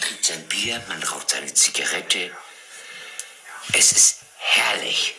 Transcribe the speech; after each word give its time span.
trinkt 0.00 0.24
sein 0.24 0.42
Bier, 0.48 0.80
man 0.88 1.02
raucht 1.02 1.30
seine 1.30 1.52
Zigarette. 1.52 2.30
Es 3.72 3.92
ist 3.92 4.24
herrlich. 4.36 5.14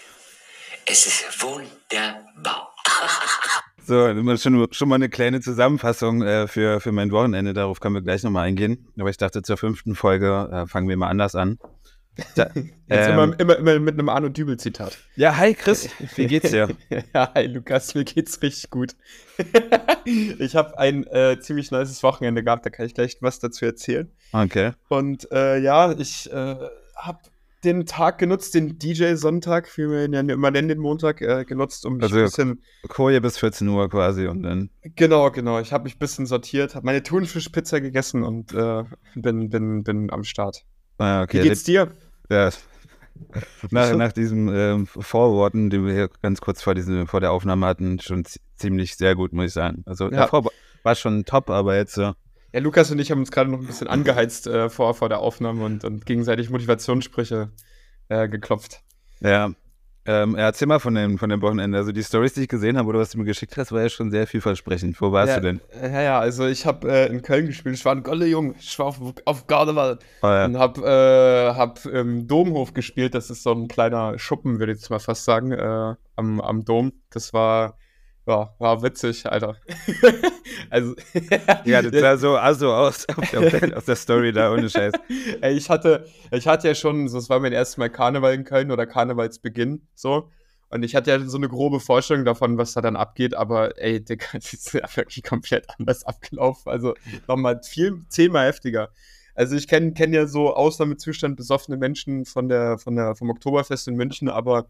Es 0.86 1.05
ist 1.05 1.42
wunderbar. 1.42 2.75
So, 3.86 4.38
schon, 4.38 4.68
schon 4.71 4.88
mal 4.88 4.96
eine 4.96 5.10
kleine 5.10 5.42
Zusammenfassung 5.42 6.21
äh, 6.21 6.47
für, 6.47 6.79
für 6.79 6.92
mein 6.92 7.12
Wochenende. 7.12 7.54
Darauf 7.54 7.79
können 7.79 7.96
wir 7.96 8.04
gleich 8.04 8.21
nochmal 8.21 8.46
eingehen. 8.46 8.88
Aber 9.00 9.10
ich 9.10 9.18
dachte, 9.18 9.42
zur 9.42 9.57
fünften 9.57 9.96
Folge 9.96 10.47
äh, 10.52 10.68
fangen 10.68 10.88
wir 10.88 10.96
mal 10.96 11.07
anders 11.07 11.34
an. 11.34 11.57
Da, 12.36 12.52
Jetzt 12.54 12.70
ähm, 12.89 13.14
immer, 13.14 13.39
immer, 13.39 13.57
immer, 13.57 13.80
mit 13.80 13.93
einem 13.96 14.09
Arno 14.09 14.30
Dübel-Zitat. 14.30 14.98
Ja, 15.16 15.36
hi 15.38 15.54
Chris, 15.54 15.89
wie 16.16 16.27
geht's 16.27 16.52
dir? 16.52 16.70
ja, 17.14 17.32
hi 17.34 17.48
Lukas, 17.48 17.96
mir 17.96 18.04
geht's 18.04 18.41
richtig 18.41 18.70
gut. 18.70 18.96
ich 20.05 20.55
habe 20.55 20.77
ein 20.77 21.05
äh, 21.07 21.39
ziemlich 21.39 21.71
nices 21.71 22.04
Wochenende 22.04 22.43
gehabt, 22.43 22.66
da 22.66 22.70
kann 22.70 22.86
ich 22.86 22.93
gleich 22.93 23.18
was 23.21 23.39
dazu 23.39 23.66
erzählen. 23.66 24.11
Okay. 24.32 24.71
Und 24.89 25.32
äh, 25.32 25.59
ja, 25.59 25.91
ich 25.91 26.32
äh, 26.32 26.56
habe 26.96 27.19
den 27.64 27.86
Tag 27.86 28.19
genutzt, 28.19 28.55
den 28.55 28.79
DJ-Sonntag, 28.79 29.78
wie 29.78 29.89
wir 29.89 30.05
ihn 30.05 30.14
ja 30.14 30.21
immer 30.21 30.52
nennen, 30.52 30.69
den 30.69 30.79
Montag, 30.79 31.21
äh, 31.21 31.43
genutzt, 31.46 31.86
um 31.86 31.96
mich 31.96 32.03
also, 32.03 32.17
ein 32.17 32.23
bisschen. 32.23 32.64
Koje 32.88 33.19
bis 33.19 33.38
14 33.38 33.67
Uhr 33.67 33.89
quasi 33.89 34.28
und 34.28 34.44
dann. 34.44 34.69
Genau, 34.95 35.30
genau. 35.31 35.59
Ich 35.59 35.73
habe 35.73 35.83
mich 35.83 35.95
ein 35.95 36.00
bisschen 36.00 36.25
sortiert, 36.25 36.75
habe 36.75 36.86
meine 36.86 37.03
Thunfischpizza 37.03 37.80
gegessen 37.80 38.23
und 38.23 38.53
äh, 38.53 38.83
bin, 39.16 39.50
bin, 39.50 39.83
bin 39.83 40.11
am 40.11 40.23
Start. 40.23 40.64
Ah, 40.97 41.23
okay. 41.23 41.39
Wie 41.39 41.50
geht's 41.50 41.64
dir? 41.64 41.91
Ja. 42.30 42.50
Nach, 43.72 43.94
nach 43.95 44.14
diesem 44.14 44.47
ähm, 44.47 44.88
Vorworten, 44.88 45.69
die 45.69 45.83
wir 45.83 45.94
hier 45.94 46.09
ganz 46.22 46.39
kurz 46.39 46.61
vor, 46.61 46.73
diesem, 46.73 47.05
vor 47.05 47.19
der 47.19 47.33
Aufnahme 47.33 47.66
hatten, 47.66 48.00
schon 48.00 48.23
ziemlich 48.55 48.95
sehr 48.95 49.16
gut, 49.16 49.33
muss 49.33 49.47
ich 49.47 49.53
sagen. 49.53 49.83
Also 49.86 50.05
ja. 50.05 50.11
davor 50.11 50.50
war 50.83 50.95
schon 50.95 51.25
top, 51.25 51.50
aber 51.50 51.75
jetzt 51.75 51.95
so. 51.95 52.14
Ja, 52.53 52.59
Lukas 52.62 52.89
und 52.92 53.00
ich 53.00 53.12
haben 53.12 53.20
uns 53.20 53.31
gerade 53.31 53.50
noch 53.50 53.59
ein 53.59 53.67
bisschen 53.67 53.88
angeheizt 53.88 54.48
äh, 54.48 54.70
vor, 54.70 54.94
vor 54.95 55.09
der 55.09 55.20
Aufnahme 55.20 55.64
und, 55.64 55.84
und 55.84 56.06
gegenseitig 56.06 56.50
Motivationssprüche 56.50 57.52
äh, 58.09 58.28
geklopft. 58.28 58.81
Ja, 59.19 59.52
ähm, 60.06 60.33
erzähl 60.33 60.67
mal 60.67 60.80
von 60.80 60.95
dem, 60.95 61.19
von 61.19 61.30
dem 61.30 61.41
Wochenende. 61.44 61.78
Also 61.78 61.91
die 61.91 62.03
Stories, 62.03 62.33
die 62.33 62.41
ich 62.41 62.47
gesehen 62.47 62.80
habe 62.80 62.88
oder 62.89 62.97
was 62.97 63.11
du 63.11 63.19
mir 63.19 63.25
geschickt 63.25 63.58
hast, 63.58 63.72
war 63.72 63.81
ja 63.81 63.89
schon 63.89 64.09
sehr 64.09 64.25
vielversprechend. 64.25 65.00
Wo 65.00 65.11
warst 65.11 65.30
ja, 65.30 65.36
du 65.36 65.41
denn? 65.41 65.61
Ja, 65.80 66.02
ja, 66.02 66.19
also 66.19 66.47
ich 66.47 66.66
habe 66.66 66.89
äh, 66.91 67.06
in 67.08 67.22
Köln 67.22 67.45
gespielt. 67.45 67.75
Ich 67.75 67.86
war 67.86 67.94
ein 67.94 68.02
Golle 68.02 68.25
Jung. 68.25 68.56
Ich 68.59 68.80
war 68.80 68.88
auf, 68.88 69.00
auf 69.25 69.45
Gardewald 69.45 70.03
oh, 70.23 70.28
ja. 70.28 70.45
und 70.45 70.58
habe 70.58 70.81
äh, 70.81 71.56
hab 71.56 71.86
im 71.86 72.25
Domhof 72.28 72.73
gespielt. 72.73 73.13
Das 73.13 73.30
ist 73.30 73.44
so 73.44 73.52
ein 73.52 73.67
kleiner 73.67 74.17
Schuppen, 74.17 74.58
würde 74.58 74.72
ich 74.72 74.80
jetzt 74.80 74.89
mal 74.89 74.97
fast 74.97 75.25
sagen, 75.25 75.52
äh, 75.52 75.94
am, 76.16 76.41
am 76.41 76.66
Dom. 76.66 76.94
Das 77.11 77.34
war 77.34 77.78
ja, 78.30 78.53
war 78.59 78.83
witzig, 78.83 79.25
Alter. 79.25 79.55
also, 80.69 80.95
ja, 81.66 81.81
das 81.81 81.99
sah 81.99 82.17
so 82.17 82.38
also 82.38 82.72
aus 82.73 83.08
der, 83.08 83.77
aus 83.77 83.85
der 83.85 83.95
Story 83.95 84.31
da, 84.31 84.53
ohne 84.53 84.69
Scheiß. 84.69 84.94
Ey, 85.41 85.55
ich 85.55 85.69
hatte, 85.69 86.05
ich 86.31 86.47
hatte 86.47 86.67
ja 86.67 86.75
schon, 86.75 87.07
so, 87.07 87.17
es 87.17 87.30
war 87.30 87.39
mein 87.39 87.53
erstes 87.53 87.77
Mal 87.77 87.89
Karneval 87.89 88.33
in 88.33 88.44
Köln 88.44 88.72
oder 88.72 88.85
Karnevalsbeginn, 88.85 89.88
so. 89.95 90.30
Und 90.69 90.83
ich 90.83 90.95
hatte 90.95 91.09
ja 91.09 91.19
so 91.19 91.38
eine 91.38 91.50
grobe 91.50 91.80
Vorstellung 91.80 92.25
davon, 92.25 92.59
was 92.59 92.73
da 92.73 92.81
dann 92.81 92.95
abgeht, 92.95 93.33
aber 93.33 93.81
ey, 93.81 94.03
das 94.03 94.53
ist 94.53 94.73
ja 94.73 94.88
wirklich 94.95 95.23
komplett 95.23 95.66
anders 95.77 96.03
abgelaufen. 96.03 96.72
Also 96.72 96.94
nochmal 97.27 97.59
viel, 97.63 98.03
zehnmal 98.09 98.47
heftiger. 98.47 98.89
Also 99.33 99.55
ich 99.55 99.67
kenne 99.67 99.94
kenn 99.94 100.13
ja 100.13 100.27
so 100.27 100.53
Ausnahmezustand 100.53 101.38
besoffene 101.38 101.77
Menschen 101.77 102.25
von 102.25 102.47
der, 102.50 102.77
von 102.77 102.95
der, 102.95 103.16
vom 103.16 103.31
Oktoberfest 103.31 103.88
in 103.88 103.95
München, 103.95 104.30
aber 104.30 104.69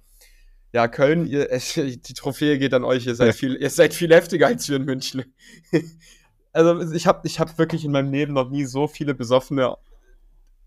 ja, 0.71 0.87
Köln, 0.87 1.25
ihr, 1.25 1.47
die 1.75 2.13
Trophäe 2.13 2.57
geht 2.57 2.73
an 2.73 2.83
euch. 2.83 3.05
Ihr 3.05 3.15
seid, 3.15 3.35
viel, 3.35 3.55
ihr 3.55 3.69
seid 3.69 3.93
viel 3.93 4.13
heftiger 4.13 4.47
als 4.47 4.69
wir 4.69 4.77
in 4.77 4.85
München. 4.85 5.23
also 6.53 6.93
ich 6.93 7.07
habe 7.07 7.27
ich 7.27 7.39
hab 7.39 7.57
wirklich 7.57 7.85
in 7.85 7.91
meinem 7.91 8.11
Leben 8.11 8.33
noch 8.33 8.49
nie 8.49 8.65
so 8.65 8.87
viele 8.87 9.13
Besoffene, 9.13 9.75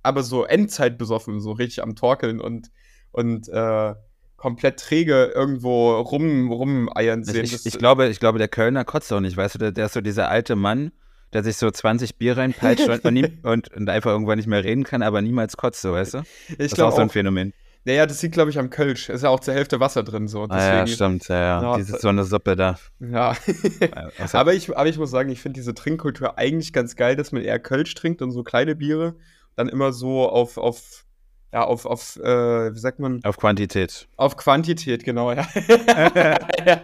aber 0.03 0.23
so 0.23 0.45
Endzeit 0.45 0.99
besoffen, 0.99 1.41
so 1.41 1.53
richtig 1.53 1.83
am 1.83 1.95
Torkeln 1.95 2.41
und, 2.41 2.71
und 3.13 3.49
äh, 3.49 3.95
komplett 4.37 4.81
träge 4.81 5.33
irgendwo 5.35 6.01
rum, 6.01 6.51
rumeiern 6.51 7.23
sehen. 7.23 7.45
Ich, 7.45 7.65
ich, 7.65 7.79
glaube, 7.79 8.09
ich 8.09 8.19
glaube, 8.19 8.39
der 8.39 8.49
Kölner 8.49 8.85
kotzt 8.85 9.13
auch 9.13 9.21
nicht, 9.21 9.37
weißt 9.37 9.55
du, 9.55 9.59
der, 9.61 9.73
der 9.73 9.87
ist 9.87 9.93
so 9.93 10.01
dieser 10.01 10.29
alte 10.29 10.57
Mann, 10.57 10.91
der 11.33 11.45
sich 11.45 11.57
so 11.57 11.71
20 11.71 12.17
Bier 12.17 12.37
reinpeitscht 12.37 12.89
und, 13.05 13.45
und, 13.45 13.73
und, 13.73 13.89
einfach 13.89 14.11
irgendwann 14.11 14.39
nicht 14.39 14.49
mehr 14.49 14.65
reden 14.65 14.83
kann, 14.83 15.03
aber 15.03 15.23
niemals 15.23 15.57
kotzt, 15.57 15.83
so, 15.83 15.93
weißt 15.93 16.15
du? 16.15 16.19
Ich 16.49 16.57
das 16.57 16.73
ist 16.73 16.81
auch 16.81 16.95
so 16.95 17.03
ein 17.03 17.11
Phänomen. 17.11 17.53
Naja, 17.85 18.07
das 18.07 18.23
liegt, 18.23 18.35
glaube 18.35 18.51
ich, 18.51 18.59
am 18.59 18.71
Kölsch. 18.71 19.09
Ist 19.09 19.23
ja 19.23 19.31
auch 19.31 19.41
zur 19.41 19.55
Hälfte 19.55 19.81
Wasser 19.81 20.05
drin. 20.05 20.29
So. 20.29 20.47
Deswegen, 20.47 20.63
ah, 20.63 20.79
ja, 20.79 20.87
stimmt. 20.87 21.27
Ja, 21.29 21.41
ja. 21.41 21.63
ja 21.63 21.77
Diese 21.77 21.99
so 21.99 22.09
eine 22.09 22.25
Suppe 22.25 22.55
da. 22.55 22.79
Ja. 23.01 23.35
aber, 24.33 24.55
ich, 24.55 24.77
aber 24.77 24.89
ich 24.89 24.99
muss 24.99 25.11
sagen, 25.11 25.31
ich 25.31 25.41
finde 25.41 25.59
diese 25.59 25.75
Trinkkultur 25.75 26.39
eigentlich 26.39 26.73
ganz 26.73 26.95
geil, 26.95 27.17
dass 27.17 27.33
man 27.33 27.43
eher 27.43 27.59
Kölsch 27.59 27.95
trinkt 27.95 28.23
und 28.23 28.31
so 28.31 28.45
kleine 28.45 28.77
Biere. 28.77 29.17
Dann 29.57 29.69
immer 29.69 29.93
so 29.93 30.29
auf, 30.29 30.59
auf 30.59 31.05
ja, 31.53 31.65
auf, 31.65 31.85
auf 31.85 32.17
äh, 32.17 32.75
wie 32.75 32.79
sagt 32.79 32.99
man? 32.99 33.21
Auf 33.25 33.37
Quantität. 33.37 34.09
Auf 34.17 34.39
Quantität, 34.39 35.05
genau, 35.05 35.33
ja. 35.33 35.47
ja. 36.67 36.81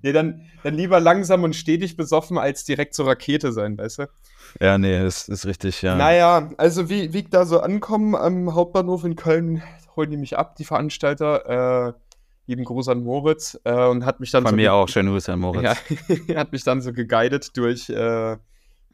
Nee, 0.00 0.12
dann, 0.12 0.46
dann 0.62 0.74
lieber 0.74 0.98
langsam 0.98 1.44
und 1.44 1.54
stetig 1.54 1.96
besoffen, 1.96 2.38
als 2.38 2.64
direkt 2.64 2.94
zur 2.94 3.06
Rakete 3.06 3.52
sein, 3.52 3.76
weißt 3.76 3.98
du? 3.98 4.06
Ja, 4.60 4.78
nee, 4.78 4.98
das 4.98 5.28
ist 5.28 5.44
richtig, 5.44 5.82
ja. 5.82 5.94
Naja, 5.94 6.50
also 6.56 6.88
wie, 6.88 7.12
wie 7.12 7.18
ich 7.18 7.30
da 7.30 7.44
so 7.44 7.60
ankomme 7.60 8.18
am 8.18 8.54
Hauptbahnhof 8.54 9.04
in 9.04 9.14
Köln, 9.14 9.62
holen 10.00 10.10
die 10.10 10.16
mich 10.16 10.36
ab, 10.38 10.56
die 10.56 10.64
Veranstalter. 10.64 11.88
Äh, 11.88 11.92
lieben 12.46 12.64
Gruß 12.64 12.88
an 12.88 13.02
Moritz. 13.02 13.60
Äh, 13.64 13.86
und 13.86 14.04
hat 14.04 14.20
mich 14.20 14.30
dann. 14.30 14.42
Von 14.42 14.50
so 14.50 14.56
mir 14.56 14.72
auch, 14.74 14.88
schönen 14.88 15.10
Gruß 15.10 15.28
an 15.28 15.40
Moritz. 15.40 15.78
Ja, 16.26 16.36
hat 16.36 16.52
mich 16.52 16.64
dann 16.64 16.80
so 16.80 16.92
geguidet 16.92 17.56
durch, 17.56 17.88
äh, 17.90 18.36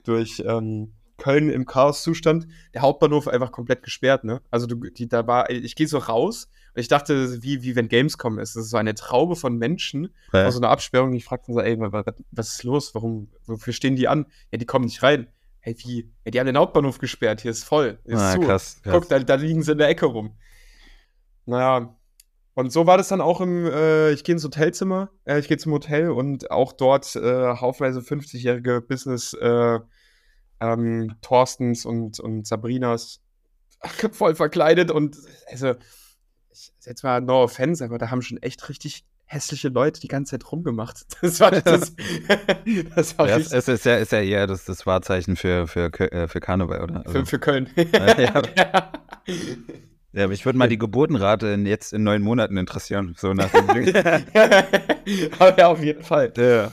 durch 0.04 0.42
ähm, 0.44 0.92
Köln 1.16 1.48
im 1.48 1.64
Chaoszustand. 1.64 2.46
Der 2.74 2.82
Hauptbahnhof 2.82 3.28
einfach 3.28 3.52
komplett 3.52 3.82
gesperrt, 3.82 4.24
ne? 4.24 4.42
Also 4.50 4.66
du, 4.66 4.76
die, 4.90 5.08
da 5.08 5.26
war, 5.26 5.48
ich 5.48 5.76
gehe 5.76 5.86
so 5.86 5.98
raus 5.98 6.48
und 6.74 6.80
ich 6.80 6.88
dachte, 6.88 7.42
wie, 7.42 7.62
wie 7.62 7.76
wenn 7.76 7.88
Gamescom 7.88 8.38
ist. 8.38 8.56
Das 8.56 8.64
ist 8.64 8.70
so 8.70 8.76
eine 8.76 8.94
Traube 8.94 9.36
von 9.36 9.56
Menschen 9.56 10.10
ja. 10.32 10.46
aus 10.46 10.54
so 10.54 10.60
einer 10.60 10.70
Absperrung. 10.70 11.14
Ich 11.14 11.24
fragte 11.24 11.52
so, 11.52 11.60
ey, 11.60 11.78
was, 11.78 12.48
ist 12.48 12.64
los? 12.64 12.94
Warum, 12.94 13.28
wofür 13.46 13.72
stehen 13.72 13.96
die 13.96 14.08
an? 14.08 14.26
Ja, 14.50 14.58
die 14.58 14.66
kommen 14.66 14.84
nicht 14.84 15.02
rein 15.02 15.28
hey, 15.66 15.76
wie? 15.78 16.08
Ja, 16.24 16.30
die 16.30 16.38
haben 16.38 16.46
den 16.46 16.56
Hauptbahnhof 16.56 16.98
gesperrt, 16.98 17.40
hier 17.40 17.50
ist 17.50 17.64
voll. 17.64 17.98
Ist 18.04 18.20
ah. 18.20 18.36
Krass, 18.38 18.80
krass. 18.82 18.94
Guck, 18.94 19.08
da, 19.08 19.18
da, 19.18 19.34
liegen 19.34 19.62
sie 19.62 19.72
in 19.72 19.78
der 19.78 19.88
Ecke 19.88 20.06
rum. 20.06 20.36
Naja. 21.46 21.96
Und 22.54 22.72
so 22.72 22.86
war 22.86 22.96
das 22.96 23.08
dann 23.08 23.20
auch 23.20 23.40
im, 23.40 23.66
äh, 23.66 24.12
ich 24.12 24.24
gehe 24.24 24.34
ins 24.34 24.44
Hotelzimmer, 24.44 25.10
äh, 25.26 25.38
ich 25.38 25.46
gehe 25.46 25.58
zum 25.58 25.72
Hotel 25.72 26.10
und 26.10 26.50
auch 26.50 26.72
dort 26.72 27.14
äh, 27.14 27.54
haufenweise 27.54 28.00
50-jährige 28.00 28.80
Business 28.80 29.34
äh, 29.34 29.78
ähm, 30.60 31.16
Thorstens 31.20 31.84
und, 31.84 32.18
und 32.18 32.46
Sabrinas 32.46 33.20
voll 34.12 34.34
verkleidet 34.34 34.90
und 34.90 35.18
also 35.50 35.74
jetzt 36.86 37.02
mal 37.02 37.20
no 37.20 37.42
offense, 37.42 37.84
aber 37.84 37.98
da 37.98 38.10
haben 38.10 38.22
schon 38.22 38.38
echt 38.38 38.66
richtig 38.70 39.04
hässliche 39.26 39.68
Leute 39.68 40.00
die 40.00 40.08
ganze 40.08 40.30
Zeit 40.30 40.50
rumgemacht. 40.50 41.04
Das 41.20 41.40
war 41.40 41.50
das. 41.50 41.94
das 42.94 43.18
war 43.18 43.28
ja, 43.28 43.36
es 43.36 43.52
ist 43.52 43.84
ja, 43.84 43.96
ist 43.96 44.12
ja 44.12 44.20
eher 44.20 44.46
das, 44.46 44.64
das 44.64 44.86
Wahrzeichen 44.86 45.36
für, 45.36 45.66
für, 45.66 45.92
äh, 46.00 46.28
für 46.28 46.40
Karneval, 46.40 46.82
oder? 46.82 47.04
Also, 47.04 47.10
für, 47.10 47.26
für 47.26 47.38
Köln. 47.38 47.70
ja. 47.76 48.42
ja. 48.56 48.92
Ja 50.16 50.24
aber 50.24 50.32
ich 50.32 50.44
würde 50.44 50.58
mal 50.58 50.68
die 50.68 50.78
Geburtenrate 50.78 51.48
in, 51.48 51.66
jetzt 51.66 51.92
in 51.92 52.02
neun 52.02 52.22
Monaten 52.22 52.56
interessieren. 52.56 53.14
So 53.16 53.32
nach 53.34 53.50
dem 53.50 53.66
Ding. 53.74 53.94
ja, 55.56 55.68
auf 55.68 55.82
jeden 55.82 56.02
Fall. 56.02 56.32
Ja. 56.36 56.72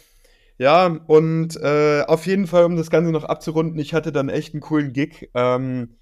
Ja, 0.57 0.85
und 0.85 1.55
äh, 1.57 2.03
auf 2.07 2.25
jeden 2.25 2.47
Fall, 2.47 2.65
um 2.65 2.77
das 2.77 2.89
Ganze 2.89 3.11
noch 3.11 3.23
abzurunden, 3.23 3.79
ich 3.79 3.93
hatte 3.93 4.11
dann 4.11 4.29
echt 4.29 4.53
einen 4.53 4.61
coolen 4.61 4.93
Gig. 4.93 5.29
Ähm, 5.33 5.97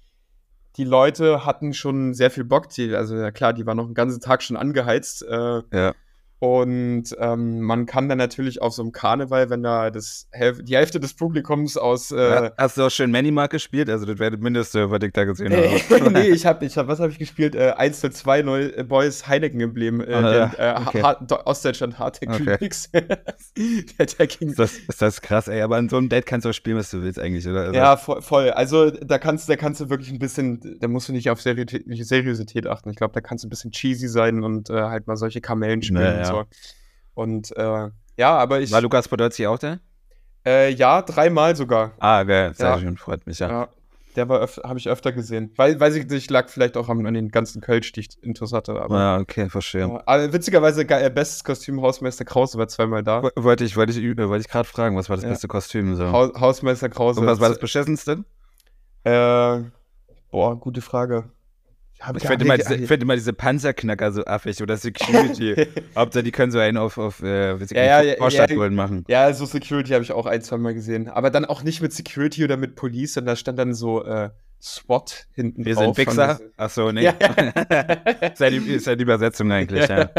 die 0.76 0.84
Leute 0.84 1.44
hatten 1.44 1.74
schon 1.74 2.14
sehr 2.14 2.30
viel 2.30 2.44
Bock. 2.44 2.68
Die, 2.70 2.94
also 2.94 3.16
ja 3.16 3.30
klar, 3.30 3.52
die 3.52 3.66
waren 3.66 3.76
noch 3.76 3.86
einen 3.86 3.94
ganzen 3.94 4.20
Tag 4.20 4.42
schon 4.42 4.56
angeheizt. 4.56 5.22
Äh, 5.22 5.62
ja. 5.72 5.94
Und 6.42 7.04
ähm, 7.20 7.60
man 7.60 7.86
kann 7.86 8.08
dann 8.08 8.18
natürlich 8.18 8.60
auf 8.60 8.74
so 8.74 8.82
einem 8.82 8.90
Karneval, 8.90 9.48
wenn 9.48 9.62
da 9.62 9.92
das 9.92 10.26
die 10.62 10.74
Hälfte 10.74 10.98
des 10.98 11.14
Publikums 11.14 11.76
aus. 11.76 12.10
Äh, 12.10 12.50
Hast 12.58 12.76
du 12.76 12.82
auch 12.82 12.90
schön 12.90 13.12
Manimark 13.12 13.52
gespielt? 13.52 13.88
Also, 13.88 14.06
das 14.06 14.18
wäre 14.18 14.32
das 14.32 14.40
Mindeste, 14.40 14.90
was 14.90 15.00
ich 15.04 15.12
da 15.12 15.22
gesehen 15.22 15.52
habe. 15.52 16.10
nee, 16.10 16.30
ich 16.30 16.44
habe, 16.44 16.64
ich 16.66 16.76
hab, 16.76 16.88
was 16.88 16.98
habe 16.98 17.12
ich 17.12 17.20
gespielt? 17.20 17.54
Äh, 17.54 17.74
1 17.76 18.00
zu 18.00 18.10
2 18.10 18.42
Neu 18.42 18.62
äh, 18.64 18.82
Boys 18.82 19.28
Heineken-Emblem. 19.28 20.00
Äh, 20.00 20.10
ja. 20.10 20.52
äh, 20.58 20.80
okay. 20.84 21.14
Ostdeutschland 21.44 22.00
Hardtech 22.00 22.28
okay. 22.28 22.54
Remix. 22.54 22.90
der, 22.90 23.04
der 23.06 24.40
ist, 24.40 24.58
das, 24.58 24.78
ist 24.78 25.00
das 25.00 25.20
krass, 25.20 25.46
ey. 25.46 25.62
Aber 25.62 25.78
in 25.78 25.88
so 25.88 25.96
einem 25.96 26.08
Date 26.08 26.26
kannst 26.26 26.44
du 26.44 26.48
auch 26.48 26.54
spielen, 26.54 26.76
was 26.76 26.90
du 26.90 27.02
willst, 27.02 27.20
eigentlich, 27.20 27.46
oder? 27.46 27.60
Also, 27.60 27.74
ja, 27.74 27.96
voll, 27.96 28.20
voll. 28.20 28.50
Also, 28.50 28.90
da 28.90 29.18
kannst, 29.18 29.48
da 29.48 29.54
kannst 29.54 29.80
du 29.80 29.90
wirklich 29.90 30.10
ein 30.10 30.18
bisschen, 30.18 30.76
da 30.80 30.88
musst 30.88 31.08
du 31.08 31.12
nicht 31.12 31.30
auf 31.30 31.40
Seriosität, 31.40 31.84
Seriosität 32.04 32.66
achten. 32.66 32.90
Ich 32.90 32.96
glaube, 32.96 33.14
da 33.14 33.20
kannst 33.20 33.44
du 33.44 33.46
ein 33.46 33.50
bisschen 33.50 33.70
cheesy 33.70 34.08
sein 34.08 34.42
und 34.42 34.70
äh, 34.70 34.72
halt 34.72 35.06
mal 35.06 35.16
solche 35.16 35.40
Kamellen 35.40 35.82
spielen. 35.82 36.02
Naja. 36.02 36.31
So. 36.32 36.44
Und 37.14 37.56
äh, 37.56 37.90
ja, 38.16 38.36
aber 38.36 38.60
ich. 38.60 38.70
War 38.70 38.80
Lukas 38.80 39.08
Podolski 39.08 39.46
auch 39.46 39.58
da? 39.58 39.78
Äh, 40.44 40.70
ja, 40.70 41.02
dreimal 41.02 41.54
sogar. 41.54 41.92
Ah, 41.98 42.24
sehr 42.24 42.52
ja. 42.58 42.78
schön, 42.78 42.96
freut 42.96 43.26
mich, 43.26 43.38
ja. 43.38 43.48
ja 43.48 43.68
der 44.16 44.28
war 44.28 44.46
habe 44.46 44.78
ich 44.78 44.88
öfter 44.88 45.12
gesehen. 45.12 45.52
Weil, 45.56 45.78
weiß 45.78 45.94
ich 45.94 46.06
nicht, 46.06 46.30
lag 46.30 46.48
vielleicht 46.48 46.76
auch 46.76 46.88
an, 46.88 47.04
an 47.06 47.14
den 47.14 47.30
ganzen 47.30 47.60
Kölsch, 47.60 47.92
die 47.92 48.00
ich 48.00 48.22
interessant 48.22 48.68
hatte. 48.68 48.80
Aber, 48.80 48.98
ja, 48.98 49.18
okay, 49.18 49.48
verstehe. 49.48 49.88
Ja, 49.88 50.02
aber 50.06 50.32
witzigerweise, 50.32 50.82
äh, 50.88 51.10
bestes 51.10 51.44
Kostüm, 51.44 51.80
Hausmeister 51.80 52.24
Krause 52.24 52.58
war 52.58 52.68
zweimal 52.68 53.02
da. 53.02 53.22
Wollte 53.36 53.64
ich, 53.64 53.76
wollte 53.76 53.92
ich, 53.92 54.18
wollte 54.18 54.40
ich 54.40 54.48
gerade 54.48 54.68
fragen, 54.68 54.96
was 54.96 55.08
war 55.08 55.16
das 55.16 55.24
beste 55.24 55.48
Kostüm? 55.48 55.96
So? 55.96 56.10
Haus, 56.12 56.32
Hausmeister 56.38 56.88
Krause. 56.88 57.20
Und 57.20 57.26
was 57.26 57.40
war 57.40 57.48
das 57.48 57.58
beschissenste? 57.58 58.24
Äh, 59.04 59.60
boah, 60.30 60.58
gute 60.58 60.80
Frage. 60.80 61.30
Ich 62.16 62.26
finde 62.26 62.44
immer, 62.44 62.56
diese, 62.56 62.78
find 62.78 63.02
immer 63.02 63.14
diese 63.14 63.32
Panzerknacker 63.32 64.12
so 64.12 64.24
affig 64.24 64.62
oder 64.62 64.76
Security. 64.76 65.66
Hauptsache, 65.96 66.24
die 66.24 66.32
können 66.32 66.50
so 66.50 66.58
einen 66.58 66.76
auf, 66.76 66.98
auf 66.98 67.22
äh, 67.22 67.56
ja, 67.56 68.02
ja, 68.02 68.28
ja, 68.28 68.70
machen. 68.70 69.04
Ja, 69.08 69.32
so 69.32 69.46
Security 69.46 69.90
habe 69.90 70.02
ich 70.02 70.12
auch 70.12 70.26
ein, 70.26 70.42
zwei 70.42 70.58
Mal 70.58 70.74
gesehen. 70.74 71.08
Aber 71.08 71.30
dann 71.30 71.44
auch 71.44 71.62
nicht 71.62 71.80
mit 71.80 71.92
Security 71.92 72.44
oder 72.44 72.56
mit 72.56 72.74
Police, 72.74 73.14
sondern 73.14 73.32
da 73.32 73.36
stand 73.36 73.58
dann 73.58 73.74
so 73.74 74.04
äh, 74.04 74.30
SWAT 74.60 75.26
hinten 75.34 75.64
Wir 75.64 75.74
drauf. 75.74 75.96
Wir 75.96 76.04
sind 76.04 76.16
Wichser. 76.16 76.40
Achso, 76.56 76.92
nee. 76.92 77.02
Ja, 77.12 77.12
ist, 78.32 78.40
ja 78.40 78.50
die, 78.50 78.56
ist 78.56 78.86
ja 78.86 78.96
die 78.96 79.02
Übersetzung 79.02 79.50
eigentlich, 79.52 79.88
ja. 79.88 80.10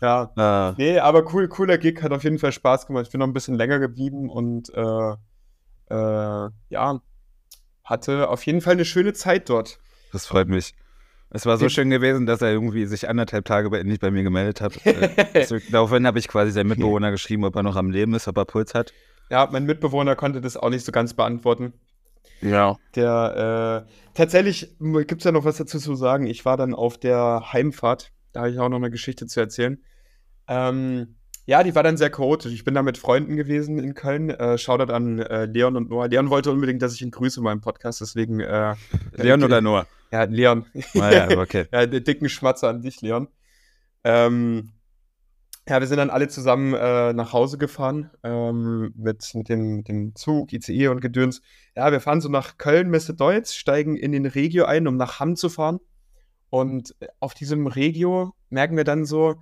ja. 0.00 0.32
Ah. 0.36 0.74
Nee, 0.76 0.98
aber 0.98 1.32
cool, 1.32 1.48
cooler 1.48 1.78
Gig, 1.78 2.02
hat 2.02 2.12
auf 2.12 2.24
jeden 2.24 2.38
Fall 2.38 2.52
Spaß 2.52 2.86
gemacht. 2.86 3.06
Ich 3.06 3.12
bin 3.12 3.20
noch 3.20 3.26
ein 3.26 3.32
bisschen 3.32 3.54
länger 3.54 3.78
geblieben 3.78 4.28
und 4.30 4.72
äh, 4.74 5.14
äh, 5.90 6.50
ja, 6.68 7.00
hatte 7.84 8.28
auf 8.28 8.44
jeden 8.44 8.60
Fall 8.60 8.74
eine 8.74 8.84
schöne 8.84 9.12
Zeit 9.12 9.48
dort. 9.48 9.78
Das 10.16 10.24
freut 10.24 10.48
mich. 10.48 10.72
Es 11.28 11.44
war 11.44 11.58
so 11.58 11.68
schön 11.68 11.90
gewesen, 11.90 12.24
dass 12.24 12.40
er 12.40 12.50
irgendwie 12.50 12.86
sich 12.86 13.06
anderthalb 13.06 13.44
Tage 13.44 13.68
bei, 13.68 13.82
nicht 13.82 14.00
bei 14.00 14.10
mir 14.10 14.22
gemeldet 14.22 14.62
hat. 14.62 14.86
Äh, 14.86 15.10
daraufhin 15.70 16.06
habe 16.06 16.18
ich 16.18 16.26
quasi 16.26 16.52
seinen 16.52 16.68
Mitbewohner 16.68 17.10
geschrieben, 17.10 17.44
ob 17.44 17.54
er 17.54 17.62
noch 17.62 17.76
am 17.76 17.90
Leben 17.90 18.14
ist, 18.14 18.26
ob 18.26 18.38
er 18.38 18.46
Puls 18.46 18.72
hat. 18.72 18.94
Ja, 19.28 19.46
mein 19.52 19.66
Mitbewohner 19.66 20.16
konnte 20.16 20.40
das 20.40 20.56
auch 20.56 20.70
nicht 20.70 20.86
so 20.86 20.90
ganz 20.90 21.12
beantworten. 21.12 21.74
Ja. 22.40 22.78
Der, 22.94 23.84
äh, 23.86 23.92
tatsächlich 24.14 24.74
gibt 24.80 25.20
es 25.20 25.24
ja 25.24 25.32
noch 25.32 25.44
was 25.44 25.58
dazu 25.58 25.78
zu 25.78 25.96
sagen. 25.96 26.26
Ich 26.26 26.46
war 26.46 26.56
dann 26.56 26.72
auf 26.72 26.96
der 26.96 27.52
Heimfahrt. 27.52 28.12
Da 28.32 28.40
habe 28.40 28.50
ich 28.52 28.58
auch 28.58 28.70
noch 28.70 28.78
eine 28.78 28.90
Geschichte 28.90 29.26
zu 29.26 29.38
erzählen. 29.38 29.84
Ähm, 30.48 31.15
ja, 31.46 31.62
die 31.62 31.74
war 31.76 31.84
dann 31.84 31.96
sehr 31.96 32.10
chaotisch. 32.10 32.52
Ich 32.52 32.64
bin 32.64 32.74
da 32.74 32.82
mit 32.82 32.98
Freunden 32.98 33.36
gewesen 33.36 33.78
in 33.78 33.94
Köln. 33.94 34.30
Äh, 34.30 34.58
Shoutout 34.58 34.92
an 34.92 35.20
äh, 35.20 35.44
Leon 35.44 35.76
und 35.76 35.88
Noah. 35.88 36.08
Leon 36.08 36.28
wollte 36.28 36.50
unbedingt, 36.50 36.82
dass 36.82 36.94
ich 36.94 37.02
ihn 37.02 37.12
grüße 37.12 37.38
in 37.38 37.44
meinem 37.44 37.60
Podcast, 37.60 38.00
deswegen. 38.00 38.40
Äh, 38.40 38.74
Leon 39.12 39.44
oder 39.44 39.60
Noah? 39.60 39.86
Ja, 40.10 40.24
Leon. 40.24 40.66
Ah, 40.98 41.12
ja, 41.12 41.30
okay. 41.38 41.66
ja, 41.72 41.86
den 41.86 42.02
dicken 42.02 42.28
Schmatzer 42.28 42.68
an 42.68 42.82
dich, 42.82 43.00
Leon. 43.00 43.28
Ähm, 44.02 44.72
ja, 45.68 45.80
wir 45.80 45.86
sind 45.86 45.98
dann 45.98 46.10
alle 46.10 46.26
zusammen 46.26 46.74
äh, 46.74 47.12
nach 47.12 47.32
Hause 47.32 47.58
gefahren 47.58 48.10
ähm, 48.24 48.92
mit, 48.96 49.32
mit, 49.34 49.48
dem, 49.48 49.76
mit 49.76 49.88
dem 49.88 50.16
Zug, 50.16 50.52
ICE 50.52 50.88
und 50.88 51.00
Gedöns. 51.00 51.42
Ja, 51.76 51.92
wir 51.92 52.00
fahren 52.00 52.20
so 52.20 52.28
nach 52.28 52.58
Köln, 52.58 52.90
Messe 52.90 53.14
Deutz, 53.14 53.54
steigen 53.54 53.96
in 53.96 54.10
den 54.10 54.26
Regio 54.26 54.64
ein, 54.64 54.88
um 54.88 54.96
nach 54.96 55.20
Hamm 55.20 55.36
zu 55.36 55.48
fahren. 55.48 55.78
Und 56.50 56.94
auf 57.20 57.34
diesem 57.34 57.68
Regio 57.68 58.32
merken 58.48 58.76
wir 58.76 58.84
dann 58.84 59.04
so, 59.04 59.36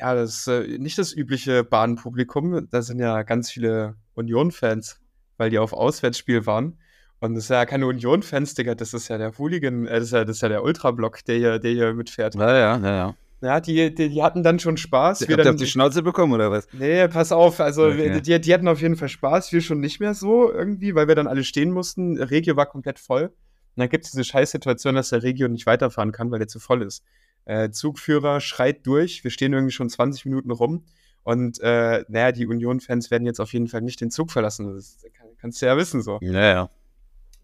ja, 0.00 0.14
das 0.14 0.40
ist 0.40 0.48
äh, 0.48 0.78
nicht 0.78 0.98
das 0.98 1.12
übliche 1.12 1.64
Bahnpublikum. 1.64 2.68
Da 2.70 2.82
sind 2.82 2.98
ja 2.98 3.22
ganz 3.22 3.50
viele 3.50 3.96
Union-Fans, 4.14 5.00
weil 5.36 5.50
die 5.50 5.58
auf 5.58 5.72
Auswärtsspiel 5.72 6.46
waren. 6.46 6.78
Und 7.20 7.34
das 7.34 7.44
ist 7.44 7.50
ja 7.50 7.66
keine 7.66 7.86
Union-Fans, 7.86 8.54
Digga, 8.54 8.74
das 8.74 8.94
ist 8.94 9.08
ja 9.08 9.18
der 9.18 9.36
Hooligan, 9.38 9.86
äh, 9.86 9.94
das, 9.94 10.04
ist 10.04 10.12
ja, 10.12 10.24
das 10.24 10.36
ist 10.36 10.42
ja 10.42 10.48
der 10.48 10.62
Ultrablock, 10.62 11.24
der 11.24 11.36
hier, 11.36 11.58
der 11.58 11.72
hier 11.72 11.94
mitfährt. 11.94 12.34
Ja, 12.36 12.56
ja, 12.56 12.78
ja, 12.78 12.94
ja. 12.94 13.14
Ja, 13.40 13.60
die, 13.60 13.94
die, 13.94 14.08
die 14.08 14.22
hatten 14.22 14.42
dann 14.42 14.58
schon 14.58 14.76
Spaß. 14.76 15.20
Habt 15.20 15.30
ihr 15.30 15.50
auf 15.50 15.56
die 15.56 15.66
Schnauze 15.66 16.02
bekommen 16.02 16.32
oder 16.32 16.50
was? 16.50 16.66
Nee, 16.72 17.06
pass 17.06 17.30
auf. 17.30 17.60
Also, 17.60 17.86
okay. 17.86 18.20
die, 18.20 18.40
die 18.40 18.54
hatten 18.54 18.66
auf 18.66 18.80
jeden 18.80 18.96
Fall 18.96 19.08
Spaß. 19.08 19.52
Wir 19.52 19.60
schon 19.60 19.78
nicht 19.78 20.00
mehr 20.00 20.14
so 20.14 20.52
irgendwie, 20.52 20.96
weil 20.96 21.06
wir 21.06 21.14
dann 21.14 21.28
alle 21.28 21.44
stehen 21.44 21.70
mussten. 21.70 22.20
Regio 22.20 22.56
war 22.56 22.66
komplett 22.66 22.98
voll. 22.98 23.26
Und 23.26 23.32
dann 23.76 23.88
gibt 23.88 24.06
es 24.06 24.10
diese 24.10 24.24
Scheißsituation, 24.24 24.96
dass 24.96 25.10
der 25.10 25.22
Regio 25.22 25.46
nicht 25.46 25.66
weiterfahren 25.66 26.10
kann, 26.10 26.32
weil 26.32 26.40
der 26.40 26.48
zu 26.48 26.58
voll 26.58 26.82
ist. 26.82 27.04
Äh, 27.48 27.70
Zugführer 27.70 28.42
schreit 28.42 28.86
durch. 28.86 29.24
Wir 29.24 29.30
stehen 29.30 29.54
irgendwie 29.54 29.72
schon 29.72 29.88
20 29.88 30.26
Minuten 30.26 30.50
rum. 30.50 30.84
Und 31.22 31.58
äh, 31.60 32.04
naja, 32.06 32.30
die 32.30 32.46
Union-Fans 32.46 33.10
werden 33.10 33.24
jetzt 33.24 33.40
auf 33.40 33.54
jeden 33.54 33.68
Fall 33.68 33.80
nicht 33.80 34.02
den 34.02 34.10
Zug 34.10 34.30
verlassen. 34.30 34.74
Das 34.74 34.98
kannst 35.40 35.62
du 35.62 35.66
ja 35.66 35.74
wissen 35.78 36.02
so. 36.02 36.18
Ja, 36.20 36.30
ja. 36.42 36.70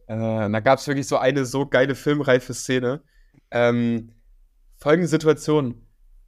Äh, 0.07 0.51
da 0.51 0.61
gab 0.61 0.79
es 0.79 0.87
wirklich 0.87 1.07
so 1.07 1.17
eine 1.17 1.47
so 1.47 1.65
geile 1.65 1.95
filmreife 1.95 2.53
Szene. 2.53 3.01
Ähm, 3.51 4.11
folgende 4.77 5.09
Situation. 5.09 5.81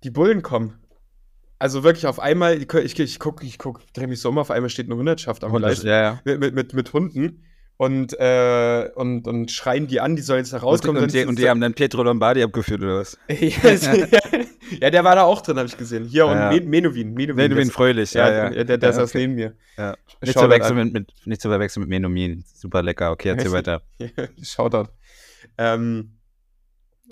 Die 0.05 0.11
Bullen 0.11 0.41
kommen. 0.41 0.79
Also 1.59 1.85
wirklich 1.85 2.07
auf 2.07 2.19
einmal, 2.19 2.57
ich, 2.57 2.73
ich, 2.73 2.99
ich 2.99 3.19
gucke, 3.19 3.45
ich 3.45 3.59
guck, 3.59 3.81
drehe 3.93 4.07
mich 4.07 4.21
so 4.23 4.31
um, 4.31 4.39
auf 4.39 4.51
einmal 4.51 4.71
steht 4.71 4.87
eine 4.87 4.97
Hundertschaft 4.97 5.45
am 5.45 5.53
Gleis. 5.53 5.83
Ja, 5.83 6.01
ja. 6.01 6.21
Mit, 6.25 6.41
mit, 6.41 6.55
mit, 6.55 6.73
mit 6.73 6.93
Hunden 6.95 7.43
und, 7.79 8.19
äh, 8.19 8.91
und, 8.95 9.27
und 9.29 9.51
schreien 9.51 9.87
die 9.87 10.01
an, 10.01 10.17
die 10.17 10.23
sollen 10.23 10.39
jetzt 10.39 10.53
da 10.53 10.59
rauskommen. 10.59 11.03
Und, 11.03 11.13
die, 11.13 11.25
und 11.27 11.39
die 11.39 11.49
haben 11.49 11.61
dann 11.61 11.75
Pietro 11.75 12.03
Lombardi 12.03 12.43
abgeführt, 12.43 12.81
oder 12.83 13.01
was? 13.01 13.19
ja, 13.29 14.91
der 14.91 15.05
war 15.05 15.15
da 15.15 15.25
auch 15.25 15.43
drin, 15.43 15.59
habe 15.59 15.69
ich 15.69 15.77
gesehen. 15.77 16.05
Hier 16.05 16.25
ja, 16.27 16.51
und 16.51 16.69
Menowin. 16.69 17.13
Menowin, 17.13 17.37
Menowin 17.37 17.71
Fröhlich, 17.71 18.15
ja. 18.15 18.33
ja. 18.33 18.51
Der, 18.51 18.65
der, 18.65 18.79
der 18.79 18.93
saß 18.93 19.11
okay. 19.11 19.19
neben 19.19 19.35
mir. 19.35 19.55
Ja. 19.77 19.95
Nicht, 20.23 20.33
zu 20.33 20.39
verwechseln 20.39 20.77
mit, 20.77 20.93
mit, 20.93 21.13
nicht 21.27 21.43
zu 21.43 21.49
verwechseln 21.49 21.83
mit 21.83 21.91
Menomin. 21.91 22.45
Super 22.55 22.83
lecker. 22.83 23.13
Okay, 23.13 23.29
erzähl 23.29 23.53
weiter. 23.53 23.83
Shoutout. 24.43 24.91
Ähm, 25.59 26.13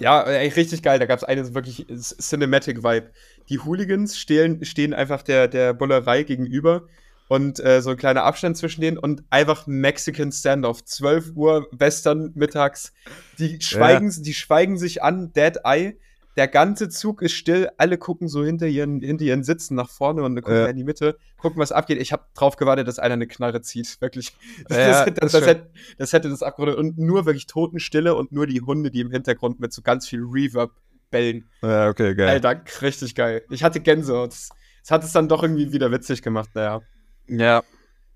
ja, 0.01 0.23
ey, 0.23 0.49
richtig 0.49 0.83
geil. 0.83 0.99
Da 0.99 1.05
gab 1.05 1.19
es 1.19 1.25
eine 1.25 1.55
wirklich 1.55 1.87
Cinematic-Vibe. 1.89 3.11
Die 3.51 3.59
Hooligans 3.59 4.19
stehen, 4.19 4.65
stehen 4.65 4.95
einfach 4.95 5.23
der, 5.23 5.47
der 5.47 5.75
Bullerei 5.75 6.23
gegenüber 6.23 6.89
und 7.29 7.59
äh, 7.61 7.81
so 7.81 7.91
ein 7.91 7.97
kleiner 7.97 8.25
Abstand 8.25 8.57
zwischen 8.57 8.81
denen 8.81 8.99
und 8.99 9.25
einfach 9.31 9.67
Mexican 9.67 10.31
Standoff. 10.31 10.85
12 10.85 11.33
Uhr 11.35 11.69
Western 11.73 12.33
mittags. 12.35 12.93
Die 13.39 13.61
schweigen, 13.61 14.11
ja. 14.11 14.23
die 14.23 14.35
schweigen 14.35 14.79
sich 14.79 15.03
an, 15.03 15.33
Dead 15.33 15.59
Eye. 15.65 15.99
Der 16.37 16.49
ganze 16.49 16.89
Zug 16.89 17.23
ist 17.23 17.33
still, 17.33 17.71
alle 17.79 17.97
gucken 17.97 18.27
so 18.27 18.45
hinter 18.45 18.67
ihren, 18.67 19.01
hinter 19.01 19.25
ihren 19.25 19.45
Sitzen 19.45 19.77
nach 19.77 19.89
vorne 19.89 20.25
und 20.25 20.35
gucken 20.35 20.55
ja. 20.55 20.67
in 20.67 20.77
die 20.77 20.83
Mitte, 20.83 21.17
gucken, 21.39 21.61
was 21.61 21.71
abgeht. 21.71 22.01
Ich 22.01 22.13
habe 22.13 22.25
drauf 22.35 22.57
gewartet, 22.57 22.89
dass 22.89 22.99
einer 22.99 23.15
eine 23.15 23.29
Knarre 23.29 23.63
zieht, 23.63 24.01
wirklich. 24.01 24.33
Das, 24.69 24.77
ja, 24.77 25.05
das, 25.05 25.15
das, 25.15 25.33
das 25.33 25.47
hätte, 25.47 25.71
das 25.97 26.13
hätte 26.13 26.29
das 26.29 26.43
abgerundet. 26.43 26.77
Und 26.77 26.99
nur 26.99 27.25
wirklich 27.25 27.47
Totenstille 27.47 28.17
und 28.17 28.33
nur 28.33 28.47
die 28.47 28.61
Hunde, 28.61 28.91
die 28.91 29.01
im 29.01 29.13
Hintergrund 29.13 29.61
mit 29.61 29.73
so 29.73 29.83
ganz 29.83 30.09
viel 30.09 30.25
Reverb 30.25 30.73
bellen. 31.11 31.49
Ja, 31.63 31.89
okay, 31.89 32.15
geil. 32.17 32.29
Alter, 32.29 32.65
richtig 32.83 33.15
geil. 33.15 33.45
Ich 33.51 33.63
hatte 33.63 33.79
Gänsehaut. 33.79 34.33
Das, 34.33 34.49
das 34.83 34.91
hat 34.91 35.05
es 35.05 35.13
dann 35.13 35.29
doch 35.29 35.43
irgendwie 35.43 35.73
wieder 35.73 35.93
witzig 35.93 36.21
gemacht, 36.21 36.51
naja. 36.55 36.83
Ja. 37.27 37.63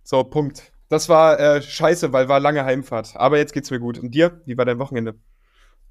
So, 0.02 0.24
Punkt. 0.24 0.72
Das 0.88 1.08
war 1.08 1.38
äh, 1.38 1.60
scheiße, 1.60 2.12
weil 2.12 2.28
war 2.28 2.40
lange 2.40 2.64
Heimfahrt. 2.64 3.12
Aber 3.14 3.36
jetzt 3.38 3.52
geht's 3.52 3.70
mir 3.70 3.78
gut. 3.78 3.98
Und 3.98 4.14
dir? 4.14 4.40
Wie 4.46 4.56
war 4.56 4.64
dein 4.64 4.78
Wochenende? 4.78 5.16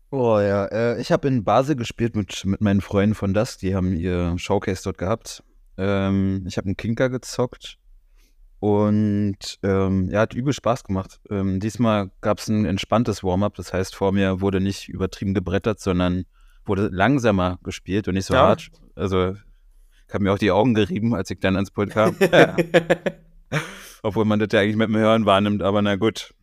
Oh 0.09 0.39
ja, 0.39 0.65
äh, 0.65 1.01
ich 1.01 1.11
habe 1.11 1.27
in 1.27 1.43
Basel 1.43 1.75
gespielt 1.75 2.15
mit, 2.15 2.45
mit 2.45 2.61
meinen 2.61 2.81
Freunden 2.81 3.13
von 3.13 3.33
das. 3.33 3.57
Die 3.57 3.75
haben 3.75 3.93
ihr 3.93 4.37
Showcase 4.37 4.81
dort 4.83 4.97
gehabt. 4.97 5.43
Ähm, 5.77 6.45
ich 6.47 6.57
habe 6.57 6.65
einen 6.65 6.77
Kinker 6.77 7.09
gezockt. 7.09 7.77
Und 8.59 9.59
ähm, 9.61 10.09
ja, 10.09 10.21
hat 10.21 10.33
übel 10.33 10.53
Spaß 10.53 10.83
gemacht. 10.83 11.19
Ähm, 11.29 11.59
diesmal 11.59 12.09
gab 12.21 12.39
es 12.39 12.47
ein 12.47 12.65
entspanntes 12.65 13.23
Warm-up. 13.23 13.53
Das 13.55 13.73
heißt, 13.73 13.95
vor 13.95 14.11
mir 14.11 14.41
wurde 14.41 14.61
nicht 14.61 14.89
übertrieben 14.89 15.35
gebrettert, 15.35 15.79
sondern 15.79 16.25
wurde 16.65 16.87
langsamer 16.87 17.59
gespielt 17.61 18.07
und 18.07 18.15
nicht 18.15 18.25
so 18.25 18.33
ja. 18.33 18.47
hart. 18.47 18.71
Also 18.95 19.35
ich 20.07 20.13
habe 20.13 20.23
mir 20.23 20.33
auch 20.33 20.37
die 20.37 20.51
Augen 20.51 20.73
gerieben, 20.73 21.13
als 21.13 21.29
ich 21.29 21.39
dann 21.39 21.55
ans 21.55 21.71
Pult 21.71 21.91
kam. 21.91 22.15
Obwohl 24.03 24.25
man 24.25 24.39
das 24.39 24.49
ja 24.51 24.61
eigentlich 24.61 24.77
mit 24.77 24.87
dem 24.87 24.97
Hören 24.97 25.25
wahrnimmt, 25.25 25.61
aber 25.61 25.81
na 25.81 25.95
gut. 25.95 26.33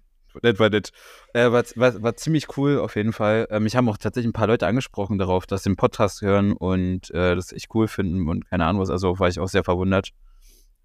Das 0.43 0.59
war 0.59 0.69
das. 0.69 0.91
Äh, 1.33 1.53
war, 1.53 1.63
war, 1.77 2.03
war, 2.03 2.17
ziemlich 2.17 2.57
cool 2.57 2.79
auf 2.79 2.97
jeden 2.97 3.13
Fall. 3.13 3.47
Ähm, 3.51 3.63
mich 3.63 3.77
haben 3.77 3.89
auch 3.89 3.97
tatsächlich 3.97 4.31
ein 4.31 4.33
paar 4.33 4.49
Leute 4.49 4.67
angesprochen 4.67 5.17
darauf, 5.17 5.47
dass 5.47 5.63
sie 5.63 5.71
den 5.71 5.77
Podcast 5.77 6.23
hören 6.23 6.53
und 6.53 7.11
äh, 7.13 7.37
das 7.37 7.53
echt 7.53 7.69
cool 7.75 7.87
finden 7.87 8.29
und 8.29 8.49
keine 8.51 8.67
Ahnung 8.67 8.83
was. 8.83 8.91
Also 8.91 9.19
war 9.21 9.29
ich 9.29 9.39
auch 9.39 9.49
sehr 9.49 9.63
verwundert. 9.63 10.11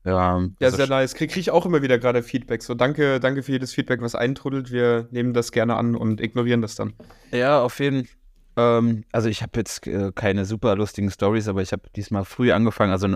Ja, 0.05 0.41
ja 0.59 0.71
sehr 0.71 0.87
nice. 0.87 1.15
Kriege 1.15 1.33
krieg 1.33 1.41
ich 1.41 1.51
auch 1.51 1.65
immer 1.65 1.81
wieder 1.81 1.97
gerade 1.97 2.23
Feedback. 2.23 2.61
So, 2.61 2.75
danke, 2.75 3.19
danke 3.19 3.43
für 3.43 3.51
jedes 3.51 3.73
Feedback, 3.73 4.01
was 4.01 4.15
eintrudelt. 4.15 4.71
Wir 4.71 5.07
nehmen 5.11 5.33
das 5.33 5.51
gerne 5.51 5.75
an 5.75 5.95
und 5.95 6.21
ignorieren 6.21 6.61
das 6.61 6.75
dann. 6.75 6.93
Ja, 7.31 7.61
auf 7.61 7.79
jeden 7.79 8.05
Fall. 8.05 8.18
Ähm, 8.59 9.05
also 9.13 9.29
ich 9.29 9.41
habe 9.41 9.51
jetzt 9.55 9.87
äh, 9.87 10.11
keine 10.13 10.43
super 10.43 10.75
lustigen 10.75 11.09
Stories, 11.09 11.47
aber 11.47 11.61
ich 11.61 11.71
habe 11.71 11.83
diesmal 11.95 12.25
früh 12.25 12.51
angefangen. 12.51 12.91
Also 12.91 13.07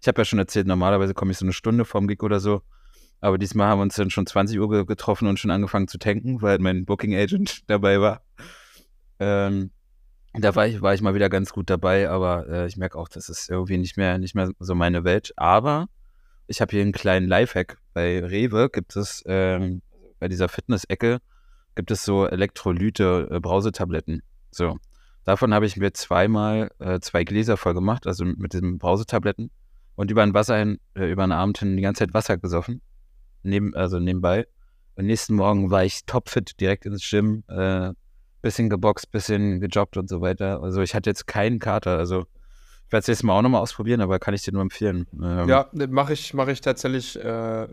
ich 0.00 0.08
habe 0.08 0.20
ja 0.20 0.24
schon 0.24 0.38
erzählt, 0.38 0.66
normalerweise 0.66 1.12
komme 1.12 1.32
ich 1.32 1.38
so 1.38 1.44
eine 1.44 1.52
Stunde 1.52 1.84
vorm 1.84 2.08
Gig 2.08 2.22
oder 2.22 2.40
so. 2.40 2.62
Aber 3.20 3.36
diesmal 3.36 3.68
haben 3.68 3.78
wir 3.78 3.82
uns 3.82 3.96
dann 3.96 4.10
schon 4.10 4.26
20 4.26 4.58
Uhr 4.58 4.86
getroffen 4.86 5.28
und 5.28 5.38
schon 5.38 5.50
angefangen 5.50 5.88
zu 5.88 5.98
tanken, 5.98 6.40
weil 6.40 6.58
mein 6.60 6.86
Booking 6.86 7.14
Agent 7.14 7.62
dabei 7.66 8.00
war. 8.00 8.22
Ähm, 9.18 9.70
da 10.32 10.54
war 10.54 10.66
ich, 10.66 10.80
war 10.80 10.94
ich 10.94 11.02
mal 11.02 11.14
wieder 11.14 11.28
ganz 11.28 11.52
gut 11.52 11.68
dabei, 11.70 12.08
aber 12.08 12.48
äh, 12.48 12.66
ich 12.66 12.76
merke 12.76 12.98
auch, 12.98 13.08
das 13.08 13.28
ist 13.28 13.50
irgendwie 13.50 13.78
nicht 13.78 13.96
mehr, 13.96 14.18
nicht 14.18 14.34
mehr 14.34 14.50
so 14.58 14.74
meine 14.74 15.04
Welt. 15.04 15.32
Aber 15.36 15.88
ich 16.46 16.60
habe 16.62 16.70
hier 16.70 16.82
einen 16.82 16.92
kleinen 16.92 17.26
Lifehack. 17.26 17.78
Bei 17.92 18.24
Rewe 18.24 18.70
gibt 18.70 18.96
es, 18.96 19.22
ähm, 19.26 19.82
bei 20.20 20.28
dieser 20.28 20.48
Fitness-Ecke, 20.48 21.20
gibt 21.74 21.90
es 21.90 22.04
so 22.04 22.26
Elektrolyte-Brausetabletten. 22.26 24.22
So. 24.56 24.78
Davon 25.24 25.52
habe 25.52 25.66
ich 25.66 25.76
mir 25.76 25.92
zweimal 25.92 26.70
äh, 26.78 27.00
zwei 27.00 27.24
Gläser 27.24 27.56
voll 27.56 27.74
gemacht, 27.74 28.06
also 28.06 28.24
mit 28.24 28.52
diesen 28.52 28.78
Brausetabletten. 28.78 29.50
Und 29.96 30.10
über 30.10 30.22
ein 30.22 30.34
Wasser 30.34 30.56
hin, 30.56 30.78
äh, 30.94 31.10
über 31.10 31.26
den 31.26 31.32
Abend 31.32 31.58
hin 31.58 31.76
die 31.76 31.82
ganze 31.82 32.00
Zeit 32.00 32.14
Wasser 32.14 32.38
gesoffen. 32.38 32.80
Neben, 33.42 33.74
also 33.74 33.98
nebenbei. 33.98 34.46
Und 34.94 35.06
nächsten 35.06 35.34
Morgen 35.34 35.70
war 35.70 35.84
ich 35.84 36.06
topfit 36.06 36.60
direkt 36.60 36.86
ins 36.86 37.08
Gym, 37.08 37.44
äh, 37.48 37.92
bisschen 38.40 38.70
geboxt, 38.70 39.10
bisschen 39.10 39.60
gejoggt 39.60 39.96
und 39.96 40.08
so 40.08 40.20
weiter. 40.20 40.62
Also 40.62 40.80
ich 40.80 40.94
hatte 40.94 41.10
jetzt 41.10 41.26
keinen 41.26 41.58
Kater. 41.58 41.98
Also 41.98 42.20
ich 42.86 42.92
werde 42.92 43.00
es 43.00 43.06
jetzt 43.08 43.24
mal 43.24 43.36
auch 43.36 43.42
nochmal 43.42 43.60
ausprobieren, 43.60 44.00
aber 44.00 44.18
kann 44.18 44.32
ich 44.32 44.42
dir 44.42 44.52
nur 44.52 44.62
empfehlen. 44.62 45.06
Ähm, 45.20 45.48
ja, 45.48 45.68
mache 45.72 46.12
ich, 46.12 46.34
mach 46.34 46.46
ich 46.48 46.60
tatsächlich 46.60 47.16
äh, 47.22 47.66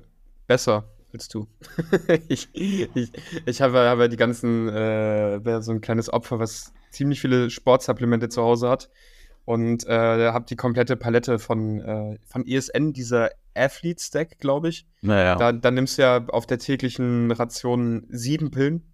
besser. 0.48 0.86
Als 1.14 1.28
du. 1.28 1.48
ich 2.28 2.50
ich, 2.54 3.12
ich 3.46 3.62
habe, 3.62 3.80
habe 3.80 4.10
die 4.10 4.18
ganzen, 4.18 4.70
äh, 4.70 5.44
wäre 5.44 5.62
so 5.64 5.72
ein 5.72 5.82
kleines 5.82 6.12
Opfer, 6.12 6.40
was 6.40 6.74
ziemlich 6.92 7.22
viele 7.22 7.50
Sportsupplemente 7.50 8.30
zu 8.30 8.42
Hause 8.42 8.70
hat. 8.70 8.90
Und 9.46 9.86
äh, 9.88 10.32
habe 10.32 10.46
die 10.46 10.56
komplette 10.56 10.96
Palette 10.96 11.38
von, 11.38 11.82
äh, 11.82 12.18
von 12.26 12.48
ESN, 12.48 12.94
dieser 12.94 13.30
Athlete 13.54 14.02
Stack, 14.02 14.40
glaube 14.40 14.70
ich. 14.70 14.88
Naja. 15.02 15.36
Da, 15.36 15.52
da 15.52 15.70
nimmst 15.70 15.98
du 15.98 16.04
ja 16.04 16.26
auf 16.28 16.46
der 16.46 16.60
täglichen 16.60 17.30
Ration 17.32 18.06
sieben 18.10 18.52
Pillen. 18.52 18.94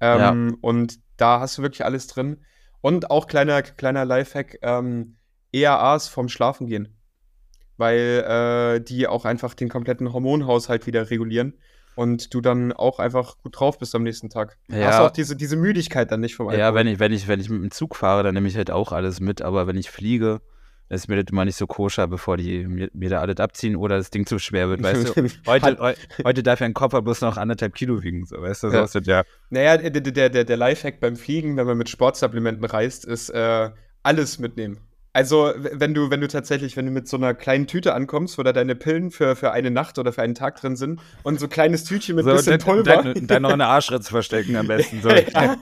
Ähm, 0.00 0.58
Und 0.60 0.98
da 1.16 1.40
hast 1.40 1.58
du 1.58 1.62
wirklich 1.62 1.84
alles 1.84 2.08
drin. 2.08 2.38
Und 2.80 3.10
auch 3.10 3.26
kleiner, 3.26 3.62
kleiner 3.62 4.04
Lifehack, 4.04 4.58
ähm, 4.62 5.16
EAAs 5.52 6.08
vom 6.08 6.28
Schlafengehen. 6.28 6.97
Weil 7.78 8.76
äh, 8.76 8.80
die 8.80 9.06
auch 9.06 9.24
einfach 9.24 9.54
den 9.54 9.70
kompletten 9.70 10.12
Hormonhaushalt 10.12 10.86
wieder 10.86 11.10
regulieren 11.10 11.54
und 11.94 12.32
du 12.32 12.40
dann 12.40 12.72
auch 12.72 12.98
einfach 12.98 13.38
gut 13.42 13.58
drauf 13.58 13.78
bist 13.78 13.94
am 13.94 14.02
nächsten 14.02 14.30
Tag. 14.30 14.56
Ja. 14.68 14.86
Hast 14.86 14.98
du 14.98 15.02
auch 15.04 15.10
diese, 15.10 15.34
diese 15.34 15.56
Müdigkeit 15.56 16.12
dann 16.12 16.20
nicht 16.20 16.36
vom 16.36 16.46
Alkohol. 16.46 16.60
Ja, 16.60 16.74
wenn 16.74 16.86
ich, 16.86 17.00
wenn 17.00 17.12
ich, 17.12 17.26
wenn 17.26 17.40
ich 17.40 17.48
mit 17.48 17.60
dem 17.60 17.70
Zug 17.72 17.96
fahre, 17.96 18.22
dann 18.22 18.34
nehme 18.34 18.46
ich 18.46 18.56
halt 18.56 18.70
auch 18.70 18.92
alles 18.92 19.18
mit, 19.20 19.42
aber 19.42 19.66
wenn 19.66 19.76
ich 19.76 19.90
fliege, 19.90 20.40
ist 20.90 21.08
mir 21.08 21.16
das 21.22 21.30
immer 21.30 21.44
nicht 21.44 21.56
so 21.56 21.66
koscher, 21.66 22.06
bevor 22.06 22.36
die 22.36 22.66
mir, 22.66 22.88
mir 22.92 23.10
da 23.10 23.20
alles 23.20 23.38
abziehen 23.38 23.76
oder 23.76 23.96
das 23.96 24.10
Ding 24.10 24.26
zu 24.26 24.38
schwer 24.38 24.68
wird, 24.68 24.82
weißt 24.82 25.16
du? 25.16 25.28
Heute, 25.46 25.76
heu, 25.78 25.94
heute 26.24 26.42
darf 26.42 26.60
ja 26.60 26.66
ein 26.66 26.74
Koffer 26.74 27.02
bloß 27.02 27.20
noch 27.20 27.36
anderthalb 27.36 27.74
Kilo 27.74 28.02
wiegen, 28.02 28.24
so, 28.26 28.40
weißt 28.40 28.62
du? 28.62 28.70
So 28.70 28.76
Ja. 28.76 28.84
ist 28.84 28.94
das 28.94 29.06
ja. 29.06 29.24
Naja, 29.50 29.76
der, 29.76 29.90
der, 29.90 30.30
der, 30.30 30.44
der 30.44 30.56
Lifehack 30.56 31.00
beim 31.00 31.16
Fliegen, 31.16 31.56
wenn 31.56 31.66
man 31.66 31.76
mit 31.76 31.88
Sportsupplementen 31.88 32.64
reist, 32.64 33.04
ist 33.04 33.28
äh, 33.30 33.70
alles 34.02 34.38
mitnehmen. 34.38 34.78
Also, 35.14 35.52
wenn 35.56 35.94
du, 35.94 36.10
wenn 36.10 36.20
du 36.20 36.28
tatsächlich, 36.28 36.76
wenn 36.76 36.84
du 36.86 36.92
mit 36.92 37.08
so 37.08 37.16
einer 37.16 37.34
kleinen 37.34 37.66
Tüte 37.66 37.94
ankommst, 37.94 38.38
wo 38.38 38.42
da 38.42 38.52
deine 38.52 38.74
Pillen 38.76 39.10
für, 39.10 39.34
für 39.36 39.52
eine 39.52 39.70
Nacht 39.70 39.98
oder 39.98 40.12
für 40.12 40.22
einen 40.22 40.34
Tag 40.34 40.60
drin 40.60 40.76
sind 40.76 41.00
und 41.22 41.40
so 41.40 41.46
ein 41.46 41.50
kleines 41.50 41.84
Tütchen 41.84 42.14
mit 42.16 42.24
So, 42.24 42.32
bisschen 42.32 42.58
Pulver. 42.58 43.02
dann, 43.02 43.26
dann 43.26 43.42
noch 43.42 43.58
Arschritze 43.58 44.10
verstecken 44.10 44.54
am 44.56 44.66
besten. 44.66 45.00
So, 45.02 45.08
ja, 45.34 45.56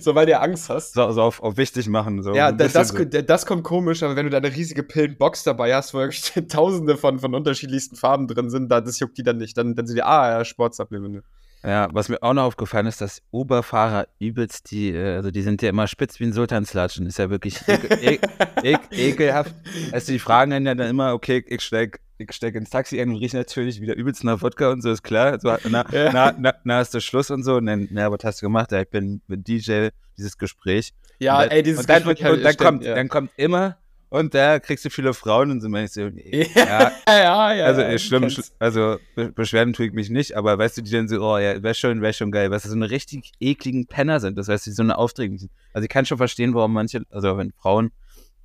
so 0.00 0.14
weil 0.14 0.26
du 0.26 0.38
Angst 0.40 0.68
hast. 0.68 0.94
so, 0.94 1.10
so 1.12 1.20
auf, 1.22 1.42
auf 1.42 1.56
wichtig 1.56 1.88
machen. 1.88 2.22
So 2.22 2.32
Ja, 2.34 2.52
das, 2.52 2.72
so. 2.88 3.04
da- 3.04 3.22
das 3.22 3.44
kommt 3.44 3.64
komisch, 3.64 4.02
aber 4.02 4.16
wenn 4.16 4.24
du 4.26 4.30
da 4.30 4.38
eine 4.38 4.54
riesige 4.54 4.82
Pillenbox 4.82 5.42
dabei 5.44 5.74
hast, 5.74 5.92
wo 5.94 5.98
wirklich 5.98 6.22
tausende 6.48 6.96
von, 6.96 7.18
von 7.18 7.34
unterschiedlichsten 7.34 7.96
Farben 7.96 8.28
drin 8.28 8.50
sind, 8.50 8.70
da, 8.70 8.80
das 8.80 8.98
juckt 9.00 9.18
die 9.18 9.22
dann 9.24 9.36
nicht. 9.38 9.58
Dann, 9.58 9.74
dann 9.74 9.86
sind 9.86 9.96
die, 9.96 10.02
ah, 10.02 10.38
ja, 10.38 10.44
Sportsupplemente. 10.44 11.22
Ja, 11.64 11.88
was 11.92 12.08
mir 12.08 12.20
auch 12.22 12.32
noch 12.34 12.42
aufgefallen 12.42 12.86
ist, 12.86 13.00
dass 13.00 13.22
Uber-Fahrer 13.32 14.08
übelst 14.18 14.70
die, 14.72 14.90
äh, 14.90 15.14
also 15.14 15.30
die 15.30 15.42
sind 15.42 15.62
ja 15.62 15.68
immer 15.68 15.86
spitz 15.86 16.18
wie 16.18 16.24
ein 16.24 16.32
Sultanslatschen. 16.32 17.06
Ist 17.06 17.18
ja 17.18 17.30
wirklich 17.30 17.56
ekel, 17.68 17.98
e 18.02 18.18
e 18.62 18.76
ekelhaft. 18.96 19.54
Also 19.92 20.10
die 20.12 20.18
fragen 20.18 20.50
dann 20.50 20.66
ja 20.66 20.74
dann 20.74 20.90
immer, 20.90 21.12
okay, 21.14 21.44
ich 21.46 21.60
steig, 21.62 22.00
ich 22.18 22.32
steig 22.32 22.56
ins 22.56 22.70
Taxi 22.70 23.00
ein 23.00 23.10
und 23.10 23.16
riech 23.16 23.32
natürlich 23.32 23.80
wieder 23.80 23.94
übelst 23.94 24.24
nach 24.24 24.42
Wodka 24.42 24.70
und 24.72 24.82
so, 24.82 24.90
ist 24.90 25.02
klar. 25.04 25.38
So, 25.40 25.56
na, 25.68 25.84
na, 26.12 26.34
na, 26.36 26.54
na, 26.64 26.80
ist 26.80 26.94
das 26.94 27.04
Schluss 27.04 27.30
und 27.30 27.44
so. 27.44 27.56
Und 27.56 27.66
dann, 27.66 27.86
na, 27.92 28.10
was 28.10 28.24
hast 28.24 28.42
du 28.42 28.46
gemacht? 28.46 28.72
Ja, 28.72 28.80
ich 28.82 28.88
bin 28.90 29.22
mit 29.28 29.46
DJ, 29.46 29.88
dieses 30.18 30.36
Gespräch. 30.38 30.92
Ja, 31.20 31.42
dann, 31.42 31.50
ey, 31.50 31.62
dieses 31.62 31.80
und 31.82 31.88
dann, 31.90 32.02
Gespräch 32.02 32.28
und 32.28 32.36
ich- 32.38 32.42
dann, 32.42 32.52
stimmt, 32.54 32.68
kommt, 32.68 32.84
ja. 32.84 32.94
dann 32.96 33.08
kommt 33.08 33.30
immer, 33.36 33.78
und 34.12 34.34
da 34.34 34.58
kriegst 34.60 34.84
du 34.84 34.90
viele 34.90 35.14
Frauen 35.14 35.50
und 35.50 35.60
so, 35.60 35.68
meinst 35.68 35.96
du, 35.96 36.12
Ja, 36.14 36.42
ja, 36.54 36.92
ja, 37.06 37.52
ja. 37.54 37.64
also 37.64 37.80
ja, 37.80 37.88
äh, 37.88 37.94
ich 37.96 38.04
schlimm, 38.04 38.30
also 38.58 38.98
be 39.14 39.32
beschweren 39.32 39.72
tue 39.72 39.86
ich 39.86 39.92
mich 39.92 40.10
nicht, 40.10 40.36
aber 40.36 40.58
weißt 40.58 40.76
du, 40.76 40.82
die 40.82 40.90
dann 40.90 41.08
so, 41.08 41.20
oh 41.20 41.38
ja, 41.38 41.62
wäre 41.62 41.74
schon, 41.74 42.02
wäre 42.02 42.12
schon 42.12 42.30
geil, 42.30 42.50
weißt 42.50 42.66
du, 42.66 42.68
so 42.68 42.76
eine 42.76 42.90
richtig 42.90 43.32
ekligen 43.40 43.86
Penner 43.86 44.20
sind, 44.20 44.36
das 44.36 44.48
heißt, 44.48 44.66
die 44.66 44.70
so 44.70 44.82
eine 44.82 44.98
aufdringlichen. 44.98 45.50
Also 45.72 45.84
ich 45.84 45.88
kann 45.88 46.04
schon 46.06 46.18
verstehen, 46.18 46.54
warum 46.54 46.72
manche, 46.72 47.02
also 47.10 47.36
wenn 47.38 47.52
Frauen 47.52 47.90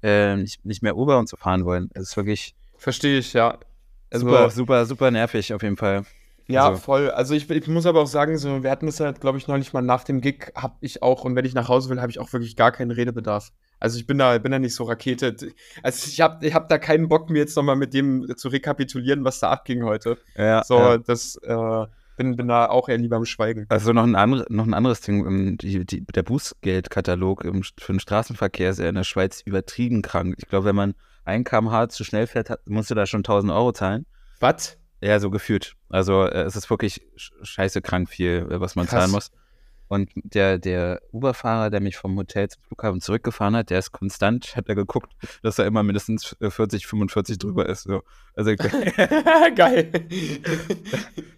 äh, 0.02 0.38
nicht, 0.38 0.64
nicht 0.66 0.84
mehr 0.84 0.96
Uber 0.96 1.20
und 1.20 1.28
so 1.28 1.38
fahren 1.38 1.66
wollen. 1.66 1.90
Es 1.94 2.10
ist 2.10 2.18
wirklich 2.18 2.56
Verstehe 2.78 3.20
ich, 3.20 3.34
ja. 3.34 3.58
Also, 4.12 4.26
super, 4.26 4.50
super, 4.50 4.86
super 4.86 5.12
nervig 5.12 5.54
auf 5.54 5.64
jeden 5.64 5.78
Fall. 5.78 6.06
Ja, 6.48 6.70
Also- 6.70 6.82
voll. 6.82 7.12
Also 7.12 7.34
ich, 7.34 7.50
ich 7.50 7.68
muss 7.68 7.86
aber 7.86 8.01
auch 8.01 8.08
sagen, 8.08 8.38
so, 8.38 8.63
wir 8.63 8.72
hatten 8.72 8.86
das 8.86 9.00
halt, 9.00 9.20
glaube 9.22 9.38
ich, 9.38 9.48
neulich 9.48 9.74
mal 9.74 9.82
nach 9.82 10.04
dem 10.04 10.22
Gig, 10.22 10.51
habe 10.56 10.75
ich 10.82 11.04
auch, 11.04 11.24
und 11.25 11.36
wenn 11.36 11.46
ich 11.46 11.54
nach 11.54 11.68
Hause 11.68 11.89
will, 11.89 12.00
habe 12.01 12.10
ich 12.12 12.20
auch 12.20 12.32
wirklich 12.34 12.56
gar 12.56 12.72
keinen 12.72 12.92
Redebedarf. 12.92 13.51
Also 13.80 14.00
ich 14.00 14.08
bin 14.08 14.18
da, 14.18 14.38
bin 14.39 14.51
da 14.51 14.58
nicht 14.60 14.74
so 14.74 14.86
Rakete. 14.86 15.36
Also 15.84 16.08
ich 16.10 16.22
habe 16.22 16.46
ich 16.46 16.54
hab 16.54 16.68
da 16.70 16.77
keinen 16.80 17.10
Bock, 17.10 17.30
mir 17.30 17.39
jetzt 17.39 17.56
nochmal 17.56 17.75
mit 17.75 17.94
dem 17.94 18.25
zu 18.36 18.48
rekapitulieren, 18.48 19.24
was 19.24 19.39
da 19.39 19.51
abging 19.51 19.84
heute. 19.84 20.18
Ja, 20.36 20.63
So, 20.63 20.77
ja. 20.77 20.98
das, 20.98 21.36
äh, 21.44 21.86
bin, 22.16 22.36
bin 22.36 22.48
da 22.48 22.68
auch 22.70 22.89
eher 22.89 22.98
lieber 22.98 23.18
am 23.18 23.25
Schweigen. 23.25 23.68
Also 23.70 23.94
noch 23.94 24.04
ein, 24.04 24.16
andre, 24.16 24.46
noch 24.50 24.66
ein 24.66 24.74
anderes 24.74 25.01
Ding, 25.01 25.25
ähm, 25.27 25.58
die, 25.60 25.86
die, 25.86 26.04
der 26.04 26.24
Bußgeldkatalog 26.24 27.44
im, 27.46 27.63
für 27.63 27.94
den 27.94 28.00
Straßenverkehr 28.00 28.72
ist 28.72 28.80
ja 28.80 28.89
in 28.89 28.96
der 28.96 29.04
Schweiz 29.04 29.42
übertrieben 29.46 30.01
krank. 30.01 30.36
Ich 30.38 30.48
glaube, 30.48 30.66
wenn 30.66 30.75
man 30.75 30.96
1 31.25 31.48
km/h 31.48 31.89
zu 31.89 32.04
schnell 32.04 32.25
fährt, 32.27 32.50
musst 32.66 32.89
du 32.89 32.96
da 32.96 33.06
schon 33.06 33.20
1000 33.20 33.51
Euro 33.54 33.72
zahlen. 33.72 34.06
Was? 34.39 34.77
Ja, 35.01 35.20
so 35.20 35.30
gefühlt. 35.30 35.74
Also 35.89 36.24
äh, 36.24 36.42
es 36.44 36.56
ist 36.56 36.70
wirklich 36.70 37.01
sch- 37.18 37.32
scheiße 37.44 37.82
krank 37.82 38.10
viel, 38.10 38.48
äh, 38.50 38.60
was 38.60 38.75
man 38.75 38.86
Krass. 38.88 39.00
zahlen 39.01 39.12
muss. 39.12 39.32
Und 39.89 40.10
der, 40.16 40.58
der 40.58 41.01
Uber-Fahrer, 41.13 41.70
der 41.70 41.80
mich 41.80 41.96
vom 41.96 42.18
Hotel 42.18 42.50
zum 42.50 42.62
Flughafen 42.63 43.00
zurückgefahren 43.00 43.56
hat, 43.56 43.70
der 43.70 43.80
ist 43.80 43.94
konstant, 43.94 44.56
hat 44.58 44.68
er 44.68 44.75
geguckt, 44.75 45.13
dass 45.44 45.60
er 45.60 45.66
immer 45.66 45.82
mindestens 45.82 46.36
äh, 46.42 46.50
40, 46.50 46.86
45 46.88 47.38
drüber 47.38 47.70
ist. 47.70 47.84
So. 47.84 48.01
Also 48.36 48.54
Geil. 49.56 49.89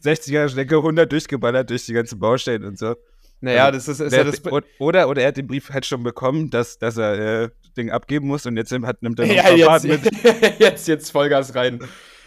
60er 0.03 0.49
Schnecke, 0.49 0.77
100 0.77 1.11
durchgeballert 1.11 1.69
durch 1.69 1.85
die 1.85 1.93
ganzen 1.93 2.19
Baustellen 2.19 2.63
und 2.63 2.77
so. 2.79 2.95
Naja, 3.41 3.65
Also, 3.65 3.77
das 3.77 3.87
ist, 3.87 3.99
ist 3.99 4.11
Der, 4.11 4.25
ja 4.25 4.31
das. 4.31 4.43
oder, 4.79 5.07
oder 5.09 5.21
er 5.21 5.27
hat 5.29 5.37
den 5.37 5.47
Brief 5.47 5.69
halt 5.69 5.85
schon 5.85 6.03
bekommen, 6.03 6.49
dass, 6.49 6.77
dass 6.77 6.97
er 6.97 7.43
äh, 7.43 7.49
Ding 7.77 7.89
abgeben 7.91 8.27
muss 8.27 8.45
und 8.45 8.57
jetzt 8.57 8.71
hat, 8.71 9.01
nimmt 9.01 9.19
er 9.19 9.27
noch 9.27 9.33
Ja, 9.33 9.49
jetzt, 9.77 9.85
mit. 9.85 10.01
jetzt, 10.59 10.87
jetzt 10.87 11.11
Vollgas 11.11 11.55
rein. 11.55 11.79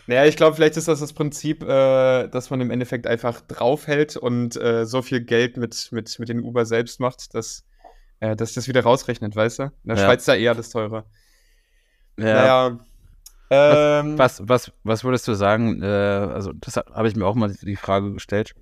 Naja, 0.07 0.25
ich 0.27 0.37
glaube, 0.37 0.57
vielleicht 0.57 0.77
ist 0.77 0.89
das 0.89 1.01
das 1.01 1.13
Prinzip, 1.13 1.63
äh, 1.63 2.27
dass 2.29 2.51
man 2.51 2.61
im 2.61 2.71
Endeffekt 2.71 3.07
einfach 3.07 3.41
draufhält 3.43 4.17
und 4.17 4.57
äh, 4.57 4.85
so 4.85 5.01
viel 5.03 5.21
Geld 5.21 5.57
mit, 5.57 5.89
mit, 5.93 6.19
mit 6.19 6.29
den 6.29 6.41
Uber 6.43 6.67
selbst 6.67 6.99
macht, 6.99 7.35
dass, 7.35 7.65
äh, 8.21 8.35
dass 8.35 8.55
das 8.55 8.67
wieder 8.67 8.83
rausrechnet, 8.83 9.37
weißt 9.37 9.61
du? 9.61 9.63
In 9.65 9.71
der 9.85 9.97
Ja. 9.97 10.05
Schweiz 10.05 10.25
da 10.25 10.35
eher 10.35 10.55
das 10.55 10.71
teurer. 10.71 11.05
Ja. 12.19 12.25
Naja. 12.25 12.79
Ähm, 13.51 14.19
Was, 14.19 14.43
was, 14.49 14.73
was 14.83 15.05
würdest 15.05 15.29
du 15.29 15.35
sagen? 15.35 15.83
Äh, 15.83 15.87
also, 15.87 16.53
das 16.55 16.77
ha- 16.77 16.85
habe 16.93 17.07
ich 17.09 17.15
mir 17.17 17.27
auch 17.27 17.35
mal 17.35 17.55
die 17.63 17.77
Frage 17.77 18.13
gestellt. 18.13 18.55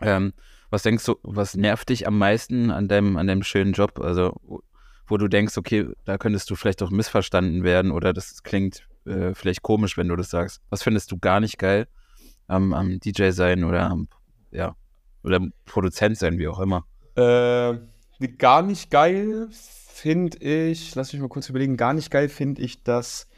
Ähm, 0.00 0.32
was 0.70 0.82
denkst 0.82 1.04
du, 1.06 1.16
was 1.22 1.54
nervt 1.56 1.88
dich 1.88 2.06
am 2.06 2.18
meisten 2.18 2.70
an 2.70 2.88
deinem, 2.88 3.16
an 3.16 3.26
deinem 3.26 3.42
schönen 3.42 3.72
Job? 3.72 3.98
Also, 4.00 4.34
wo- 4.42 4.62
wo 5.06 5.16
du 5.16 5.28
denkst, 5.28 5.56
okay, 5.56 5.88
da 6.04 6.18
könntest 6.18 6.50
du 6.50 6.56
vielleicht 6.56 6.82
auch 6.82 6.90
missverstanden 6.90 7.64
werden 7.64 7.90
oder 7.90 8.12
das 8.12 8.42
klingt 8.42 8.86
äh, 9.06 9.34
vielleicht 9.34 9.62
komisch, 9.62 9.96
wenn 9.96 10.08
du 10.08 10.16
das 10.16 10.30
sagst. 10.30 10.60
Was 10.70 10.82
findest 10.82 11.12
du 11.12 11.18
gar 11.18 11.40
nicht 11.40 11.58
geil 11.58 11.86
am, 12.46 12.72
am 12.72 12.98
DJ 13.00 13.30
sein 13.30 13.64
oder 13.64 13.90
am, 13.90 14.08
ja, 14.50 14.76
oder 15.22 15.40
Produzent 15.64 16.18
sein, 16.18 16.38
wie 16.38 16.48
auch 16.48 16.60
immer? 16.60 16.84
Äh, 17.16 17.78
gar 18.38 18.62
nicht 18.62 18.90
geil 18.90 19.48
finde 19.50 20.38
ich, 20.38 20.94
lass 20.94 21.12
mich 21.12 21.22
mal 21.22 21.28
kurz 21.28 21.48
überlegen, 21.48 21.76
gar 21.76 21.94
nicht 21.94 22.10
geil 22.10 22.28
finde 22.28 22.62
ich, 22.62 22.82
dass 22.82 23.28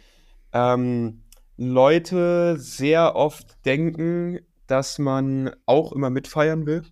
ähm, 0.53 1.23
Leute 1.57 2.57
sehr 2.59 3.15
oft 3.17 3.65
denken, 3.65 4.41
dass 4.67 4.99
man 4.99 5.51
auch 5.67 5.93
immer 5.93 6.11
mitfeiern 6.11 6.67
will. 6.67 6.83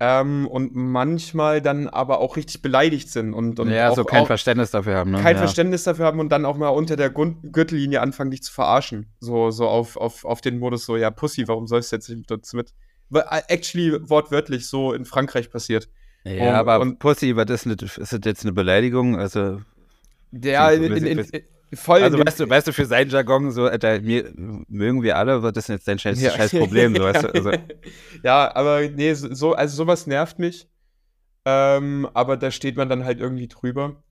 Ähm, 0.00 0.46
und 0.46 0.76
manchmal 0.76 1.60
dann 1.60 1.88
aber 1.88 2.20
auch 2.20 2.36
richtig 2.36 2.62
beleidigt 2.62 3.10
sind 3.10 3.34
und, 3.34 3.58
und 3.58 3.68
ja, 3.70 3.90
auch, 3.90 3.96
so 3.96 4.04
kein 4.04 4.26
Verständnis 4.26 4.70
dafür 4.70 4.94
haben, 4.94 5.10
ne? 5.10 5.20
kein 5.20 5.34
ja. 5.34 5.38
Verständnis 5.42 5.82
dafür 5.82 6.06
haben 6.06 6.20
und 6.20 6.28
dann 6.30 6.44
auch 6.44 6.56
mal 6.56 6.68
unter 6.68 6.94
der 6.94 7.10
Gürtellinie 7.10 8.00
anfangen, 8.00 8.30
dich 8.30 8.44
zu 8.44 8.52
verarschen. 8.52 9.12
So, 9.18 9.50
so 9.50 9.66
auf, 9.66 9.96
auf, 9.96 10.24
auf 10.24 10.40
den 10.40 10.60
Modus, 10.60 10.86
so, 10.86 10.96
ja, 10.96 11.10
Pussy, 11.10 11.48
warum 11.48 11.66
sollst 11.66 11.90
du 11.90 11.96
jetzt 11.96 12.08
nicht 12.08 12.30
mit 12.30 12.52
mit? 12.52 12.74
Äh, 13.12 13.42
Actually, 13.48 14.08
wortwörtlich 14.08 14.68
so 14.68 14.92
in 14.92 15.04
Frankreich 15.04 15.50
passiert. 15.50 15.88
Ja, 16.22 16.50
Und- 16.50 16.54
aber 16.54 16.80
und- 16.80 16.98
Pussy, 17.00 17.34
was 17.34 17.50
ist, 17.50 17.66
ist 17.66 18.12
das 18.12 18.20
jetzt 18.24 18.44
eine 18.44 18.52
Beleidigung? 18.52 19.18
Also, 19.18 19.60
Ja, 20.30 20.70
in, 20.70 20.84
in, 20.84 21.06
in, 21.18 21.42
voll 21.74 22.02
also 22.02 22.18
weißt, 22.18 22.40
du, 22.40 22.48
weißt 22.48 22.68
du, 22.68 22.72
für 22.72 22.86
seinen 22.86 23.10
Jargon, 23.10 23.50
so, 23.52 23.64
Alter, 23.66 24.00
mir, 24.00 24.32
mögen 24.68 25.02
wir 25.02 25.16
alle, 25.16 25.42
was 25.42 25.56
ist 25.56 25.68
jetzt 25.68 25.88
dein 25.88 25.98
scheiß, 25.98 26.20
Ja. 26.20 26.30
scheiß 26.30 26.50
Problem? 26.58 26.94
So, 26.94 27.02
weißt 27.02 27.24
du? 27.24 27.34
also, 27.34 27.52
ja, 28.22 28.54
aber 28.54 28.88
nee, 28.88 29.12
so, 29.14 29.52
also 29.54 29.76
sowas 29.76 30.06
nervt 30.06 30.38
mich. 30.38 30.68
Ähm, 31.44 32.08
aber 32.14 32.36
da 32.36 32.50
steht 32.50 32.76
man 32.76 32.88
dann 32.88 33.04
halt 33.04 33.20
irgendwie 33.20 33.48
drüber. 33.48 34.02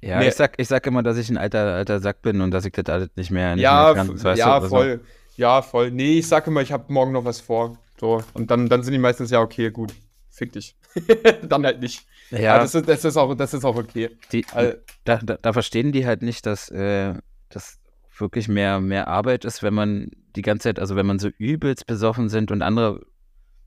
ja, 0.00 0.18
Nee. 0.20 0.28
ich, 0.28 0.34
sag, 0.34 0.54
ich 0.58 0.68
sag 0.68 0.86
immer, 0.86 1.02
dass 1.02 1.16
ich 1.16 1.28
ein 1.30 1.38
alter, 1.38 1.74
alter 1.74 1.98
Sack 2.00 2.22
bin 2.22 2.40
und 2.40 2.50
dass 2.50 2.64
ich 2.64 2.72
das 2.72 2.86
alles 2.86 3.08
nicht 3.16 3.30
mehr, 3.30 3.54
nicht 3.56 3.62
ja, 3.64 3.84
mehr 3.84 3.94
kann. 3.94 4.22
weißt 4.24 4.38
ja, 4.38 4.46
du? 4.46 4.52
Also, 4.64 4.68
voll. 4.68 5.00
Ja, 5.36 5.62
voll. 5.62 5.90
Nee, 5.90 6.18
ich 6.18 6.28
sag 6.28 6.46
immer, 6.46 6.60
ich 6.62 6.70
habe 6.72 6.92
morgen 6.92 7.12
noch 7.12 7.24
was 7.24 7.40
vor. 7.40 7.78
So. 7.98 8.22
Und 8.34 8.50
dann, 8.50 8.68
dann 8.68 8.82
sind 8.84 8.92
die 8.92 8.98
meistens, 8.98 9.30
ja, 9.30 9.40
okay, 9.40 9.70
gut. 9.70 9.92
Fick 10.30 10.52
dich. 10.52 10.76
dann 11.48 11.64
halt 11.64 11.80
nicht. 11.80 12.06
Ja, 12.34 12.40
Ja, 12.40 12.58
das, 12.58 12.74
ist, 12.74 12.88
das, 12.88 13.04
ist 13.04 13.16
auch, 13.16 13.34
das 13.34 13.54
ist 13.54 13.64
auch 13.64 13.76
okay. 13.76 14.10
die, 14.32 14.44
Also, 14.52 14.76
da, 15.04 15.18
da, 15.22 15.38
da 15.40 15.52
verstehen 15.52 15.92
die 15.92 16.06
halt 16.06 16.22
nicht, 16.22 16.46
dass 16.46 16.70
äh, 16.70 17.14
das 17.48 17.78
wirklich 18.18 18.48
mehr, 18.48 18.80
mehr 18.80 19.08
Arbeit 19.08 19.44
ist, 19.44 19.62
wenn 19.62 19.74
man 19.74 20.10
die 20.36 20.42
ganze 20.42 20.64
Zeit, 20.64 20.78
also 20.78 20.96
wenn 20.96 21.06
man 21.06 21.18
so 21.18 21.28
übelst 21.38 21.86
besoffen 21.86 22.28
sind 22.28 22.50
und 22.50 22.62
andere, 22.62 23.00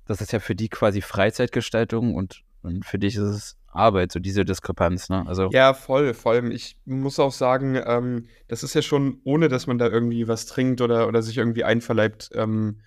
das 0.06 0.22
ist 0.22 0.32
ja 0.32 0.40
für 0.40 0.56
die 0.56 0.70
quasi 0.70 1.02
Freizeitgestaltung 1.02 2.16
und, 2.16 2.44
und 2.62 2.86
für 2.86 3.00
dich 3.00 3.16
ist 3.16 3.22
es 3.22 3.58
Arbeit, 3.78 4.12
so 4.12 4.20
diese 4.20 4.44
Diskrepanz, 4.44 5.10
ne? 5.10 5.24
Also, 5.28 5.50
ja, 5.52 5.74
voll. 5.74 6.14
Vor 6.14 6.32
allem, 6.34 6.52
ich 6.52 6.80
muss 6.86 7.20
auch 7.20 7.32
sagen, 7.32 7.80
ähm, 7.86 8.26
das 8.48 8.64
ist 8.64 8.74
ja 8.74 8.82
schon, 8.82 9.22
ohne 9.24 9.50
dass 9.50 9.68
man 9.68 9.78
da 9.78 9.88
irgendwie 9.88 10.28
was 10.28 10.46
trinkt 10.46 10.82
oder, 10.82 11.08
oder 11.08 11.22
sich 11.22 11.38
irgendwie 11.38 11.64
einverleibt, 11.64 12.32
ähm, 12.34 12.82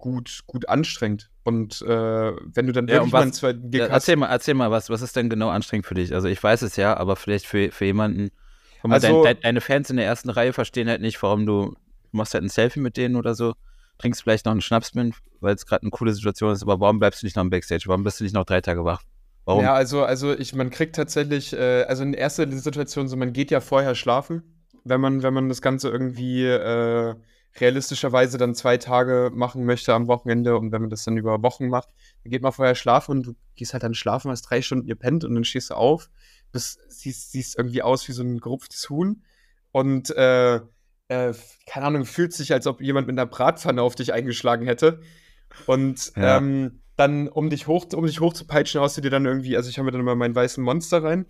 gut, 0.00 0.40
gut 0.46 0.68
anstrengend. 0.68 1.30
Und 1.44 1.80
äh, 1.82 1.86
wenn 1.88 2.66
du 2.66 2.72
dann 2.72 2.88
Ja, 2.88 2.94
wirklich 2.94 3.04
und 3.04 3.12
mal 3.12 3.18
was- 3.18 3.22
einen 3.22 3.32
zweiten 3.32 3.70
Gig 3.70 3.80
Ja, 3.80 3.84
hast, 3.86 3.92
erzähl 3.92 4.16
mal, 4.16 4.26
erzähl 4.26 4.54
mal, 4.54 4.70
was, 4.70 4.90
was 4.90 5.02
ist 5.02 5.14
denn 5.14 5.30
genau 5.30 5.48
anstrengend 5.50 5.86
für 5.86 5.94
dich? 5.94 6.12
Also 6.14 6.28
ich 6.28 6.42
weiß 6.42 6.62
es 6.62 6.76
ja, 6.76 6.96
aber 6.96 7.16
vielleicht 7.16 7.46
für, 7.46 7.70
für 7.70 7.84
jemanden, 7.84 8.30
Also- 8.82 9.22
dein, 9.22 9.38
deine 9.40 9.60
Fans 9.60 9.90
in 9.90 9.96
der 9.96 10.06
ersten 10.06 10.30
Reihe 10.30 10.52
verstehen 10.52 10.88
halt 10.88 11.00
nicht, 11.00 11.22
warum 11.22 11.46
du, 11.46 11.74
du 12.10 12.16
machst 12.16 12.34
halt 12.34 12.42
ein 12.44 12.48
Selfie 12.48 12.80
mit 12.80 12.96
denen 12.96 13.16
oder 13.16 13.34
so, 13.34 13.54
trinkst 13.98 14.22
vielleicht 14.22 14.46
noch 14.46 14.52
einen 14.52 14.62
Schnaps 14.62 14.94
mit, 14.94 15.14
weil 15.40 15.54
es 15.54 15.66
gerade 15.66 15.82
eine 15.82 15.90
coole 15.90 16.12
Situation 16.12 16.52
ist, 16.52 16.62
aber 16.62 16.80
warum 16.80 16.98
bleibst 16.98 17.22
du 17.22 17.26
nicht 17.26 17.36
noch 17.36 17.42
im 17.44 17.50
Backstage? 17.50 17.84
Warum 17.86 18.02
bist 18.02 18.18
du 18.20 18.24
nicht 18.24 18.34
noch 18.34 18.44
drei 18.44 18.60
Tage 18.60 18.84
wach? 18.84 19.02
Warum? 19.44 19.62
Ja, 19.62 19.74
also, 19.74 20.04
also 20.04 20.32
ich, 20.36 20.54
man 20.54 20.70
kriegt 20.70 20.96
tatsächlich, 20.96 21.52
äh, 21.52 21.82
also 21.84 22.02
in 22.02 22.14
erster 22.14 22.50
Situation 22.50 23.08
so, 23.08 23.16
man 23.16 23.32
geht 23.32 23.50
ja 23.50 23.60
vorher 23.60 23.94
schlafen, 23.94 24.42
wenn 24.84 25.00
man, 25.00 25.22
wenn 25.22 25.34
man 25.34 25.48
das 25.48 25.60
Ganze 25.62 25.88
irgendwie 25.90 26.44
äh, 26.46 27.14
realistischerweise 27.58 28.38
dann 28.38 28.54
zwei 28.54 28.76
Tage 28.76 29.30
machen 29.34 29.64
möchte 29.64 29.94
am 29.94 30.06
Wochenende 30.06 30.56
und 30.56 30.72
wenn 30.72 30.82
man 30.82 30.90
das 30.90 31.04
dann 31.04 31.16
über 31.16 31.42
Wochen 31.42 31.68
macht, 31.68 31.88
dann 32.22 32.30
geht 32.30 32.42
man 32.42 32.52
vorher 32.52 32.74
schlafen 32.74 33.12
und 33.12 33.22
du 33.26 33.34
gehst 33.56 33.72
halt 33.72 33.82
dann 33.82 33.94
schlafen, 33.94 34.30
hast 34.30 34.42
drei 34.42 34.62
Stunden 34.62 34.86
gepennt 34.86 35.24
und 35.24 35.34
dann 35.34 35.44
stehst 35.44 35.70
du 35.70 35.74
auf, 35.74 36.10
bist, 36.52 36.80
siehst, 36.88 37.32
siehst 37.32 37.58
irgendwie 37.58 37.82
aus 37.82 38.06
wie 38.08 38.12
so 38.12 38.22
ein 38.22 38.38
gerupftes 38.38 38.88
Huhn 38.88 39.22
und 39.72 40.10
äh, 40.16 40.60
äh, 41.10 41.34
keine 41.66 41.86
Ahnung, 41.86 42.04
fühlt 42.04 42.32
sich, 42.32 42.52
als 42.52 42.66
ob 42.68 42.80
jemand 42.80 43.08
mit 43.08 43.18
einer 43.18 43.26
Bratpfanne 43.26 43.82
auf 43.82 43.96
dich 43.96 44.12
eingeschlagen 44.12 44.66
hätte. 44.66 45.00
Und 45.66 46.12
Ja. 46.16 46.36
ähm, 46.36 46.82
dann, 46.96 47.28
um 47.28 47.50
dich 47.50 47.66
hoch, 47.66 47.86
um 47.94 48.06
dich 48.06 48.20
hochzupeitschen, 48.20 48.80
haust 48.80 48.96
du 48.96 49.00
dir 49.00 49.10
dann 49.10 49.26
irgendwie, 49.26 49.56
also 49.56 49.68
ich 49.68 49.78
habe 49.78 49.86
mir 49.86 49.92
dann 49.92 50.04
mal 50.04 50.14
meinen 50.14 50.34
weißen 50.34 50.62
Monster 50.62 51.02
rein. 51.02 51.26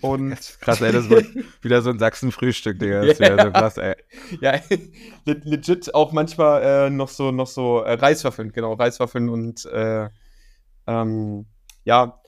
Und 0.00 0.58
Krass, 0.60 0.80
ey, 0.82 0.92
das 0.92 1.08
wird 1.08 1.26
wieder 1.62 1.80
so 1.80 1.90
ein 1.90 1.98
Sachsen-Frühstück, 1.98 2.78
Digga. 2.78 3.04
Das 3.04 3.18
wieder 3.20 3.42
so 3.42 3.50
krass, 3.50 3.76
ey. 3.78 3.94
ja, 4.40 4.60
le- 5.24 5.40
legit 5.44 5.94
auch 5.94 6.12
manchmal 6.12 6.62
äh, 6.62 6.90
noch 6.90 7.08
so, 7.08 7.30
noch 7.30 7.46
so 7.46 7.80
äh, 7.80 7.94
Reiswaffeln, 7.94 8.52
genau, 8.52 8.74
Reiswaffeln 8.74 9.28
und 9.28 9.64
äh, 9.66 10.08
ähm, 10.86 11.46
ja, 11.84 12.20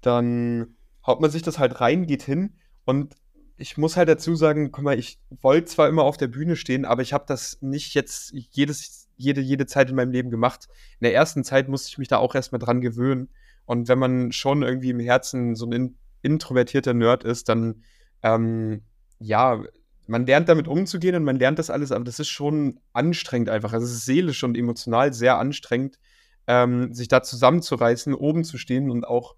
dann 0.00 0.76
haut 1.06 1.20
man 1.20 1.30
sich 1.30 1.42
das 1.42 1.58
halt 1.58 1.80
rein, 1.80 2.06
geht 2.06 2.22
hin 2.22 2.54
und 2.84 3.16
ich 3.56 3.76
muss 3.78 3.96
halt 3.96 4.08
dazu 4.08 4.34
sagen, 4.34 4.72
guck 4.72 4.84
mal, 4.84 4.98
ich 4.98 5.18
wollte 5.40 5.66
zwar 5.66 5.88
immer 5.88 6.02
auf 6.02 6.16
der 6.16 6.26
Bühne 6.26 6.56
stehen, 6.56 6.84
aber 6.84 7.02
ich 7.02 7.12
habe 7.12 7.24
das 7.26 7.58
nicht 7.60 7.94
jetzt 7.94 8.32
jedes, 8.50 9.08
jede, 9.16 9.40
jede 9.40 9.66
Zeit 9.66 9.90
in 9.90 9.96
meinem 9.96 10.10
Leben 10.10 10.30
gemacht. 10.30 10.68
In 10.98 11.04
der 11.04 11.14
ersten 11.14 11.44
Zeit 11.44 11.68
musste 11.68 11.88
ich 11.88 11.98
mich 11.98 12.08
da 12.08 12.18
auch 12.18 12.34
erstmal 12.34 12.58
dran 12.58 12.80
gewöhnen. 12.80 13.28
Und 13.64 13.86
wenn 13.86 13.98
man 14.00 14.32
schon 14.32 14.62
irgendwie 14.64 14.90
im 14.90 14.98
Herzen 14.98 15.54
so 15.54 15.66
ein 15.66 15.72
in, 15.72 15.96
introvertierter 16.24 16.94
Nerd 16.94 17.24
ist, 17.24 17.48
dann 17.48 17.82
ähm, 18.22 18.82
ja, 19.18 19.62
man 20.06 20.26
lernt 20.26 20.48
damit 20.48 20.68
umzugehen 20.68 21.16
und 21.16 21.24
man 21.24 21.38
lernt 21.38 21.58
das 21.58 21.70
alles, 21.70 21.92
aber 21.92 22.04
das 22.04 22.18
ist 22.18 22.28
schon 22.28 22.80
anstrengend 22.92 23.48
einfach. 23.48 23.72
Also 23.72 23.86
es 23.86 23.92
ist 23.92 24.04
seelisch 24.04 24.44
und 24.44 24.56
emotional 24.56 25.12
sehr 25.12 25.38
anstrengend, 25.38 25.98
ähm, 26.46 26.92
sich 26.92 27.08
da 27.08 27.22
zusammenzureißen, 27.22 28.14
oben 28.14 28.44
zu 28.44 28.58
stehen 28.58 28.90
und 28.90 29.06
auch 29.06 29.34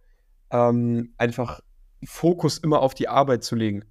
ähm, 0.50 1.14
einfach 1.18 1.60
Fokus 2.04 2.58
immer 2.58 2.80
auf 2.80 2.94
die 2.94 3.08
Arbeit 3.08 3.44
zu 3.44 3.54
legen. 3.54 3.84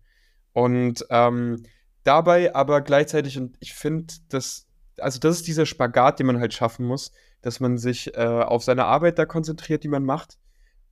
Und 0.54 1.06
ähm, 1.10 1.64
dabei 2.04 2.56
aber 2.56 2.82
gleichzeitig, 2.82 3.38
und 3.38 3.58
ich 3.60 3.74
finde, 3.74 4.14
dass, 4.30 4.68
also 5.00 5.20
das 5.20 5.38
ist 5.38 5.48
dieser 5.48 5.66
Spagat, 5.66 6.20
den 6.20 6.28
man 6.28 6.40
halt 6.40 6.54
schaffen 6.54 6.86
muss, 6.86 7.12
dass 7.42 7.60
man 7.60 7.78
sich 7.78 8.16
äh, 8.16 8.22
auf 8.22 8.64
seine 8.64 8.86
Arbeit 8.86 9.20
da 9.20 9.26
konzentriert, 9.26 9.84
die 9.84 9.90
man 9.90 10.04
macht, 10.04 10.38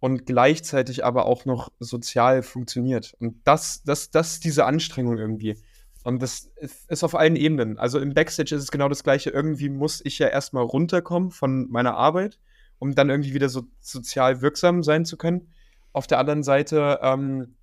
und 0.03 0.25
gleichzeitig 0.25 1.05
aber 1.05 1.27
auch 1.27 1.45
noch 1.45 1.71
sozial 1.79 2.43
funktioniert. 2.43 3.15
Und 3.21 3.37
das, 3.45 3.83
das, 3.83 4.11
das 4.11 4.33
ist 4.33 4.43
diese 4.43 4.65
Anstrengung 4.65 5.17
irgendwie. 5.17 5.55
Und 6.03 6.21
das 6.21 6.51
ist 6.89 7.05
auf 7.05 7.15
allen 7.15 7.37
Ebenen. 7.37 7.77
Also 7.77 7.99
im 7.99 8.13
Backstage 8.13 8.53
ist 8.53 8.63
es 8.63 8.69
genau 8.69 8.89
das 8.89 9.05
Gleiche. 9.05 9.29
Irgendwie 9.29 9.69
muss 9.69 10.01
ich 10.03 10.19
ja 10.19 10.27
erstmal 10.27 10.65
runterkommen 10.65 11.31
von 11.31 11.71
meiner 11.71 11.95
Arbeit, 11.95 12.37
um 12.79 12.93
dann 12.95 13.09
irgendwie 13.09 13.33
wieder 13.33 13.47
so 13.47 13.63
sozial 13.79 14.41
wirksam 14.41 14.83
sein 14.83 15.05
zu 15.05 15.15
können. 15.15 15.53
Auf 15.93 16.05
der 16.05 16.19
anderen 16.19 16.43
Seite 16.43 16.99
ähm, 17.01 17.55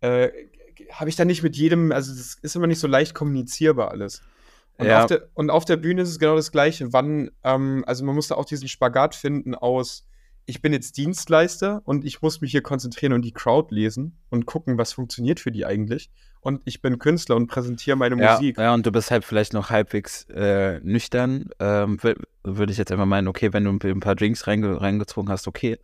äh, 0.00 0.30
habe 0.92 1.10
ich 1.10 1.16
da 1.16 1.26
nicht 1.26 1.42
mit 1.42 1.58
jedem, 1.58 1.92
also 1.92 2.10
das 2.10 2.38
ist 2.40 2.56
immer 2.56 2.68
nicht 2.68 2.80
so 2.80 2.88
leicht 2.88 3.14
kommunizierbar 3.14 3.90
alles. 3.90 4.22
Und, 4.78 4.86
Ja. 4.86 5.02
auf, 5.02 5.08
der, 5.08 5.28
und 5.34 5.50
auf 5.50 5.66
der 5.66 5.76
Bühne 5.76 6.00
ist 6.00 6.08
es 6.08 6.18
genau 6.18 6.36
das 6.36 6.52
Gleiche. 6.52 6.94
Wann, 6.94 7.32
ähm, 7.44 7.84
also 7.86 8.02
man 8.02 8.14
muss 8.14 8.28
da 8.28 8.36
auch 8.36 8.46
diesen 8.46 8.66
Spagat 8.66 9.14
finden 9.14 9.54
aus, 9.54 10.06
ich 10.46 10.60
bin 10.62 10.72
jetzt 10.72 10.96
Dienstleister 10.96 11.82
und 11.84 12.04
ich 12.04 12.22
muss 12.22 12.40
mich 12.40 12.50
hier 12.50 12.62
konzentrieren 12.62 13.12
und 13.12 13.22
die 13.22 13.32
Crowd 13.32 13.74
lesen 13.74 14.16
und 14.30 14.46
gucken, 14.46 14.78
was 14.78 14.92
funktioniert 14.92 15.40
für 15.40 15.52
die 15.52 15.64
eigentlich. 15.66 16.10
Und 16.40 16.60
ich 16.64 16.82
bin 16.82 16.98
Künstler 16.98 17.36
und 17.36 17.46
präsentiere 17.46 17.96
meine 17.96 18.16
Ja, 18.20 18.32
Musik. 18.34 18.58
ja, 18.58 18.74
und 18.74 18.84
du 18.84 18.90
bist 18.90 19.12
halt 19.12 19.24
vielleicht 19.24 19.52
noch 19.52 19.70
halbwegs 19.70 20.26
äh, 20.30 20.80
nüchtern. 20.82 21.50
Ähm, 21.60 21.98
Würde 22.42 22.72
ich 22.72 22.78
jetzt 22.78 22.90
einfach 22.90 23.06
meinen, 23.06 23.28
okay, 23.28 23.52
wenn 23.52 23.62
du 23.64 23.70
ein 23.70 24.00
paar 24.00 24.16
Drinks 24.16 24.46
reinge 24.48 24.80
reingezogen 24.80 25.30
hast, 25.30 25.46
okay. 25.46 25.78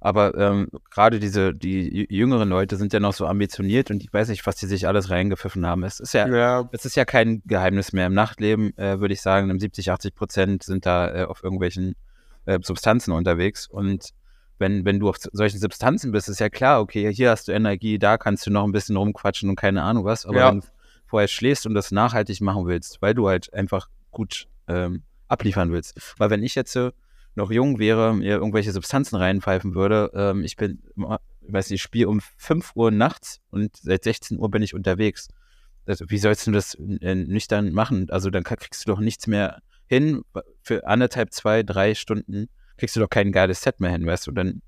Aber 0.00 0.36
ähm, 0.36 0.68
gerade 0.90 1.18
diese, 1.18 1.54
die 1.54 2.06
jü- 2.06 2.12
jüngeren 2.12 2.48
Leute 2.50 2.76
sind 2.76 2.92
ja 2.92 3.00
noch 3.00 3.14
so 3.14 3.26
ambitioniert 3.26 3.90
und 3.90 4.02
ich 4.04 4.12
weiß 4.12 4.28
nicht, 4.28 4.46
was 4.46 4.54
die 4.56 4.66
sich 4.66 4.86
alles 4.86 5.08
reingepfiffen 5.10 5.66
haben. 5.66 5.82
Es 5.82 5.98
ist 5.98 6.12
ja, 6.12 6.28
Ja, 6.28 6.68
es 6.72 6.84
ist 6.84 6.94
ja 6.94 7.04
kein 7.06 7.42
Geheimnis 7.46 7.92
mehr. 7.94 8.06
Im 8.06 8.14
Nachtleben 8.14 8.76
äh, 8.76 9.00
würde 9.00 9.14
ich 9.14 9.22
sagen, 9.22 9.48
im 9.50 9.58
70, 9.58 9.90
80 9.90 10.14
Prozent 10.14 10.62
sind 10.62 10.84
da 10.86 11.22
äh, 11.22 11.24
auf 11.24 11.42
irgendwelchen 11.42 11.96
äh, 12.46 12.58
Substanzen 12.62 13.12
unterwegs. 13.12 13.66
Und 13.66 14.10
wenn, 14.58 14.84
wenn 14.84 15.00
du 15.00 15.08
auf 15.08 15.16
solchen 15.32 15.58
Substanzen 15.58 16.12
bist, 16.12 16.28
ist 16.28 16.40
ja 16.40 16.48
klar, 16.48 16.80
okay, 16.80 17.12
hier 17.12 17.30
hast 17.30 17.48
du 17.48 17.52
Energie, 17.52 17.98
da 17.98 18.18
kannst 18.18 18.46
du 18.46 18.50
noch 18.50 18.64
ein 18.64 18.72
bisschen 18.72 18.96
rumquatschen 18.96 19.48
und 19.50 19.56
keine 19.56 19.82
Ahnung 19.82 20.04
was. 20.04 20.26
Aber 20.26 20.38
Ja. 20.38 20.50
wenn 20.50 20.60
du 20.60 20.66
vorher 21.06 21.28
schläfst 21.28 21.66
und 21.66 21.74
das 21.74 21.90
nachhaltig 21.90 22.40
machen 22.40 22.66
willst, 22.66 23.02
weil 23.02 23.14
du 23.14 23.28
halt 23.28 23.52
einfach 23.52 23.88
gut 24.10 24.46
ähm, 24.68 25.02
abliefern 25.28 25.72
willst. 25.72 26.14
Weil 26.18 26.30
wenn 26.30 26.42
ich 26.42 26.54
jetzt 26.54 26.76
äh, 26.76 26.92
noch 27.34 27.50
jung 27.50 27.78
wäre, 27.78 28.14
mir 28.14 28.34
irgendwelche 28.36 28.72
Substanzen 28.72 29.16
reinpfeifen 29.16 29.74
würde, 29.74 30.10
ähm, 30.14 30.44
ich 30.44 30.56
bin, 30.56 30.82
ich 30.96 31.52
weiß 31.52 31.70
nicht, 31.70 31.80
ich 31.80 31.82
spiele 31.82 32.08
um 32.08 32.20
5 32.36 32.72
Uhr 32.76 32.90
nachts 32.90 33.40
und 33.50 33.76
seit 33.76 34.04
16 34.04 34.38
Uhr 34.38 34.50
bin 34.50 34.62
ich 34.62 34.74
unterwegs. 34.74 35.28
Also, 35.86 36.06
wie 36.08 36.18
sollst 36.18 36.46
du 36.46 36.52
das 36.52 36.74
äh, 36.76 37.14
nüchtern 37.14 37.72
machen? 37.72 38.08
Also, 38.08 38.30
dann 38.30 38.44
kriegst 38.44 38.86
du 38.86 38.92
doch 38.92 39.00
nichts 39.00 39.26
mehr 39.26 39.60
hin. 39.86 40.22
Für 40.62 40.86
anderthalb, 40.86 41.32
zwei, 41.32 41.62
drei 41.62 41.94
Stunden 41.94 42.48
kriegst 42.76 42.96
du 42.96 43.00
doch 43.00 43.10
kein 43.10 43.32
geiles 43.32 43.62
Set 43.62 43.80
mehr 43.80 43.90
hin, 43.90 44.06
weißt 44.06 44.26
du? 44.26 44.32
Dann, 44.32 44.62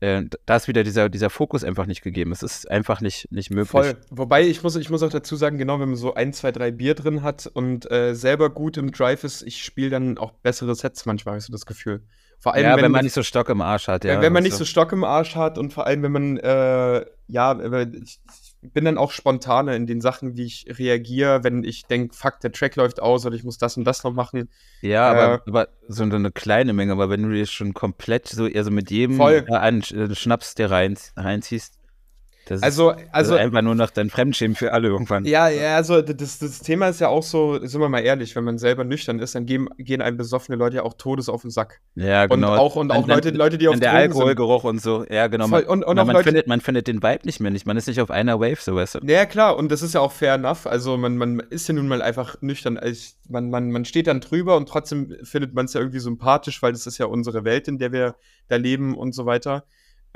äh, 0.00 0.22
da 0.44 0.56
ist 0.56 0.68
wieder 0.68 0.84
dieser, 0.84 1.08
dieser 1.08 1.30
Fokus 1.30 1.64
einfach 1.64 1.86
nicht 1.86 2.02
gegeben. 2.02 2.32
Es 2.32 2.42
ist 2.42 2.70
einfach 2.70 3.00
nicht, 3.00 3.30
nicht 3.30 3.50
möglich. 3.50 3.70
voll. 3.70 3.96
Wobei 4.10 4.42
ich 4.42 4.62
muss, 4.62 4.76
ich 4.76 4.90
muss 4.90 5.02
auch 5.02 5.10
dazu 5.10 5.36
sagen, 5.36 5.58
genau, 5.58 5.80
wenn 5.80 5.88
man 5.88 5.96
so 5.96 6.14
ein, 6.14 6.32
zwei, 6.32 6.52
drei 6.52 6.70
Bier 6.70 6.94
drin 6.94 7.22
hat 7.22 7.46
und 7.46 7.90
äh, 7.90 8.14
selber 8.14 8.50
gut 8.50 8.76
im 8.76 8.92
Drive 8.92 9.24
ist, 9.24 9.42
ich 9.42 9.62
spiele 9.62 9.90
dann 9.90 10.18
auch 10.18 10.32
bessere 10.32 10.74
Sets 10.74 11.06
manchmal, 11.06 11.32
habe 11.32 11.38
ich 11.38 11.44
so 11.44 11.52
das 11.52 11.66
Gefühl. 11.66 12.02
Vor 12.38 12.54
allem, 12.54 12.64
Ja, 12.64 12.76
wenn, 12.76 12.84
wenn, 12.84 12.92
man 12.92 13.04
nicht 13.04 13.14
so 13.14 13.22
Stock 13.22 13.48
im 13.48 13.62
Arsch 13.62 13.88
hat, 13.88 14.04
ja. 14.04 14.14
wenn, 14.14 14.22
wenn 14.22 14.32
man 14.32 14.42
nicht 14.42 14.56
so. 14.56 14.64
Stock 14.64 14.92
im 14.92 15.04
Arsch 15.04 15.34
hat 15.34 15.56
und 15.56 15.72
vor 15.72 15.86
allem, 15.86 16.02
wenn 16.02 16.12
man, 16.12 16.36
äh, 16.36 17.06
ja, 17.28 17.58
ich 17.82 18.20
bin 18.72 18.84
dann 18.84 18.98
auch 18.98 19.10
spontaner 19.10 19.74
in 19.74 19.86
den 19.86 20.00
Sachen, 20.00 20.36
wie 20.36 20.44
ich 20.44 20.66
reagiere, 20.78 21.44
wenn 21.44 21.64
ich 21.64 21.86
denke, 21.86 22.14
fuck, 22.14 22.40
der 22.40 22.52
Track 22.52 22.76
läuft 22.76 23.00
aus 23.00 23.24
oder 23.26 23.34
ich 23.34 23.44
muss 23.44 23.58
das 23.58 23.76
und 23.76 23.84
das 23.84 24.04
noch 24.04 24.12
machen. 24.12 24.48
Ja, 24.82 25.10
aber, 25.10 25.34
Äh, 25.34 25.48
aber 25.48 25.68
so 25.88 26.02
eine 26.04 26.30
kleine 26.30 26.72
Menge, 26.72 26.92
aber 26.92 27.10
wenn 27.10 27.22
du 27.22 27.30
dir 27.30 27.46
schon 27.46 27.74
komplett 27.74 28.28
so, 28.28 28.44
also 28.46 28.70
mit 28.70 28.90
jedem 28.90 29.16
Voll. 29.16 29.46
einen 29.50 29.82
äh, 29.82 30.14
Schnaps 30.14 30.54
dir 30.54 30.70
rein, 30.70 30.96
reinziehst, 31.16 31.75
das 32.46 32.62
Also, 32.62 32.90
ist, 32.92 33.02
also, 33.12 33.34
ist 33.34 33.40
einfach 33.40 33.60
nur 33.62 33.74
noch 33.74 33.90
dein 33.90 34.08
Fremdschämen 34.08 34.54
für 34.56 34.72
alle 34.72 34.88
irgendwann. 34.88 35.24
Ja, 35.24 35.48
ja, 35.48 35.76
also 35.76 36.00
das, 36.00 36.38
das 36.38 36.60
Thema 36.60 36.88
ist 36.88 37.00
ja 37.00 37.08
auch 37.08 37.22
so, 37.22 37.58
sind 37.66 37.80
wir 37.80 37.88
mal 37.88 37.98
ehrlich, 38.00 38.34
wenn 38.36 38.44
man 38.44 38.56
selber 38.58 38.84
nüchtern 38.84 39.18
ist, 39.18 39.34
dann 39.34 39.46
gehen, 39.46 39.68
gehen 39.78 40.00
einem 40.00 40.16
besoffene 40.16 40.56
Leute 40.56 40.76
ja 40.76 40.82
auch 40.84 40.94
todes 40.94 41.28
auf 41.28 41.42
den 41.42 41.50
Sack. 41.50 41.80
Ja, 41.96 42.26
genau. 42.26 42.52
Und 42.52 42.58
auch, 42.58 42.76
und 42.76 42.90
auch 42.92 43.02
Und 43.02 43.08
dann- 43.08 43.16
Leute, 43.16 43.30
Leute, 43.30 43.58
die 43.58 43.68
auf 43.68 43.74
Und 43.74 43.82
der 43.82 43.90
Drogen 43.92 44.02
sind. 44.04 44.12
Alkoholgeruch 44.12 44.64
und 44.64 44.80
so, 44.80 45.04
ja, 45.10 45.26
genau. 45.26 45.48
Voll, 45.48 45.62
Man, 45.62 45.70
und, 45.70 45.84
und 45.84 45.96
man, 45.96 46.06
Leute, 46.08 46.22
findet, 46.24 46.46
man 46.46 46.60
findet 46.60 46.86
den 46.86 47.02
Vibe 47.02 47.20
nicht 47.24 47.40
mehr 47.40 47.50
nicht. 47.50 47.66
Man 47.66 47.76
ist 47.76 47.88
nicht 47.88 48.00
auf 48.00 48.10
einer 48.10 48.38
Wave, 48.40 48.58
so 48.60 48.74
weißt 48.76 48.94
du. 48.96 48.98
Ja, 49.02 49.26
klar, 49.26 49.56
und 49.56 49.70
das 49.72 49.82
ist 49.82 49.94
ja 49.94 50.00
auch 50.00 50.12
fair 50.12 50.34
enough. 50.34 50.66
Also 50.66 50.96
man, 50.96 51.16
man 51.16 51.40
ist 51.50 51.68
ja 51.68 51.74
nun 51.74 51.88
mal 51.88 52.00
einfach 52.00 52.40
nüchtern. 52.42 52.78
Also 52.78 53.14
man, 53.28 53.50
man, 53.50 53.70
man 53.70 53.84
steht 53.84 54.06
dann 54.06 54.20
drüber 54.20 54.56
und 54.56 54.68
trotzdem 54.68 55.16
findet 55.24 55.52
man 55.54 55.64
es 55.64 55.72
ja 55.74 55.80
irgendwie 55.80 55.98
sympathisch, 55.98 56.62
weil 56.62 56.72
das 56.72 56.86
ist 56.86 56.98
ja 56.98 57.06
unsere 57.06 57.44
Welt, 57.44 57.66
in 57.68 57.78
der 57.78 57.90
wir 57.92 58.14
da 58.48 58.56
leben 58.56 58.96
und 58.96 59.14
so 59.14 59.26
weiter. 59.26 59.64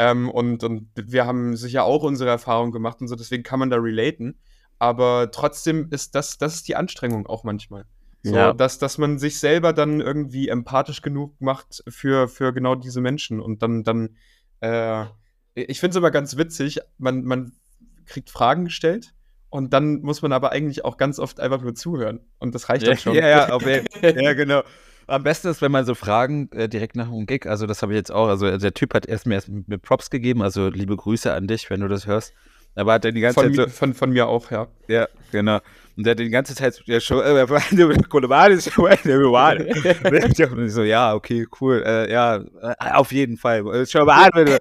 Ähm, 0.02 0.30
und, 0.30 0.64
und 0.64 0.88
wir 0.96 1.26
haben 1.26 1.56
sicher 1.56 1.84
auch 1.84 2.02
unsere 2.02 2.30
Erfahrungen 2.30 2.72
gemacht 2.72 3.02
und 3.02 3.08
so, 3.08 3.16
deswegen 3.16 3.42
kann 3.42 3.58
man 3.58 3.68
da 3.68 3.76
relaten. 3.76 4.38
Aber 4.78 5.30
trotzdem 5.30 5.88
ist 5.90 6.14
das, 6.14 6.38
das 6.38 6.54
ist 6.54 6.68
die 6.68 6.74
Anstrengung 6.74 7.26
auch 7.26 7.44
manchmal. 7.44 7.84
So, 8.22 8.34
Ja. 8.34 8.52
dass, 8.54 8.78
dass 8.78 8.96
man 8.96 9.18
sich 9.18 9.38
selber 9.38 9.74
dann 9.74 10.00
irgendwie 10.00 10.48
empathisch 10.48 11.02
genug 11.02 11.38
macht 11.38 11.82
für, 11.86 12.28
für 12.28 12.54
genau 12.54 12.76
diese 12.76 13.02
Menschen. 13.02 13.40
Und 13.40 13.62
dann, 13.62 13.84
dann 13.84 14.16
äh, 14.60 15.04
ich 15.54 15.80
finde 15.80 15.90
es 15.90 15.96
immer 15.96 16.10
ganz 16.10 16.38
witzig, 16.38 16.80
man, 16.96 17.24
man 17.24 17.52
kriegt 18.06 18.30
Fragen 18.30 18.64
gestellt 18.64 19.12
und 19.50 19.74
dann 19.74 20.00
muss 20.00 20.22
man 20.22 20.32
aber 20.32 20.50
eigentlich 20.52 20.82
auch 20.84 20.96
ganz 20.96 21.18
oft 21.18 21.40
einfach 21.40 21.60
nur 21.60 21.74
zuhören. 21.74 22.20
Und 22.38 22.54
das 22.54 22.70
reicht 22.70 22.84
Ja, 22.84 22.90
dann 22.92 22.98
schon. 22.98 23.14
ja, 23.16 23.28
ja, 23.28 23.48
auf 23.50 23.66
jeden- 23.66 23.86
ja, 24.02 24.32
genau. 24.32 24.62
Am 25.10 25.22
besten 25.24 25.48
ist, 25.48 25.60
wenn 25.60 25.72
man 25.72 25.84
so 25.84 25.94
Fragen 25.94 26.48
äh, 26.52 26.68
direkt 26.68 26.94
nach 26.94 27.08
einem 27.08 27.26
Gig, 27.26 27.46
also 27.46 27.66
das 27.66 27.82
habe 27.82 27.92
ich 27.92 27.96
jetzt 27.96 28.12
auch, 28.12 28.28
also 28.28 28.56
der 28.56 28.74
Typ 28.74 28.94
hat 28.94 29.06
erst 29.06 29.26
mir 29.26 29.34
erst 29.34 29.48
mit 29.48 29.82
Props 29.82 30.08
gegeben, 30.10 30.40
also 30.42 30.68
liebe 30.68 30.96
Grüße 30.96 31.32
an 31.32 31.46
dich, 31.48 31.68
wenn 31.68 31.80
du 31.80 31.88
das 31.88 32.06
hörst. 32.06 32.32
Aber 32.76 32.92
hat 32.92 33.04
er 33.04 33.10
die 33.10 33.20
ganze 33.20 33.40
Von, 33.40 33.48
Zeit 33.48 33.56
so, 33.56 33.62
mi- 33.62 33.68
von, 33.68 33.94
von 33.94 34.10
mir 34.10 34.28
auch, 34.28 34.50
ja. 34.52 34.68
ja, 34.86 35.08
genau. 35.32 35.58
Und 35.96 36.06
der 36.06 36.12
hat 36.12 36.20
die 36.20 36.30
ganze 36.30 36.54
Zeit 36.54 36.80
ja, 36.86 37.00
schon, 37.00 37.20
äh, 37.20 37.42
ich 40.64 40.72
so, 40.72 40.82
ja, 40.84 41.12
okay, 41.14 41.46
cool, 41.60 41.82
äh, 41.84 42.10
ja, 42.12 42.36
äh, 42.36 42.74
auf 42.92 43.10
jeden 43.10 43.36
Fall. 43.36 43.66
Äh, 43.74 43.86
Schau 43.86 44.04
mal 44.04 44.26
an, 44.26 44.30
wenn 44.34 44.46
du, 44.46 44.52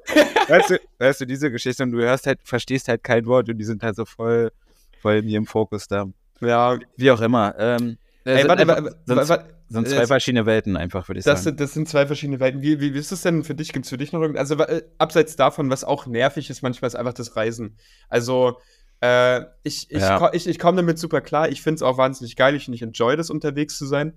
weißt 0.47 0.71
du, 0.71 0.79
weißt 0.97 1.21
du, 1.21 1.25
diese 1.27 1.51
Geschichte 1.51 1.83
und 1.83 1.91
du 1.91 1.99
hörst 2.01 2.25
halt, 2.25 2.39
verstehst 2.43 2.87
halt 2.87 3.03
kein 3.03 3.27
Wort 3.27 3.47
und 3.49 3.59
die 3.59 3.65
sind 3.65 3.83
halt 3.83 3.95
so 3.95 4.05
voll, 4.05 4.51
voll 4.99 5.17
in 5.17 5.29
ihrem 5.29 5.45
Fokus 5.45 5.87
da. 5.87 6.07
Ja, 6.41 6.79
Wie 6.97 7.11
auch 7.11 7.21
immer. 7.21 7.53
Ähm, 7.59 7.97
äh, 8.25 8.31
ey, 8.31 8.37
sind 8.39 8.47
warte, 8.49 8.67
warte, 8.67 8.95
warte, 9.05 9.58
sind 9.69 9.87
äh, 9.87 9.89
zwei 9.89 10.07
verschiedene 10.07 10.45
Welten 10.45 10.75
einfach, 10.77 11.07
würde 11.07 11.19
ich 11.19 11.25
Das 11.25 11.43
sagen. 11.43 11.55
sind, 11.55 11.59
das 11.59 11.73
sind 11.73 11.87
zwei 11.87 12.05
verschiedene 12.07 12.39
Welten. 12.39 12.61
Wie, 12.61 12.79
wie, 12.79 12.93
wie 12.93 12.97
ist 12.99 13.11
es 13.11 13.21
denn 13.21 13.43
für 13.43 13.55
dich? 13.55 13.71
Gibt 13.71 13.85
es 13.85 13.89
für 13.89 13.97
dich 13.97 14.11
noch 14.11 14.21
irgend... 14.21 14.37
Also 14.37 14.55
äh, 14.55 14.83
abseits 14.97 15.35
davon, 15.35 15.69
was 15.69 15.83
auch 15.83 16.05
nervig 16.07 16.49
ist, 16.49 16.61
manchmal 16.61 16.87
ist 16.87 16.95
einfach 16.95 17.13
das 17.13 17.35
Reisen. 17.35 17.77
Also 18.09 18.57
äh, 19.01 19.41
ich, 19.63 19.89
ich, 19.91 20.01
Ja. 20.01 20.31
ich, 20.33 20.47
ich 20.47 20.59
komme 20.59 20.77
damit 20.77 20.99
super 20.99 21.21
klar. 21.21 21.49
Ich 21.49 21.61
finde 21.61 21.75
es 21.75 21.81
auch 21.83 21.97
wahnsinnig 21.97 22.35
geil. 22.35 22.55
Ich, 22.55 22.67
ich 22.67 22.81
enjoy 22.81 23.15
das, 23.15 23.29
unterwegs 23.29 23.77
zu 23.77 23.85
sein. 23.85 24.13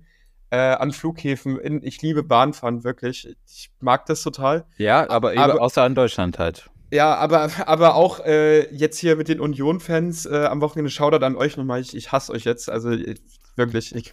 Äh, 0.49 0.57
an 0.57 0.91
Flughäfen. 0.91 1.57
In, 1.59 1.81
ich 1.83 2.01
liebe 2.01 2.21
Bahnfahren, 2.21 2.83
wirklich. 2.83 3.35
Ich 3.47 3.71
mag 3.79 4.05
das 4.05 4.21
total. 4.21 4.65
ja, 4.77 5.09
aber, 5.09 5.35
aber- 5.37 5.61
außer 5.61 5.85
in 5.85 5.95
Deutschland 5.95 6.37
halt. 6.37 6.69
Ja, 6.93 7.15
aber, 7.15 7.49
aber 7.65 7.95
auch 7.95 8.19
äh, 8.19 8.71
jetzt 8.73 8.99
hier 8.99 9.15
mit 9.15 9.27
den 9.27 9.39
Union-Fans 9.39 10.27
äh, 10.27 10.45
am 10.45 10.61
Wochenende 10.61 10.91
Shoutout 10.91 11.25
an 11.25 11.35
euch 11.35 11.57
nochmal. 11.57 11.81
Ich, 11.81 11.95
ich 11.95 12.11
hasse 12.11 12.31
euch 12.31 12.43
jetzt. 12.43 12.69
Also 12.69 12.91
ich, 12.91 13.19
wirklich. 13.55 13.95
Ich, 13.95 14.11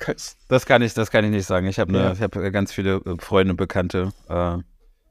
Das 0.49 0.65
kann 0.65 0.81
ich, 0.81 0.95
das 0.95 1.11
kann 1.11 1.25
ich 1.25 1.31
nicht 1.31 1.45
sagen. 1.47 1.67
Ich 1.67 1.79
habe 1.79 1.93
ne, 1.93 1.99
Ja. 1.99 2.13
ich 2.13 2.23
hab 2.23 2.35
äh, 2.37 2.51
ganz 2.51 2.73
viele 2.73 2.97
äh, 3.05 3.17
Freunde, 3.19 3.53
Bekannte. 3.53 4.13
Äh, 4.31 4.57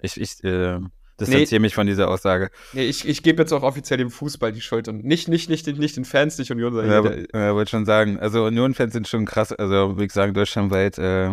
ich 0.01 0.19
ich 0.19 0.43
äh, 0.43 0.79
Nee. 1.19 1.25
distanziere 1.25 1.59
mich 1.61 1.75
von 1.75 1.87
dieser 1.87 2.07
Aussage. 2.09 2.49
nee, 2.73 2.85
ich, 2.85 3.07
ich 3.07 3.23
gebe 3.23 3.41
jetzt 3.41 3.51
auch 3.53 3.63
offiziell 3.63 3.97
dem 3.97 4.09
Fußball 4.11 4.51
die 4.51 4.61
Schuld 4.61 4.87
und 4.87 5.03
nicht, 5.03 5.27
nicht, 5.27 5.49
nicht, 5.49 5.67
den- 5.67 5.77
nicht 5.77 5.97
den 5.97 6.05
Fans, 6.05 6.37
nicht 6.37 6.51
Union, 6.51 6.75
Ja, 6.75 7.03
ja, 7.33 7.53
wollte 7.55 7.71
schon 7.71 7.85
sagen. 7.85 8.19
Also 8.19 8.45
Union-Fans 8.45 8.93
sind 8.93 9.07
schon 9.07 9.25
krass. 9.25 9.51
Also 9.53 9.95
würde 9.95 10.05
ich 10.05 10.11
sagen, 10.11 10.33
deutschlandweit 10.33 10.97
äh, 10.97 11.29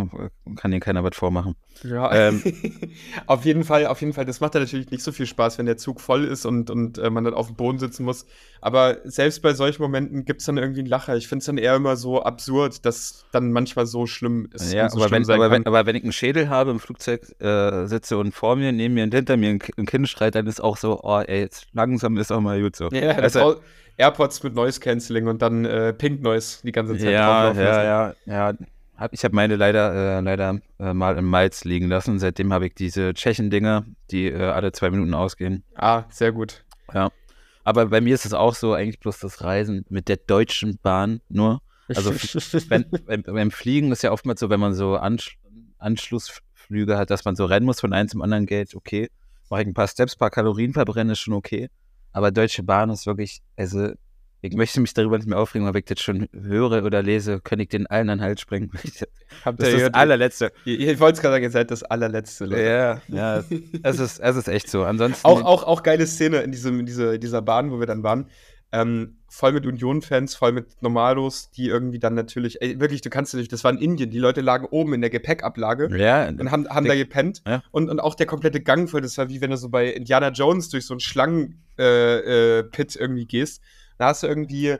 kann 0.56 0.72
ihnen 0.72 0.80
keiner 0.80 1.02
was 1.04 1.16
vormachen. 1.16 1.54
Ja, 1.82 2.12
Ähm. 2.12 2.42
auf 3.26 3.44
jeden 3.44 3.64
Fall, 3.64 3.86
auf 3.86 4.00
jeden 4.00 4.12
Fall. 4.12 4.24
Das 4.24 4.40
macht 4.40 4.54
ja 4.54 4.60
natürlich 4.60 4.90
nicht 4.90 5.02
so 5.02 5.12
viel 5.12 5.26
Spaß, 5.26 5.58
wenn 5.58 5.66
der 5.66 5.76
Zug 5.76 6.00
voll 6.00 6.24
ist 6.24 6.46
und, 6.46 6.70
und 6.70 6.98
äh, 6.98 7.10
man 7.10 7.24
dann 7.24 7.34
auf 7.34 7.46
dem 7.48 7.56
Boden 7.56 7.78
sitzen 7.78 8.04
muss. 8.04 8.26
Aber 8.66 8.96
selbst 9.04 9.42
bei 9.42 9.54
solchen 9.54 9.80
Momenten 9.80 10.24
gibt 10.24 10.40
es 10.40 10.46
dann 10.46 10.56
irgendwie 10.56 10.80
einen 10.80 10.88
Lacher. 10.88 11.16
Ich 11.16 11.28
finde 11.28 11.38
es 11.38 11.46
dann 11.46 11.56
eher 11.56 11.76
immer 11.76 11.94
so 11.94 12.24
absurd, 12.24 12.84
dass 12.84 13.24
dann 13.30 13.52
manchmal 13.52 13.86
so 13.86 14.06
schlimm 14.06 14.48
ist. 14.52 14.72
Ja, 14.72 14.88
so 14.88 14.96
aber, 14.96 15.06
schlimm 15.06 15.18
wenn, 15.18 15.24
sein 15.24 15.36
aber, 15.36 15.52
wenn, 15.52 15.66
aber 15.66 15.86
wenn 15.86 15.94
ich 15.94 16.02
einen 16.02 16.10
Schädel 16.10 16.48
habe 16.48 16.72
im 16.72 16.80
Flugzeug 16.80 17.40
äh, 17.40 17.86
sitze 17.86 18.18
und 18.18 18.32
vor 18.34 18.56
mir, 18.56 18.72
neben 18.72 18.94
mir 18.94 19.04
und 19.04 19.14
hinter 19.14 19.36
mir 19.36 19.50
ein, 19.50 19.60
ein 19.76 19.86
Kind 19.86 20.08
schreit, 20.08 20.34
dann 20.34 20.48
ist 20.48 20.60
auch 20.60 20.78
so, 20.78 21.00
oh 21.04 21.20
ey, 21.20 21.42
jetzt 21.42 21.68
langsam 21.74 22.16
ist 22.16 22.32
auch 22.32 22.40
mal 22.40 22.60
gut 22.60 22.74
so. 22.74 22.88
ja, 22.88 23.12
Also- 23.12 23.60
AirPods 23.98 24.42
mit 24.42 24.56
Noise 24.56 24.80
Cancelling 24.80 25.28
und 25.28 25.42
dann 25.42 25.64
äh, 25.64 25.92
Pink 25.92 26.20
Noise 26.20 26.58
die 26.64 26.72
ganze 26.72 26.98
Zeit 26.98 27.12
Ja, 27.12 27.52
ja, 27.52 27.84
ja, 27.84 28.14
ja. 28.26 28.52
Hab, 28.96 29.12
ich 29.12 29.22
habe 29.24 29.34
meine 29.36 29.54
leider, 29.54 30.18
äh, 30.18 30.20
leider 30.22 30.58
äh, 30.80 30.92
mal 30.92 31.16
im 31.16 31.26
Malz 31.26 31.62
liegen 31.64 31.86
lassen. 31.86 32.18
Seitdem 32.18 32.52
habe 32.52 32.66
ich 32.66 32.74
diese 32.74 33.14
Tschechen-Dinger, 33.14 33.84
die 34.10 34.26
äh, 34.26 34.42
alle 34.42 34.72
zwei 34.72 34.90
Minuten 34.90 35.14
ausgehen. 35.14 35.62
Ah, 35.76 36.02
sehr 36.10 36.32
gut. 36.32 36.64
Ja. 36.92 37.10
Aber 37.66 37.86
bei 37.86 38.00
mir 38.00 38.14
ist 38.14 38.24
es 38.24 38.32
auch 38.32 38.54
so, 38.54 38.74
eigentlich 38.74 39.00
bloß 39.00 39.18
das 39.18 39.42
Reisen 39.42 39.84
mit 39.88 40.06
der 40.08 40.18
Deutschen 40.18 40.78
Bahn 40.84 41.20
nur. 41.28 41.62
Also 41.88 42.14
wenn, 42.68 42.88
beim, 43.04 43.24
beim 43.24 43.50
Fliegen 43.50 43.90
ist 43.90 44.02
ja 44.02 44.12
oftmals 44.12 44.38
so, 44.38 44.50
wenn 44.50 44.60
man 44.60 44.72
so 44.72 44.94
Ansch 44.94 45.36
Anschlussflüge 45.78 46.96
hat, 46.96 47.10
dass 47.10 47.24
man 47.24 47.34
so 47.34 47.44
rennen 47.44 47.66
muss 47.66 47.80
von 47.80 47.92
einem 47.92 48.08
zum 48.08 48.22
anderen 48.22 48.46
Geld, 48.46 48.76
okay. 48.76 49.10
Mache 49.50 49.62
ich 49.62 49.66
ein 49.66 49.74
paar 49.74 49.88
Steps, 49.88 50.14
paar 50.14 50.30
Kalorien 50.30 50.74
verbrenne, 50.74 51.14
ist 51.14 51.18
schon 51.18 51.34
okay. 51.34 51.68
Aber 52.12 52.30
Deutsche 52.30 52.62
Bahn 52.62 52.88
ist 52.88 53.04
wirklich, 53.04 53.42
also 53.56 53.90
ich 54.46 54.56
möchte 54.56 54.80
mich 54.80 54.94
darüber 54.94 55.16
nicht 55.16 55.28
mehr 55.28 55.38
aufregen, 55.38 55.66
weil 55.66 55.74
wenn 55.74 55.80
ich 55.80 55.86
das 55.86 56.00
schon 56.00 56.28
höre 56.32 56.84
oder 56.84 57.02
lese, 57.02 57.40
könnte 57.40 57.64
ich 57.64 57.68
den 57.68 57.86
allen 57.86 58.08
an 58.10 58.18
den 58.18 58.24
Hals 58.24 58.40
springen. 58.40 58.70
Habt 59.44 59.60
Das 59.60 59.68
ist 59.68 59.80
das 59.80 59.94
allerletzte. 59.94 60.52
Ihr, 60.64 60.78
ihr 60.78 61.00
wollt 61.00 61.16
gerade 61.20 61.34
sagen, 61.34 61.44
ihr 61.44 61.50
seid 61.50 61.70
das 61.70 61.82
allerletzte. 61.82 62.46
Leute. 62.46 62.62
Ja, 62.62 63.00
ja, 63.08 63.44
es 63.82 63.98
ist, 63.98 64.18
es 64.20 64.36
ist 64.36 64.48
echt 64.48 64.70
so. 64.70 64.84
Ansonsten. 64.84 65.26
Auch, 65.26 65.42
auch, 65.42 65.64
auch 65.64 65.82
geile 65.82 66.06
Szene 66.06 66.38
in, 66.38 66.52
diesem, 66.52 66.80
in 66.80 66.86
dieser, 66.86 67.18
dieser 67.18 67.42
Bahn, 67.42 67.70
wo 67.70 67.80
wir 67.80 67.86
dann 67.86 68.02
waren. 68.02 68.28
Ähm, 68.72 69.18
voll 69.28 69.52
mit 69.52 69.66
Union-Fans, 69.66 70.34
voll 70.34 70.52
mit 70.52 70.82
Normalos, 70.82 71.50
die 71.50 71.68
irgendwie 71.68 71.98
dann 71.98 72.14
natürlich, 72.14 72.60
ey, 72.62 72.80
wirklich, 72.80 73.00
du 73.00 73.10
kannst 73.10 73.34
nicht, 73.34 73.52
das 73.52 73.64
war 73.64 73.70
in 73.70 73.78
Indien, 73.78 74.10
die 74.10 74.18
Leute 74.18 74.40
lagen 74.40 74.66
oben 74.70 74.94
in 74.94 75.00
der 75.00 75.10
Gepäckablage 75.10 75.96
ja, 75.96 76.28
und 76.28 76.50
haben, 76.50 76.68
haben 76.68 76.86
da 76.86 76.94
gepennt. 76.94 77.42
Ja. 77.46 77.62
Und, 77.70 77.90
und 77.90 78.00
auch 78.00 78.14
der 78.14 78.26
komplette 78.26 78.60
Gang 78.60 78.88
voll, 78.88 79.02
das 79.02 79.18
war 79.18 79.28
wie 79.28 79.40
wenn 79.40 79.50
du 79.50 79.56
so 79.56 79.68
bei 79.68 79.88
Indiana 79.88 80.30
Jones 80.30 80.68
durch 80.70 80.86
so 80.86 80.94
einen 80.94 81.00
Schlangen-Pit 81.00 81.76
äh, 81.78 82.18
äh, 82.18 82.98
irgendwie 82.98 83.26
gehst. 83.26 83.62
Da 83.98 84.06
hast 84.08 84.22
du 84.22 84.26
irgendwie, 84.26 84.76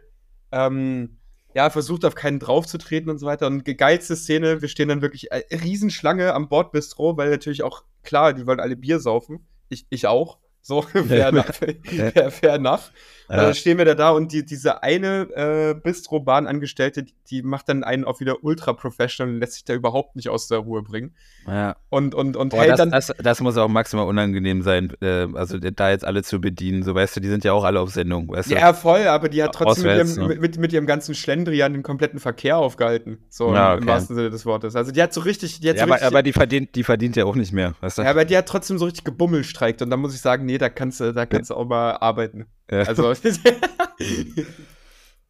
ähm, 0.53 1.19
ja, 1.55 1.71
versucht 1.71 2.05
auf 2.05 2.15
keinen 2.15 2.39
draufzutreten 2.39 3.11
und 3.11 3.19
so 3.19 3.27
weiter. 3.27 3.47
Und 3.47 3.65
geilste 3.65 4.17
Szene, 4.17 4.61
wir 4.61 4.69
stehen 4.69 4.89
dann 4.89 5.03
wirklich 5.03 5.33
äh, 5.33 5.43
Riesenschlange 5.55 6.35
am 6.35 6.49
Bordbistro, 6.49 7.17
weil 7.17 7.31
natürlich 7.31 7.63
auch, 7.63 7.85
klar, 8.03 8.35
die 8.35 8.47
wollen 8.47 8.61
alle 8.61 8.77
Bier 8.77 9.01
saufen. 9.01 9.47
Ich, 9.69 9.87
ich 9.91 10.07
auch. 10.07 10.39
So, 10.61 10.83
fair 10.83 11.29
enough. 11.29 11.61
fair, 11.85 12.31
fair 12.31 12.55
enough. 12.55 12.93
Ja. 13.29 13.37
dann 13.37 13.55
stehen 13.55 13.79
wir 13.79 13.85
da 13.85 13.95
da 13.95 14.11
und 14.11 14.33
die, 14.33 14.45
diese 14.45 14.83
eine 14.83 15.29
äh, 15.35 15.75
Bistro-Bahn-Angestellte, 15.75 17.03
die, 17.03 17.15
die 17.31 17.43
macht 17.43 17.69
dann 17.69 17.85
einen 17.85 18.05
auch 18.05 18.21
wieder 18.21 18.45
ultra 18.45 18.73
professional 18.73 19.35
und 19.35 19.41
lässt 19.41 19.55
sich 19.55 19.65
da 19.65 19.75
überhaupt 19.75 20.17
nicht 20.17 20.29
aus 20.29 20.49
der 20.49 20.59
Ruhe 20.59 20.83
bringen. 20.83 21.15
ja. 21.47 21.77
Und, 21.89 22.15
und, 22.15 22.37
und 22.37 22.51
Boah, 22.51 22.61
hält 22.61 22.71
das, 22.73 22.79
dann. 22.79 22.91
das, 22.91 23.12
das 23.19 23.41
muss 23.41 23.57
auch 23.57 23.69
maximal 23.69 24.07
unangenehm 24.07 24.62
sein, 24.62 24.93
äh, 25.01 25.27
also 25.35 25.59
da 25.59 25.91
jetzt 25.91 26.05
alle 26.05 26.23
zu 26.23 26.41
bedienen. 26.41 26.83
So, 26.83 26.95
weißt 26.95 27.17
du, 27.17 27.21
die 27.21 27.29
sind 27.29 27.43
ja 27.45 27.53
auch 27.53 27.65
alle 27.65 27.81
auf 27.81 27.91
Sendung, 27.91 28.29
weißt 28.29 28.51
du? 28.51 28.55
ja, 28.55 28.73
voll, 28.73 29.07
aber 29.07 29.29
die 29.29 29.43
hat 29.43 29.55
trotzdem 29.55 29.85
mit 29.85 29.93
Auswärts, 29.93 30.17
ihrem, 30.17 30.29
ne? 30.29 30.35
mit, 30.35 30.41
mit, 30.41 30.59
mit 30.59 30.73
ihrem 30.73 30.87
ganzen 30.87 31.15
Schlendrian 31.15 31.73
den 31.73 31.83
kompletten 31.83 32.21
Verkehr 32.21 32.59
aufgehalten. 32.59 33.19
So 33.29 33.53
Ja, 33.55 33.73
im, 33.73 33.79
im 33.79 33.85
okay. 33.85 33.93
wahrsten 33.93 34.17
Sinne 34.17 34.31
des 34.31 34.45
Wortes. 34.47 34.77
Also 34.77 34.93
die 34.93 35.03
hat 35.03 35.12
so 35.12 35.21
richtig, 35.23 35.61
die 35.61 35.69
hat 35.71 35.77
Ja, 35.77 35.81
so 35.81 35.85
aber, 35.85 35.95
richtig, 35.95 36.07
aber 36.07 36.23
die, 36.23 36.33
verdient, 36.33 36.75
die 36.75 36.85
verdient 36.85 37.17
ja 37.17 37.25
auch 37.25 37.35
nicht 37.37 37.53
mehr, 37.53 37.75
weißt 37.81 37.99
du? 37.99 38.03
ja, 38.03 38.11
aber 38.11 38.25
die 38.25 38.37
hat 38.37 38.47
trotzdem 38.47 38.79
so 38.79 38.85
richtig 38.85 39.05
gebummelstreikt 39.05 39.83
und 39.83 39.91
da 39.91 39.97
muss 39.97 40.15
ich 40.15 40.21
sagen, 40.21 40.45
nee, 40.45 40.59
da 40.59 40.69
kannst 40.69 41.01
du, 41.01 41.12
da 41.12 41.27
kannst 41.27 41.51
du 41.51 41.55
auch 41.55 41.67
mal 41.67 41.93
arbeiten. 41.93 42.47
Ja. 42.71 42.83
Also, 42.83 43.13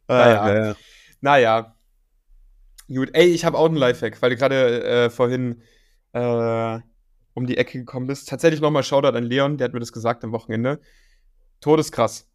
Ah, 0.09 0.15
naja. 0.15 0.65
ja. 0.67 0.75
Naja. 1.21 1.75
Gut, 2.87 3.09
ey, 3.13 3.27
ich 3.27 3.43
habe 3.43 3.57
auch 3.57 3.65
einen 3.65 3.75
Lifehack, 3.75 4.21
weil 4.21 4.29
du 4.29 4.37
gerade 4.37 4.83
äh, 4.83 5.09
vorhin 5.09 5.61
äh, 6.13 6.79
um 7.33 7.45
die 7.45 7.57
Ecke 7.57 7.79
gekommen 7.79 8.07
bist. 8.07 8.29
Tatsächlich 8.29 8.61
nochmal 8.61 8.83
Shoutout 8.83 9.17
an 9.17 9.25
Leon, 9.25 9.57
der 9.57 9.65
hat 9.65 9.73
mir 9.73 9.81
das 9.81 9.91
gesagt 9.91 10.23
am 10.23 10.31
Wochenende. 10.31 10.79
Todeskrass. 11.59 12.29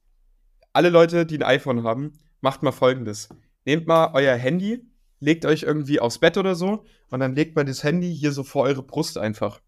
Alle 0.75 0.91
Leute, 0.91 1.25
die 1.27 1.39
ein 1.39 1.43
iPhone 1.43 1.85
haben, 1.85 2.13
macht 2.41 2.63
mal 2.63 2.73
folgendes. 2.73 3.31
Nehmt 3.65 3.87
mal 3.87 4.11
euer 4.15 4.37
Handy, 4.37 4.85
legt 5.21 5.47
euch 5.47 5.63
irgendwie 5.63 6.01
aufs 6.01 6.19
Bett 6.19 6.37
oder 6.37 6.55
so 6.55 6.85
und 7.11 7.21
dann 7.21 7.35
legt 7.35 7.57
mal 7.57 7.65
das 7.65 7.83
Handy 7.83 8.15
hier 8.15 8.33
so 8.33 8.43
vor 8.43 8.65
eure 8.65 8.83
Brust 8.83 9.17
einfach 9.17 9.61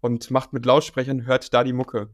und 0.00 0.30
macht 0.30 0.52
mit 0.52 0.64
Lautsprechern, 0.66 1.26
hört 1.26 1.52
da 1.52 1.64
die 1.64 1.72
Mucke. 1.72 2.10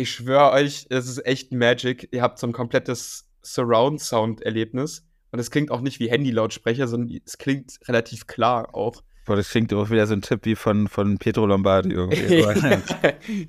Ich 0.00 0.10
schwöre 0.12 0.52
euch, 0.52 0.86
es 0.88 1.06
ist 1.08 1.26
echt 1.26 1.52
Magic. 1.52 2.08
Ihr 2.10 2.22
habt 2.22 2.38
so 2.38 2.46
ein 2.46 2.52
komplettes 2.54 3.28
Surround-Sound-Erlebnis. 3.42 5.04
Und 5.30 5.38
es 5.38 5.50
klingt 5.50 5.70
auch 5.70 5.80
nicht 5.82 6.00
wie 6.00 6.10
Handy-Lautsprecher, 6.10 6.88
sondern 6.88 7.20
es 7.24 7.36
klingt 7.36 7.78
relativ 7.86 8.26
klar 8.26 8.74
auch. 8.74 9.02
Boah, 9.26 9.36
das 9.36 9.50
klingt 9.50 9.72
auch 9.74 9.90
wieder 9.90 10.06
so 10.06 10.14
ein 10.14 10.22
Tipp 10.22 10.40
wie 10.44 10.56
von, 10.56 10.88
von 10.88 11.18
Pietro 11.18 11.44
Lombardi 11.46 11.90
irgendwie. 11.92 12.40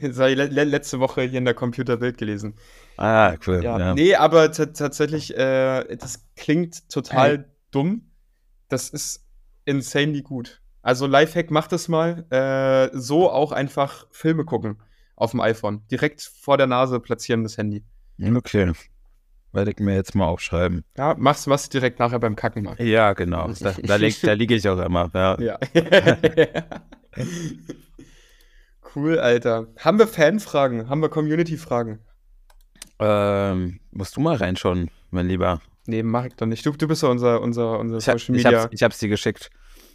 das 0.01 0.19
habe 0.19 0.31
ich 0.31 0.35
le 0.37 0.45
le 0.47 0.63
letzte 0.65 0.99
Woche 0.99 1.21
hier 1.21 1.39
in 1.39 1.45
der 1.45 1.53
Computerbild 1.53 2.17
gelesen. 2.17 2.55
ah, 2.97 3.35
cool. 3.47 3.63
Ja. 3.63 3.79
Ja. 3.79 3.93
Nee, 3.95 4.15
aber 4.15 4.51
ta- 4.51 4.65
tatsächlich, 4.67 5.35
äh, 5.37 5.95
das 5.95 6.25
klingt 6.35 6.89
total 6.89 7.49
dumm. 7.71 8.11
Das 8.67 8.89
ist 8.89 9.25
insanely 9.63 10.21
gut. 10.21 10.61
Also 10.81 11.07
Lifehack 11.07 11.49
macht 11.49 11.71
es 11.71 11.87
mal. 11.87 12.25
Äh, 12.29 12.95
so 12.95 13.31
auch 13.31 13.53
einfach 13.53 14.05
Filme 14.11 14.43
gucken 14.43 14.81
auf 15.21 15.31
dem 15.31 15.39
iPhone. 15.39 15.81
Direkt 15.91 16.21
vor 16.21 16.57
der 16.57 16.67
Nase 16.67 16.99
platzieren 16.99 17.43
das 17.43 17.57
Handy. 17.57 17.84
Okay. 18.36 18.73
Werde 19.53 19.71
ich 19.71 19.79
mir 19.79 19.95
jetzt 19.95 20.15
mal 20.15 20.25
aufschreiben. 20.25 20.84
Ja, 20.97 21.15
machst 21.17 21.47
was 21.47 21.69
direkt 21.69 21.99
nachher 21.99 22.19
beim 22.19 22.36
Kacken 22.36 22.63
mal. 22.63 22.81
Ja, 22.81 23.13
genau. 23.13 23.51
Da, 23.60 23.73
da, 23.84 23.95
lieg, 23.97 24.19
da 24.21 24.34
liege 24.34 24.55
ich 24.55 24.67
auch 24.67 24.79
immer. 24.79 25.12
Ja. 25.13 25.38
Ja. 25.73 27.23
cool, 28.95 29.19
Alter. 29.19 29.67
Haben 29.77 29.99
wir 29.99 30.07
Fanfragen? 30.07 30.88
Haben 30.89 31.01
wir 31.01 31.10
Community-Fragen? 31.10 31.99
Ähm, 32.99 33.79
musst 33.91 34.15
du 34.15 34.21
mal 34.21 34.36
reinschauen, 34.38 34.89
mein 35.10 35.27
Lieber. 35.27 35.62
Nee, 35.88 36.03
mach 36.03 36.25
ich 36.25 36.36
doch 36.36 36.45
nicht. 36.45 36.65
Du, 36.65 36.71
du 36.71 36.88
bist 36.88 37.03
ja 37.03 37.10
unser, 37.10 37.41
unser, 37.41 37.79
unser 37.79 37.97
Ich, 37.97 38.07
hab, 38.07 38.19
Social 38.19 38.36
ich, 38.38 38.43
Media. 38.45 38.62
hab's, 38.62 38.73
ich 38.73 38.84
hab's 38.84 38.99
dir 38.99 39.10
geschickt. 39.10 39.49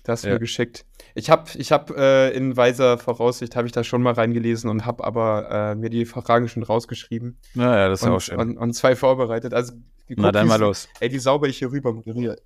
Das 0.06 0.18
hast 0.20 0.24
du 0.24 0.28
Ja. 0.28 0.34
mir 0.34 0.40
geschickt. 0.40 0.86
Ich 1.14 1.30
habe 1.30 1.50
ich 1.56 1.72
hab, 1.72 1.90
äh, 1.90 2.30
in 2.30 2.56
weiser 2.56 2.96
Voraussicht 2.96 3.56
habe 3.56 3.66
ich 3.66 3.72
da 3.72 3.82
schon 3.82 4.02
mal 4.02 4.12
reingelesen 4.14 4.70
und 4.70 4.86
habe 4.86 5.02
aber 5.04 5.50
äh, 5.50 5.74
mir 5.74 5.90
die 5.90 6.04
Fragen 6.04 6.48
schon 6.48 6.62
rausgeschrieben 6.62 7.38
Naja, 7.54 7.88
das 7.88 8.00
ist 8.00 8.04
ja 8.06 8.10
auch 8.12 8.14
und, 8.14 8.20
schön. 8.22 8.38
und, 8.38 8.56
und 8.58 8.72
zwei 8.74 8.94
vorbereitet. 8.94 9.52
Also, 9.52 9.72
Na 10.08 10.30
dann 10.30 10.46
mal 10.46 10.60
los. 10.60 10.88
Ey, 11.00 11.10
wie 11.10 11.18
sauber 11.18 11.48
ich 11.48 11.58
hier 11.58 11.72
rüber 11.72 11.92
moderiere. 11.92 12.36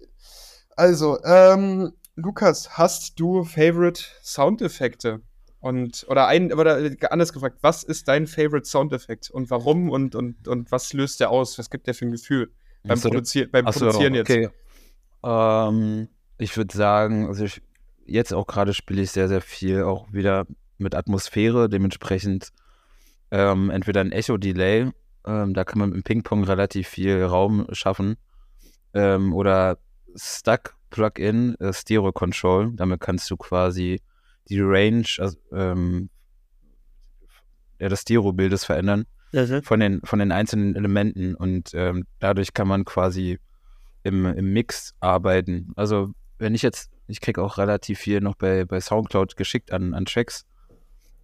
Also, 0.75 1.19
ähm, 1.25 1.93
Lukas, 2.17 2.79
hast 2.79 3.21
du 3.21 3.45
Favorite 3.45 4.03
Soundeffekte? 4.23 5.21
Und, 5.61 6.07
oder 6.09 6.27
ein, 6.27 6.55
oder 6.55 6.81
anders 7.11 7.35
gefragt, 7.35 7.59
was 7.61 7.83
ist 7.83 8.09
dein 8.09 8.27
Favorite 8.27 8.67
Soundeffekt 8.67 9.29
und 9.31 9.51
warum 9.51 9.91
und, 9.91 10.15
und, 10.15 10.49
und 10.49 10.73
was 10.73 10.95
löst 10.95 11.21
der 11.21 11.29
aus? 11.31 11.59
Was 11.59 11.69
gibt 11.69 11.87
der 11.87 11.93
für 11.93 12.07
ein 12.07 12.13
Gefühl 12.13 12.51
beim, 12.83 12.93
Achso, 12.93 13.11
Produzier 13.11 13.51
beim 13.51 13.67
Produzieren 13.67 14.15
jetzt? 14.15 14.31
okay. 14.31 14.49
Ähm, 15.23 16.09
ich 16.41 16.57
würde 16.57 16.77
sagen, 16.77 17.27
also 17.27 17.45
ich, 17.45 17.63
jetzt 18.07 18.33
auch 18.33 18.47
gerade 18.47 18.73
spiele 18.75 19.03
ich 19.03 19.11
sehr, 19.11 19.29
sehr 19.29 19.43
viel 19.43 19.83
auch 19.83 20.13
wieder 20.13 20.47
mit 20.79 20.95
Atmosphäre, 20.95 21.69
dementsprechend 21.69 22.49
ähm, 23.31 23.71
entweder 23.71 24.01
ein 24.01 24.13
Echo-Delay, 24.13 24.91
ähm, 25.27 25.55
da 25.55 25.65
kann 25.65 25.79
man 25.79 25.91
mit 25.91 25.97
dem 25.97 26.03
Ping-Pong 26.03 26.45
relativ 26.45 26.89
viel 26.89 27.23
Raum 27.23 27.67
schaffen, 27.73 28.17
ähm, 28.95 29.35
oder 29.35 29.79
Stuck 30.17 30.75
Plugin 30.89 31.55
äh, 31.61 31.73
Stereo 31.73 32.11
Control, 32.11 32.73
damit 32.75 33.01
kannst 33.01 33.31
du 33.31 33.37
quasi 33.37 34.01
die 34.49 34.61
Range 34.61 35.07
also, 35.19 35.37
ähm, 35.53 36.09
ja, 37.79 37.89
des 37.89 38.01
Stereo-Bildes 38.01 38.65
verändern 38.65 39.07
von 39.63 39.79
den, 39.79 40.01
von 40.03 40.19
den 40.19 40.33
einzelnen 40.33 40.75
Elementen 40.75 41.35
und 41.35 41.71
ähm, 41.75 42.07
dadurch 42.19 42.53
kann 42.53 42.67
man 42.67 42.85
quasi 42.85 43.39
im, 44.03 44.25
im 44.27 44.53
Mix 44.53 44.95
arbeiten. 45.01 45.73
Also 45.77 46.13
wenn 46.41 46.55
ich 46.55 46.63
jetzt, 46.63 46.91
ich 47.07 47.21
kriege 47.21 47.43
auch 47.43 47.59
relativ 47.59 47.99
viel 47.99 48.21
noch 48.21 48.35
bei, 48.35 48.65
bei 48.65 48.81
Soundcloud 48.81 49.37
geschickt 49.37 49.73
an, 49.73 49.95
an 49.95 50.07
Tracks 50.07 50.47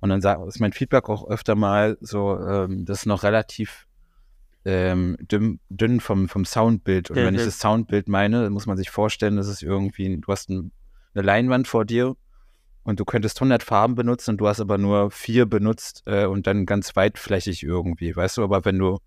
und 0.01 0.11
dann 0.11 0.21
sag, 0.21 0.39
ist 0.47 0.61
mein 0.61 0.73
Feedback 0.73 1.09
auch 1.09 1.29
öfter 1.29 1.55
mal 1.55 1.97
so, 2.01 2.39
ähm, 2.39 2.85
das 2.85 3.01
ist 3.01 3.07
noch 3.07 3.23
relativ 3.23 3.87
ähm, 4.65 5.17
dünn, 5.21 5.61
dünn 5.69 6.01
vom, 6.01 6.29
vom 6.29 6.45
Soundbild. 6.45 7.11
Und 7.11 7.17
wenn 7.17 7.35
ich 7.35 7.41
Mhm. 7.43 7.47
das 7.47 7.59
Soundbild 7.61 8.09
meine, 8.09 8.43
dann 8.43 8.53
muss 8.53 8.67
man 8.67 8.77
sich 8.77 8.91
vorstellen, 8.91 9.37
das 9.37 9.49
ist 9.49 9.63
irgendwie, 9.63 10.17
du 10.19 10.29
hast 10.29 10.51
ein, 10.51 10.73
eine 11.15 11.25
Leinwand 11.25 11.67
vor 11.69 11.85
dir 11.85 12.17
und 12.83 13.01
du 13.01 13.05
könntest 13.05 13.39
100 13.39 13.63
Farben 13.63 13.95
benutzen 13.95 14.33
und 14.33 14.39
du 14.39 14.49
hast 14.49 14.61
aber 14.61 14.77
nur 14.77 15.11
vier 15.11 15.47
benutzt 15.47 16.03
äh, 16.07 16.27
und 16.27 16.47
dann 16.47 16.67
ganz 16.67 16.95
weitflächig 16.95 17.63
irgendwie, 17.63 18.15
weißt 18.15 18.37
du? 18.39 18.45
Aber 18.45 18.65
wenn 18.65 18.79
du 18.79 18.99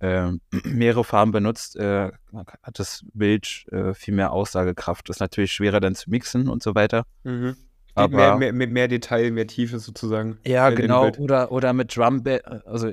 äh, 0.00 0.32
mehrere 0.64 1.04
Farben 1.04 1.32
benutzt, 1.32 1.76
äh, 1.76 2.10
hat 2.32 2.78
das 2.78 3.04
Bild 3.12 3.66
äh, 3.70 3.94
viel 3.94 4.14
mehr 4.14 4.32
Aussagekraft. 4.32 5.08
Das 5.08 5.16
ist 5.16 5.20
natürlich 5.20 5.52
schwerer 5.52 5.80
dann 5.80 5.94
zu 5.94 6.10
mixen 6.10 6.48
und 6.48 6.62
so 6.62 6.74
weiter. 6.74 7.04
Mhm. 7.24 7.56
Aber 7.94 8.16
mehr, 8.16 8.36
mehr, 8.36 8.52
mehr, 8.52 8.68
mehr 8.68 8.88
Detail, 8.88 9.30
mehr 9.30 9.46
Tiefe 9.46 9.78
sozusagen. 9.78 10.38
ja, 10.46 10.70
dem 10.70 10.76
genau. 10.76 11.10
Oder, 11.18 11.52
oder 11.52 11.72
mit 11.72 11.94
Drum, 11.94 12.22
also 12.64 12.92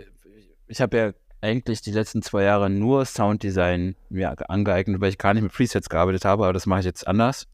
ich 0.68 0.82
habe 0.82 0.98
ja 0.98 1.12
eigentlich 1.42 1.82
die 1.82 1.92
letzten 1.92 2.22
zwei 2.22 2.44
Jahre 2.44 2.70
nur 2.70 3.06
Sounddesign 3.06 3.96
mir 4.10 4.50
angeeignet, 4.50 5.00
weil 5.00 5.10
ich 5.10 5.18
gar 5.18 5.34
nicht 5.34 5.44
mit 5.44 5.54
Presets 5.54 5.90
gearbeitet 5.90 6.26
habe, 6.26 6.44
aber 6.44 6.54
das 6.54 6.66
mache 6.66 6.80
ich 6.80 6.86
jetzt 6.86 7.08
anders. 7.08 7.48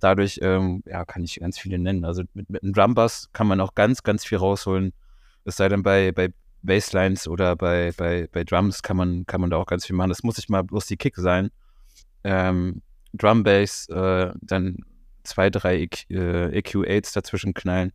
Dadurch 0.00 0.40
ähm, 0.42 0.82
ja, 0.86 1.04
kann 1.04 1.22
ich 1.22 1.40
ganz 1.40 1.58
viele 1.58 1.78
nennen. 1.78 2.04
Also 2.04 2.22
mit, 2.34 2.50
mit 2.50 2.62
einem 2.62 2.72
Drumbass 2.72 3.28
kann 3.32 3.46
man 3.46 3.60
auch 3.60 3.74
ganz, 3.74 4.02
ganz 4.02 4.24
viel 4.24 4.38
rausholen. 4.38 4.92
Es 5.44 5.56
sei 5.56 5.68
denn, 5.68 5.82
bei, 5.82 6.10
bei 6.12 6.30
Basslines 6.62 7.26
oder 7.26 7.56
bei, 7.56 7.92
bei, 7.96 8.28
bei 8.30 8.44
Drums 8.44 8.82
kann 8.82 8.96
man, 8.96 9.26
kann 9.26 9.40
man 9.40 9.50
da 9.50 9.56
auch 9.56 9.66
ganz 9.66 9.86
viel 9.86 9.96
machen. 9.96 10.10
Das 10.10 10.22
muss 10.22 10.36
nicht 10.36 10.50
mal 10.50 10.62
bloß 10.62 10.86
die 10.86 10.96
Kick 10.96 11.16
sein. 11.16 11.50
Ähm, 12.24 12.82
Drum 13.12 13.42
Bass, 13.42 13.88
äh, 13.88 14.32
dann 14.40 14.78
zwei, 15.24 15.50
drei 15.50 15.80
EQ, 15.80 16.10
äh, 16.10 16.60
EQ8s 16.60 17.14
dazwischen 17.14 17.54
knallen. 17.54 17.92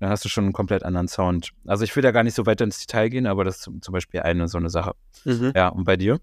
Dann 0.00 0.10
hast 0.10 0.24
du 0.24 0.28
schon 0.28 0.44
einen 0.44 0.52
komplett 0.52 0.82
anderen 0.82 1.08
Sound. 1.08 1.50
Also 1.66 1.84
ich 1.84 1.94
will 1.96 2.02
da 2.02 2.10
gar 2.10 2.22
nicht 2.22 2.34
so 2.34 2.44
weiter 2.46 2.64
ins 2.64 2.80
Detail 2.80 3.08
gehen, 3.08 3.26
aber 3.26 3.44
das 3.44 3.58
ist 3.58 3.70
zum, 3.80 3.92
Beispiel 3.92 4.20
eine 4.20 4.48
so 4.48 4.58
eine 4.58 4.70
Sache. 4.70 4.94
Ja, 5.54 5.68
und 5.68 5.84
bei 5.84 5.96
dir? 5.96 6.20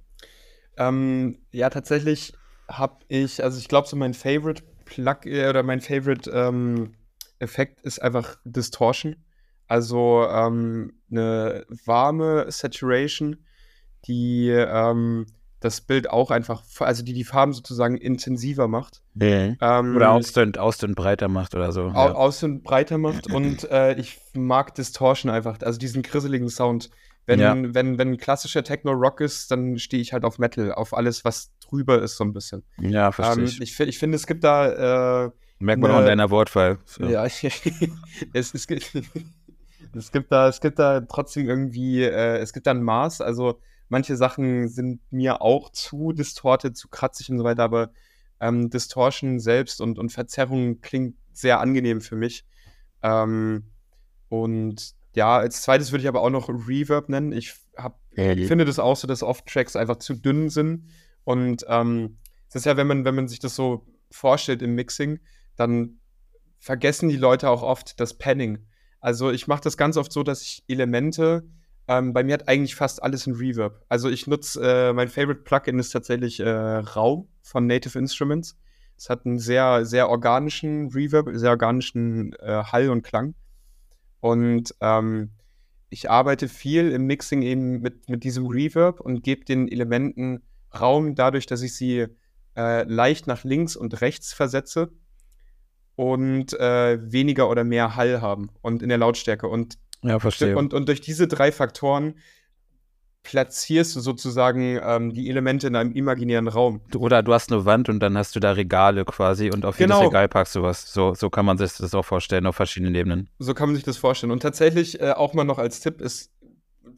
Ähm, 0.77 1.39
ja, 1.51 1.69
tatsächlich 1.69 2.33
habe 2.67 2.97
ich, 3.07 3.43
also 3.43 3.57
ich 3.57 3.67
glaube, 3.67 3.87
so 3.87 3.95
mein 3.95 4.13
Favorite 4.13 4.63
Plug 4.85 5.25
äh, 5.25 5.49
oder 5.49 5.63
mein 5.63 5.81
Favorite 5.81 6.29
ähm, 6.29 6.93
Effekt 7.39 7.81
ist 7.81 8.01
einfach 8.01 8.37
Distortion. 8.45 9.15
Also 9.67 10.25
ähm, 10.29 10.93
eine 11.09 11.65
warme 11.85 12.45
Saturation, 12.51 13.37
die 14.07 14.49
ähm, 14.49 15.25
das 15.59 15.79
Bild 15.79 16.09
auch 16.09 16.29
einfach, 16.29 16.61
also 16.79 17.03
die 17.03 17.13
die 17.13 17.23
Farben 17.23 17.53
sozusagen 17.53 17.95
intensiver 17.97 18.67
macht. 18.67 19.01
Ähm, 19.61 19.95
Oder 19.95 20.11
ausdünnt, 20.11 20.57
ausdünnt 20.57 20.95
breiter 20.95 21.29
macht 21.29 21.55
oder 21.55 21.71
so. 21.71 21.83
au 21.83 22.07
Ja. 22.07 22.11
aus 22.13 22.43
und 22.43 22.63
breiter 22.63 22.97
macht 22.97 23.27
und 23.27 23.63
äh, 23.71 23.93
ich 23.95 24.19
mag 24.33 24.75
Distortion 24.75 25.31
einfach, 25.31 25.61
also 25.61 25.79
diesen 25.79 26.01
grisseligen 26.03 26.49
Sound. 26.49 26.89
Wenn, 27.25 27.39
Ja. 27.39 27.55
wenn, 27.55 27.97
wenn 27.97 28.17
klassischer 28.17 28.65
Techno-Rock 28.65 29.21
ist, 29.21 29.49
dann 29.51 29.79
stehe 29.79 30.01
ich 30.01 30.11
halt 30.11 30.25
auf 30.25 30.39
Metal, 30.39 30.73
auf 30.73 30.93
alles, 30.93 31.23
was 31.23 31.51
drüber 31.65 32.01
ist, 32.01 32.17
so 32.17 32.25
ein 32.25 32.33
bisschen. 32.33 32.63
ja, 32.81 33.13
verstehe 33.13 33.43
Ähm, 33.43 33.49
ich. 33.49 33.61
ich 33.61 33.73
fi- 33.77 33.83
ich 33.83 33.97
finde, 33.97 34.17
es 34.17 34.27
gibt 34.27 34.43
da, 34.43 35.27
äh, 35.27 35.31
Merkt 35.59 35.81
man 35.81 35.91
auch 35.91 35.95
in 35.99 36.01
ne- 36.01 36.09
deiner 36.09 36.29
Wortwahl. 36.29 36.79
So. 36.85 37.05
ja, 37.05 37.23
es, 38.33 38.53
es, 38.53 38.67
gibt, 38.67 38.91
es 39.95 40.11
gibt 40.11 40.31
da, 40.31 40.47
es 40.47 40.61
gibt 40.61 40.79
da 40.79 41.01
trotzdem 41.01 41.47
irgendwie, 41.47 42.03
äh, 42.03 42.37
es 42.37 42.53
gibt 42.53 42.67
da 42.67 42.71
ein 42.71 42.83
Maß, 42.83 43.21
also 43.21 43.59
manche 43.89 44.15
Sachen 44.15 44.67
sind 44.69 45.01
mir 45.11 45.41
auch 45.41 45.71
zu 45.71 46.13
distorted, 46.13 46.75
zu 46.75 46.87
kratzig 46.89 47.29
und 47.29 47.37
so 47.37 47.43
weiter, 47.43 47.63
aber 47.63 47.91
ähm, 48.39 48.69
Distortion 48.69 49.39
selbst 49.39 49.81
und, 49.81 49.99
und 49.99 50.11
Verzerrung 50.11 50.81
klingt 50.81 51.15
sehr 51.31 51.59
angenehm 51.59 52.01
für 52.01 52.15
mich. 52.15 52.45
Ähm, 53.01 53.71
und 54.29 54.95
ja, 55.15 55.37
als 55.37 55.61
zweites 55.61 55.91
würde 55.91 56.01
ich 56.01 56.07
aber 56.07 56.21
auch 56.21 56.29
noch 56.29 56.49
Reverb 56.49 57.09
nennen. 57.09 57.31
Ich, 57.31 57.55
hab, 57.77 57.99
ich 58.11 58.47
finde 58.47 58.65
das 58.65 58.79
auch 58.79 58.95
so, 58.95 59.07
dass 59.07 59.23
oft 59.23 59.45
Tracks 59.45 59.75
einfach 59.75 59.97
zu 59.97 60.15
dünn 60.15 60.49
sind. 60.49 60.89
Und 61.23 61.65
ähm, 61.69 62.17
es 62.49 62.55
ist 62.55 62.65
ja, 62.65 62.77
wenn 62.77 62.87
man, 62.87 63.05
wenn 63.05 63.15
man 63.15 63.27
sich 63.27 63.39
das 63.39 63.55
so 63.55 63.85
vorstellt 64.09 64.61
im 64.61 64.75
Mixing, 64.75 65.19
dann 65.55 65.99
vergessen 66.59 67.09
die 67.09 67.17
Leute 67.17 67.49
auch 67.49 67.61
oft 67.61 67.99
das 67.99 68.17
Panning. 68.17 68.65
Also 69.03 69.31
ich 69.31 69.47
mache 69.47 69.59
das 69.61 69.75
ganz 69.75 69.97
oft 69.97 70.13
so, 70.13 70.23
dass 70.23 70.41
ich 70.41 70.63
Elemente, 70.69 71.43
ähm, 71.89 72.13
bei 72.13 72.23
mir 72.23 72.35
hat 72.35 72.47
eigentlich 72.47 72.73
fast 72.73 73.03
alles 73.03 73.27
ein 73.27 73.33
Reverb. 73.33 73.83
Also 73.89 74.09
ich 74.09 74.27
nutze, 74.27 74.61
äh, 74.63 74.93
mein 74.93 75.09
Favorite 75.09 75.41
Plugin 75.41 75.77
ist 75.77 75.89
tatsächlich 75.89 76.39
äh, 76.39 76.49
Raum 76.49 77.27
von 77.41 77.67
Native 77.67 77.99
Instruments. 77.99 78.57
Es 78.95 79.09
hat 79.09 79.25
einen 79.25 79.39
sehr, 79.39 79.85
sehr 79.85 80.07
organischen 80.07 80.87
Reverb, 80.87 81.27
sehr 81.33 81.49
organischen 81.49 82.31
äh, 82.39 82.63
Hall 82.63 82.89
und 82.89 83.01
Klang. 83.01 83.35
Und 84.21 84.73
ähm, 84.79 85.31
ich 85.89 86.09
arbeite 86.09 86.47
viel 86.47 86.89
im 86.93 87.05
Mixing 87.05 87.41
eben 87.41 87.81
mit, 87.81 88.07
mit 88.07 88.23
diesem 88.23 88.45
Reverb 88.45 89.01
und 89.01 89.21
gebe 89.21 89.43
den 89.43 89.67
Elementen 89.67 90.43
Raum 90.73 91.13
dadurch, 91.15 91.45
dass 91.45 91.61
ich 91.61 91.75
sie 91.75 92.07
äh, 92.55 92.83
leicht 92.83 93.27
nach 93.27 93.43
links 93.43 93.75
und 93.75 93.99
rechts 93.99 94.31
versetze 94.31 94.93
und 95.95 96.53
äh, 96.59 96.99
weniger 97.11 97.49
oder 97.49 97.63
mehr 97.63 97.95
Hall 97.95 98.21
haben 98.21 98.49
und 98.61 98.81
in 98.81 98.89
der 98.89 98.97
Lautstärke. 98.97 99.47
Und, 99.47 99.77
Ja, 100.01 100.19
verstehe. 100.19 100.55
und, 100.57 100.73
und 100.73 100.87
durch 100.87 101.01
diese 101.01 101.27
drei 101.27 101.51
Faktoren 101.51 102.15
platzierst 103.23 103.95
du 103.95 104.01
sozusagen 104.01 104.79
ähm, 104.83 105.13
die 105.13 105.29
Elemente 105.29 105.67
in 105.67 105.75
einem 105.75 105.93
imaginären 105.93 106.49
Raum. 106.49 106.81
Oder 106.95 107.23
du 107.23 107.33
hast 107.33 107.51
eine 107.51 107.63
Wand 107.63 107.87
und 107.87 108.01
dann 108.01 108.17
hast 108.17 108.35
du 108.35 108.39
da 108.41 108.51
Regale 108.51 109.05
quasi 109.05 109.49
und 109.49 109.65
auf 109.65 109.79
jedes 109.79 109.95
Genau. 109.95 110.07
Regal 110.07 110.27
packst 110.27 110.55
du 110.55 110.61
was. 110.61 110.91
So, 110.91 111.13
so 111.13 111.29
kann 111.29 111.45
man 111.45 111.57
sich 111.57 111.73
das 111.77 111.95
auch 111.95 112.03
vorstellen 112.03 112.45
auf 112.45 112.57
verschiedenen 112.57 112.95
Ebenen. 112.95 113.29
So 113.39 113.53
kann 113.53 113.69
man 113.69 113.75
sich 113.75 113.85
das 113.85 113.97
vorstellen. 113.97 114.31
Und 114.31 114.41
tatsächlich 114.41 114.99
äh, 114.99 115.11
auch 115.11 115.33
mal 115.33 115.45
noch 115.45 115.57
als 115.57 115.79
Tipp, 115.79 116.01
es 116.01 116.31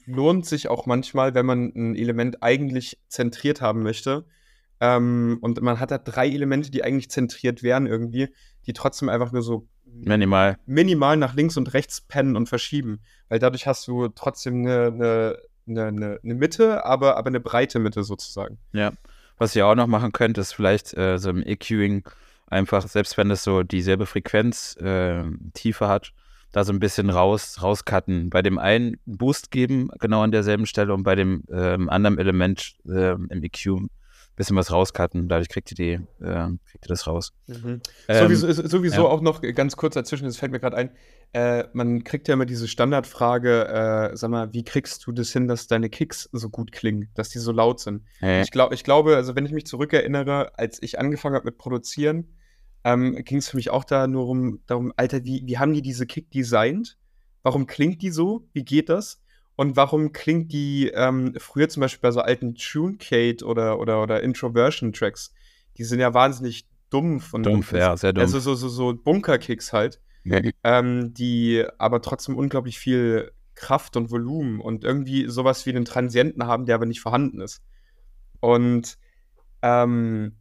lohnt 0.08 0.46
sich 0.48 0.68
auch 0.68 0.88
manchmal, 0.88 1.36
wenn 1.36 1.46
man 1.46 1.72
ein 1.76 1.96
Element 1.96 2.42
eigentlich 2.42 2.98
zentriert 3.08 3.62
haben 3.62 3.84
möchte. 3.84 4.26
Ähm, 4.80 5.38
und 5.42 5.62
man 5.62 5.80
hat 5.80 5.92
da 5.92 6.00
drei 6.00 6.28
Elemente, 6.28 6.72
die 6.72 6.84
eigentlich 6.84 7.10
zentriert 7.10 7.62
wären 7.62 7.86
irgendwie, 7.86 8.30
die 8.68 8.74
trotzdem 8.74 9.10
einfach 9.10 9.32
nur 9.32 9.42
so 9.42 9.68
Minimal. 9.86 10.58
minimal 10.66 11.18
nach 11.18 11.36
links 11.36 11.58
und 11.58 11.74
rechts 11.74 12.02
pennen 12.02 12.36
und 12.36 12.50
verschieben. 12.50 13.00
Weil 13.30 13.40
dadurch 13.40 13.66
hast 13.68 13.88
du 13.88 14.10
trotzdem 14.10 14.66
eine, 14.66 15.38
eine, 15.68 15.84
eine, 15.88 16.20
eine 16.22 16.36
Mitte, 16.36 16.86
aber, 16.86 17.18
aber 17.18 17.28
eine 17.28 17.40
breite 17.40 17.80
Mitte 17.80 18.04
sozusagen. 18.04 18.58
Ja. 18.74 18.92
Was 19.38 19.56
ihr 19.56 19.68
auch 19.68 19.76
noch 19.76 19.88
machen 19.88 20.12
könnt, 20.12 20.38
ist 20.38 20.54
vielleicht 20.54 20.96
äh, 20.98 21.18
so 21.18 21.30
im 21.30 21.44
EQing 21.46 22.04
einfach, 22.48 22.88
selbst 22.88 23.18
wenn 23.18 23.32
es 23.32 23.44
so 23.44 23.64
dieselbe 23.64 24.06
Frequenz, 24.06 24.76
äh, 24.78 25.24
Tiefe 25.54 25.88
hat, 25.88 26.14
da 26.52 26.64
so 26.64 26.72
ein 26.72 26.80
bisschen 26.80 27.10
raus, 27.10 27.62
rauscutten. 27.62 28.30
Bei 28.30 28.42
dem 28.42 28.58
einen 28.58 28.98
Boost 29.06 29.52
geben, 29.52 29.90
genau 30.00 30.22
an 30.22 30.32
derselben 30.32 30.66
Stelle, 30.66 30.94
und 30.94 31.04
bei 31.04 31.16
dem 31.16 31.44
ähm, 31.52 31.90
anderen 31.90 32.18
Element 32.18 32.76
ähm, 32.88 33.28
im 33.30 33.44
EQ 33.44 33.90
bisschen 34.36 34.56
was 34.56 34.72
rauscutten. 34.72 35.28
Dadurch 35.28 35.50
kriegt 35.50 35.72
ihr, 35.72 35.76
die, 35.76 36.24
äh, 36.24 36.48
kriegt 36.70 36.86
ihr 36.86 36.90
das 36.90 37.08
raus. 37.08 37.34
Ähm, 37.48 37.82
sowieso 38.08 38.52
sowieso 38.52 39.04
ja. 39.04 39.08
auch 39.08 39.22
noch 39.22 39.42
ganz 39.42 39.78
kurz 39.78 39.94
dazwischen, 39.94 40.26
das 40.26 40.38
fällt 40.38 40.52
mir 40.52 40.60
gerade 40.60 40.78
ein. 40.78 40.92
Äh, 41.34 41.66
man 41.74 42.04
kriegt 42.04 42.28
ja 42.28 42.34
immer 42.34 42.46
diese 42.46 42.68
Standardfrage, 42.68 43.68
äh, 43.68 44.16
sag 44.16 44.30
mal, 44.30 44.54
wie 44.54 44.64
kriegst 44.64 45.06
du 45.06 45.12
das 45.12 45.32
hin, 45.32 45.48
dass 45.48 45.68
deine 45.68 45.90
Kicks 45.90 46.30
so 46.32 46.50
gut 46.50 46.72
klingen, 46.72 47.10
dass 47.14 47.30
die 47.30 47.40
so 47.40 47.52
laut 47.52 47.80
sind? 47.80 48.04
Hey. 48.20 48.42
Ich, 48.42 48.52
glaub, 48.52 48.72
ich 48.72 48.84
glaube, 48.84 49.16
also 49.16 49.36
wenn 49.36 49.46
ich 49.46 49.52
mich 49.52 49.66
zurückerinnere, 49.66 50.58
als 50.58 50.82
ich 50.82 51.00
angefangen 51.00 51.36
habe 51.36 51.46
mit 51.46 51.58
Produzieren, 51.58 52.36
ähm, 52.84 53.16
ging 53.24 53.40
es 53.40 53.50
für 53.50 53.58
mich 53.58 53.70
auch 53.70 53.84
da 53.84 54.08
nur 54.08 54.28
um, 54.28 54.60
darum, 54.68 54.94
Alter, 54.96 55.26
wie, 55.26 55.44
wie 55.46 55.58
haben 55.58 55.74
die 55.74 55.82
diese 55.82 56.06
Kick 56.06 56.32
designt? 56.32 56.98
Warum 57.44 57.68
klingt 57.68 58.02
die 58.02 58.12
so? 58.12 58.48
Wie 58.54 58.64
geht 58.64 58.90
das? 58.90 59.22
Und 59.56 59.78
warum 59.78 60.12
klingt 60.12 60.52
die 60.52 60.92
ähm, 60.94 61.34
früher 61.38 61.70
zum 61.70 61.82
Beispiel 61.82 62.02
bei 62.02 62.12
so 62.12 62.20
alten 62.20 62.56
Tunecade 62.56 63.46
oder, 63.46 63.80
oder, 63.80 64.02
oder 64.02 64.22
Introversion-Tracks? 64.22 65.34
Die 65.78 65.84
sind 65.84 66.00
ja 66.00 66.14
wahnsinnig 66.14 66.68
dumpf 66.90 67.34
und 67.34 67.46
Dumpf, 67.46 67.72
und, 67.72 67.80
ja, 67.80 67.96
sehr 67.96 68.14
dumpf. 68.14 68.24
Also 68.24 68.40
so, 68.40 68.56
so, 68.56 68.70
so 68.70 68.94
Bunker-Kicks 68.94 69.74
halt. 69.74 70.02
ähm, 70.64 71.14
die 71.14 71.64
aber 71.78 72.02
trotzdem 72.02 72.36
unglaublich 72.36 72.80
viel 72.80 73.32
Kraft 73.54 73.96
und 73.96 74.12
Volumen 74.12 74.60
und 74.60 74.84
irgendwie 74.84 75.30
sowas 75.30 75.66
wie 75.66 75.70
einen 75.70 75.86
Transienten 75.86 76.46
haben, 76.46 76.66
der 76.66 76.76
aber 76.76 76.86
nicht 76.86 77.00
vorhanden 77.00 77.42
ist. 77.42 77.62
Und 78.40 78.98
ähm, 79.62 80.36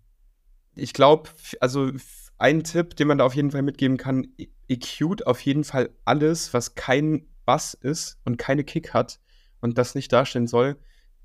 ich 0.75 0.93
glaube, 0.93 1.31
also 1.61 1.91
ein 2.39 2.65
Tipp, 2.65 2.97
den 2.97 3.09
man 3.09 3.19
da 3.19 3.25
auf 3.25 3.35
jeden 3.35 3.53
Fall 3.53 3.63
mitgeben 3.63 3.97
kann, 3.97 4.27
EQt 4.69 5.27
auf 5.27 5.41
jeden 5.41 5.65
Fall 5.65 5.91
alles, 6.05 6.53
was 6.53 6.75
kein 6.75 7.27
Bass 7.45 7.75
ist 7.75 8.19
und 8.25 8.37
keine 8.37 8.65
Kick 8.65 8.95
hat 8.95 9.21
und 9.61 9.79
das 9.79 9.95
nicht 9.95 10.13
darstellen 10.13 10.47
soll, 10.47 10.77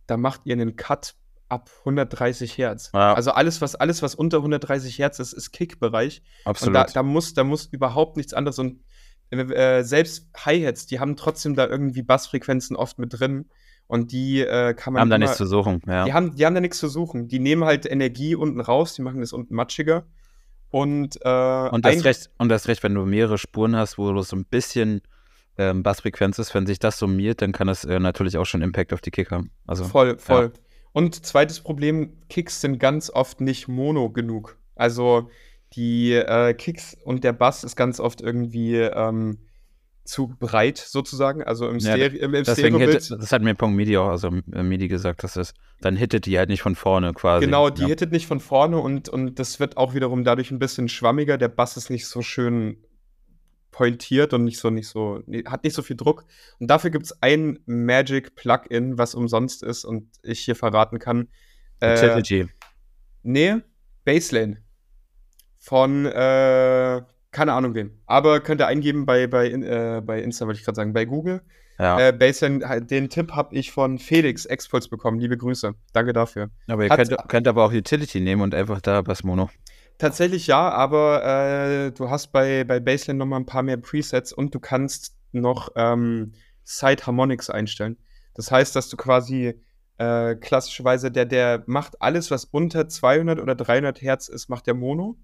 da 0.08 0.18
macht 0.18 0.42
ihr 0.46 0.54
einen 0.54 0.76
Cut 0.76 1.16
ab 1.50 1.70
130 1.80 2.58
Hertz. 2.58 2.92
Ja. 2.94 3.14
Also 3.14 3.32
alles, 3.32 3.62
was 3.62 3.76
alles, 3.76 4.02
was 4.02 4.16
unter 4.16 4.38
130 4.38 4.98
Hertz 5.00 5.20
ist, 5.20 5.34
ist 5.34 5.52
Kick-Bereich. 5.52 6.22
Absolut. 6.46 6.68
Und 6.68 6.74
da, 6.74 6.84
da, 6.86 7.04
muss, 7.04 7.34
da 7.34 7.44
muss 7.44 7.66
überhaupt 7.66 8.18
nichts 8.18 8.34
anderes. 8.34 8.60
Und 8.60 8.82
äh, 9.32 9.84
selbst 9.84 10.30
Hi-Hats, 10.38 10.86
die 10.86 11.00
haben 11.00 11.16
trotzdem 11.16 11.56
da 11.56 11.68
irgendwie 11.68 12.04
Bassfrequenzen 12.04 12.76
oft 12.76 13.00
mit 13.00 13.20
drin. 13.20 13.50
Und 13.88 14.12
die 14.12 14.42
äh, 14.42 14.76
kann 14.76 14.94
man. 14.94 15.02
Haben 15.02 15.10
da 15.10 15.18
nichts 15.18 15.38
zu 15.38 15.48
suchen, 15.48 15.82
ja. 15.88 16.06
Die 16.06 16.14
haben, 16.14 16.36
die 16.36 16.46
haben 16.46 16.54
da 16.54 16.62
nichts 16.62 16.78
zu 16.78 16.88
suchen. 16.88 17.28
Die 17.28 17.40
nehmen 17.40 17.64
halt 17.64 17.88
Energie 17.88 18.36
unten 18.36 18.62
raus, 18.62 18.94
die 18.94 19.02
machen 19.02 19.20
das 19.20 19.34
unten 19.34 19.56
matschiger. 19.56 20.06
Und, 20.70 21.18
äh, 21.24 21.70
und, 21.70 21.84
das 21.84 22.04
recht, 22.04 22.30
und 22.38 22.50
das 22.50 22.68
recht, 22.68 22.84
wenn 22.84 22.94
du 22.94 23.04
mehrere 23.06 23.40
Spuren 23.40 23.76
hast, 23.76 23.98
wo 23.98 24.12
du 24.12 24.22
so 24.22 24.36
ein 24.36 24.46
bisschen 24.46 25.02
ähm, 25.60 25.84
Bassfrequenz 25.84 26.40
ist, 26.40 26.56
wenn 26.56 26.66
sich 26.66 26.80
das 26.80 26.98
summiert, 26.98 27.42
dann 27.42 27.52
kann 27.52 27.68
das 27.68 27.84
äh, 27.84 28.00
natürlich 28.00 28.38
auch 28.38 28.46
schon 28.46 28.62
Impact 28.62 28.94
auf 28.94 29.02
die 29.02 29.12
Kick 29.12 29.30
haben. 29.30 29.52
Also, 29.68 29.84
voll, 29.84 30.18
voll. 30.18 30.52
Ja. 30.56 30.62
Und 30.94 31.26
zweites 31.26 31.60
Problem, 31.60 32.14
Kicks 32.30 32.62
sind 32.62 32.80
ganz 32.80 33.10
oft 33.10 33.42
nicht 33.42 33.68
mono 33.68 34.10
genug. 34.10 34.58
Also 34.76 35.30
die 35.74 36.14
äh, 36.14 36.54
Kicks 36.54 36.98
und 37.04 37.24
der 37.24 37.34
Bass 37.34 37.64
ist 37.64 37.76
ganz 37.76 38.00
oft 38.00 38.22
irgendwie 38.22 38.76
ähm, 38.78 39.38
zu 40.04 40.30
breit 40.40 40.78
sozusagen. 40.78 41.44
Also 41.44 41.70
im, 41.70 41.80
Stereo, 41.80 42.08
ja, 42.18 42.26
im, 42.26 42.34
im 42.34 42.44
deswegen 42.44 42.80
hit, 42.80 43.12
Das 43.12 43.32
hat 43.32 43.44
mir 43.44 43.54
Pong 43.54 43.76
Midi 43.76 43.98
auch, 43.98 44.08
also 44.08 44.32
äh, 44.52 44.64
Midi 44.64 44.88
gesagt, 44.88 45.24
dass 45.24 45.36
es, 45.36 45.54
dann 45.82 45.96
hittet 45.96 46.26
die 46.26 46.40
halt 46.40 46.50
nicht 46.50 46.62
von 46.62 46.76
vorne 46.76 47.14
quasi. 47.14 47.46
Genau, 47.46 47.70
die 47.70 47.84
ja. 47.84 47.88
hittet 47.90 48.12
nicht 48.12 48.26
von 48.26 48.40
vorne 48.40 48.80
und, 48.80 49.10
und 49.10 49.38
das 49.38 49.60
wird 49.60 49.78
auch 49.78 49.94
wiederum 49.94 50.24
dadurch 50.24 50.50
ein 50.50 50.60
bisschen 50.60 50.90
schwammiger. 50.90 51.38
Der 51.38 51.50
Bass 51.50 51.78
ist 51.78 51.90
nicht 51.92 52.08
so 52.08 52.22
schön 52.22 52.78
pointiert 53.72 54.34
und 54.34 54.44
nicht 54.44 54.60
so, 54.60 54.70
nicht 54.70 54.88
so, 54.88 55.22
hat 55.46 55.64
nicht 55.64 55.74
so 55.74 55.82
viel 55.82 55.96
Druck. 55.96 56.26
Und 56.60 56.70
dafür 56.70 56.90
gibt 56.90 57.06
es 57.06 57.22
ein 57.22 57.60
Magic 57.66 58.36
Plugin, 58.36 58.98
was 58.98 59.16
umsonst 59.16 59.64
ist 59.64 59.86
und 59.86 60.08
ich 60.24 60.40
hier 60.40 60.56
verraten 60.56 61.00
kann. 61.00 61.28
Utility. 61.82 62.42
Äh, 62.42 62.48
nee, 63.24 63.56
Baseline. 64.06 64.58
Von, 65.58 66.06
äh, 66.06 67.02
keine 67.32 67.54
Ahnung 67.54 67.76
wem. 67.76 68.00
Aber 68.06 68.40
könnt 68.40 68.62
ihr 68.62 68.68
eingeben 68.68 69.06
bei, 69.06 69.28
bei, 69.28 69.50
äh, 69.50 70.02
bei 70.04 70.22
Insta, 70.22 70.46
wollte 70.46 70.60
ich 70.60 70.66
gerade 70.66 70.76
sagen, 70.78 70.94
bei 70.94 71.06
Google. 71.06 71.42
Ja. 71.78 72.10
Äh, 72.10 72.12
Baseline, 72.12 72.82
den 72.82 73.10
Tipp 73.10 73.32
habe 73.32 73.56
ich 73.56 73.72
von 73.72 74.00
Felix 74.00 74.46
Expuls 74.46 74.90
bekommen. 74.90 75.20
Liebe 75.20 75.38
Grüße. 75.38 75.76
Danke 75.94 76.12
dafür. 76.12 76.50
Aber 76.68 76.84
ihr 76.84 76.90
könnt, 76.90 77.16
könnt, 77.30 77.48
aber 77.48 77.64
auch 77.64 77.72
Utility 77.72 78.20
nehmen 78.20 78.42
und 78.42 78.54
einfach 78.54 78.82
da 78.82 79.02
Bass 79.02 79.24
Mono. 79.24 79.50
Tatsächlich 80.00 80.48
ja, 80.48 80.70
aber 80.70 81.26
äh, 81.26 81.92
du 81.92 82.10
hast 82.10 82.32
bei, 82.32 82.64
bei 82.64 82.80
Baseline 82.80 83.20
noch 83.20 83.26
mal 83.26 83.36
ein 83.36 83.46
paar 83.46 83.64
mehr 83.64 83.76
Presets 83.76 84.32
und 84.32 84.56
du 84.56 84.60
kannst 84.62 85.18
noch 85.34 85.74
ähm, 85.76 86.32
Side 86.64 87.06
Harmonics 87.06 87.50
einstellen. 87.50 87.98
Das 88.34 88.50
heißt, 88.50 88.78
dass 88.78 88.88
du 88.88 88.96
quasi 88.96 89.62
äh, 89.98 90.36
klassischerweise, 90.36 91.12
der, 91.12 91.26
der 91.26 91.64
macht 91.68 92.02
alles, 92.02 92.32
was 92.32 92.46
unter 92.46 92.88
200 92.88 93.42
oder 93.42 93.56
300 93.56 94.02
Hertz 94.02 94.30
ist, 94.30 94.48
macht 94.48 94.68
der 94.68 94.74
Mono. 94.74 95.18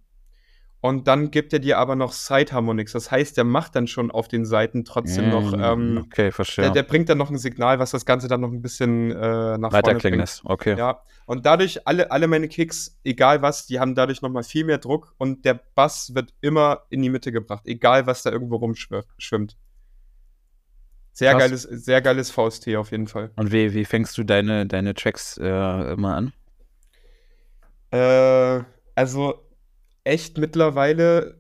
Und 0.86 1.08
dann 1.08 1.32
gibt 1.32 1.52
er 1.52 1.58
dir 1.58 1.80
aber 1.80 1.95
noch 1.95 2.13
Side 2.13 2.52
Harmonics. 2.52 2.91
Das 2.91 3.10
heißt, 3.10 3.38
der 3.38 3.43
macht 3.43 3.76
dann 3.76 3.88
schon 3.88 4.12
auf 4.12 4.28
den 4.28 4.45
Seiten 4.45 4.86
trotzdem 4.86 5.30
mm, 5.30 5.32
noch. 5.32 5.54
Ähm, 5.54 6.04
okay, 6.06 6.32
verstehe. 6.32 6.65
Der, 6.65 6.74
der, 6.74 6.84
bringt 6.84 7.10
dann 7.10 7.17
noch 7.17 7.32
ein 7.32 7.39
Signal, 7.39 7.80
was 7.80 7.89
das 7.89 8.06
Ganze 8.06 8.28
dann 8.28 8.41
noch 8.41 8.52
ein 8.52 8.62
bisschen 8.62 9.10
äh, 9.10 9.58
nach 9.58 9.74
Weiter 9.74 10.00
vorne 10.00 10.17
bringt. 10.17 10.41
Okay. 10.43 10.78
Ja. 10.78 11.02
Und 11.26 11.48
dadurch, 11.48 11.88
alle, 11.88 12.12
alle 12.12 12.28
meine 12.28 12.48
Kicks, 12.48 13.00
egal 13.04 13.41
was, 13.41 13.65
die 13.65 13.80
haben 13.80 13.95
dadurch 13.95 14.21
nochmal 14.21 14.43
viel 14.43 14.63
mehr 14.63 14.78
Druck 14.78 15.15
und 15.17 15.43
der 15.43 15.60
Bass 15.74 16.13
wird 16.13 16.36
immer 16.41 16.84
in 16.91 17.02
die 17.02 17.10
Mitte 17.10 17.32
gebracht, 17.32 17.63
egal 17.65 18.06
was 18.06 18.21
da 18.21 18.30
irgendwo 18.32 18.58
rumschwimmt. 18.58 19.58
Sehr 21.13 21.32
Krass. 21.32 21.41
geiles, 21.41 21.63
sehr 21.63 22.02
geiles 22.04 22.30
VST 22.30 22.76
auf 22.76 22.91
jeden 22.91 23.08
Fall. 23.08 23.32
Und 23.38 23.52
wie, 23.52 23.74
wie 23.74 23.86
fängst 23.86 24.15
du 24.19 24.24
deine, 24.24 24.67
deine 24.67 24.93
Tracks 24.93 25.39
äh, 25.39 25.93
immer 25.93 26.15
an? 26.15 26.34
Äh, 27.89 28.63
also 28.93 29.44
echt 30.06 30.38
mittlerweile 30.38 31.38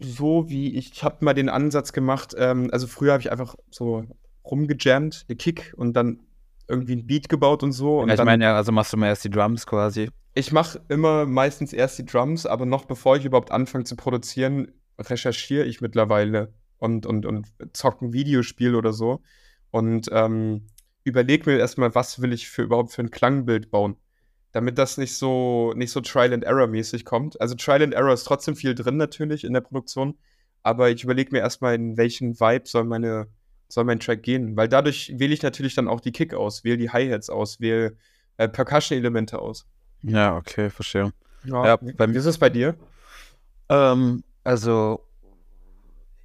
so, 0.00 0.48
wie 0.48 0.74
ich, 0.76 0.92
ich 0.92 1.04
habe 1.04 1.24
mal 1.24 1.34
den 1.34 1.48
Ansatz 1.48 1.92
gemacht, 1.92 2.34
ähm, 2.38 2.68
also 2.72 2.86
früher 2.86 3.12
habe 3.12 3.20
ich 3.20 3.30
einfach 3.30 3.56
so 3.70 4.04
rumgejammt, 4.44 5.26
eine 5.28 5.36
Kick 5.36 5.74
und 5.76 5.94
dann 5.94 6.20
irgendwie 6.68 6.96
ein 6.96 7.06
Beat 7.06 7.28
gebaut 7.28 7.62
und 7.62 7.72
so. 7.72 8.00
Und 8.00 8.08
ja, 8.08 8.14
ich 8.14 8.24
meine 8.24 8.44
ja, 8.44 8.56
also 8.56 8.72
machst 8.72 8.92
du 8.92 8.96
mal 8.96 9.08
erst 9.08 9.24
die 9.24 9.30
Drums 9.30 9.66
quasi. 9.66 10.10
Ich 10.34 10.52
mache 10.52 10.80
immer 10.88 11.24
meistens 11.26 11.72
erst 11.72 11.98
die 11.98 12.04
Drums, 12.04 12.46
aber 12.46 12.66
noch 12.66 12.84
bevor 12.84 13.16
ich 13.16 13.24
überhaupt 13.24 13.52
anfange 13.52 13.84
zu 13.84 13.96
produzieren, 13.96 14.72
recherchiere 14.98 15.64
ich 15.64 15.80
mittlerweile 15.80 16.52
und, 16.78 17.06
und, 17.06 17.24
und 17.24 17.46
zocke 17.72 18.06
ein 18.06 18.12
Videospiel 18.12 18.74
oder 18.74 18.92
so 18.92 19.22
und 19.70 20.08
ähm, 20.12 20.66
überlege 21.04 21.48
mir 21.48 21.58
erstmal, 21.58 21.94
was 21.94 22.20
will 22.20 22.32
ich 22.32 22.48
für 22.48 22.62
überhaupt 22.62 22.92
für 22.92 23.02
ein 23.02 23.10
Klangbild 23.10 23.70
bauen 23.70 23.96
damit 24.56 24.78
das 24.78 24.96
nicht 24.96 25.14
so, 25.14 25.74
nicht 25.76 25.90
so 25.90 26.00
Trial 26.00 26.32
and 26.32 26.42
Error 26.42 26.66
mäßig 26.66 27.04
kommt. 27.04 27.38
Also 27.42 27.54
Trial 27.54 27.82
and 27.82 27.92
Error 27.92 28.14
ist 28.14 28.24
trotzdem 28.24 28.56
viel 28.56 28.74
drin 28.74 28.96
natürlich 28.96 29.44
in 29.44 29.52
der 29.52 29.60
Produktion, 29.60 30.16
aber 30.62 30.88
ich 30.88 31.04
überlege 31.04 31.30
mir 31.30 31.40
erstmal, 31.40 31.74
in 31.74 31.98
welchen 31.98 32.40
Vibe 32.40 32.66
soll 32.66 32.84
meine, 32.84 33.26
soll 33.68 33.84
mein 33.84 34.00
Track 34.00 34.22
gehen, 34.22 34.56
weil 34.56 34.66
dadurch 34.66 35.12
wähle 35.18 35.34
ich 35.34 35.42
natürlich 35.42 35.74
dann 35.74 35.88
auch 35.88 36.00
die 36.00 36.10
Kick 36.10 36.32
aus, 36.32 36.64
wähle 36.64 36.78
die 36.78 36.88
Hi-Hats 36.88 37.28
aus, 37.28 37.60
wähle 37.60 37.98
äh, 38.38 38.48
Percussion-Elemente 38.48 39.38
aus. 39.40 39.66
Ja, 40.00 40.34
okay, 40.38 40.70
verstehe. 40.70 41.12
Ja, 41.44 41.66
ja 41.66 41.76
bei 41.76 42.10
wie 42.10 42.16
ist 42.16 42.24
es 42.24 42.38
bei 42.38 42.48
dir? 42.48 42.76
Ähm, 43.68 44.24
also 44.42 45.06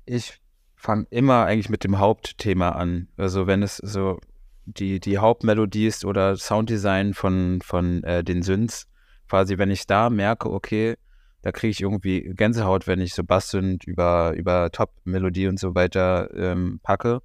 ich 0.05 0.39
fange 0.77 1.05
immer 1.09 1.43
eigentlich 1.47 1.67
mit 1.67 1.83
dem 1.83 1.99
Hauptthema 1.99 2.69
an. 2.69 3.09
Also 3.17 3.45
wenn 3.45 3.61
es 3.61 3.75
so 3.75 4.21
die, 4.73 4.99
die 4.99 5.17
Hauptmelodie 5.17 5.87
ist 5.87 6.05
oder 6.05 6.35
Sounddesign 6.37 7.13
von, 7.13 7.61
von 7.63 8.03
äh, 8.03 8.23
den 8.23 8.43
Synths, 8.43 8.87
quasi, 9.29 9.57
wenn 9.57 9.71
ich 9.71 9.87
da 9.87 10.09
merke, 10.09 10.51
okay, 10.51 10.95
da 11.41 11.51
kriege 11.51 11.71
ich 11.71 11.81
irgendwie 11.81 12.31
Gänsehaut, 12.35 12.87
wenn 12.87 13.01
ich 13.01 13.13
so 13.13 13.23
Bass-Synth 13.23 13.85
über, 13.85 14.33
über 14.35 14.71
Top-Melodie 14.71 15.47
und 15.47 15.59
so 15.59 15.73
weiter 15.73 16.29
ähm, 16.35 16.79
packe, 16.83 17.21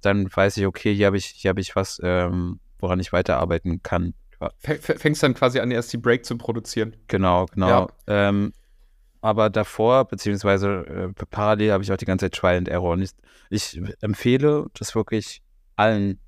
dann 0.00 0.28
weiß 0.32 0.56
ich, 0.58 0.66
okay, 0.66 0.94
hier 0.94 1.06
habe 1.06 1.16
ich, 1.16 1.26
hier 1.26 1.50
hab 1.50 1.58
ich 1.58 1.74
was, 1.74 2.00
ähm, 2.02 2.60
woran 2.78 3.00
ich 3.00 3.12
weiterarbeiten 3.12 3.82
kann. 3.82 4.14
Fängst 4.60 5.22
dann 5.24 5.34
quasi 5.34 5.58
an, 5.58 5.72
erst 5.72 5.92
die 5.92 5.98
Break 5.98 6.24
zu 6.24 6.38
produzieren. 6.38 6.96
Genau, 7.08 7.46
genau. 7.46 7.68
Ja. 7.68 8.28
Ähm, 8.28 8.52
aber 9.20 9.50
davor, 9.50 10.04
beziehungsweise 10.04 11.12
äh, 11.18 11.24
parallel 11.30 11.72
habe 11.72 11.82
ich 11.82 11.90
auch 11.90 11.96
die 11.96 12.04
ganze 12.04 12.26
Zeit 12.26 12.34
Trial 12.34 12.58
and 12.58 12.68
Error. 12.68 12.92
Und 12.92 13.02
ich, 13.02 13.10
ich 13.50 13.80
empfehle 14.00 14.66
das 14.74 14.94
wirklich 14.94 15.42
allen 15.74 16.20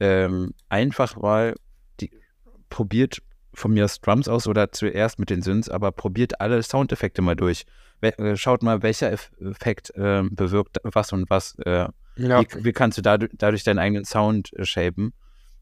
ähm, 0.00 0.54
einfach 0.68 1.16
mal 1.16 1.54
die, 2.00 2.10
probiert 2.70 3.18
von 3.54 3.72
mir 3.72 3.84
aus 3.84 4.00
Drums 4.00 4.28
aus 4.28 4.46
oder 4.46 4.70
zuerst 4.72 5.18
mit 5.18 5.30
den 5.30 5.42
Synths, 5.42 5.68
aber 5.68 5.92
probiert 5.92 6.40
alle 6.40 6.62
Soundeffekte 6.62 7.22
mal 7.22 7.36
durch. 7.36 7.64
We 8.00 8.16
äh, 8.18 8.36
schaut 8.36 8.62
mal, 8.62 8.82
welcher 8.82 9.12
Effekt 9.12 9.90
äh, 9.96 10.22
bewirkt 10.30 10.78
was 10.84 11.12
und 11.12 11.28
was. 11.30 11.56
Äh, 11.64 11.88
ja. 12.16 12.40
wie, 12.40 12.64
wie, 12.64 12.72
kannst 12.72 12.98
du 12.98 13.02
dadurch, 13.02 13.32
dadurch 13.34 13.64
deinen 13.64 13.78
eigenen 13.78 14.04
Sound 14.04 14.52
äh, 14.54 14.64
shapen? 14.64 15.12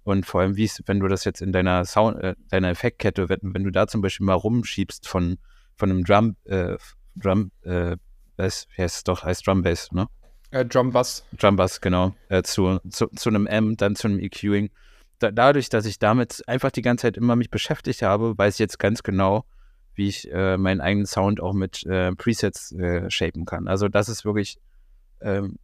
Und 0.05 0.25
vor 0.25 0.43
allem, 0.43 0.57
wie 0.57 0.71
wenn 0.85 1.01
du 1.01 1.09
das 1.09 1.25
jetzt 1.25 1.41
in 1.43 1.53
deiner 1.53 1.85
Sound, 1.85 2.23
äh, 2.23 2.35
deiner 2.51 2.69
Effektkette, 2.69 3.29
wenn, 3.29 3.41
wenn, 3.43 3.65
du 3.65 3.73
da 3.73 3.87
zum 3.87 4.03
Beispiel 4.03 4.27
mal 4.27 4.35
rumschiebst 4.35 5.09
von, 5.09 5.39
von 5.77 5.91
einem 5.91 6.05
Drum, 6.05 6.37
äh, 6.45 6.77
Drum, 7.17 7.51
äh, 7.63 7.97
Bass, 8.37 8.69
wie 8.77 8.83
heißt 8.83 8.97
es 8.99 9.05
doch, 9.05 9.25
heißt 9.25 9.47
Drum 9.47 9.63
Bass, 9.63 9.91
ne? 9.93 10.07
Äh, 10.51 10.65
Drum 10.65 10.93
Bass. 10.93 11.81
Genau. 11.81 12.15
Äh, 12.29 12.43
zu, 12.43 12.79
zu, 12.89 13.09
zu, 13.09 13.29
einem 13.29 13.47
M, 13.47 13.77
dann 13.77 13.97
zu 13.97 14.09
einem 14.09 14.21
EQing. 14.21 14.71
Da, 15.19 15.31
dadurch, 15.31 15.69
dass 15.69 15.87
ich 15.87 15.99
damit 15.99 16.43
einfach 16.47 16.71
die 16.71 16.83
ganze 16.83 17.03
Zeit 17.03 17.17
immer 17.17 17.37
mich 17.37 17.51
beschäftigt 17.51 18.03
habe, 18.03 18.37
weiß 18.37 18.55
ich 18.55 18.59
jetzt 18.59 18.79
ganz 18.79 19.03
genau, 19.03 19.45
wie 19.95 20.09
ich 20.09 20.31
äh, 20.31 20.57
meinen 20.57 20.81
eigenen 20.81 21.07
Sound 21.07 21.41
auch 21.41 21.55
mit 21.55 21.85
äh, 21.87 22.13
Presets 22.13 22.73
äh, 22.73 23.11
shapen 23.11 23.45
kann. 23.45 23.67
Also 23.67 23.89
das 23.89 24.09
ist 24.09 24.25
wirklich 24.25 24.59
ähm, 25.21 25.59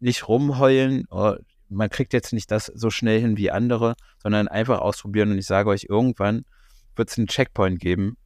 nicht 0.00 0.28
rumheulen, 0.28 1.04
oh, 1.10 1.34
man 1.68 1.90
kriegt 1.90 2.12
jetzt 2.12 2.32
nicht 2.32 2.50
das 2.50 2.66
so 2.66 2.90
schnell 2.90 3.20
hin 3.20 3.36
wie 3.36 3.50
andere, 3.50 3.94
sondern 4.18 4.46
einfach 4.46 4.80
ausprobieren 4.80 5.30
und 5.32 5.38
ich 5.38 5.46
sage 5.46 5.70
euch, 5.70 5.86
irgendwann 5.88 6.44
wird 6.96 7.10
es 7.10 7.18
einen 7.18 7.26
Checkpoint 7.26 7.80
geben. 7.80 8.16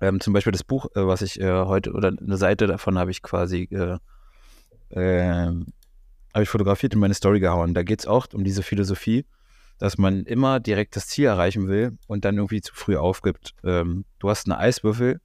Ähm, 0.00 0.20
zum 0.20 0.32
Beispiel 0.32 0.52
das 0.52 0.64
Buch, 0.64 0.86
äh, 0.94 1.06
was 1.06 1.22
ich 1.22 1.40
heute, 1.40 1.92
oder 1.92 2.08
eine 2.08 2.36
Seite 2.36 2.66
davon 2.66 2.98
habe 2.98 3.10
ich 3.10 3.22
quasi 3.22 3.68
ähm, 4.90 5.66
habe 6.34 6.42
ich 6.42 6.48
fotografiert 6.48 6.94
in 6.94 7.00
meine 7.00 7.14
Story 7.14 7.40
gehauen. 7.40 7.74
Da 7.74 7.82
geht 7.82 8.00
es 8.00 8.06
auch 8.06 8.26
um 8.32 8.44
diese 8.44 8.62
Philosophie, 8.62 9.26
dass 9.78 9.98
man 9.98 10.24
immer 10.24 10.60
direkt 10.60 10.96
das 10.96 11.08
Ziel 11.08 11.26
erreichen 11.26 11.68
will 11.68 11.96
und 12.06 12.24
dann 12.24 12.36
irgendwie 12.36 12.60
zu 12.60 12.74
früh 12.74 12.96
aufgibt. 12.96 13.54
Ähm, 13.64 14.04
du 14.18 14.28
hast 14.28 14.46
einen 14.46 14.58
Eiswürfel 14.58 15.20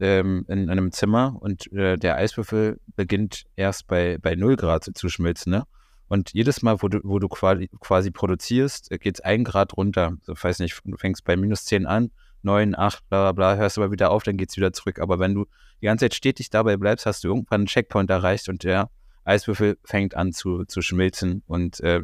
ähm, 0.00 0.44
in 0.48 0.70
einem 0.70 0.92
Zimmer 0.92 1.36
und 1.40 1.72
äh, 1.72 1.96
der 1.96 2.16
Eiswürfel 2.16 2.80
beginnt 2.96 3.44
erst 3.56 3.86
bei, 3.86 4.18
bei 4.18 4.34
0 4.34 4.56
Grad 4.56 4.84
zu 4.92 5.08
schmilzen, 5.08 5.50
ne? 5.50 5.64
Und 6.06 6.32
jedes 6.34 6.62
Mal, 6.62 6.82
wo 6.82 6.88
du, 6.88 7.00
wo 7.02 7.18
du 7.18 7.28
quasi, 7.28 7.70
quasi 7.80 8.10
produzierst, 8.10 8.90
geht 9.00 9.16
es 9.16 9.20
ein 9.20 9.42
Grad 9.42 9.76
runter. 9.76 10.12
So, 10.22 10.34
weiß 10.34 10.58
nicht, 10.58 10.80
du 10.84 10.96
fängst 10.96 11.24
bei 11.24 11.34
minus 11.34 11.64
10 11.64 11.86
an, 11.86 12.10
9, 12.44 12.74
8, 12.76 13.08
bla 13.08 13.22
bla 13.22 13.32
bla, 13.32 13.56
hörst 13.56 13.78
aber 13.78 13.90
wieder 13.90 14.10
auf, 14.10 14.22
dann 14.22 14.36
geht 14.36 14.50
es 14.50 14.56
wieder 14.56 14.72
zurück. 14.72 14.98
Aber 14.98 15.18
wenn 15.18 15.34
du 15.34 15.46
die 15.80 15.86
ganze 15.86 16.04
Zeit 16.04 16.14
stetig 16.14 16.50
dabei 16.50 16.76
bleibst, 16.76 17.06
hast 17.06 17.24
du 17.24 17.28
irgendwann 17.28 17.62
einen 17.62 17.66
Checkpoint 17.66 18.10
erreicht 18.10 18.48
und 18.48 18.64
der 18.64 18.90
Eiswürfel 19.24 19.78
fängt 19.84 20.14
an 20.16 20.32
zu, 20.32 20.64
zu 20.64 20.82
schmilzen 20.82 21.42
und 21.46 21.80
äh, 21.80 22.02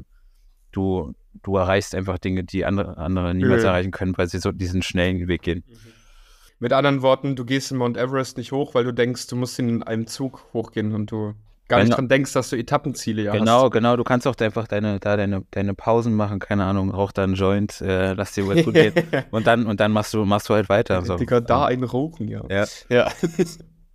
du, 0.72 1.14
du 1.42 1.56
erreichst 1.56 1.94
einfach 1.94 2.18
Dinge, 2.18 2.44
die 2.44 2.64
andere, 2.64 2.96
andere 2.96 3.34
niemals 3.34 3.62
Mhm. 3.62 3.68
erreichen 3.68 3.90
können, 3.90 4.16
weil 4.16 4.28
sie 4.28 4.38
so 4.38 4.52
diesen 4.52 4.82
schnellen 4.82 5.28
Weg 5.28 5.42
gehen. 5.42 5.64
Mit 6.58 6.72
anderen 6.72 7.02
Worten, 7.02 7.36
du 7.36 7.44
gehst 7.44 7.70
in 7.72 7.78
Mount 7.78 7.96
Everest 7.96 8.36
nicht 8.36 8.52
hoch, 8.52 8.74
weil 8.74 8.84
du 8.84 8.92
denkst, 8.92 9.26
du 9.28 9.36
musst 9.36 9.58
in 9.58 9.82
einem 9.82 10.06
Zug 10.06 10.44
hochgehen 10.52 10.94
und 10.94 11.10
du 11.10 11.34
gar 11.70 11.78
nicht 11.78 11.86
Genau. 11.86 11.96
dran 11.96 12.08
denkst, 12.08 12.32
dass 12.34 12.50
du 12.50 12.56
Etappenziele 12.56 13.22
ja 13.22 13.32
Genau, 13.32 13.64
hast. 13.64 13.70
genau. 13.70 13.96
Du 13.96 14.04
kannst 14.04 14.26
auch 14.26 14.36
einfach 14.38 14.68
deine, 14.68 15.00
da 15.00 15.16
deine, 15.16 15.42
deine 15.50 15.72
Pausen 15.74 16.14
machen, 16.14 16.38
keine 16.38 16.64
Ahnung, 16.64 16.90
rauch 16.90 17.12
da 17.12 17.24
einen 17.24 17.34
Joint, 17.34 17.80
äh, 17.80 18.12
lass 18.12 18.32
dir 18.32 18.44
gut 18.44 18.74
gehen. 18.74 18.92
Und 19.30 19.46
dann, 19.46 19.66
und 19.66 19.80
dann 19.80 19.92
machst 19.92 20.12
du, 20.12 20.24
machst 20.26 20.48
du 20.50 20.54
halt 20.54 20.68
weiter. 20.68 21.02
So. 21.04 21.16
Digga, 21.16 21.40
da 21.40 21.64
ein 21.66 21.82
Rauchen, 21.82 22.28
ja. 22.28 22.42
Ja. 22.50 22.66
Ja. 22.90 23.08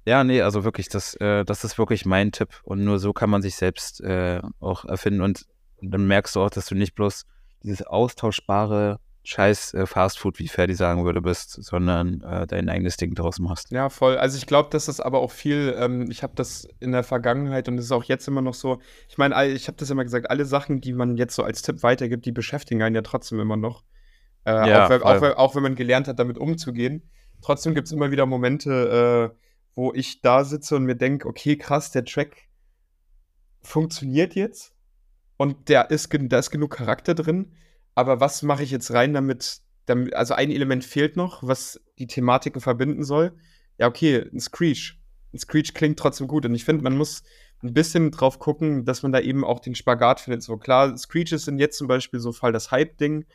Ja, 0.08 0.24
nee, 0.24 0.40
also 0.44 0.64
wirklich, 0.64 0.88
das, 0.88 1.16
äh, 1.16 1.44
das 1.46 1.64
ist 1.64 1.80
wirklich 1.80 2.06
mein 2.06 2.32
Tipp. 2.32 2.50
Und 2.64 2.84
nur 2.84 3.00
so 3.00 3.12
kann 3.12 3.28
man 3.32 3.42
sich 3.42 3.56
selbst 3.56 4.02
äh, 4.02 4.40
auch 4.60 4.86
erfinden. 4.86 5.22
Und 5.22 5.48
dann 5.82 6.06
merkst 6.06 6.36
du 6.36 6.42
auch, 6.42 6.52
dass 6.52 6.68
du 6.68 6.76
nicht 6.76 6.94
bloß 6.94 7.26
dieses 7.64 7.82
austauschbare 7.88 9.00
Scheiß 9.26 9.74
äh, 9.74 9.86
Fastfood, 9.88 10.38
wie 10.40 10.48
Ferdi 10.48 10.76
sagen 10.76 11.04
würde, 11.04 11.22
bist, 11.22 11.52
sondern 11.64 12.22
äh, 12.22 12.46
dein 12.46 12.70
eigenes 12.70 12.96
Ding 12.98 13.16
draus 13.16 13.40
machst. 13.40 13.72
Ja, 13.72 13.90
voll. 13.90 14.18
Also 14.18 14.38
ich 14.38 14.46
glaube, 14.46 14.70
dass 14.70 14.86
das 14.86 15.00
aber 15.00 15.20
auch 15.20 15.32
viel, 15.32 15.76
ähm, 15.78 16.10
ich 16.12 16.22
habe 16.22 16.34
das 16.36 16.68
in 16.80 16.92
der 16.92 17.04
Vergangenheit 17.04 17.68
und 17.68 17.78
es 17.80 17.86
ist 17.86 17.92
auch 17.92 18.04
jetzt 18.04 18.28
immer 18.28 18.44
noch 18.44 18.54
so, 18.54 18.80
ich 19.10 19.18
meine, 19.18 19.48
ich 19.48 19.68
habe 19.68 19.78
das 19.78 19.90
immer 19.90 20.04
gesagt, 20.04 20.30
alle 20.30 20.46
Sachen, 20.46 20.80
die 20.80 20.94
man 20.94 21.18
jetzt 21.18 21.36
so 21.36 21.44
als 21.44 21.64
Tipp 21.64 21.82
weitergibt, 21.82 22.26
die 22.26 22.32
beschäftigen 22.32 22.84
einen 22.84 22.96
ja 22.96 23.02
trotzdem 23.02 23.40
immer 23.40 23.58
noch. 23.58 23.84
Äh, 24.46 24.70
Ja, 24.70 24.86
auch, 24.86 24.90
wenn, 24.92 25.02
auch, 25.02 25.38
auch 25.38 25.56
wenn 25.56 25.64
man 25.64 25.76
gelernt 25.76 26.08
hat, 26.08 26.20
damit 26.20 26.38
umzugehen. 26.38 27.10
Trotzdem 27.42 27.74
gibt 27.74 27.88
es 27.88 27.92
immer 27.92 28.12
wieder 28.12 28.26
Momente, 28.28 29.34
äh, 29.34 29.38
wo 29.74 29.92
ich 29.94 30.22
da 30.22 30.44
sitze 30.44 30.76
und 30.76 30.86
mir 30.86 30.96
denke, 30.96 31.28
okay, 31.28 31.58
krass, 31.58 31.92
der 31.92 32.06
Track 32.06 32.48
funktioniert 33.62 34.36
jetzt 34.36 34.74
und 35.38 35.70
der 35.70 35.90
ist, 35.90 36.10
da 36.14 36.40
ist 36.40 36.52
genug 36.52 36.72
Charakter 36.72 37.16
drin, 37.16 37.52
aber 37.96 38.20
was 38.20 38.44
mache 38.44 38.64
ich 38.64 38.72
jetzt 38.72 38.92
rein, 38.92 39.14
damit, 39.14 39.62
damit, 39.86 40.14
also 40.14 40.34
ein 40.34 40.52
Element 40.52 40.84
fehlt 40.84 41.16
noch, 41.16 41.42
was 41.42 41.82
die 41.98 42.08
Thematiken 42.08 42.62
verbinden 42.62 43.04
soll. 43.04 43.34
Ja, 43.78 43.88
okay, 43.88 44.30
ein 44.32 44.40
Screech. 44.40 45.00
Ein 45.34 45.40
Screech 45.40 45.74
klingt 45.74 45.98
trotzdem 45.98 46.28
gut 46.28 46.46
und 46.46 46.54
ich 46.54 46.66
finde, 46.66 46.84
man 46.84 46.98
muss 46.98 47.24
ein 47.64 47.74
bisschen 47.74 48.12
drauf 48.12 48.38
gucken, 48.38 48.86
dass 48.86 49.02
man 49.02 49.12
da 49.12 49.20
eben 49.20 49.44
auch 49.44 49.60
den 49.60 49.76
Spagat 49.76 50.20
findet. 50.20 50.44
So 50.44 50.58
klar, 50.58 50.96
Screeches 50.98 51.46
sind 51.46 51.58
jetzt 51.58 51.78
zum 51.78 51.88
Beispiel 51.88 52.20
so 52.20 52.32
voll 52.32 52.52
das 52.52 52.70
Hype-Ding, 52.72 53.26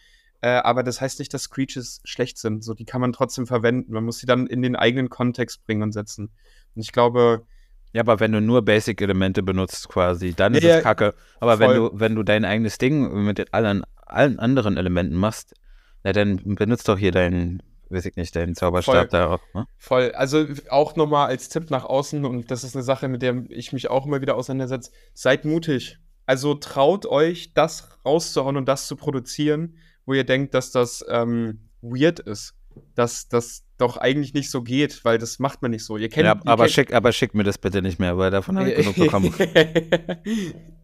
äh, 0.43 0.49
aber 0.49 0.83
das 0.83 1.01
heißt 1.01 1.19
nicht, 1.19 1.35
dass 1.35 1.45
Screeches 1.45 2.01
schlecht 2.05 2.39
sind. 2.39 2.63
So, 2.63 2.75
die 2.75 2.85
kann 2.85 3.01
man 3.01 3.13
trotzdem 3.13 3.47
verwenden. 3.47 3.93
Man 3.93 4.05
muss 4.05 4.19
sie 4.19 4.27
dann 4.27 4.47
in 4.47 4.63
den 4.63 4.77
eigenen 4.77 5.09
Kontext 5.11 5.67
bringen 5.67 5.83
und 5.83 5.93
setzen. 5.93 6.31
Und 6.75 6.83
ich 6.83 6.93
glaube, 6.93 7.45
Ja, 7.93 8.03
aber 8.03 8.21
wenn 8.21 8.33
du 8.33 8.41
nur 8.41 8.63
Basic-Elemente 8.65 9.43
benutzt 9.43 9.89
quasi, 9.89 10.33
dann 10.33 10.55
ist 10.55 10.63
Ja, 10.63 10.77
es 10.77 10.83
kacke. 10.83 11.15
Aber 11.41 11.59
wenn 11.59 11.75
du, 11.75 11.91
wenn 11.93 12.15
du 12.15 12.23
dein 12.23 12.45
eigenes 12.45 12.79
Ding 12.79 13.25
mit 13.25 13.39
den 13.39 13.53
allen, 13.53 13.83
allen 14.13 14.39
anderen 14.39 14.77
Elementen 14.77 15.15
machst, 15.15 15.55
na, 16.03 16.13
dann 16.13 16.37
benutzt 16.57 16.89
doch 16.89 16.99
hier 16.99 17.13
deinen, 17.13 17.63
weiß 17.91 18.07
ich 18.07 18.17
nicht, 18.17 18.35
deinen 18.35 18.55
Zauberstab 18.55 18.95
Voll. 18.95 19.09
da 19.09 19.27
auch. 19.35 19.41
Ne? 19.55 19.67
Voll. 19.77 20.13
Also 20.13 20.47
auch 20.71 20.97
nochmal 20.97 21.29
als 21.29 21.49
Tipp 21.49 21.71
nach 21.71 21.85
außen, 21.85 22.25
und 22.25 22.51
das 22.51 22.65
ist 22.65 22.75
eine 22.75 22.83
Sache, 22.83 23.09
mit 23.09 23.23
der 23.23 23.45
ich 23.51 23.73
mich 23.73 23.91
auch 23.91 24.07
immer 24.07 24.21
wieder 24.21 24.37
auseinandersetze. 24.37 24.91
Seid 25.15 25.45
mutig. 25.45 25.99
Also 26.27 26.55
traut 26.55 27.07
euch, 27.07 27.53
das 27.55 27.89
rauszuhauen 28.05 28.57
und 28.57 28.67
das 28.69 28.87
zu 28.87 28.97
produzieren, 28.97 29.77
wo 30.07 30.15
ihr 30.15 30.25
denkt, 30.25 30.55
dass 30.55 30.71
das 30.71 31.05
ähm, 31.09 31.69
weird 31.83 32.21
ist. 32.21 32.55
Dass 32.95 33.29
das 33.29 33.65
doch 33.79 33.97
eigentlich 33.97 34.33
nicht 34.33 34.49
so 34.51 34.63
geht, 34.63 35.05
weil 35.05 35.19
das 35.19 35.39
macht 35.41 35.61
man 35.61 35.73
nicht 35.73 35.85
so. 35.85 35.97
Ihr 35.97 36.09
kennt, 36.09 36.27
Ja, 36.27 36.35
ihr 36.35 36.47
aber 36.47 36.65
kennt- 36.65 36.73
schick, 36.75 36.95
aber 36.95 37.11
schick 37.13 37.35
mir 37.35 37.43
das 37.43 37.59
bitte 37.59 37.83
nicht 37.83 37.99
mehr, 37.99 38.17
weil 38.17 38.31
davon 38.31 38.59
habe 38.59 38.71
ich 38.71 38.77
genug 38.77 38.95
bekommen. 38.95 39.35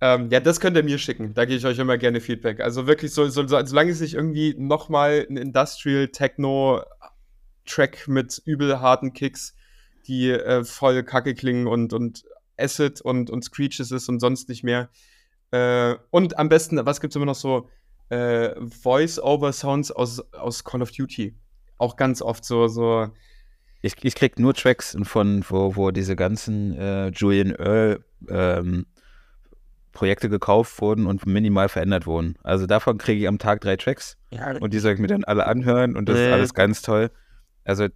ähm, 0.00 0.28
ja, 0.30 0.40
das 0.40 0.60
könnt 0.60 0.76
ihr 0.76 0.82
mir 0.82 0.98
schicken. 0.98 1.34
Da 1.34 1.44
gebe 1.44 1.58
ich 1.58 1.66
euch 1.66 1.78
immer 1.78 1.98
gerne 1.98 2.20
Feedback. 2.20 2.60
Also 2.60 2.86
wirklich 2.86 3.12
so, 3.12 3.28
so, 3.28 3.46
so 3.46 3.64
solange 3.64 3.90
es 3.90 4.00
nicht 4.00 4.14
irgendwie 4.14 4.54
nochmal 4.56 5.26
ein 5.28 5.36
Industrial 5.36 6.08
Techno 6.08 6.82
Track 7.66 8.08
mit 8.08 8.40
übel 8.46 8.80
harten 8.80 9.12
Kicks, 9.12 9.54
die 10.06 10.30
äh, 10.30 10.64
voll 10.64 11.02
kacke 11.02 11.34
klingen 11.34 11.66
und, 11.66 11.92
und 11.92 12.24
Acid 12.58 13.00
und, 13.00 13.30
und 13.30 13.44
Screeches 13.44 13.90
ist 13.90 14.08
und 14.08 14.20
sonst 14.20 14.48
nicht 14.48 14.64
mehr. 14.64 14.88
Äh, 15.50 15.96
und 16.10 16.38
am 16.38 16.48
besten, 16.48 16.84
was 16.84 17.00
gibt 17.00 17.12
es 17.12 17.16
immer 17.16 17.26
noch 17.26 17.34
so? 17.34 17.68
Äh, 18.08 18.54
Voice-Over-Sounds 18.82 19.92
aus, 19.92 20.20
aus 20.32 20.64
Call 20.64 20.82
of 20.82 20.90
Duty. 20.90 21.36
Auch 21.78 21.96
ganz 21.96 22.22
oft 22.22 22.44
so, 22.44 22.68
so 22.68 23.08
Ich, 23.82 23.94
ich 24.02 24.14
krieg 24.14 24.38
nur 24.38 24.54
Tracks 24.54 24.96
von, 25.02 25.44
wo, 25.48 25.76
wo 25.76 25.90
diese 25.90 26.16
ganzen 26.16 26.74
äh, 26.76 27.08
Julian 27.08 27.54
Earl 27.54 28.04
ähm, 28.28 28.86
Projekte 29.92 30.28
gekauft 30.28 30.80
wurden 30.80 31.06
und 31.06 31.26
minimal 31.26 31.68
verändert 31.68 32.06
wurden. 32.06 32.36
Also 32.42 32.66
davon 32.66 32.98
kriege 32.98 33.20
ich 33.22 33.28
am 33.28 33.38
Tag 33.38 33.60
drei 33.60 33.76
Tracks 33.76 34.16
und 34.60 34.72
die 34.72 34.78
soll 34.78 34.92
ich 34.94 34.98
mir 35.00 35.08
dann 35.08 35.24
alle 35.24 35.46
anhören 35.46 35.96
und 35.96 36.08
das 36.08 36.16
ist 36.18 36.26
Nee. 36.26 36.32
alles 36.32 36.54
ganz 36.54 36.82
toll. 36.82 37.10
Also 37.64 37.88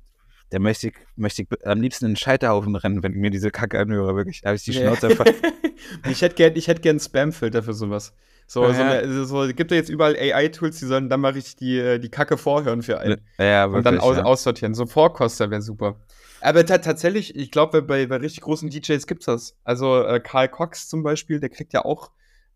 da 0.50 0.58
möchte 0.58 0.88
ich, 0.88 0.94
möchte 1.16 1.42
ich 1.42 1.48
am 1.66 1.80
liebsten 1.80 2.06
einen 2.06 2.16
Scheiterhaufen 2.16 2.76
rennen, 2.76 3.02
wenn 3.02 3.12
ich 3.12 3.18
mir 3.18 3.30
diese 3.30 3.50
Kacke 3.50 3.78
anhöre. 3.78 4.14
Wirklich, 4.14 4.42
da 4.42 4.48
habe 4.50 4.56
ich 4.56 4.64
die 4.64 4.72
Schnauze 4.72 5.08
einfach. 5.08 5.24
ich 6.10 6.22
hätte 6.22 6.34
gern, 6.34 6.52
ich 6.54 6.66
gern 6.82 7.00
Spam-Filter 7.00 7.62
für 7.62 7.72
sowas. 7.74 8.12
So, 8.46 8.62
Ja. 8.64 8.74
so, 8.74 8.82
eine, 8.82 9.24
so 9.24 9.54
gibt 9.54 9.70
ja 9.70 9.76
jetzt 9.78 9.88
überall 9.88 10.14
AI-Tools, 10.16 10.78
die 10.78 10.84
sollen 10.86 11.08
dann 11.08 11.20
mal 11.20 11.32
richtig 11.32 11.56
die, 11.56 11.78
äh, 11.78 11.98
die 11.98 12.10
Kacke 12.10 12.36
vorhören 12.36 12.82
für 12.82 13.00
einen. 13.00 13.20
ja, 13.38 13.64
und 13.64 13.74
dann 13.84 13.94
wirklich, 13.94 14.02
aus, 14.02 14.16
ja. 14.18 14.24
aussortieren. 14.24 14.74
So 14.74 14.86
Vorkoster 14.86 15.50
wäre 15.50 15.62
super. 15.62 15.96
Aber 16.44 16.66
ta 16.66 16.76
tatsächlich, 16.76 17.34
ich 17.36 17.50
glaube, 17.50 17.80
bei, 17.80 18.06
bei 18.06 18.16
richtig 18.16 18.42
großen 18.42 18.68
DJs 18.68 19.06
gibt's 19.06 19.24
das. 19.24 19.56
Also 19.64 20.02
äh, 20.02 20.20
Karl 20.20 20.48
Cox 20.48 20.88
zum 20.88 21.02
Beispiel, 21.02 21.40
der 21.40 21.48
kriegt 21.48 21.72
ja 21.72 21.86
auch, 21.86 22.10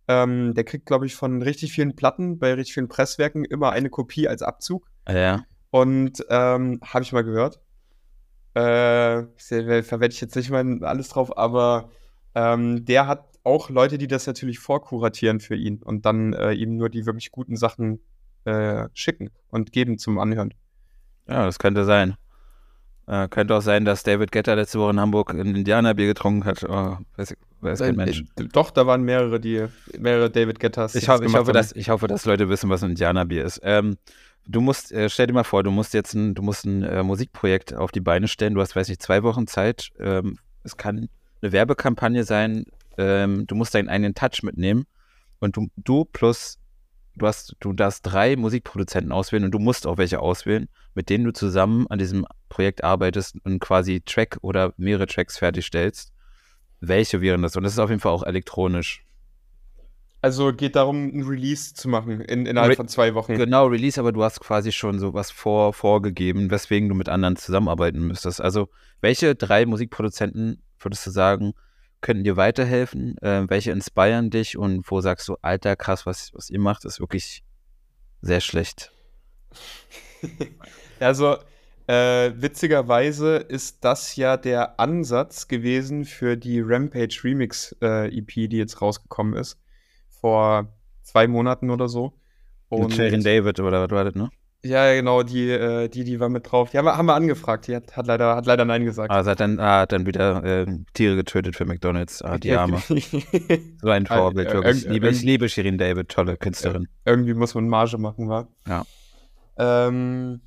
ähm, 0.09 0.53
der 0.53 0.64
kriegt, 0.64 0.84
glaube 0.84 1.07
ich, 1.07 1.16
von 1.16 1.41
richtig 1.41 1.72
vielen 1.72 1.97
Platten, 1.97 2.39
bei 2.39 2.53
richtig 2.53 2.74
vielen 2.74 2.89
Presswerken 2.89 3.47
immer 3.47 3.70
eine 3.70 3.89
Kopie 3.89 4.28
als 4.28 4.43
Abzug. 4.43 4.86
ja. 5.09 5.43
Und 5.70 6.24
ähm, 6.28 6.80
habe 6.82 7.03
ich 7.03 7.12
mal 7.12 7.24
gehört. 7.24 7.61
Äh, 8.53 9.24
verwende 9.36 10.09
ich 10.09 10.20
jetzt 10.20 10.36
nicht 10.36 10.51
mal 10.51 10.84
alles 10.84 11.09
drauf, 11.09 11.36
aber 11.39 11.91
ähm, 12.34 12.84
der 12.84 13.07
hat 13.07 13.24
auch 13.43 13.70
Leute, 13.70 13.97
die 13.97 14.07
das 14.07 14.26
natürlich 14.26 14.59
vorkuratieren 14.59 15.41
für 15.41 15.55
ihn 15.55 15.82
und 15.82 16.05
dann 16.05 16.34
äh, 16.34 16.53
ihm 16.53 16.76
nur 16.76 16.91
die 16.91 17.07
wirklich 17.07 17.30
guten 17.30 17.57
Sachen 17.57 18.01
äh, 18.45 18.89
schicken 18.93 19.30
und 19.49 19.72
geben 19.72 19.97
zum 19.97 20.18
Anhören. 20.18 20.53
Ja, 21.26 21.47
das 21.47 21.59
könnte 21.59 21.84
sein. 21.84 22.16
Äh, 23.09 23.26
könnte 23.28 23.54
auch 23.54 23.62
sein, 23.62 23.86
dass 23.86 24.02
David 24.02 24.32
Getter 24.32 24.54
letzte 24.54 24.78
Woche 24.78 24.90
in 24.90 25.00
Hamburg 25.00 25.30
ein 25.30 25.56
Indianerbier 25.56 26.09
getrunken 26.09 26.44
hat. 26.44 26.62
Oh, 26.68 26.98
weiß, 27.16 27.34
weiß 27.62 27.78
kein 27.78 27.96
Mensch. 27.96 28.22
Äh, 28.38 28.44
doch, 28.52 28.70
da 28.70 28.86
waren 28.86 29.02
mehrere, 29.02 29.40
die 29.40 29.64
mehrere 29.98 30.28
David 30.28 30.61
Gettas. 30.61 30.94
Ich, 30.94 31.04
ich, 31.04 31.09
hoffe, 31.09 31.32
haben. 31.32 31.52
dass, 31.54 31.72
ich 31.72 31.88
hoffe, 31.88 32.06
dass 32.06 32.26
Leute 32.26 32.50
wissen, 32.50 32.68
was 32.68 32.82
ein 32.82 32.90
Indianerbier 32.90 33.46
ist. 33.46 33.61
Ähm, 33.62 33.96
du 34.46 34.61
musst, 34.61 34.92
äh, 34.92 35.09
stell 35.09 35.26
dir 35.26 35.32
mal 35.32 35.44
vor, 35.44 35.62
du 35.62 35.70
musst 35.70 35.94
jetzt 35.94 36.12
ein, 36.12 36.34
du 36.34 36.42
musst 36.42 36.66
ein 36.66 36.82
äh, 36.82 37.02
Musikprojekt 37.02 37.72
auf 37.72 37.92
die 37.92 38.00
Beine 38.00 38.28
stellen. 38.28 38.52
Du 38.52 38.61
hast, 38.61 38.76
weiß 38.76 38.90
nicht, 38.90 39.00
zwei 39.00 39.22
Wochen 39.22 39.46
Zeit. 39.46 39.88
Ähm, 39.98 40.38
es 40.62 40.76
kann 40.76 41.09
eine 41.40 41.52
Werbekampagne 41.52 42.24
sein. 42.24 42.66
Ähm, 42.98 43.46
du 43.46 43.54
musst 43.54 43.74
deinen 43.74 43.88
eigenen 43.88 44.14
Touch 44.14 44.42
mitnehmen. 44.42 44.84
Und 45.40 45.56
du, 45.56 45.68
du 45.78 46.04
plus, 46.04 46.59
du 47.19 47.27
hast, 47.27 47.57
du 47.61 47.73
darfst 47.73 48.01
drei 48.07 48.37
Musikproduzenten 48.37 49.12
auswählen 49.12 49.45
und 49.45 49.51
du 49.51 49.59
musst 49.59 49.87
auch 49.87 49.99
welche 49.99 50.21
auswählen, 50.21 50.69
mit 50.95 51.11
denen 51.11 51.25
du 51.25 51.33
zusammen 51.33 51.87
an 51.89 51.99
diesem 51.99 52.27
Projekt 52.49 52.83
arbeitest 52.85 53.37
und 53.45 53.61
quasi 53.61 54.01
Track 54.01 54.39
oder 54.43 54.73
mehrere 54.77 55.07
Tracks 55.07 55.39
fertigstellst. 55.39 56.12
Welche 56.81 57.21
wären 57.21 57.43
das? 57.43 57.57
Und 57.57 57.64
das 57.64 57.73
ist 57.73 57.79
auf 57.79 57.91
jeden 57.91 58.01
Fall 58.01 58.12
auch 58.12 58.23
elektronisch. 58.23 59.05
Also 60.21 60.53
geht 60.53 60.75
darum, 60.75 61.07
ein 61.07 61.23
Release 61.23 61.75
zu 61.75 61.89
machen 61.89 62.21
in, 62.23 62.45
innerhalb 62.45 62.73
Re- 62.73 62.77
von 62.77 62.89
zwei 62.89 63.14
Wochen. 63.14 63.37
Genau, 63.37 63.66
Release, 63.66 64.01
aber 64.01 64.11
du 64.11 64.25
hast 64.25 64.41
quasi 64.41 64.73
schon 64.73 64.99
sowas 64.99 65.31
vor, 65.31 65.73
vorgegeben, 65.73 66.51
weswegen 66.51 66.89
du 66.89 66.97
mit 66.97 67.09
anderen 67.09 67.37
zusammenarbeiten 67.37 68.05
müsstest. 68.07 68.41
Also, 68.41 68.69
welche 69.01 69.37
drei 69.37 69.64
Musikproduzenten 69.64 70.61
würdest 70.81 71.07
du 71.07 71.11
sagen, 71.11 71.53
könnten 72.01 72.24
dir 72.24 72.36
weiterhelfen? 72.36 73.16
Äh, 73.18 73.49
welche 73.49 73.72
inspirieren 73.72 74.30
dich 74.30 74.57
und 74.57 74.90
wo 74.90 75.01
sagst 75.01 75.28
du, 75.28 75.36
Alter, 75.42 75.76
krass, 75.76 76.07
was, 76.07 76.32
was 76.34 76.51
ihr 76.51 76.61
macht, 76.61 76.84
ist 76.84 77.01
wirklich 77.01 77.42
sehr 78.20 78.40
schlecht? 78.40 78.92
Also, 81.01 81.36
äh, 81.86 82.32
witzigerweise 82.34 83.36
ist 83.36 83.84
das 83.84 84.16
ja 84.16 84.36
der 84.36 84.80
Ansatz 84.80 85.46
gewesen 85.46 86.05
für 86.05 86.36
die 86.36 86.61
Rampage 86.61 87.20
Remix 87.22 87.74
äh, 87.80 88.09
EP, 88.09 88.51
die 88.51 88.57
jetzt 88.57 88.82
rausgekommen 88.82 89.34
ist. 89.34 89.61
Vor 90.09 90.76
zwei 91.03 91.28
Monaten 91.28 91.70
oder 91.70 91.88
so. 91.88 92.12
Und 92.68 92.94
Sharon 92.94 93.22
David 93.22 93.61
oder 93.61 93.82
was 93.82 93.90
war 93.90 94.05
das, 94.05 94.14
ne? 94.16 94.28
Ja, 94.64 94.92
genau, 94.92 95.22
die, 95.22 95.48
äh, 95.50 95.88
die, 95.88 96.02
die 96.02 96.18
war 96.18 96.28
mit 96.28 96.50
drauf. 96.50 96.70
Die 96.70 96.78
haben 96.78 96.84
wir, 96.84 96.96
haben 96.96 97.06
wir 97.06 97.14
angefragt. 97.14 97.68
Die 97.68 97.76
hat, 97.76 97.96
hat, 97.96 98.06
leider, 98.09 98.34
hat 98.34 98.44
leider 98.46 98.64
Nein 98.64 98.84
gesagt. 98.84 99.11
Also 99.11 99.30
hat 99.30 99.38
dann, 99.38 99.61
ah, 99.61 99.80
hat 99.80 99.92
dann 99.92 100.04
wieder 100.04 100.42
äh, 100.42 100.66
Tiere 100.94 101.14
getötet 101.14 101.54
für 101.54 101.64
McDonalds. 101.64 102.22
Ah, 102.22 102.38
die 102.38 102.52
Arme. 102.52 102.82
So 103.80 103.88
ein 103.88 104.06
Ah, 104.09 104.16
Vorbild, 104.16 104.52
wirklich. 104.52 104.84
Ich 104.84 104.90
liebe, 104.90 105.09
ich 105.11 105.22
liebe 105.22 105.48
Shirin 105.48 105.78
David, 105.78 106.09
tolle 106.09 106.36
Künstlerin. 106.36 106.88
Irgendwie 107.04 107.34
muss 107.34 107.54
man 107.54 107.68
Marge 107.68 107.98
machen, 107.98 108.28
wa? 108.28 108.48
Ja. 108.66 108.84
Ähm, 109.59 110.40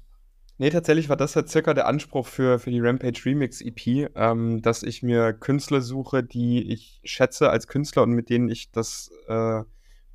nee, 0.57 0.69
tatsächlich 0.69 1.07
war 1.07 1.15
das 1.17 1.33
ja 1.35 1.47
circa 1.47 1.73
der 1.73 1.87
Anspruch 1.87 2.27
für, 2.27 2.59
für 2.59 2.69
die 2.71 2.81
Rampage 2.81 3.21
Remix 3.25 3.61
EP, 3.61 4.09
ähm, 4.15 4.61
dass 4.61 4.83
ich 4.83 5.03
mir 5.03 5.31
Künstler 5.31 5.79
suche, 5.81 6.21
die 6.21 6.69
ich 6.71 6.99
schätze 7.05 7.49
als 7.49 7.67
Künstler 7.67 8.03
und 8.03 8.11
mit 8.11 8.29
denen 8.29 8.49
ich 8.49 8.71
das 8.71 9.09
äh, 9.29 9.61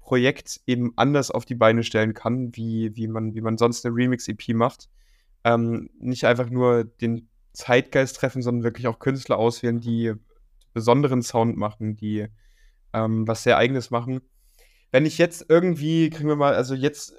Projekt 0.06 0.60
eben 0.66 0.92
anders 0.94 1.32
auf 1.32 1.44
die 1.44 1.56
Beine 1.56 1.82
stellen 1.82 2.14
kann, 2.14 2.54
wie, 2.54 2.94
wie, 2.94 3.08
man, 3.08 3.34
wie 3.34 3.40
man 3.40 3.58
sonst 3.58 3.84
eine 3.84 3.94
Remix-EP 3.94 4.54
macht. 4.54 4.88
Ähm, 5.42 5.90
nicht 5.98 6.24
einfach 6.24 6.48
nur 6.48 6.84
den 6.84 7.28
Zeitgeist 7.52 8.14
treffen, 8.14 8.40
sondern 8.40 8.62
wirklich 8.62 8.86
auch 8.86 9.00
Künstler 9.00 9.36
auswählen, 9.36 9.80
die 9.80 10.14
besonderen 10.72 11.22
Sound 11.22 11.56
machen, 11.56 11.96
die 11.96 12.28
ähm, 12.92 13.26
was 13.26 13.42
sehr 13.42 13.56
eigenes 13.58 13.90
machen. 13.90 14.20
Wenn 14.92 15.06
ich 15.06 15.18
jetzt 15.18 15.46
irgendwie, 15.48 16.08
kriegen 16.08 16.28
wir 16.28 16.36
mal, 16.36 16.54
also 16.54 16.76
jetzt 16.76 17.14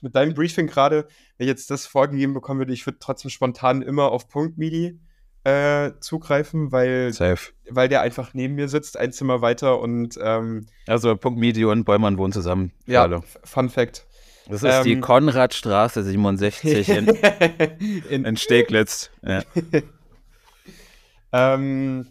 mit 0.00 0.16
deinem 0.16 0.34
Briefing 0.34 0.66
gerade, 0.66 1.06
wenn 1.36 1.46
ich 1.46 1.50
jetzt 1.50 1.70
das 1.70 1.86
vorgegeben 1.86 2.34
bekommen 2.34 2.58
würde, 2.58 2.72
ich 2.72 2.84
würde 2.86 2.98
trotzdem 2.98 3.30
spontan 3.30 3.82
immer 3.82 4.10
auf 4.10 4.28
Punkt 4.28 4.58
MIDI 4.58 4.98
äh, 5.44 5.92
zugreifen, 6.00 6.70
weil, 6.72 7.12
Safe. 7.12 7.52
weil 7.68 7.88
der 7.88 8.00
einfach 8.02 8.32
neben 8.34 8.54
mir 8.54 8.68
sitzt, 8.68 8.96
ein 8.96 9.12
Zimmer 9.12 9.40
weiter 9.40 9.80
und 9.80 10.18
ähm, 10.22 10.66
Also 10.86 11.16
Punkt 11.16 11.40
Midi 11.40 11.64
und 11.64 11.84
Bäumann 11.84 12.18
wohnen 12.18 12.32
zusammen. 12.32 12.72
ja, 12.86 13.02
Hallo. 13.02 13.24
Fun 13.44 13.68
Fact. 13.68 14.06
Das 14.48 14.62
ist 14.62 14.84
die 14.84 14.92
Ähm, 14.94 15.00
Konradstraße 15.00 16.02
67 16.02 16.88
in, 16.88 17.06
In, 18.10 18.24
in 18.24 18.36
Steglitz. 18.36 19.10
Ja. 19.22 19.42
ähm, 21.32 22.08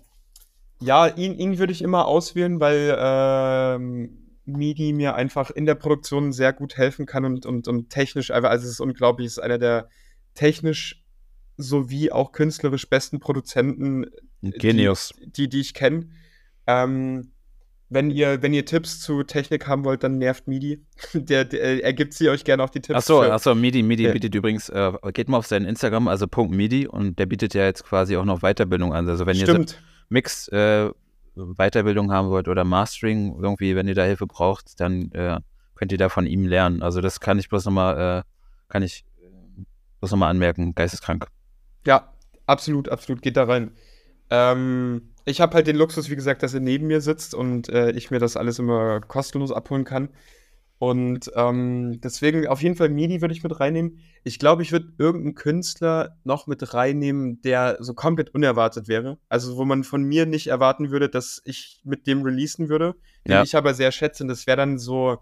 ja, 0.80 1.08
ihn, 1.08 1.38
ihn 1.38 1.58
würde 1.60 1.74
ich 1.74 1.82
immer 1.82 2.08
auswählen, 2.08 2.60
weil 2.60 2.96
ähm, 2.98 4.18
MIDI 4.46 4.94
mir 4.94 5.16
einfach 5.16 5.52
in 5.52 5.66
der 5.66 5.76
Produktion 5.76 6.32
sehr 6.34 6.54
gut 6.54 6.78
helfen 6.78 7.06
kann 7.06 7.26
und, 7.26 7.46
und, 7.46 7.68
und 7.68 7.90
technisch, 7.90 8.32
einfach, 8.32 8.50
also 8.50 8.66
es 8.66 8.72
ist 8.72 8.80
unglaublich, 8.80 9.28
es 9.28 9.34
ist 9.34 9.44
einer 9.44 9.60
der 9.60 9.90
technisch 10.34 11.01
sowie 11.62 12.12
auch 12.12 12.32
künstlerisch 12.32 12.90
besten 12.90 13.20
Produzenten, 13.20 14.06
Genius. 14.42 15.14
die, 15.20 15.32
die, 15.32 15.50
die 15.50 15.60
ich 15.62 15.74
kenne. 15.74 16.10
Ähm, 16.68 17.32
wenn 17.90 18.10
ihr, 18.10 18.42
wenn 18.42 18.54
ihr 18.54 18.66
Tipps 18.66 19.02
zu 19.02 19.24
Technik 19.24 19.68
haben 19.68 19.84
wollt, 19.84 20.04
dann 20.04 20.18
nervt 20.18 20.48
MIDI. 20.48 20.82
Der, 21.14 21.44
der 21.44 21.84
er 21.84 21.94
gibt 21.94 22.14
sie 22.14 22.30
euch 22.30 22.46
gerne 22.46 22.64
auch 22.64 22.70
die 22.70 22.80
Tipps. 22.80 22.98
Achso, 23.00 23.22
für- 23.22 23.34
achso, 23.34 23.54
Midi, 23.54 23.84
Midi 23.84 24.04
Ja. 24.04 24.14
bietet 24.14 24.34
übrigens, 24.34 24.70
äh, 24.70 24.94
geht 25.14 25.28
mal 25.28 25.38
auf 25.38 25.46
seinen 25.48 25.66
Instagram, 25.66 26.08
also 26.08 26.26
Punkt 26.28 26.56
Midi 26.56 26.88
und 26.88 27.20
der 27.20 27.26
bietet 27.26 27.54
ja 27.54 27.66
jetzt 27.66 27.84
quasi 27.84 28.16
auch 28.16 28.24
noch 28.24 28.40
Weiterbildung 28.42 28.94
an. 28.94 29.10
Also 29.10 29.26
wenn 29.26 29.36
ihr 29.36 29.46
so 29.46 29.52
Stimmt. 29.54 29.82
Mix 30.08 30.48
äh, 30.50 30.90
Weiterbildung 31.36 32.12
haben 32.14 32.30
wollt 32.30 32.48
oder 32.48 32.64
Mastering, 32.64 33.36
irgendwie, 33.42 33.76
wenn 33.76 33.88
ihr 33.90 33.96
da 33.96 34.04
Hilfe 34.04 34.26
braucht, 34.28 34.80
dann 34.80 35.12
äh, 35.12 35.40
könnt 35.76 35.92
ihr 35.92 35.98
da 35.98 36.08
von 36.10 36.26
ihm 36.28 36.46
lernen. 36.46 36.82
Also 36.82 37.02
das 37.02 37.20
kann 37.20 37.40
ich 37.40 37.50
bloß 37.50 37.66
nochmal, 37.66 38.20
äh, 38.20 38.24
kann 38.72 38.84
ich 38.84 39.04
äh, 39.22 39.64
bloß 40.00 40.12
nochmal 40.12 40.30
anmerken, 40.30 40.76
geisteskrank. 40.76 41.28
Ja, 41.86 42.14
absolut, 42.46 42.90
absolut, 42.90 43.22
geht 43.22 43.38
da 43.38 43.44
rein. 43.46 43.72
Ähm, 44.30 45.14
ich 45.26 45.42
habe 45.42 45.54
halt 45.54 45.68
den 45.68 45.76
Luxus, 45.76 46.10
wie 46.10 46.16
gesagt, 46.16 46.44
dass 46.44 46.54
er 46.54 46.60
neben 46.60 46.88
mir 46.88 47.02
sitzt 47.02 47.34
und 47.34 47.70
äh, 47.70 47.92
ich 47.92 48.12
mir 48.12 48.20
das 48.20 48.38
alles 48.38 48.60
immer 48.60 49.02
kostenlos 49.02 49.52
abholen 49.52 49.84
kann. 49.84 50.10
Und 50.80 51.32
ähm, 51.36 52.02
deswegen 52.02 52.48
auf 52.48 52.64
jeden 52.64 52.76
Fall 52.76 52.90
MIDI 52.90 53.22
würde 53.22 53.36
ich 53.36 53.44
mit 53.44 53.60
reinnehmen. 53.60 54.00
Ich 54.24 54.40
glaube, 54.40 54.64
ich 54.64 54.72
würde 54.72 54.92
irgendeinen 54.98 55.36
Künstler 55.36 56.18
noch 56.24 56.48
mit 56.48 56.74
reinnehmen, 56.74 57.40
der 57.44 57.78
so 57.82 57.94
komplett 57.94 58.34
unerwartet 58.34 58.88
wäre. 58.88 59.20
Also 59.30 59.58
wo 59.58 59.66
man 59.66 59.84
von 59.84 60.02
mir 60.02 60.26
nicht 60.26 60.48
erwarten 60.48 60.90
würde, 60.90 61.08
dass 61.08 61.40
ich 61.46 61.82
mit 61.84 62.08
dem 62.08 62.24
releasen 62.24 62.68
würde, 62.68 62.96
den 63.28 63.34
Ja. 63.34 63.44
ich 63.44 63.56
aber 63.56 63.76
sehr 63.76 63.92
schätze. 63.92 64.24
Und 64.24 64.30
das 64.30 64.48
wäre 64.48 64.58
dann 64.58 64.80
so, 64.80 65.20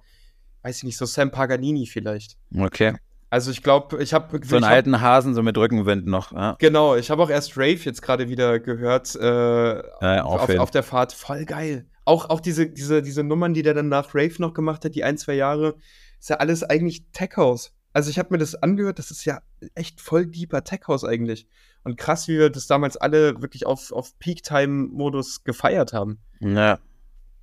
weiß 0.61 0.77
ich 0.77 0.83
nicht, 0.83 0.97
so 0.97 1.05
Sam 1.05 1.29
Paganini 1.29 1.87
vielleicht. 1.87 2.37
Okay. 2.57 2.93
Also 3.31 3.51
ich 3.51 3.61
glaube, 3.61 4.01
ich 4.01 4.13
habe 4.13 4.39
So 4.43 4.55
einen 4.55 4.65
alten 4.65 5.01
Hasen, 5.01 5.35
so 5.35 5.43
mit 5.43 5.57
Rückenwind 5.57 6.07
noch. 6.07 6.31
Ja, 6.31 6.55
Genau, 6.59 6.95
ich 6.95 7.11
habe 7.11 7.21
auch 7.21 7.29
erst 7.29 7.57
Rave 7.57 7.75
jetzt 7.75 8.01
gerade 8.01 8.27
wieder 8.27 8.59
gehört 8.59 9.15
äh, 9.15 9.75
ja 9.75 10.23
auf, 10.23 10.49
auf 10.49 10.71
der 10.71 10.83
Fahrt. 10.83 11.13
Voll 11.13 11.45
geil. 11.45 11.85
Auch, 12.05 12.29
auch 12.29 12.39
diese, 12.39 12.67
diese, 12.67 13.03
diese 13.03 13.23
Nummern, 13.23 13.53
die 13.53 13.61
der 13.61 13.75
dann 13.75 13.87
nach 13.87 14.15
Rave 14.15 14.33
noch 14.39 14.53
gemacht 14.53 14.83
hat, 14.83 14.95
die 14.95 15.03
ein, 15.03 15.17
zwei 15.17 15.33
Jahre, 15.33 15.75
ist 16.19 16.29
ja 16.29 16.37
alles 16.37 16.63
eigentlich 16.63 17.05
Tech 17.11 17.37
House. 17.37 17.71
Also 17.93 18.09
ich 18.09 18.17
habe 18.17 18.29
mir 18.31 18.39
das 18.39 18.55
angehört, 18.55 18.97
das 18.99 19.11
ist 19.11 19.25
ja 19.25 19.41
echt 19.75 20.01
voll 20.01 20.25
deeper 20.25 20.63
Tech 20.63 20.81
House 20.87 21.03
eigentlich. 21.03 21.47
Und 21.83 21.97
krass, 21.97 22.27
wie 22.27 22.37
wir 22.37 22.49
das 22.49 22.67
damals 22.67 22.97
alle 22.97 23.41
wirklich 23.41 23.65
auf, 23.65 23.91
auf 23.91 24.17
Peak-Time-Modus 24.19 25.43
gefeiert 25.43 25.93
haben. 25.93 26.19
ja. 26.39 26.79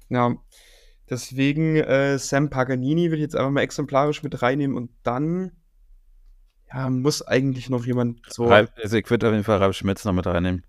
Ja, 0.09 0.37
deswegen 1.11 1.75
äh, 1.75 2.17
Sam 2.19 2.49
Paganini 2.49 3.11
will 3.11 3.19
ich 3.19 3.23
jetzt 3.23 3.35
einfach 3.35 3.51
mal 3.51 3.63
exemplarisch 3.63 4.23
mit 4.23 4.41
reinnehmen 4.41 4.77
und 4.77 4.91
dann 5.03 5.51
ja, 6.73 6.91
muss 6.91 7.23
eigentlich 7.23 7.71
noch 7.71 7.87
jemand 7.87 8.21
so. 8.29 8.47
Ralf, 8.47 8.71
also 8.83 8.97
ich 8.97 9.09
würde 9.11 9.27
auf 9.29 9.33
jeden 9.33 9.45
Fall 9.45 9.59
Ralf 9.59 9.77
Schmitz 9.77 10.05
noch 10.05 10.13
mit 10.13 10.27
reinnehmen. 10.27 10.65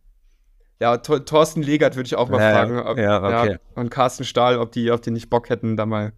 Ja, 0.80 0.98
Thor- 0.98 1.26
Thorsten 1.26 1.64
Legert 1.64 1.96
würde 1.96 2.06
ich 2.08 2.16
auch 2.16 2.30
mal 2.30 2.40
Ja, 2.40 2.50
ja. 2.50 2.56
fragen. 2.56 2.80
Ob, 2.80 2.98
Ja, 2.98 3.42
okay. 3.42 3.58
und 3.76 3.90
Carsten 3.90 4.26
Stahl, 4.26 4.60
ob 4.60 4.72
die, 4.72 4.92
ob 4.92 5.02
die 5.02 5.12
nicht 5.12 5.30
Bock 5.30 5.50
hätten, 5.50 5.76
da 5.76 5.86
mal 5.86 6.14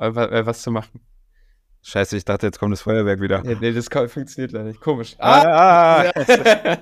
äh, 0.00 0.06
äh, 0.08 0.46
was 0.46 0.62
zu 0.62 0.70
machen. 0.70 1.00
Scheiße, 1.82 2.16
ich 2.16 2.24
dachte, 2.24 2.46
jetzt 2.46 2.58
kommt 2.58 2.72
das 2.72 2.80
Feuerwerk 2.80 3.20
wieder. 3.20 3.44
Ja, 3.44 3.58
nee, 3.60 3.72
das 3.72 3.88
funktioniert 4.10 4.52
leider 4.52 4.64
nicht. 4.68 4.80
Komisch. 4.80 5.16
Ah, 5.18 5.42
ah, 5.42 6.04
ja. 6.04 6.78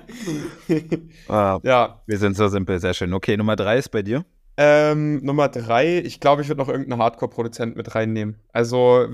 ah. 1.27 1.59
ja. 1.63 2.01
Wir 2.07 2.17
sind 2.17 2.37
so 2.37 2.47
simpel, 2.47 2.79
sehr 2.79 2.93
schön. 2.93 3.13
Okay, 3.13 3.35
Nummer 3.35 3.57
drei 3.57 3.77
ist 3.77 3.89
bei 3.89 4.01
dir. 4.01 4.23
Ähm, 4.55 5.17
Nummer 5.25 5.49
drei, 5.49 5.97
ich 5.97 6.21
glaube, 6.21 6.41
ich 6.43 6.47
würde 6.47 6.61
noch 6.61 6.69
irgendeinen 6.69 7.01
Hardcore-Produzent 7.01 7.75
mit 7.75 7.93
reinnehmen. 7.95 8.39
Also, 8.53 9.07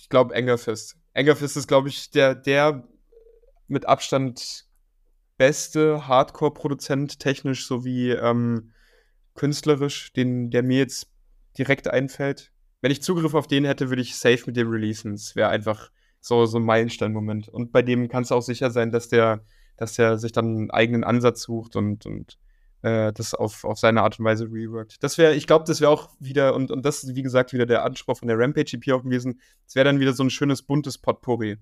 ich 0.00 0.08
glaube, 0.10 0.34
Engerfist. 0.34 0.96
Engerfist 1.18 1.56
ist, 1.56 1.66
glaube 1.66 1.88
ich, 1.88 2.10
der, 2.10 2.34
der 2.34 2.86
mit 3.66 3.86
Abstand 3.86 4.66
beste 5.36 6.06
Hardcore-Produzent, 6.06 7.18
technisch 7.18 7.66
sowie 7.66 8.12
ähm, 8.12 8.72
künstlerisch, 9.34 10.12
den, 10.12 10.50
der 10.50 10.62
mir 10.62 10.78
jetzt 10.78 11.10
direkt 11.56 11.88
einfällt. 11.88 12.52
Wenn 12.80 12.92
ich 12.92 13.02
Zugriff 13.02 13.34
auf 13.34 13.46
den 13.46 13.64
hätte, 13.64 13.88
würde 13.88 14.02
ich 14.02 14.16
safe 14.16 14.44
mit 14.46 14.56
dem 14.56 14.70
releasen. 14.70 15.14
Es 15.14 15.34
wäre 15.34 15.48
einfach 15.48 15.90
so, 16.20 16.46
so 16.46 16.58
ein 16.58 16.64
Meilenstein-Moment. 16.64 17.48
Und 17.48 17.72
bei 17.72 17.82
dem 17.82 18.08
kannst 18.08 18.30
du 18.30 18.34
auch 18.34 18.42
sicher 18.42 18.70
sein, 18.70 18.92
dass 18.92 19.08
der, 19.08 19.44
dass 19.76 19.94
der 19.94 20.18
sich 20.18 20.32
dann 20.32 20.46
einen 20.46 20.70
eigenen 20.70 21.04
Ansatz 21.04 21.42
sucht 21.42 21.76
und, 21.76 22.06
und 22.06 22.38
äh, 22.82 23.12
das 23.12 23.34
auf, 23.34 23.64
auf 23.64 23.78
seine 23.78 24.02
Art 24.02 24.18
und 24.18 24.24
Weise 24.24 24.44
reworkt. 24.46 25.02
Das 25.02 25.18
wäre, 25.18 25.34
ich 25.34 25.46
glaube, 25.46 25.64
das 25.66 25.80
wäre 25.80 25.90
auch 25.90 26.10
wieder, 26.20 26.54
und, 26.54 26.70
und 26.70 26.84
das 26.84 27.04
ist, 27.04 27.14
wie 27.14 27.22
gesagt, 27.22 27.52
wieder 27.52 27.66
der 27.66 27.84
Anspruch 27.84 28.18
von 28.18 28.28
der 28.28 28.38
Rampage-EP 28.38 28.92
auch 28.92 29.02
gewesen, 29.02 29.40
es 29.66 29.74
wäre 29.74 29.84
dann 29.84 30.00
wieder 30.00 30.12
so 30.12 30.22
ein 30.22 30.30
schönes 30.30 30.62
buntes 30.62 30.98
Potpourri 30.98 31.58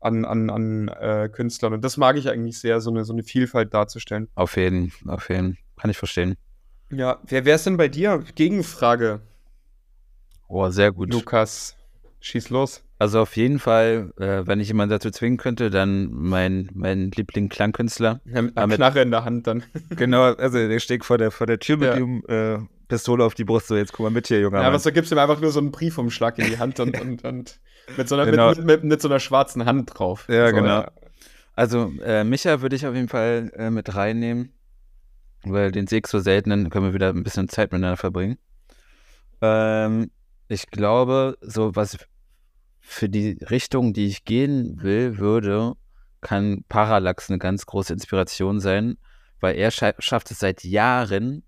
an, 0.00 0.24
an, 0.24 0.50
an 0.50 0.88
äh, 0.88 1.28
Künstlern. 1.30 1.74
Und 1.74 1.84
das 1.84 1.96
mag 1.96 2.16
ich 2.16 2.28
eigentlich 2.28 2.58
sehr, 2.58 2.80
so 2.80 2.90
eine, 2.90 3.04
so 3.04 3.12
eine 3.12 3.22
Vielfalt 3.22 3.74
darzustellen. 3.74 4.28
Auf 4.34 4.56
jeden, 4.56 4.92
auf 5.06 5.28
jeden. 5.28 5.58
Kann 5.76 5.90
ich 5.90 5.98
verstehen. 5.98 6.36
Ja, 6.90 7.20
wer 7.24 7.44
wäre 7.44 7.56
es 7.56 7.64
denn 7.64 7.76
bei 7.76 7.88
dir? 7.88 8.24
Gegenfrage, 8.34 9.20
Oh, 10.52 10.68
sehr 10.68 10.90
gut. 10.90 11.12
Lukas. 11.12 11.76
Schieß 12.18 12.50
los. 12.50 12.82
Also 13.00 13.20
auf 13.20 13.34
jeden 13.34 13.58
Fall, 13.58 14.12
äh, 14.18 14.46
wenn 14.46 14.60
ich 14.60 14.68
jemanden 14.68 14.90
dazu 14.90 15.10
zwingen 15.10 15.38
könnte, 15.38 15.70
dann 15.70 16.10
mein, 16.12 16.68
mein 16.74 17.10
Liebling-Klangkünstler. 17.10 18.20
Ja, 18.26 18.42
mit 18.42 18.58
einer 18.58 18.76
Knarre 18.76 19.00
in 19.00 19.10
der 19.10 19.24
Hand 19.24 19.46
dann. 19.46 19.62
genau, 19.96 20.34
also 20.34 20.58
der 20.58 20.78
steht 20.80 21.06
vor 21.06 21.16
der, 21.16 21.30
vor 21.30 21.46
der 21.46 21.58
Tür 21.58 21.78
mit 21.78 21.88
Ja. 21.88 21.94
dem 21.94 22.22
äh, 22.28 22.58
Pistole 22.88 23.24
auf 23.24 23.32
die 23.32 23.44
Brust, 23.44 23.68
so 23.68 23.76
jetzt 23.76 23.94
guck 23.94 24.04
mal 24.04 24.10
mit 24.10 24.26
hier, 24.28 24.40
junger 24.40 24.60
Ja, 24.60 24.68
aber 24.68 24.78
so 24.78 24.92
gibst 24.92 25.10
ihm 25.12 25.18
einfach 25.18 25.40
nur 25.40 25.50
so 25.50 25.60
einen 25.60 25.70
Briefumschlag 25.70 26.38
in 26.38 26.48
die 26.50 26.58
Hand 26.58 26.78
und, 26.78 26.94
und, 27.00 27.24
und 27.24 27.58
mit, 27.96 28.06
so 28.06 28.16
einer, 28.16 28.30
Genau. 28.30 28.50
mit, 28.50 28.64
mit, 28.66 28.84
mit 28.84 29.00
so 29.00 29.08
einer 29.08 29.18
schwarzen 29.18 29.64
Hand 29.64 29.92
drauf. 29.98 30.26
Ja, 30.28 30.50
so, 30.50 30.56
genau. 30.56 30.84
Also 31.54 31.90
äh, 32.04 32.22
Micha 32.22 32.60
würde 32.60 32.76
ich 32.76 32.86
auf 32.86 32.94
jeden 32.94 33.08
Fall 33.08 33.50
äh, 33.56 33.70
mit 33.70 33.94
reinnehmen, 33.94 34.52
weil 35.44 35.72
den 35.72 35.86
sehe 35.86 36.00
ich 36.00 36.06
so 36.06 36.18
selten, 36.18 36.50
dann 36.50 36.68
können 36.68 36.84
wir 36.84 36.92
wieder 36.92 37.08
ein 37.08 37.24
bisschen 37.24 37.48
Zeit 37.48 37.72
miteinander 37.72 37.96
verbringen. 37.96 38.36
Ähm, 39.40 40.10
ich 40.48 40.66
glaube, 40.66 41.38
so 41.40 41.74
was 41.74 41.96
für 42.90 43.08
die 43.08 43.38
Richtung, 43.48 43.92
die 43.92 44.06
ich 44.06 44.24
gehen 44.24 44.82
will, 44.82 45.18
würde, 45.18 45.74
kann 46.20 46.64
Parallax 46.68 47.30
eine 47.30 47.38
ganz 47.38 47.64
große 47.64 47.92
Inspiration 47.92 48.58
sein, 48.58 48.98
weil 49.38 49.56
er 49.56 49.70
scha 49.70 49.92
schafft 50.00 50.30
es 50.32 50.40
seit 50.40 50.64
Jahren, 50.64 51.44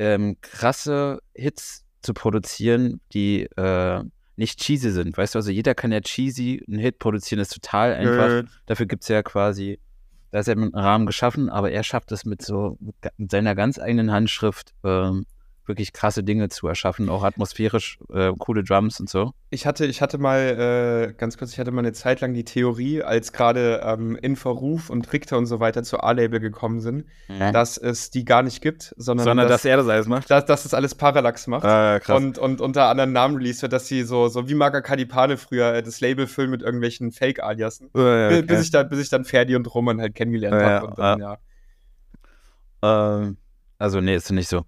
ähm, 0.00 0.38
krasse 0.40 1.20
Hits 1.34 1.84
zu 2.02 2.14
produzieren, 2.14 3.00
die 3.12 3.44
äh, 3.56 4.02
nicht 4.34 4.58
cheesy 4.58 4.90
sind. 4.90 5.16
Weißt 5.16 5.36
du, 5.36 5.38
also 5.38 5.52
jeder 5.52 5.76
kann 5.76 5.92
ja 5.92 6.00
cheesy 6.00 6.64
einen 6.66 6.80
Hit 6.80 6.98
produzieren, 6.98 7.40
ist 7.40 7.54
total 7.54 7.94
einfach. 7.94 8.28
Äh, 8.28 8.44
Dafür 8.66 8.86
gibt 8.86 9.04
es 9.04 9.08
ja 9.08 9.22
quasi, 9.22 9.78
da 10.32 10.40
ist 10.40 10.48
ja 10.48 10.54
ein 10.54 10.74
Rahmen 10.74 11.06
geschaffen, 11.06 11.48
aber 11.48 11.70
er 11.70 11.84
schafft 11.84 12.10
es 12.10 12.24
mit 12.24 12.42
so, 12.42 12.76
mit 13.16 13.30
seiner 13.30 13.54
ganz 13.54 13.78
eigenen 13.78 14.10
Handschrift, 14.10 14.74
ähm, 14.82 15.26
wirklich 15.66 15.92
krasse 15.92 16.24
Dinge 16.24 16.48
zu 16.48 16.66
erschaffen, 16.66 17.08
auch 17.08 17.22
atmosphärisch 17.22 17.98
äh, 18.12 18.32
coole 18.38 18.64
Drums 18.64 18.98
und 18.98 19.08
so. 19.08 19.32
Ich 19.50 19.64
hatte, 19.66 19.86
ich 19.86 20.00
hatte 20.02 20.18
mal, 20.18 21.08
äh, 21.10 21.12
ganz 21.14 21.38
kurz, 21.38 21.52
ich 21.52 21.58
hatte 21.58 21.70
mal 21.70 21.80
eine 21.80 21.92
Zeit 21.92 22.20
lang 22.20 22.34
die 22.34 22.44
Theorie, 22.44 23.02
als 23.02 23.32
gerade 23.32 23.80
ähm, 23.84 24.16
Inverruf 24.16 24.90
und 24.90 25.12
Richter 25.12 25.38
und 25.38 25.46
so 25.46 25.60
weiter 25.60 25.82
zu 25.82 26.00
A-Label 26.00 26.40
gekommen 26.40 26.80
sind, 26.80 27.04
Ja. 27.28 27.52
dass 27.52 27.76
es 27.78 28.10
die 28.10 28.24
gar 28.24 28.42
nicht 28.42 28.60
gibt, 28.60 28.92
sondern, 28.96 29.24
Sondern 29.24 29.48
dass, 29.48 29.62
dass 29.62 29.70
er 29.70 29.76
das 29.76 29.88
alles 29.88 30.06
macht. 30.06 30.30
dass, 30.30 30.44
dass 30.46 30.64
es 30.64 30.74
alles 30.74 30.94
Parallax 30.94 31.46
macht. 31.46 31.64
Ah, 31.64 32.00
krass. 32.00 32.16
Und, 32.16 32.38
und 32.38 32.60
unter 32.60 32.88
anderem 32.88 33.12
Namen 33.12 33.36
released 33.36 33.62
wird, 33.62 33.72
dass 33.72 33.86
sie 33.86 34.02
so, 34.02 34.28
so 34.28 34.48
wie 34.48 34.54
Maga 34.54 34.80
Kadipane 34.80 35.36
früher 35.36 35.74
äh, 35.74 35.82
das 35.82 36.00
Label 36.00 36.26
füllen 36.26 36.50
mit 36.50 36.62
irgendwelchen 36.62 37.12
Fake-Aliasen. 37.12 37.90
Ah, 37.94 38.00
ja, 38.00 38.26
okay. 38.28 38.42
Bis, 38.42 38.62
ich 38.62 38.70
dann, 38.70 38.88
bis 38.88 38.98
ich 39.00 39.10
dann 39.10 39.24
Ferdi 39.24 39.54
und 39.54 39.72
Roman 39.72 40.00
halt 40.00 40.14
kennengelernt 40.14 40.60
Ja, 40.60 40.80
habe. 40.80 41.20
Ja. 41.22 41.38
Ähm, 42.82 43.36
also, 43.78 44.00
nee, 44.00 44.14
ist 44.14 44.30
nicht 44.30 44.48
so. 44.48 44.64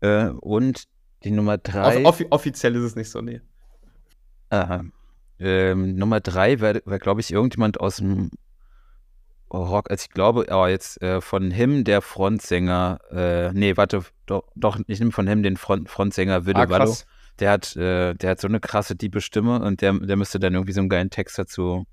Äh, 0.00 0.26
und 0.28 0.84
die 1.22 1.30
Nummer 1.30 1.54
Off 1.54 1.60
drei. 1.62 2.04
offi 2.04 2.26
offiziell 2.30 2.74
ist 2.76 2.82
es 2.82 2.96
nicht 2.96 3.10
so, 3.10 3.20
nee. 3.22 3.40
Aha. 4.50 4.84
Ähm, 5.38 5.96
Nummer 5.96 6.20
drei 6.20 6.60
wäre, 6.60 6.82
wär, 6.84 6.98
glaube 6.98 7.20
ich, 7.20 7.32
irgendjemand 7.32 7.80
aus 7.80 7.96
dem 7.96 8.30
Rock. 9.52 9.90
Also 9.90 10.04
ich 10.04 10.10
glaube, 10.10 10.46
oh, 10.50 10.66
jetzt 10.66 11.00
äh, 11.02 11.20
von 11.20 11.50
him 11.50 11.84
der 11.84 12.02
Frontsänger. 12.02 12.98
Äh, 13.10 13.52
nee, 13.52 13.76
warte, 13.76 14.02
doch, 14.26 14.44
doch 14.54 14.78
ich 14.86 14.98
nehme 15.00 15.12
von 15.12 15.26
him 15.26 15.42
den 15.42 15.56
Front, 15.56 15.88
Frontsänger 15.88 16.46
Wille 16.46 16.60
Ah, 16.60 16.68
Wallo. 16.68 16.84
krass. 16.86 17.06
Der 17.40 17.50
hat, 17.50 17.74
äh, 17.76 18.14
der 18.14 18.30
hat 18.30 18.40
so 18.40 18.46
eine 18.46 18.60
krasse, 18.60 18.96
tiefe 18.96 19.20
Stimme 19.20 19.60
und 19.60 19.80
der, 19.80 19.92
der 19.94 20.16
müsste 20.16 20.38
dann 20.38 20.54
irgendwie 20.54 20.72
so 20.72 20.80
einen 20.80 20.88
geilen 20.88 21.10
Text 21.10 21.36
dazu. 21.38 21.84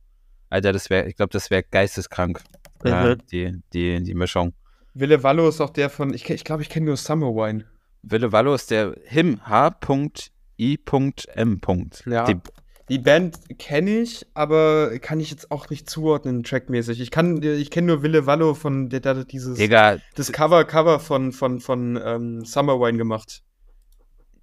Alter, 0.50 0.72
das 0.72 0.90
wäre, 0.90 1.08
ich 1.08 1.16
glaube, 1.16 1.32
das 1.32 1.50
wäre 1.50 1.64
geisteskrank. 1.64 2.42
Ja, 2.84 3.06
Mhm. 3.16 3.18
die, 3.32 3.62
die, 3.74 4.04
die 4.04 4.14
Mischung. 4.14 4.54
Wille 4.94 5.24
Wallo 5.24 5.48
ist 5.48 5.62
auch 5.62 5.70
der 5.70 5.90
von, 5.90 6.14
ich, 6.14 6.30
ich 6.30 6.44
glaube, 6.44 6.62
ich 6.62 6.70
kenne 6.70 6.88
nur 6.88 6.98
Summer 6.98 7.28
Wine. 7.28 7.66
Wille 8.04 8.32
Wallo 8.32 8.54
ist 8.54 8.72
der 8.72 8.96
him 9.06 9.42
H.I.M. 9.46 11.62
Ja. 12.06 12.26
Die, 12.26 12.36
Die 12.90 13.00
Band 13.00 13.38
kenne 13.60 14.02
ich, 14.02 14.26
aber 14.34 14.98
kann 15.00 15.20
ich 15.20 15.32
jetzt 15.32 15.52
auch 15.52 15.70
nicht 15.70 15.90
zuordnen, 15.90 16.44
trackmäßig. 16.44 17.00
Ich 17.00 17.12
kann, 17.12 17.42
ich 17.42 17.72
kenne 17.72 17.88
nur 17.88 18.04
Wille 18.04 18.26
Wallo 18.26 18.54
von, 18.54 18.90
der, 18.90 19.00
der 19.00 19.26
dieses, 19.26 19.58
Digga, 19.58 19.98
das 20.16 20.32
Cover, 20.32 20.66
Cover 20.66 21.00
von, 21.00 21.32
von, 21.32 21.60
von 21.60 22.00
ähm, 22.04 22.46
Summer 22.46 22.80
Wine 22.80 22.98
gemacht. 22.98 23.44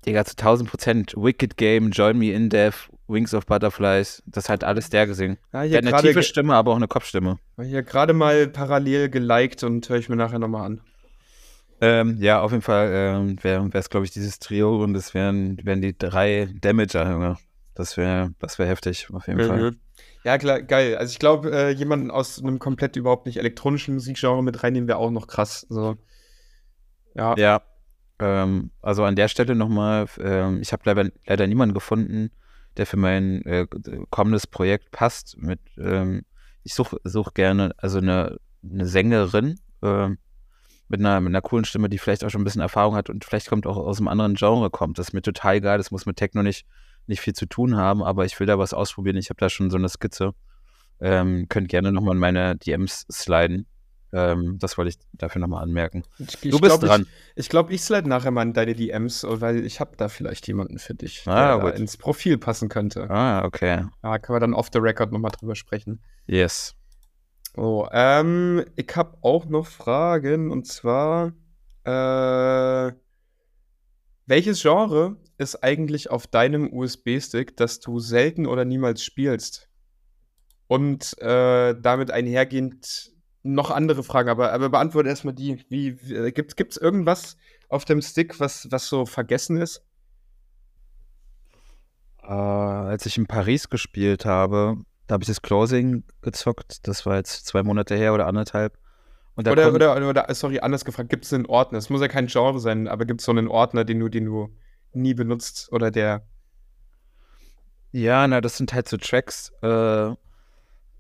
Digga, 0.06 0.24
zu 0.24 0.32
1000 0.32 0.70
Prozent. 0.70 1.14
Wicked 1.16 1.56
Game, 1.56 1.90
Join 1.90 2.18
Me 2.18 2.32
in 2.32 2.48
Death, 2.48 2.88
Wings 3.08 3.34
of 3.34 3.46
Butterflies. 3.46 4.22
Das 4.26 4.48
hat 4.48 4.64
alles 4.64 4.90
der 4.90 5.06
gesehen. 5.06 5.38
Ja, 5.52 5.66
Der 5.66 5.78
hat 5.78 5.92
eine 5.92 6.02
tiefe 6.02 6.22
Stimme, 6.22 6.54
aber 6.54 6.72
auch 6.72 6.76
eine 6.76 6.88
Kopfstimme. 6.88 7.38
hier 7.60 7.82
gerade 7.82 8.12
mal 8.12 8.48
parallel 8.48 9.10
geliked 9.10 9.64
und 9.64 9.88
höre 9.88 9.98
ich 9.98 10.08
mir 10.08 10.16
nachher 10.16 10.38
nochmal 10.38 10.66
an. 10.66 10.80
Ähm, 11.80 12.16
ja, 12.20 12.40
auf 12.40 12.50
jeden 12.50 12.62
Fall 12.62 12.90
ähm, 12.92 13.36
wäre 13.42 13.68
es, 13.72 13.90
glaube 13.90 14.04
ich, 14.04 14.10
dieses 14.12 14.38
Trio 14.38 14.82
und 14.82 14.94
das 14.94 15.14
wären, 15.14 15.58
wären 15.64 15.80
die 15.80 15.96
drei 15.96 16.48
Damager, 16.60 17.10
Junge. 17.10 17.36
Das 17.74 17.96
wäre 17.96 18.34
das 18.40 18.58
wär 18.58 18.66
heftig, 18.66 19.08
auf 19.12 19.28
jeden 19.28 19.40
Fall. 19.40 19.70
Mhm. 19.70 19.80
Ja, 20.24 20.36
klar, 20.36 20.60
geil. 20.62 20.96
Also 20.96 21.12
ich 21.12 21.20
glaube, 21.20 21.50
äh, 21.52 21.70
jemanden 21.70 22.10
aus 22.10 22.42
einem 22.42 22.58
komplett 22.58 22.96
überhaupt 22.96 23.26
nicht 23.26 23.36
elektronischen 23.36 23.94
Musikgenre 23.94 24.42
mit 24.42 24.62
reinnehmen 24.62 24.88
wäre 24.88 24.98
auch 24.98 25.12
noch 25.12 25.28
krass. 25.28 25.64
So. 25.68 25.96
Ja. 27.14 27.36
Ja, 27.36 27.62
ähm, 28.18 28.72
also 28.82 29.04
an 29.04 29.14
der 29.14 29.28
Stelle 29.28 29.54
nochmal, 29.54 30.06
ähm, 30.18 30.60
ich 30.60 30.72
habe 30.72 30.82
leider, 30.86 31.10
leider 31.26 31.46
niemanden 31.46 31.74
gefunden, 31.74 32.30
der 32.76 32.86
für 32.86 32.96
mein 32.96 33.42
äh, 33.42 33.66
kommendes 34.10 34.48
Projekt 34.48 34.90
passt. 34.90 35.36
Mit, 35.38 35.60
ähm, 35.78 36.24
ich 36.64 36.74
suche 36.74 36.98
such 37.04 37.34
gerne, 37.34 37.72
also 37.76 37.98
eine, 37.98 38.38
eine 38.62 38.86
Sängerin 38.86 39.60
ähm, 39.82 40.18
mit, 40.88 41.00
einer, 41.00 41.20
mit 41.20 41.30
einer 41.30 41.42
coolen 41.42 41.64
Stimme, 41.64 41.88
die 41.88 41.98
vielleicht 41.98 42.24
auch 42.24 42.30
schon 42.30 42.40
ein 42.40 42.44
bisschen 42.44 42.62
Erfahrung 42.62 42.94
hat 42.94 43.10
und 43.10 43.24
vielleicht 43.24 43.48
kommt 43.48 43.66
auch 43.66 43.76
aus 43.76 43.98
einem 43.98 44.08
anderen 44.08 44.34
Genre 44.34 44.70
kommt. 44.70 44.98
Das 44.98 45.08
ist 45.08 45.12
mir 45.12 45.22
total 45.22 45.60
geil, 45.60 45.78
das 45.78 45.90
muss 45.90 46.06
mit 46.06 46.16
Techno 46.16 46.42
nicht, 46.42 46.66
nicht 47.06 47.20
viel 47.20 47.34
zu 47.34 47.46
tun 47.46 47.76
haben, 47.76 48.02
aber 48.02 48.24
ich 48.24 48.38
will 48.40 48.46
da 48.46 48.58
was 48.58 48.74
ausprobieren. 48.74 49.16
Ich 49.16 49.30
habe 49.30 49.38
da 49.38 49.48
schon 49.50 49.70
so 49.70 49.76
eine 49.76 49.88
Skizze. 49.88 50.32
Ähm, 51.00 51.46
könnt 51.48 51.68
gerne 51.68 51.92
nochmal 51.92 52.14
in 52.14 52.20
meine 52.20 52.56
DMs 52.56 53.06
sliden. 53.10 53.66
Ähm, 54.12 54.58
das 54.58 54.78
wollte 54.78 54.88
ich 54.88 54.98
dafür 55.12 55.40
nochmal 55.40 55.62
anmerken. 55.62 56.02
Ich, 56.18 56.50
Du 56.50 56.58
bist 56.58 56.82
dran. 56.82 57.02
Ich, 57.34 57.44
ich 57.44 57.48
glaube, 57.50 57.72
ich 57.74 57.82
slide 57.82 58.08
nachher 58.08 58.30
mal 58.30 58.42
in 58.42 58.54
deine 58.54 58.74
DMs, 58.74 59.24
weil 59.28 59.64
ich 59.64 59.80
habe 59.80 59.96
da 59.96 60.08
vielleicht 60.08 60.46
jemanden 60.48 60.78
für 60.78 60.94
dich, 60.94 61.22
Ah, 61.26 61.58
der 61.58 61.74
ins 61.74 61.98
Profil 61.98 62.38
passen 62.38 62.68
könnte. 62.68 63.08
Ah, 63.10 63.44
okay. 63.44 63.84
Da 64.00 64.18
können 64.18 64.36
wir 64.36 64.40
dann 64.40 64.54
off 64.54 64.70
the 64.72 64.78
record 64.78 65.12
nochmal 65.12 65.30
drüber 65.30 65.54
sprechen. 65.54 66.00
Yes. 66.26 66.74
Oh, 67.60 67.88
ähm, 67.90 68.64
ich 68.76 68.94
habe 68.94 69.18
auch 69.20 69.46
noch 69.46 69.66
Fragen 69.66 70.52
und 70.52 70.68
zwar, 70.68 71.32
äh, 71.82 72.92
welches 74.26 74.62
Genre 74.62 75.16
ist 75.38 75.56
eigentlich 75.64 76.08
auf 76.08 76.28
deinem 76.28 76.72
USB-Stick, 76.72 77.56
das 77.56 77.80
du 77.80 77.98
selten 77.98 78.46
oder 78.46 78.64
niemals 78.64 79.02
spielst? 79.02 79.68
Und 80.68 81.20
äh, 81.20 81.74
damit 81.80 82.12
einhergehend 82.12 83.10
noch 83.42 83.72
andere 83.72 84.04
Fragen, 84.04 84.28
aber, 84.28 84.52
aber 84.52 84.68
beantworte 84.68 85.08
erstmal 85.08 85.34
die. 85.34 85.64
Wie, 85.68 86.00
wie 86.00 86.14
äh, 86.14 86.30
gibt 86.30 86.60
es 86.70 86.76
irgendwas 86.76 87.36
auf 87.68 87.84
dem 87.84 88.00
Stick, 88.02 88.38
was, 88.38 88.70
was 88.70 88.86
so 88.86 89.04
vergessen 89.04 89.56
ist? 89.56 89.84
Äh, 92.22 92.28
als 92.28 93.04
ich 93.04 93.18
in 93.18 93.26
Paris 93.26 93.68
gespielt 93.68 94.24
habe, 94.26 94.76
da 95.08 95.14
habe 95.14 95.24
ich 95.24 95.28
das 95.28 95.42
Closing 95.42 96.04
gezockt. 96.22 96.86
Das 96.86 97.04
war 97.06 97.16
jetzt 97.16 97.46
zwei 97.46 97.62
Monate 97.62 97.96
her 97.96 98.14
oder 98.14 98.26
anderthalb. 98.26 98.78
Oder, 99.36 99.54
kon- 99.54 99.74
oder, 99.74 100.08
oder, 100.08 100.34
sorry, 100.34 100.60
anders 100.60 100.84
gefragt, 100.84 101.10
gibt 101.10 101.24
es 101.24 101.32
einen 101.32 101.46
Ordner? 101.46 101.78
Es 101.78 101.90
muss 101.90 102.00
ja 102.00 102.08
kein 102.08 102.26
Genre 102.26 102.60
sein, 102.60 102.86
aber 102.88 103.04
gibt 103.04 103.20
es 103.20 103.24
so 103.24 103.32
einen 103.32 103.48
Ordner, 103.48 103.84
den 103.84 104.00
du, 104.00 104.08
den 104.08 104.26
du 104.26 104.54
nie 104.92 105.14
benutzt 105.14 105.72
oder 105.72 105.90
der. 105.90 106.26
Ja, 107.90 108.26
na, 108.26 108.40
das 108.40 108.58
sind 108.58 108.74
halt 108.74 108.88
so 108.88 108.96
Tracks, 108.98 109.50
äh, 109.62 110.10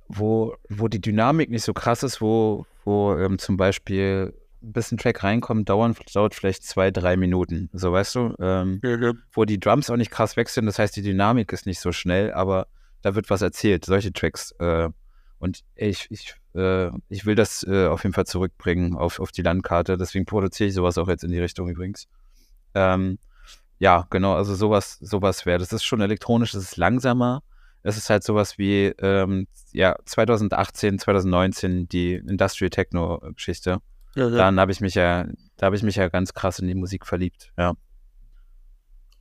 wo, 0.08 0.56
wo 0.68 0.88
die 0.88 1.00
Dynamik 1.00 1.50
nicht 1.50 1.64
so 1.64 1.74
krass 1.74 2.02
ist, 2.02 2.20
wo, 2.22 2.64
wo 2.84 3.14
ähm, 3.16 3.38
zum 3.38 3.56
Beispiel 3.56 4.34
bis 4.60 4.90
ein 4.90 4.98
Track 4.98 5.22
reinkommt, 5.22 5.68
dauern, 5.68 5.94
dauert 6.14 6.34
vielleicht 6.34 6.64
zwei, 6.64 6.90
drei 6.90 7.16
Minuten. 7.16 7.68
So, 7.72 7.92
weißt 7.92 8.14
du? 8.14 8.34
Ähm, 8.40 8.80
wo 9.32 9.44
die 9.44 9.60
Drums 9.60 9.90
auch 9.90 9.96
nicht 9.96 10.10
krass 10.10 10.36
wechseln, 10.36 10.66
das 10.66 10.78
heißt, 10.78 10.96
die 10.96 11.02
Dynamik 11.02 11.52
ist 11.52 11.66
nicht 11.66 11.80
so 11.80 11.92
schnell, 11.92 12.32
aber 12.32 12.68
da 13.02 13.14
wird 13.14 13.30
was 13.30 13.42
erzählt, 13.42 13.84
solche 13.84 14.12
Tracks. 14.12 14.52
Äh, 14.58 14.90
und 15.38 15.64
ich, 15.76 16.06
ich, 16.10 16.34
äh, 16.54 16.90
ich 17.08 17.26
will 17.26 17.34
das 17.34 17.64
äh, 17.64 17.86
auf 17.86 18.02
jeden 18.02 18.14
Fall 18.14 18.26
zurückbringen 18.26 18.96
auf, 18.96 19.20
auf 19.20 19.30
die 19.30 19.42
Landkarte, 19.42 19.96
deswegen 19.96 20.26
produziere 20.26 20.68
ich 20.68 20.74
sowas 20.74 20.98
auch 20.98 21.08
jetzt 21.08 21.24
in 21.24 21.30
die 21.30 21.38
Richtung 21.38 21.68
übrigens. 21.68 22.08
Ähm, 22.74 23.18
ja, 23.78 24.06
genau, 24.10 24.34
also 24.34 24.54
sowas, 24.54 24.98
sowas 25.00 25.46
wäre. 25.46 25.58
Das 25.58 25.72
ist 25.72 25.84
schon 25.84 26.00
elektronisch, 26.00 26.52
das 26.52 26.64
ist 26.64 26.76
langsamer. 26.76 27.42
Es 27.84 27.96
ist 27.96 28.10
halt 28.10 28.24
sowas 28.24 28.58
wie, 28.58 28.86
ähm, 28.98 29.46
ja, 29.72 29.96
2018, 30.04 30.98
2019, 30.98 31.88
die 31.88 32.14
Industrial 32.14 32.70
Techno-Geschichte. 32.70 33.78
Dann 34.36 34.58
habe 34.58 34.72
ich 34.72 34.80
mich 34.80 34.94
ja, 34.94 35.26
da 35.56 35.66
habe 35.66 35.76
ich 35.76 35.84
mich 35.84 35.94
ja 35.96 36.08
ganz 36.08 36.34
krass 36.34 36.58
in 36.58 36.66
die 36.66 36.74
Musik 36.74 37.06
verliebt, 37.06 37.52
ja. 37.56 37.74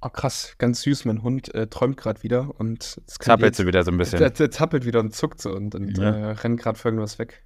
Oh, 0.01 0.09
krass, 0.09 0.55
ganz 0.59 0.81
süß. 0.81 1.05
Mein 1.05 1.23
Hund 1.23 1.53
äh, 1.55 1.67
träumt 1.67 1.97
gerade 1.97 2.21
wieder 2.21 2.59
und 2.59 3.01
es 3.07 3.15
Zappelt 3.15 3.55
sie 3.55 3.65
wieder 3.65 3.83
so 3.83 3.91
ein 3.91 3.97
bisschen. 3.97 4.19
Der, 4.19 4.29
der 4.29 4.51
zappelt 4.51 4.85
wieder 4.85 4.99
und 4.99 5.15
zuckt 5.15 5.41
so 5.41 5.51
und, 5.51 5.73
und 5.73 5.97
Ja. 5.97 6.15
äh, 6.15 6.31
rennt 6.33 6.59
gerade 6.59 6.77
für 6.77 6.89
irgendwas 6.89 7.17
weg. 7.17 7.43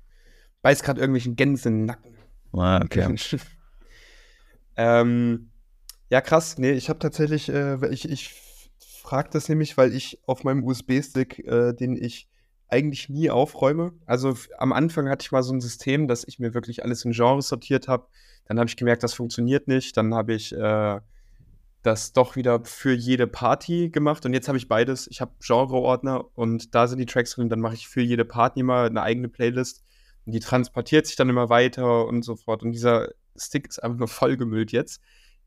Beißt 0.62 0.84
gerade 0.84 1.00
irgendwelchen 1.00 1.36
Gänsen 1.36 1.68
in 1.74 1.80
den 1.80 1.86
Nacken. 1.86 2.14
Ah, 2.54 2.82
okay. 2.84 3.16
ähm, 4.76 5.50
ja, 6.10 6.20
krass. 6.22 6.58
Nee, 6.58 6.72
ich 6.72 6.90
habe 6.90 7.00
tatsächlich, 7.00 7.48
äh, 7.50 7.88
ich, 7.88 8.10
ich 8.10 8.34
frage 9.02 9.30
das 9.32 9.48
nämlich, 9.48 9.78
weil 9.78 9.94
ich 9.94 10.20
auf 10.26 10.44
meinem 10.44 10.64
USB-Stick, 10.64 11.40
äh, 11.40 11.74
den 11.74 11.96
ich 11.96 12.28
eigentlich 12.68 13.10
nie 13.10 13.30
aufräume. 13.30 13.94
Also 14.06 14.36
am 14.58 14.74
Anfang 14.74 15.10
hatte 15.10 15.24
ich 15.24 15.32
mal 15.32 15.44
so 15.44 15.54
ein 15.54 15.62
System, 15.62 16.08
dass 16.08 16.26
ich 16.26 16.40
mir 16.40 16.54
wirklich 16.54 16.84
alles 16.84 17.04
in 17.06 17.12
Genres 17.12 17.48
sortiert 17.48 17.88
habe. 17.88 18.08
Dann 18.46 18.60
habe 18.60 18.70
ich 18.70 18.78
gemerkt, 18.78 19.04
das 19.04 19.14
funktioniert 19.14 19.68
nicht. 19.68 19.96
Dann 19.98 20.14
habe 20.14 20.34
ich 20.34 20.54
äh, 20.54 21.00
das 21.84 22.14
doch 22.14 22.36
wieder 22.36 22.64
für 22.64 22.94
jede 22.94 23.28
Party 23.28 23.90
gemacht. 23.90 24.26
Und 24.26 24.34
jetzt 24.34 24.48
habe 24.48 24.58
ich 24.58 24.68
beides. 24.68 25.08
Ich 25.08 25.22
habe 25.22 25.32
Genre-Ordner 25.40 26.26
und 26.38 26.76
da 26.76 26.88
sind 26.88 27.00
die 27.00 27.06
Tracks 27.06 27.32
drin. 27.32 27.50
Dann 27.50 27.60
mache 27.60 27.74
ich 27.74 27.88
für 27.88 28.02
jede 28.02 28.26
Party 28.26 28.64
mal 28.64 28.88
eine 28.88 29.02
eigene 29.02 29.30
Playlist. 29.30 29.84
Und 30.26 30.34
die 30.34 30.40
transportiert 30.40 31.08
sich 31.08 31.16
dann 31.16 31.30
immer 31.30 31.50
weiter 31.50 32.06
und 32.06 32.24
so 32.24 32.36
fort. 32.36 32.62
Und 32.62 32.72
dieser 32.72 33.10
Stick 33.36 33.68
ist 33.68 33.82
einfach 33.82 33.98
nur 33.98 34.08
vollgemüllt 34.08 34.72
jetzt. 34.72 35.02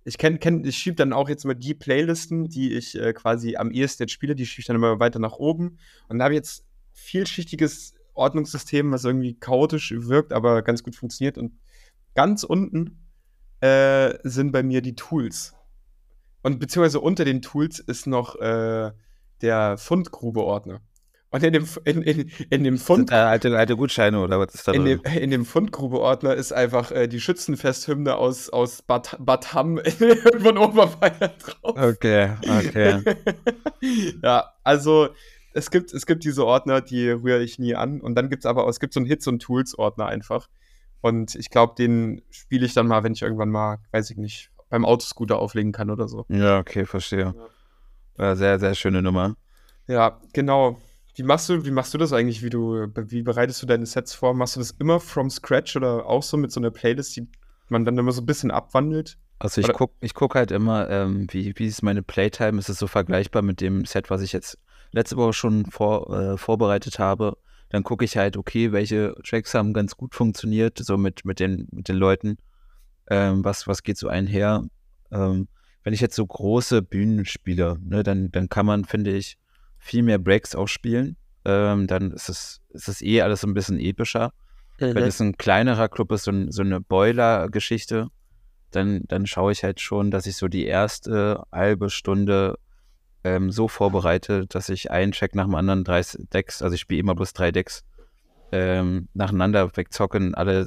Ich 0.05 0.19
kenn, 0.19 0.39
kenn, 0.41 0.65
ich 0.65 0.77
schiebe 0.77 0.97
dann 0.97 1.13
auch 1.13 1.29
jetzt 1.29 1.45
immer 1.45 1.55
die 1.55 1.75
Playlisten, 1.75 2.49
die 2.49 2.75
ich 2.75 2.99
äh, 2.99 3.13
quasi 3.13 3.57
am 3.57 3.71
ehesten 3.71 4.03
jetzt 4.03 4.13
spiele, 4.13 4.35
die 4.35 4.45
schiebe 4.45 4.61
ich 4.61 4.67
dann 4.67 4.77
immer 4.77 5.01
weiter 5.01 5.19
nach 5.19 5.35
oben. 5.35 5.79
Und 6.09 6.19
da 6.19 6.25
habe 6.25 6.35
ich 6.35 6.39
jetzt 6.39 6.65
vielschichtiges 6.93 7.95
Ordnungssystem, 8.13 8.91
was 8.93 9.05
irgendwie 9.05 9.35
chaotisch 9.35 9.95
wirkt, 9.97 10.33
aber 10.33 10.63
ganz 10.63 10.83
gut 10.83 10.97
funktioniert. 10.97 11.39
Und 11.39 11.59
ganz 12.15 12.43
unten 12.45 12.99
äh, 13.61 14.19
sind 14.25 14.53
bei 14.53 14.63
mir 14.63 14.83
die 14.83 14.95
Tools. 14.95 15.55
Und 16.45 16.61
beziehungsweise 16.61 17.01
unter 17.01 17.25
den 17.25 17.41
Tools 17.41 17.79
ist 17.79 18.07
noch 18.07 18.37
äh, 18.37 18.93
der 19.41 19.79
Fundgrube-Ordner. 19.79 20.83
Und 21.31 21.43
in 21.43 21.55
dem, 21.55 21.67
in, 21.85 22.03
in, 22.03 22.31
in 22.51 22.65
dem 22.65 22.77
Fund. 22.79 23.11
Alte, 23.11 23.57
alte 23.57 23.77
Gutscheine 23.77 24.21
oder 24.21 24.39
was 24.39 24.55
ist 24.55 24.69
da 24.69 24.73
In 24.73 24.85
drin? 24.85 25.01
dem, 25.03 25.23
in 25.23 25.31
dem 25.31 25.45
Fundgrube-Ordner 25.47 26.35
ist 26.35 26.53
einfach 26.53 26.93
äh, 26.93 27.09
die 27.09 27.19
Schützenfesthymne 27.19 28.15
aus, 28.15 28.51
aus 28.51 28.83
Bad, 28.83 29.17
Bad 29.19 29.55
Hamm 29.55 29.81
von 30.39 30.59
Oberbayern 30.59 31.33
drauf. 31.41 31.77
Okay, 31.77 32.35
okay. 32.43 33.17
ja, 34.23 34.53
also 34.63 35.09
es 35.55 35.71
gibt, 35.71 35.95
es 35.95 36.05
gibt 36.05 36.25
diese 36.25 36.45
Ordner, 36.45 36.83
die 36.83 37.09
rühre 37.09 37.43
ich 37.43 37.59
nie 37.59 37.75
an. 37.75 38.03
Und 38.03 38.17
dann 38.17 38.29
gibt 38.29 38.45
es 38.45 38.47
aber, 38.47 38.69
es 38.69 38.81
gibt 38.81 38.93
so 38.93 39.01
einen 39.01 39.07
Hits- 39.07 39.27
und 39.27 39.41
Tools-Ordner 39.41 40.07
einfach. 40.07 40.49
Und 41.01 41.35
ich 41.37 41.49
glaube, 41.49 41.75
den 41.77 42.21
spiele 42.31 42.67
ich 42.67 42.75
dann 42.75 42.87
mal, 42.87 43.03
wenn 43.03 43.15
ich 43.15 43.23
irgendwann 43.23 43.51
mal, 43.51 43.79
weiß 43.93 44.11
ich 44.11 44.19
nicht, 44.19 44.51
beim 44.71 44.85
Autoscooter 44.85 45.39
auflegen 45.39 45.73
kann 45.73 45.91
oder 45.91 46.09
so. 46.09 46.25
Ja, 46.29 46.59
okay, 46.59 46.87
verstehe. 46.87 47.35
Ja, 48.19 48.37
sehr, 48.37 48.59
sehr 48.59 48.75
schöne 48.75 49.03
Nummer. 49.03 49.37
Ja, 49.87 50.21
genau. 50.33 50.79
Wie 51.17 51.23
machst 51.23 51.49
du, 51.49 51.65
wie 51.65 51.71
machst 51.71 51.95
du 51.95 51.99
das 51.99 52.13
eigentlich? 52.13 52.43
Wie 52.43 52.51
du, 52.51 52.87
wie 52.95 53.23
bereitest 53.23 53.63
du 53.63 53.67
deine 53.67 53.87
Sets 53.87 54.15
vor? 54.15 54.35
Machst 54.35 54.57
du 54.57 54.61
das 54.61 54.73
immer 54.73 54.99
from 54.99 55.31
scratch 55.31 55.77
oder 55.77 56.07
auch 56.07 56.23
so 56.23 56.37
mit 56.37 56.51
so 56.51 56.61
einer 56.61 56.71
Playlist, 56.71 57.17
die 57.17 57.29
man 57.69 57.85
dann 57.85 57.97
immer 57.99 58.13
so 58.13 58.23
ein 58.23 58.27
bisschen 58.27 58.51
abwandelt? 58.51 59.17
Also 59.39 59.61
ich 59.61 59.73
gucke 59.73 59.95
ich 60.01 60.15
guck 60.15 60.35
halt 60.35 60.51
immer, 60.51 60.89
ähm, 60.91 61.27
wie, 61.31 61.53
wie 61.57 61.67
ist 61.67 61.83
meine 61.83 62.03
Playtime? 62.03 62.59
Ist 62.59 62.69
es 62.69 62.79
so 62.79 62.87
vergleichbar 62.87 63.43
mit 63.43 63.61
dem 63.61 63.85
Set, 63.85 64.11
was 64.11 64.23
ich 64.23 64.33
jetzt 64.33 64.59
letzte 64.93 65.17
Woche 65.17 65.33
schon 65.33 65.67
vor, 65.67 66.11
äh, 66.11 66.39
vorbereitet 66.39 66.99
habe? 66.99 67.37
Dann 67.69 67.83
gucke 67.83 68.05
ich 68.05 68.17
halt, 68.17 68.37
okay, 68.37 68.73
welche 68.73 69.15
Tracks 69.25 69.55
haben 69.55 69.73
ganz 69.73 69.97
gut 69.97 70.15
funktioniert, 70.15 70.79
so 70.79 70.97
mit, 70.97 71.25
mit, 71.25 71.41
den, 71.41 71.69
mit 71.73 71.89
den 71.89 71.97
Leuten. 71.97 72.39
Ähm, 73.09 73.45
was, 73.45 73.67
was 73.67 73.83
geht 73.83 73.99
so 73.99 74.09
einher? 74.09 74.65
Ähm, 75.11 75.49
wenn 75.83 75.93
ich 75.93 76.01
jetzt 76.01 76.17
so 76.17 76.27
große 76.27 76.83
Bühnen 76.83 77.25
spiele, 77.25 77.77
ne, 77.83 78.03
dann, 78.03 78.31
dann 78.31 78.49
kann 78.49 78.67
man, 78.67 78.85
finde 78.85 79.13
ich, 79.13 79.37
viel 79.79 80.03
mehr 80.03 80.19
Breaks 80.19 80.55
auch 80.55 80.69
spielen. 80.69 81.17
Ähm, 81.45 81.87
dann 81.87 82.11
ist 82.13 82.29
es, 82.29 82.61
ist 82.71 82.89
es 82.89 83.03
eh 83.03 83.21
alles 83.21 83.43
so 83.43 83.47
ein 83.47 83.55
bisschen 83.55 83.79
epischer. 83.79 84.33
Wenn 84.79 84.97
es 84.97 85.21
ein 85.21 85.37
kleinerer 85.37 85.89
Club 85.89 86.11
ist, 86.11 86.25
so, 86.25 86.33
ein, 86.33 86.51
so 86.51 86.63
eine 86.63 86.81
Boiler-Geschichte, 86.81 88.09
dann, 88.73 89.03
dann 89.07 89.27
schaue 89.27 89.53
ich 89.53 89.63
halt 89.63 89.81
schon, 89.81 90.11
dass 90.11 90.27
ich 90.27 90.37
so 90.37 90.49
die 90.49 90.65
erste 90.65 91.45
halbe 91.53 91.91
Stunde 91.91 92.59
ähm, 93.23 93.51
so 93.51 93.69
vorbereite, 93.69 94.47
dass 94.47 94.69
ich 94.69 94.91
einen 94.91 95.13
Check 95.13 95.35
nach 95.35 95.45
dem 95.45 95.55
anderen 95.55 95.85
drei 95.85 96.03
Decks, 96.33 96.61
also 96.61 96.75
ich 96.75 96.81
spiele 96.81 97.01
immer 97.01 97.15
bloß 97.15 97.35
drei 97.35 97.53
Decks, 97.53 97.85
ähm, 98.53 99.09
nacheinander 99.15 99.77
wegzocken. 99.77 100.35
Alle 100.35 100.67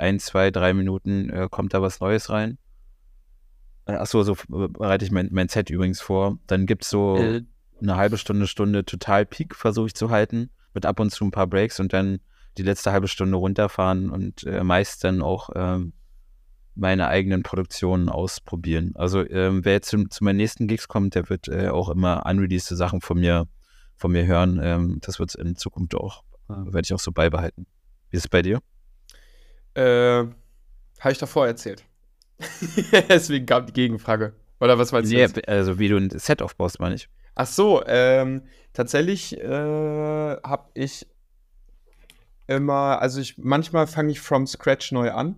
ein, 0.00 0.18
zwei, 0.18 0.50
drei 0.50 0.74
Minuten 0.74 1.30
äh, 1.30 1.48
kommt 1.50 1.74
da 1.74 1.82
was 1.82 2.00
Neues 2.00 2.30
rein. 2.30 2.58
Äh, 3.86 3.92
Achso, 3.92 4.22
so 4.22 4.32
äh, 4.32 4.68
bereite 4.68 5.04
ich 5.04 5.10
mein, 5.10 5.28
mein 5.30 5.48
Set 5.48 5.70
übrigens 5.70 6.00
vor. 6.00 6.38
Dann 6.46 6.66
gibt 6.66 6.84
es 6.84 6.90
so 6.90 7.16
Äh, 7.16 7.42
eine 7.80 7.96
halbe 7.96 8.18
Stunde, 8.18 8.46
Stunde 8.46 8.84
total 8.84 9.24
Peak 9.24 9.54
versuche 9.54 9.86
ich 9.86 9.94
zu 9.94 10.10
halten, 10.10 10.50
mit 10.74 10.84
ab 10.84 11.00
und 11.00 11.10
zu 11.10 11.24
ein 11.24 11.30
paar 11.30 11.46
Breaks 11.46 11.80
und 11.80 11.92
dann 11.92 12.18
die 12.58 12.62
letzte 12.62 12.92
halbe 12.92 13.08
Stunde 13.08 13.36
runterfahren 13.36 14.10
und 14.10 14.44
äh, 14.44 14.62
meist 14.62 15.02
dann 15.04 15.22
auch 15.22 15.50
ähm, 15.54 15.92
meine 16.74 17.08
eigenen 17.08 17.42
Produktionen 17.42 18.08
ausprobieren. 18.08 18.92
Also 18.96 19.26
ähm, 19.26 19.64
wer 19.64 19.74
jetzt 19.74 19.88
zu, 19.88 20.04
zu 20.08 20.24
meinen 20.24 20.36
nächsten 20.36 20.66
Gigs 20.66 20.88
kommt, 20.88 21.14
der 21.14 21.28
wird 21.28 21.48
äh, 21.48 21.68
auch 21.68 21.88
immer 21.88 22.26
unreleased 22.26 22.68
Sachen 22.76 23.00
von 23.00 23.18
mir, 23.20 23.46
von 23.96 24.12
mir 24.12 24.26
hören. 24.26 24.60
Ähm, 24.62 24.98
das 25.00 25.18
wird 25.18 25.34
in 25.36 25.56
Zukunft 25.56 25.94
auch, 25.94 26.22
äh, 26.48 26.54
werde 26.66 26.82
ich 26.82 26.92
auch 26.92 27.00
so 27.00 27.12
beibehalten. 27.12 27.66
Wie 28.10 28.16
ist 28.16 28.24
es 28.24 28.28
bei 28.28 28.42
dir? 28.42 28.60
Äh, 29.74 30.24
habe 31.00 31.12
ich 31.12 31.18
davor 31.18 31.46
erzählt. 31.46 31.84
Deswegen 33.08 33.46
kam 33.46 33.66
die 33.66 33.72
Gegenfrage. 33.72 34.34
Oder 34.60 34.78
was 34.78 34.92
meinst 34.92 35.10
du? 35.10 35.14
Nee, 35.14 35.22
jetzt? 35.22 35.48
also 35.48 35.78
wie 35.78 35.88
du 35.88 35.96
ein 35.96 36.10
Set 36.10 36.42
aufbaust, 36.42 36.80
meine 36.80 36.94
ich. 36.94 37.08
Ach 37.34 37.46
so, 37.46 37.82
ähm, 37.86 38.42
tatsächlich 38.72 39.38
äh, 39.38 40.36
habe 40.42 40.70
ich 40.74 41.06
immer, 42.46 43.00
also 43.00 43.20
ich 43.20 43.38
manchmal 43.38 43.86
fange 43.86 44.10
ich 44.10 44.20
from 44.20 44.46
scratch 44.46 44.92
neu 44.92 45.12
an, 45.12 45.36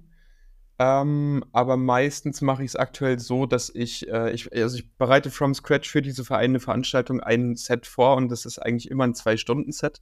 ähm, 0.79 1.45
aber 1.53 1.77
meistens 1.77 2.41
mache 2.41 2.65
ich 2.65 2.71
es 2.71 2.77
aktuell 2.77 3.19
so, 3.19 3.47
dass 3.47 3.71
ich, 3.73 4.09
äh, 4.09 4.33
ich, 4.33 4.53
also 4.53 4.79
ich 4.79 4.93
bereite 4.97 5.31
from 5.31 5.55
scratch 5.55 5.89
für 5.91 6.03
diese 6.03 6.25
Vereine 6.25 6.59
Veranstaltung 6.59 7.21
ein 7.21 7.55
Set 7.55 7.87
vor 7.87 8.17
und 8.17 8.31
das 8.31 8.47
ist 8.47 8.59
eigentlich 8.59 8.91
immer 8.91 9.05
ein 9.05 9.15
Zwei-Stunden-Set. 9.15 10.01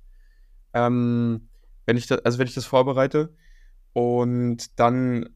Ähm, 0.72 1.48
wenn 1.84 1.96
ich 1.96 2.06
das, 2.06 2.24
also 2.24 2.38
wenn 2.38 2.46
ich 2.46 2.54
das 2.54 2.64
vorbereite 2.64 3.34
und 3.92 4.78
dann, 4.78 5.30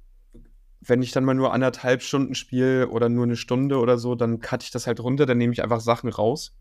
wenn 0.80 1.02
ich 1.02 1.12
dann 1.12 1.24
mal 1.24 1.34
nur 1.34 1.52
anderthalb 1.52 2.02
Stunden 2.02 2.34
spiele 2.34 2.88
oder 2.88 3.08
nur 3.08 3.24
eine 3.24 3.36
Stunde 3.36 3.78
oder 3.78 3.98
so, 3.98 4.14
dann 4.14 4.40
cutte 4.40 4.64
ich 4.64 4.70
das 4.70 4.86
halt 4.86 5.00
runter, 5.00 5.26
dann 5.26 5.38
nehme 5.38 5.52
ich 5.52 5.62
einfach 5.62 5.80
Sachen 5.80 6.10
raus. 6.10 6.54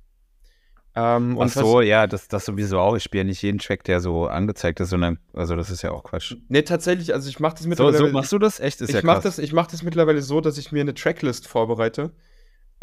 Ähm, 0.96 1.34
Ach 1.38 1.42
und 1.42 1.52
so, 1.52 1.82
ja, 1.82 2.06
das, 2.06 2.28
das 2.28 2.46
sowieso 2.46 2.80
auch. 2.80 2.96
Ich 2.96 3.04
spiele 3.04 3.24
ja 3.24 3.28
nicht 3.28 3.42
jeden 3.42 3.58
Track, 3.58 3.84
der 3.84 4.00
so 4.00 4.28
angezeigt 4.28 4.80
ist, 4.80 4.90
sondern, 4.90 5.18
also 5.34 5.56
das 5.56 5.72
ist 5.72 5.82
ja 5.82 5.92
auch 5.92 6.04
Quatsch. 6.04 6.36
Nee, 6.50 6.62
tatsächlich, 6.62 7.14
also 7.14 7.28
ich 7.30 7.40
mache 7.40 7.54
das 7.56 7.64
So, 7.64 7.70
mittlerweile. 7.70 7.98
so 7.98 8.08
machst 8.10 8.32
du 8.32 8.38
das? 8.38 8.60
Echt? 8.60 8.80
Ist 8.80 8.90
ich 8.90 8.96
ja 8.96 9.02
mache 9.04 9.22
krass. 9.22 9.36
das, 9.36 9.40
ich 9.40 9.54
mach 9.54 9.66
das 9.68 9.82
mittlerweile 9.82 10.22
so, 10.22 10.40
dass 10.40 10.58
ich 10.60 10.72
mir 10.72 10.82
eine 10.82 10.94
Tracklist 10.94 11.48
vorbereite. 11.48 12.12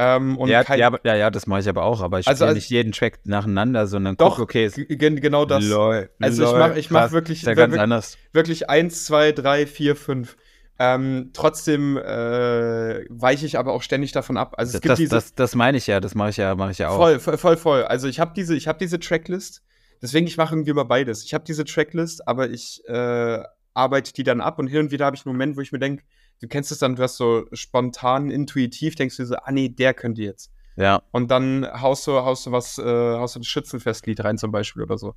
Ähm, 0.02 0.38
und 0.38 0.48
ja, 0.48 0.64
kein, 0.64 0.78
ja, 0.78 0.90
ja, 1.04 1.14
ja, 1.14 1.30
das 1.30 1.46
mache 1.46 1.60
ich 1.60 1.68
aber 1.68 1.82
auch. 1.84 2.00
Aber 2.00 2.18
ich 2.20 2.26
Also, 2.26 2.44
spiele 2.46 2.54
nicht 2.54 2.70
jeden 2.70 2.92
Track 2.92 3.18
nacheinander, 3.24 3.86
sondern 3.86 4.16
Doch, 4.16 4.36
guck, 4.36 4.44
okay, 4.44 4.70
genau 4.88 5.44
das. 5.44 5.62
lol, 5.64 6.08
Also 6.18 6.42
ich 6.44 6.50
lol, 6.50 6.58
mach- 6.58 6.76
ich 6.76 6.90
mach 6.90 7.12
wirklich- 7.12 7.42
ja 7.42 7.52
ganz 7.52 7.72
wirklich- 7.72 7.80
anders. 7.82 8.16
Wirklich 8.32 8.70
eins, 8.70 9.04
zwei, 9.04 9.32
drei, 9.32 9.66
vier, 9.66 9.96
fünf. 9.96 10.36
Ähm, 10.78 11.30
trotzdem 11.34 11.98
äh, 11.98 13.04
weiche 13.10 13.44
ich 13.44 13.58
aber 13.58 13.74
auch 13.74 13.82
ständig 13.82 14.12
davon 14.12 14.38
ab. 14.38 14.54
Also 14.56 14.70
es 14.70 14.72
Das, 14.72 14.80
gibt 14.80 14.92
das, 14.92 14.98
diese. 14.98 15.10
das, 15.14 15.34
das 15.34 15.54
meine 15.54 15.76
ich 15.76 15.86
ja, 15.86 16.00
das 16.00 16.14
mache 16.14 16.30
ich 16.30 16.38
ja, 16.38 16.54
mache 16.54 16.70
ich 16.70 16.78
ja 16.78 16.88
auch. 16.88 16.96
Voll, 16.96 17.18
voll, 17.20 17.36
voll, 17.36 17.56
voll. 17.58 17.82
Also 17.84 18.08
ich 18.08 18.18
habe 18.20 18.32
diese, 18.34 18.56
ich 18.56 18.66
habe 18.68 18.78
diese 18.78 18.98
Tracklist. 18.98 19.62
Deswegen 20.00 20.26
ich 20.26 20.38
mache 20.38 20.54
irgendwie 20.54 20.70
immer 20.70 20.86
beides. 20.86 21.24
Ich 21.24 21.34
habe 21.34 21.44
diese 21.44 21.66
Tracklist, 21.66 22.26
aber 22.26 22.48
ich 22.48 22.80
äh, 22.88 23.42
arbeite 23.74 24.14
die 24.14 24.22
dann 24.24 24.40
ab 24.40 24.58
und 24.58 24.68
hin 24.68 24.80
und 24.80 24.90
wieder 24.92 25.04
habe 25.04 25.16
ich 25.16 25.26
einen 25.26 25.34
Moment, 25.34 25.58
wo 25.58 25.60
ich 25.60 25.72
mir 25.72 25.78
denke, 25.78 26.02
du 26.40 26.48
kennst 26.48 26.72
es 26.72 26.78
dann, 26.78 26.96
du 26.96 27.02
hast 27.02 27.16
so 27.16 27.44
spontan, 27.52 28.30
intuitiv, 28.30 28.94
denkst 28.94 29.16
du 29.16 29.26
so, 29.26 29.36
ah 29.36 29.52
nee, 29.52 29.68
der 29.68 29.94
könnte 29.94 30.22
jetzt. 30.22 30.50
Ja, 30.76 31.02
Und 31.12 31.30
dann 31.30 31.66
haust 31.80 32.06
du, 32.06 32.12
haust 32.12 32.46
du 32.46 32.52
was, 32.52 32.78
äh, 32.78 32.82
haust 32.84 33.36
du 33.36 33.40
ein 33.40 33.44
Schützenfestlied 33.44 34.24
rein 34.24 34.38
zum 34.38 34.50
Beispiel 34.50 34.82
oder 34.82 34.96
so. 34.96 35.14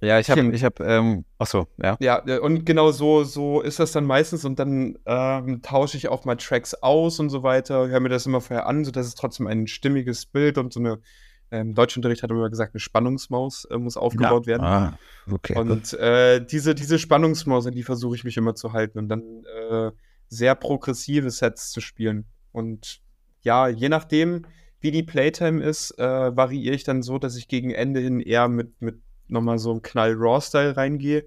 ja, 0.00 0.18
ich 0.18 0.30
habe, 0.30 0.40
ich 0.52 0.64
habe, 0.64 0.82
ähm, 0.84 1.24
ach 1.38 1.46
so, 1.46 1.66
ja. 1.82 1.96
Ja, 2.00 2.22
und 2.40 2.64
genau 2.64 2.92
so, 2.92 3.22
so 3.24 3.60
ist 3.60 3.78
das 3.78 3.92
dann 3.92 4.04
meistens 4.04 4.44
und 4.44 4.58
dann 4.58 4.98
ähm, 5.04 5.60
tausche 5.60 5.96
ich 5.96 6.08
auch 6.08 6.24
mal 6.24 6.36
Tracks 6.36 6.74
aus 6.74 7.20
und 7.20 7.28
so 7.28 7.42
weiter, 7.42 7.88
höre 7.88 8.00
mir 8.00 8.08
das 8.08 8.26
immer 8.26 8.40
vorher 8.40 8.66
an, 8.66 8.84
sodass 8.84 9.06
es 9.06 9.14
trotzdem 9.14 9.46
ein 9.46 9.66
stimmiges 9.66 10.24
Bild 10.26 10.56
und 10.56 10.72
so 10.72 10.80
eine, 10.80 10.98
ähm, 11.50 11.74
Deutschunterricht 11.74 12.22
hat 12.22 12.30
immer 12.30 12.48
gesagt, 12.48 12.74
eine 12.74 12.80
Spannungsmaus 12.80 13.66
äh, 13.66 13.76
muss 13.76 13.98
aufgebaut 13.98 14.46
werden. 14.46 14.64
Ah, 14.64 14.98
okay. 15.30 15.58
Und 15.58 15.92
äh, 15.92 16.44
diese, 16.44 16.74
diese 16.74 16.98
Spannungsmaus, 16.98 17.66
an 17.66 17.74
die 17.74 17.82
versuche 17.82 18.16
ich 18.16 18.24
mich 18.24 18.38
immer 18.38 18.54
zu 18.54 18.72
halten 18.72 18.98
und 18.98 19.08
dann 19.08 19.44
äh, 19.70 19.90
sehr 20.32 20.54
progressive 20.54 21.30
Sets 21.30 21.70
zu 21.70 21.80
spielen. 21.80 22.24
Und 22.52 23.02
ja, 23.42 23.68
je 23.68 23.88
nachdem, 23.88 24.46
wie 24.80 24.90
die 24.90 25.02
Playtime 25.02 25.62
ist, 25.62 25.98
äh, 25.98 26.36
variiere 26.36 26.74
ich 26.74 26.84
dann 26.84 27.02
so, 27.02 27.18
dass 27.18 27.36
ich 27.36 27.48
gegen 27.48 27.70
Ende 27.70 28.00
hin 28.00 28.20
eher 28.20 28.48
mit, 28.48 28.80
mit 28.80 29.00
nochmal 29.28 29.58
so 29.58 29.70
einem 29.70 29.82
Knall 29.82 30.14
Raw-Style 30.16 30.76
reingehe 30.76 31.26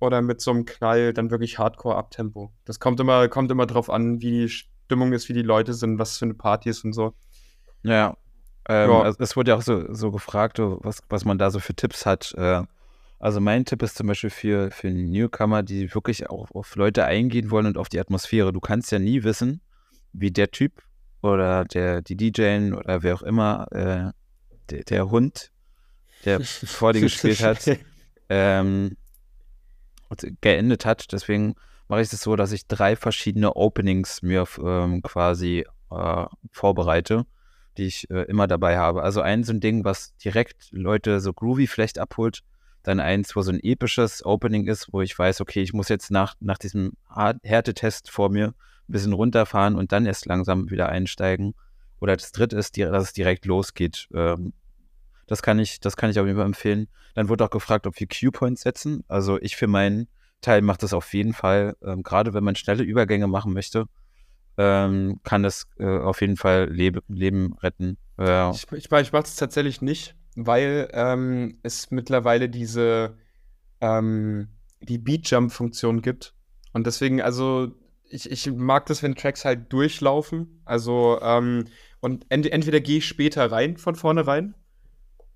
oder 0.00 0.22
mit 0.22 0.40
so 0.40 0.50
einem 0.50 0.64
Knall 0.64 1.12
dann 1.12 1.30
wirklich 1.30 1.58
Hardcore 1.58 1.96
Abtempo. 1.96 2.52
Das 2.64 2.80
kommt 2.80 3.00
immer, 3.00 3.28
kommt 3.28 3.50
immer 3.50 3.66
drauf 3.66 3.90
an, 3.90 4.20
wie 4.22 4.30
die 4.30 4.48
Stimmung 4.48 5.12
ist, 5.12 5.28
wie 5.28 5.34
die 5.34 5.42
Leute 5.42 5.74
sind, 5.74 5.98
was 5.98 6.16
für 6.16 6.24
eine 6.24 6.34
Party 6.34 6.70
ist 6.70 6.84
und 6.84 6.94
so. 6.94 7.12
Ja. 7.82 8.16
Ähm, 8.68 8.90
Ja. 8.90 9.02
Also 9.02 9.18
es 9.20 9.36
wurde 9.36 9.50
ja 9.50 9.56
auch 9.58 9.62
so, 9.62 9.92
so 9.92 10.10
gefragt, 10.10 10.58
was, 10.58 11.02
was 11.08 11.24
man 11.24 11.36
da 11.36 11.50
so 11.50 11.58
für 11.60 11.74
Tipps 11.74 12.06
hat. 12.06 12.34
Äh, 12.36 12.62
also 13.18 13.40
mein 13.40 13.64
Tipp 13.64 13.82
ist 13.82 13.96
zum 13.96 14.06
Beispiel 14.06 14.30
für, 14.30 14.70
für 14.70 14.90
Newcomer, 14.90 15.62
die 15.62 15.92
wirklich 15.92 16.30
auch 16.30 16.50
auf 16.52 16.76
Leute 16.76 17.04
eingehen 17.04 17.50
wollen 17.50 17.66
und 17.66 17.78
auf 17.78 17.88
die 17.88 17.98
Atmosphäre. 17.98 18.52
Du 18.52 18.60
kannst 18.60 18.92
ja 18.92 18.98
nie 18.98 19.24
wissen, 19.24 19.60
wie 20.12 20.30
der 20.30 20.50
Typ 20.50 20.82
oder 21.20 21.64
der, 21.64 22.00
die 22.00 22.16
DJin 22.16 22.74
oder 22.74 23.02
wer 23.02 23.14
auch 23.14 23.22
immer, 23.22 23.66
äh, 23.72 24.12
der, 24.70 24.84
der 24.84 25.10
Hund, 25.10 25.50
der 26.24 26.40
vor 26.44 26.92
dir 26.92 27.00
gespielt 27.00 27.42
hat, 27.42 27.78
ähm, 28.28 28.96
geendet 30.40 30.84
hat. 30.84 31.12
Deswegen 31.12 31.54
mache 31.88 32.02
ich 32.02 32.12
es 32.12 32.20
so, 32.20 32.36
dass 32.36 32.52
ich 32.52 32.68
drei 32.68 32.94
verschiedene 32.94 33.56
Openings 33.56 34.22
mir 34.22 34.46
ähm, 34.62 35.02
quasi 35.02 35.66
äh, 35.90 36.26
vorbereite, 36.52 37.26
die 37.76 37.86
ich 37.86 38.08
äh, 38.10 38.22
immer 38.24 38.46
dabei 38.46 38.78
habe. 38.78 39.02
Also 39.02 39.22
ein 39.22 39.42
so 39.42 39.52
ein 39.52 39.60
Ding, 39.60 39.84
was 39.84 40.16
direkt 40.18 40.68
Leute 40.70 41.20
so 41.20 41.32
groovy 41.32 41.66
vielleicht 41.66 41.98
abholt. 41.98 42.42
Dann 42.82 43.00
eins, 43.00 43.34
wo 43.36 43.42
so 43.42 43.50
ein 43.50 43.60
episches 43.62 44.24
Opening 44.24 44.66
ist, 44.66 44.92
wo 44.92 45.02
ich 45.02 45.18
weiß, 45.18 45.40
okay, 45.40 45.62
ich 45.62 45.72
muss 45.72 45.88
jetzt 45.88 46.10
nach, 46.10 46.34
nach 46.40 46.58
diesem 46.58 46.92
Härtetest 47.42 48.10
vor 48.10 48.30
mir 48.30 48.48
ein 48.48 48.92
bisschen 48.92 49.12
runterfahren 49.12 49.76
und 49.76 49.92
dann 49.92 50.06
erst 50.06 50.26
langsam 50.26 50.70
wieder 50.70 50.88
einsteigen. 50.88 51.54
Oder 52.00 52.16
das 52.16 52.32
dritte 52.32 52.56
ist, 52.56 52.78
dass 52.78 53.04
es 53.04 53.12
direkt 53.12 53.44
losgeht. 53.44 54.08
Ähm, 54.14 54.52
das 55.26 55.42
kann 55.42 55.58
ich, 55.58 55.80
das 55.80 55.96
kann 55.96 56.10
ich 56.10 56.18
auf 56.18 56.26
jeden 56.26 56.38
Fall 56.38 56.46
empfehlen. 56.46 56.88
Dann 57.14 57.28
wurde 57.28 57.44
auch 57.44 57.50
gefragt, 57.50 57.86
ob 57.86 57.98
wir 57.98 58.06
Q-Points 58.06 58.62
setzen. 58.62 59.04
Also 59.08 59.38
ich 59.40 59.56
für 59.56 59.66
meinen 59.66 60.08
Teil 60.40 60.62
mache 60.62 60.78
das 60.78 60.92
auf 60.92 61.12
jeden 61.12 61.34
Fall. 61.34 61.76
Ähm, 61.82 62.02
gerade 62.02 62.32
wenn 62.32 62.44
man 62.44 62.56
schnelle 62.56 62.82
Übergänge 62.84 63.26
machen 63.26 63.52
möchte, 63.52 63.86
ähm, 64.56 65.20
kann 65.24 65.42
das 65.42 65.68
äh, 65.78 65.98
auf 65.98 66.20
jeden 66.20 66.36
Fall 66.36 66.68
Lebe, 66.70 67.02
Leben 67.08 67.54
retten. 67.58 67.98
Äh, 68.18 68.50
Ich, 68.50 68.66
ich, 68.72 68.90
ich 68.90 68.90
mache 68.90 69.22
das 69.22 69.36
tatsächlich 69.36 69.82
nicht. 69.82 70.14
Weil 70.46 70.88
ähm, 70.92 71.58
es 71.62 71.90
mittlerweile 71.90 72.48
diese 72.48 73.16
ähm, 73.80 74.48
die 74.80 74.98
Beat-Jump-Funktion 74.98 76.02
gibt. 76.02 76.34
Und 76.72 76.86
deswegen, 76.86 77.20
also 77.20 77.72
ich, 78.10 78.30
ich 78.30 78.50
mag 78.52 78.86
das, 78.86 79.02
wenn 79.02 79.14
Tracks 79.14 79.44
halt 79.44 79.72
durchlaufen. 79.72 80.62
Also, 80.64 81.18
ähm, 81.22 81.64
und 82.00 82.26
ent 82.28 82.46
entweder 82.50 82.80
gehe 82.80 82.98
ich 82.98 83.06
später 83.06 83.50
rein 83.50 83.76
von 83.76 83.94
vornherein 83.96 84.54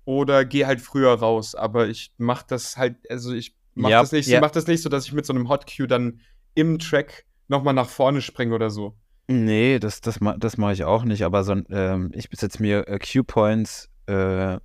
oder 0.05 0.45
gehe 0.45 0.65
halt 0.67 0.81
früher 0.81 1.13
raus. 1.13 1.55
Aber 1.55 1.87
ich 1.87 2.13
mache 2.17 2.45
das 2.47 2.77
halt, 2.77 2.95
also 3.09 3.33
ich 3.33 3.55
mache 3.73 3.91
Ja, 3.91 4.01
das, 4.01 4.11
nicht, 4.11 4.27
ja. 4.27 4.39
mach 4.39 4.51
das 4.51 4.67
nicht 4.67 4.81
so, 4.81 4.89
dass 4.89 5.05
ich 5.05 5.13
mit 5.13 5.25
so 5.25 5.33
einem 5.33 5.49
Hot 5.49 5.65
Cue 5.69 5.87
dann 5.87 6.21
im 6.55 6.79
Track 6.79 7.25
nochmal 7.47 7.73
nach 7.73 7.89
vorne 7.89 8.21
springe 8.21 8.55
oder 8.55 8.69
so. 8.69 8.95
Nee, 9.27 9.79
das, 9.79 10.01
das, 10.01 10.19
das 10.37 10.57
mache 10.57 10.73
ich 10.73 10.83
auch 10.83 11.03
nicht, 11.05 11.23
aber 11.23 11.43
so, 11.43 11.53
ähm, 11.69 12.11
ich 12.13 12.27
setze 12.31 12.61
mir 12.61 12.87
äh, 12.87 12.99
Cue-Points, 12.99 13.89
äh, 14.07 14.57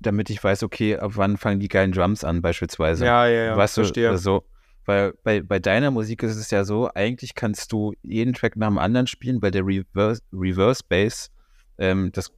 damit 0.00 0.30
ich 0.30 0.42
weiß, 0.42 0.62
okay, 0.62 0.96
ab 0.96 1.12
wann 1.14 1.36
fangen 1.36 1.60
die 1.60 1.68
geilen 1.68 1.92
Drums 1.92 2.24
an, 2.24 2.42
beispielsweise. 2.42 3.04
Ja, 3.04 3.26
ja, 3.26 3.44
ja. 3.44 3.56
weißt 3.56 3.74
verstehe. 3.74 4.10
du, 4.10 4.18
so. 4.18 4.44
Weil 4.86 5.12
bei, 5.22 5.42
bei 5.42 5.58
deiner 5.58 5.90
Musik 5.90 6.22
ist 6.22 6.36
es 6.36 6.50
ja 6.50 6.64
so, 6.64 6.90
eigentlich 6.94 7.34
kannst 7.34 7.70
du 7.70 7.92
jeden 8.02 8.32
Track 8.32 8.56
nach 8.56 8.68
dem 8.68 8.78
anderen 8.78 9.06
spielen, 9.06 9.42
weil 9.42 9.50
der 9.50 9.64
Reverse, 9.64 10.22
Reverse 10.32 10.82
Bass 10.88 11.30
ähm, 11.78 12.10
das 12.12 12.32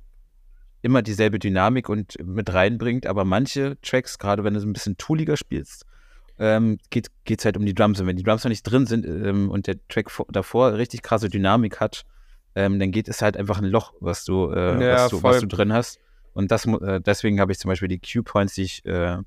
immer 0.83 1.03
dieselbe 1.03 1.39
Dynamik 1.39 1.89
und 1.89 2.17
mit 2.25 2.53
reinbringt, 2.53 3.07
aber 3.07 3.25
manche 3.25 3.81
Tracks, 3.83 4.19
gerade 4.19 4.43
wenn 4.43 4.55
du 4.55 4.61
so 4.61 4.67
ein 4.67 4.73
bisschen 4.73 4.97
tooliger 4.97 5.37
spielst, 5.37 5.87
ähm, 6.39 6.79
geht 6.91 7.09
es 7.27 7.45
halt 7.45 7.57
um 7.57 7.65
die 7.65 7.75
Drums. 7.75 8.01
Und 8.01 8.09
wenn 8.09 8.17
die 8.17 8.25
Drums 8.25 8.43
noch 8.43 8.49
nicht 8.49 8.65
drin 8.65 8.87
sind 8.87 9.07
ähm, 9.07 9.49
und 9.49 9.69
der 9.69 9.77
Track 9.89 10.11
vor, 10.11 10.27
davor 10.31 10.75
richtig 10.75 11.03
krasse 11.03 11.29
Dynamik 11.29 11.79
hat, 11.79 12.05
ähm, 12.55 12.81
dann 12.81 12.91
geht 12.91 13.09
es 13.09 13.23
halt 13.23 13.37
einfach 13.37 13.59
ein 13.59 13.65
Loch, 13.65 13.95
was 14.01 14.25
du, 14.25 14.51
äh, 14.51 14.85
Ja, 14.85 14.95
was, 14.95 15.11
du 15.11 15.23
was 15.23 15.41
du 15.41 15.47
drin 15.47 15.73
hast. 15.73 16.01
Und 16.35 16.51
das, 16.51 16.67
äh, 16.67 17.01
deswegen 17.01 17.41
habe 17.41 17.53
ich 17.53 17.59
zum 17.59 17.69
Beispiel 17.69 17.89
die 17.89 18.01
Cue-Points, 18.01 18.55
die 18.55 18.63
ich 18.63 18.85
äh, 18.85 19.19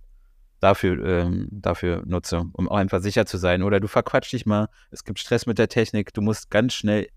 dafür, 0.60 1.06
ähm, 1.06 1.48
dafür 1.52 2.04
nutze, 2.06 2.46
um 2.54 2.68
auch 2.70 2.78
einfach 2.78 3.02
sicher 3.02 3.26
zu 3.26 3.38
sein. 3.38 3.64
Oder 3.64 3.80
du 3.80 3.88
verquatsch 3.88 4.34
dich 4.34 4.46
mal, 4.46 4.68
es 4.92 5.04
gibt 5.04 5.20
Stress 5.20 5.46
mit 5.46 5.60
der 5.60 5.70
Technik, 5.70 6.14
du 6.14 6.22
musst 6.22 6.50
ganz 6.50 6.74
schnell 6.74 7.08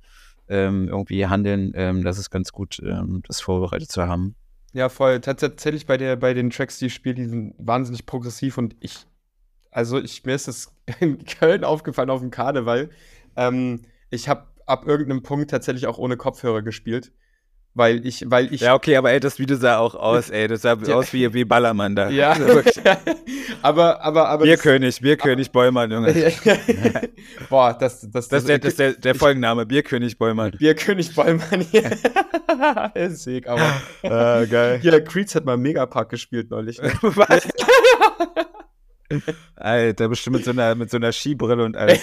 ähm, 0.49 0.89
irgendwie 0.89 1.27
handeln. 1.27 1.73
Ähm, 1.75 2.05
das 2.05 2.19
ist 2.19 2.31
ganz 2.31 2.53
gut, 2.53 2.81
ähm, 2.85 3.23
das 3.27 3.41
vorbereitet 3.41 3.91
zu 3.91 4.07
haben. 4.07 4.35
Ja, 4.73 4.89
voll. 4.89 5.17
Tats- 5.21 5.41
Tatsächlich 5.41 5.87
bei, 5.87 5.97
der, 5.97 6.17
bei 6.17 6.35
den 6.35 6.51
Tracks, 6.51 6.79
die 6.79 6.87
ich 6.87 6.95
spiele, 6.95 7.15
die 7.15 7.27
sind 7.27 7.55
wahnsinnig 7.59 8.07
progressiv 8.07 8.59
und 8.59 8.77
ich, 8.81 9.07
also 9.71 9.99
ich, 9.99 10.25
mir 10.25 10.35
ist 10.35 10.49
das 10.49 10.75
in 11.01 11.25
Köln 11.25 11.65
aufgefallen 11.65 12.11
auf 12.11 12.21
dem 12.21 12.31
Karneval. 12.31 12.91
Ähm, 13.37 13.83
ich 14.11 14.29
habe 14.29 14.47
ab 14.67 14.87
irgendeinem 14.87 15.23
Punkt 15.23 15.51
tatsächlich 15.51 15.87
auch 15.87 15.99
ohne 15.99 16.17
Kopfhörer 16.17 16.63
gespielt, 16.63 17.13
weil 17.79 18.05
ich, 18.05 18.25
weil 18.29 18.53
ich, 18.53 18.61
Ja, 18.61 18.75
okay, 18.75 18.97
aber 18.97 19.13
ey, 19.13 19.21
das 19.21 19.39
Video 19.39 19.57
sah 19.57 19.79
auch 19.79 19.95
aus, 19.95 20.29
ey. 20.31 20.49
Das 20.49 20.63
sah 20.63 20.77
Ja. 20.85 20.97
aus 20.97 21.13
wie, 21.13 21.33
wie 21.33 21.45
Ballermann 21.45 21.95
da. 21.97 22.11
ja, 22.11 22.33
Also 22.33 22.47
wirklich. 22.49 22.77
aber, 23.63 24.03
aber, 24.03 24.29
aber, 24.29 24.45
Bierkönig, 24.45 25.01
Bierkönig 25.01 25.51
Bäumann, 25.51 25.91
Junge. 25.91 26.13
boah, 27.49 27.73
das, 27.79 28.01
das, 28.11 28.29
Das 28.29 28.43
ist 28.43 28.49
der, 28.49 28.59
das 28.59 28.71
ist 28.73 28.79
der, 28.81 28.93
der 28.95 29.15
Folgenname, 29.15 29.65
Bierkönig 29.65 30.19
Bäumann. 30.19 30.51
Bierkönig 30.59 31.15
Bäumann 31.15 31.61
hier. 31.71 31.91
Sick, 33.11 33.49
aber. 33.49 33.81
Ah, 34.03 34.45
geil. 34.45 34.81
Hier, 34.83 35.03
Creeds 35.05 35.35
hat 35.37 35.45
mal 35.45 35.57
Megapark 35.57 36.11
gespielt 36.11 36.51
neulich. 36.51 36.83
Ne? 36.83 36.93
Was? 37.01 37.47
Alter, 39.57 40.09
bestimmt 40.09 40.37
mit 40.37 40.45
so 40.45 40.51
einer, 40.51 40.75
mit 40.75 40.91
so 40.91 40.97
einer 40.99 41.13
Skibrille 41.13 41.65
und 41.65 41.77
alles. 41.77 42.01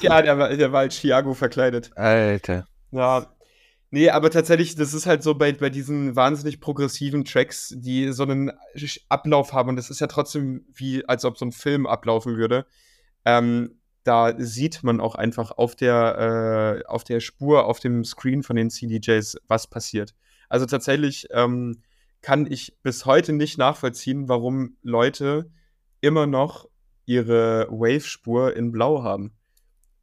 ja, 0.00 0.22
der 0.22 0.38
war, 0.38 0.48
der 0.48 0.72
war 0.72 0.80
als 0.80 0.94
Chiago 0.94 1.34
verkleidet. 1.34 1.90
Alter. 1.94 2.66
Ja. 2.92 3.26
Nee, 3.90 4.10
aber 4.10 4.30
tatsächlich, 4.30 4.74
das 4.74 4.92
ist 4.92 5.06
halt 5.06 5.22
so 5.22 5.34
bei, 5.34 5.52
bei 5.52 5.70
diesen 5.70 6.14
wahnsinnig 6.14 6.60
progressiven 6.60 7.24
Tracks, 7.24 7.72
die 7.74 8.12
so 8.12 8.24
einen 8.24 8.52
Ablauf 9.08 9.54
haben 9.54 9.70
und 9.70 9.76
das 9.76 9.88
ist 9.88 10.00
ja 10.00 10.06
trotzdem 10.06 10.66
wie, 10.74 11.08
als 11.08 11.24
ob 11.24 11.38
so 11.38 11.46
ein 11.46 11.52
Film 11.52 11.86
ablaufen 11.86 12.36
würde. 12.36 12.66
Ähm, 13.24 13.80
da 14.04 14.34
sieht 14.38 14.82
man 14.84 15.00
auch 15.00 15.14
einfach 15.14 15.52
auf 15.52 15.74
der, 15.74 16.82
äh, 16.84 16.86
auf 16.86 17.04
der 17.04 17.20
Spur, 17.20 17.64
auf 17.64 17.80
dem 17.80 18.04
Screen 18.04 18.42
von 18.42 18.56
den 18.56 18.70
CDJs, 18.70 19.38
was 19.48 19.66
passiert. 19.66 20.14
Also 20.50 20.66
tatsächlich 20.66 21.28
ähm, 21.30 21.82
kann 22.20 22.50
ich 22.50 22.76
bis 22.82 23.06
heute 23.06 23.32
nicht 23.32 23.56
nachvollziehen, 23.56 24.28
warum 24.28 24.76
Leute 24.82 25.50
immer 26.00 26.26
noch 26.26 26.68
ihre 27.06 27.68
Wave-Spur 27.70 28.54
in 28.54 28.70
Blau 28.70 29.02
haben 29.02 29.37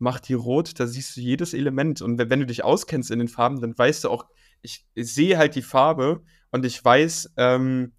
mach 0.06 0.20
die 0.20 0.36
rot, 0.36 0.80
da 0.80 0.86
siehst 0.88 1.18
du 1.18 1.22
jedes 1.22 1.54
Element. 1.54 2.02
Und 2.02 2.18
wenn, 2.18 2.30
wenn 2.30 2.40
du 2.42 2.46
dich 2.46 2.64
auskennst 2.64 3.12
in 3.12 3.20
den 3.20 3.28
Farben, 3.28 3.60
dann 3.62 3.78
weißt 3.78 4.04
du 4.04 4.10
auch, 4.10 4.26
ich, 4.62 4.86
ich 4.94 5.14
sehe 5.14 5.38
halt 5.38 5.56
die 5.56 5.62
Farbe 5.62 6.22
und 6.52 6.64
ich 6.66 6.78
weiß, 6.84 7.34
ähm, 7.38 7.92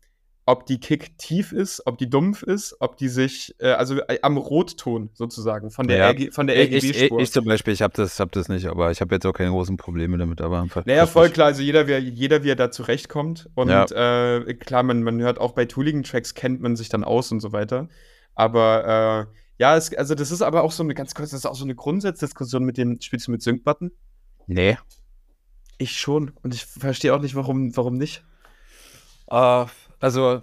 ob 0.49 0.65
die 0.67 0.79
Kick 0.79 1.19
tief 1.19 1.51
ist, 1.53 1.83
ob 1.87 1.99
die 1.99 2.09
dumpf 2.09 2.45
ist, 2.45 2.77
ob 2.79 2.97
die 2.97 3.09
sich, 3.09 3.55
äh, 3.59 3.71
also 3.73 3.99
äh, 4.07 4.21
am 4.23 4.37
Rotton 4.37 5.11
sozusagen, 5.13 5.71
von 5.73 5.89
der, 5.89 5.97
Ja. 5.99 6.11
RG, 6.11 6.31
von 6.31 6.47
der 6.47 6.55
Ich, 6.63 6.73
ich, 6.85 6.85
RGB-Spur. 6.85 7.21
ich 7.21 7.33
zum 7.33 7.45
Beispiel, 7.47 7.73
ich 7.75 7.83
habe 7.83 7.95
das, 7.97 8.21
hab 8.21 8.31
das 8.31 8.49
nicht, 8.49 8.67
aber 8.67 8.93
ich 8.93 9.01
habe 9.01 9.13
jetzt 9.13 9.27
auch 9.27 9.33
keine 9.33 9.51
großen 9.51 9.77
Probleme 9.77 10.17
damit. 10.19 10.41
Aber 10.41 10.61
einfach, 10.63 10.87
Naja, 10.87 11.07
voll 11.07 11.31
klar, 11.31 11.49
also 11.49 11.63
jeder, 11.63 11.89
wie, 11.89 11.93
er- 11.93 11.99
jeder, 11.99 12.45
wie 12.45 12.51
er 12.51 12.57
da 12.57 12.71
zurechtkommt. 12.71 13.51
Und 13.57 13.69
Ja. 13.71 14.37
äh, 14.37 14.55
klar, 14.55 14.85
man, 14.85 15.03
man 15.03 15.21
hört 15.21 15.41
auch 15.41 15.53
bei 15.53 15.65
tooligen 15.65 16.05
Tracks, 16.05 16.35
kennt 16.35 16.61
man 16.61 16.77
sich 16.77 16.89
dann 16.89 17.03
aus 17.03 17.33
und 17.33 17.41
so 17.41 17.51
weiter. 17.51 17.89
Aber 18.37 19.29
äh, 19.33 19.37
ja, 19.59 19.77
es, 19.77 19.93
also 19.95 20.15
das 20.15 20.31
ist 20.31 20.43
aber 20.43 20.63
auch 20.63 20.73
so 20.73 20.83
eine 20.83 20.95
ganz 20.95 21.15
kurz, 21.15 21.31
das 21.31 21.41
ist 21.41 21.47
auch 21.47 21.55
so 21.55 21.65
eine 21.65 21.75
Grundsatzdiskussion 21.75 22.65
mit 22.65 22.77
dem, 22.77 23.01
spielst 23.01 23.27
du 23.27 23.31
mit 23.31 23.43
Sync-Button? 23.43 23.91
Nee. 24.47 24.79
Ich 25.79 25.99
schon. 25.99 26.33
Und 26.43 26.55
ich 26.55 26.65
verstehe 26.65 27.15
auch 27.15 27.21
nicht, 27.21 27.35
warum, 27.35 27.77
warum 27.77 27.97
nicht. 27.97 28.25
Äh, 29.29 29.67
also 30.01 30.43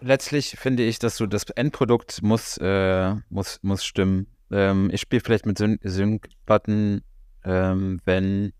letztlich 0.00 0.56
finde 0.58 0.84
ich, 0.84 0.98
dass 0.98 1.16
du 1.16 1.26
das 1.26 1.44
Endprodukt 1.50 2.22
muss, 2.22 2.58
äh, 2.58 3.14
muss, 3.28 3.58
muss 3.62 3.84
stimmen. 3.84 4.26
Ähm, 4.50 4.90
ich 4.92 5.00
spiele 5.00 5.20
vielleicht 5.20 5.46
mit 5.46 5.58
Syn- 5.58 5.80
Sync-Button, 5.82 7.02
ähm, 7.44 8.00
wenn 8.04 8.52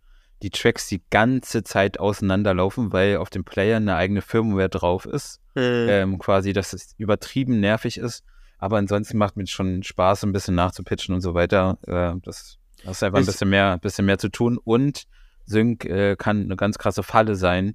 die 0.42 0.51
Tracks 0.51 0.86
die 0.86 1.03
ganze 1.11 1.64
Zeit 1.64 1.99
auseinanderlaufen, 1.99 2.92
weil 2.92 3.16
auf 3.16 3.30
dem 3.30 3.44
Player 3.44 3.76
eine 3.76 3.96
eigene 3.96 4.22
Firmware 4.22 4.68
drauf 4.68 5.05
ist. 5.05 5.40
Ähm, 5.57 6.20
quasi, 6.20 6.53
dass 6.53 6.72
es 6.72 6.94
übertrieben 6.99 7.59
nervig 7.59 7.99
ist. 7.99 8.22
Aber 8.59 8.77
ansonsten 8.77 9.19
macht 9.19 9.37
mir 9.37 9.47
schon 9.47 9.83
Spaß, 9.83 10.25
ein 10.25 10.33
bisschen 10.33 10.55
nachzupitchen 10.55 11.15
und 11.15 11.21
so 11.21 11.35
weiter. 11.35 11.79
Äh, 11.87 12.19
das, 12.25 12.59
ist 12.85 13.03
einfach 13.03 13.21
ein 13.21 13.27
bisschen 13.27 13.51
mehr, 13.51 13.79
bisschen 13.79 14.07
mehr 14.07 14.19
zu 14.19 14.29
tun. 14.29 14.59
Und 14.63 15.05
Sync 15.47 15.85
äh, 15.85 16.17
kann 16.17 16.43
eine 16.43 16.57
ganz 16.57 16.79
krasse 16.79 17.03
Falle 17.03 17.37
sein, 17.37 17.75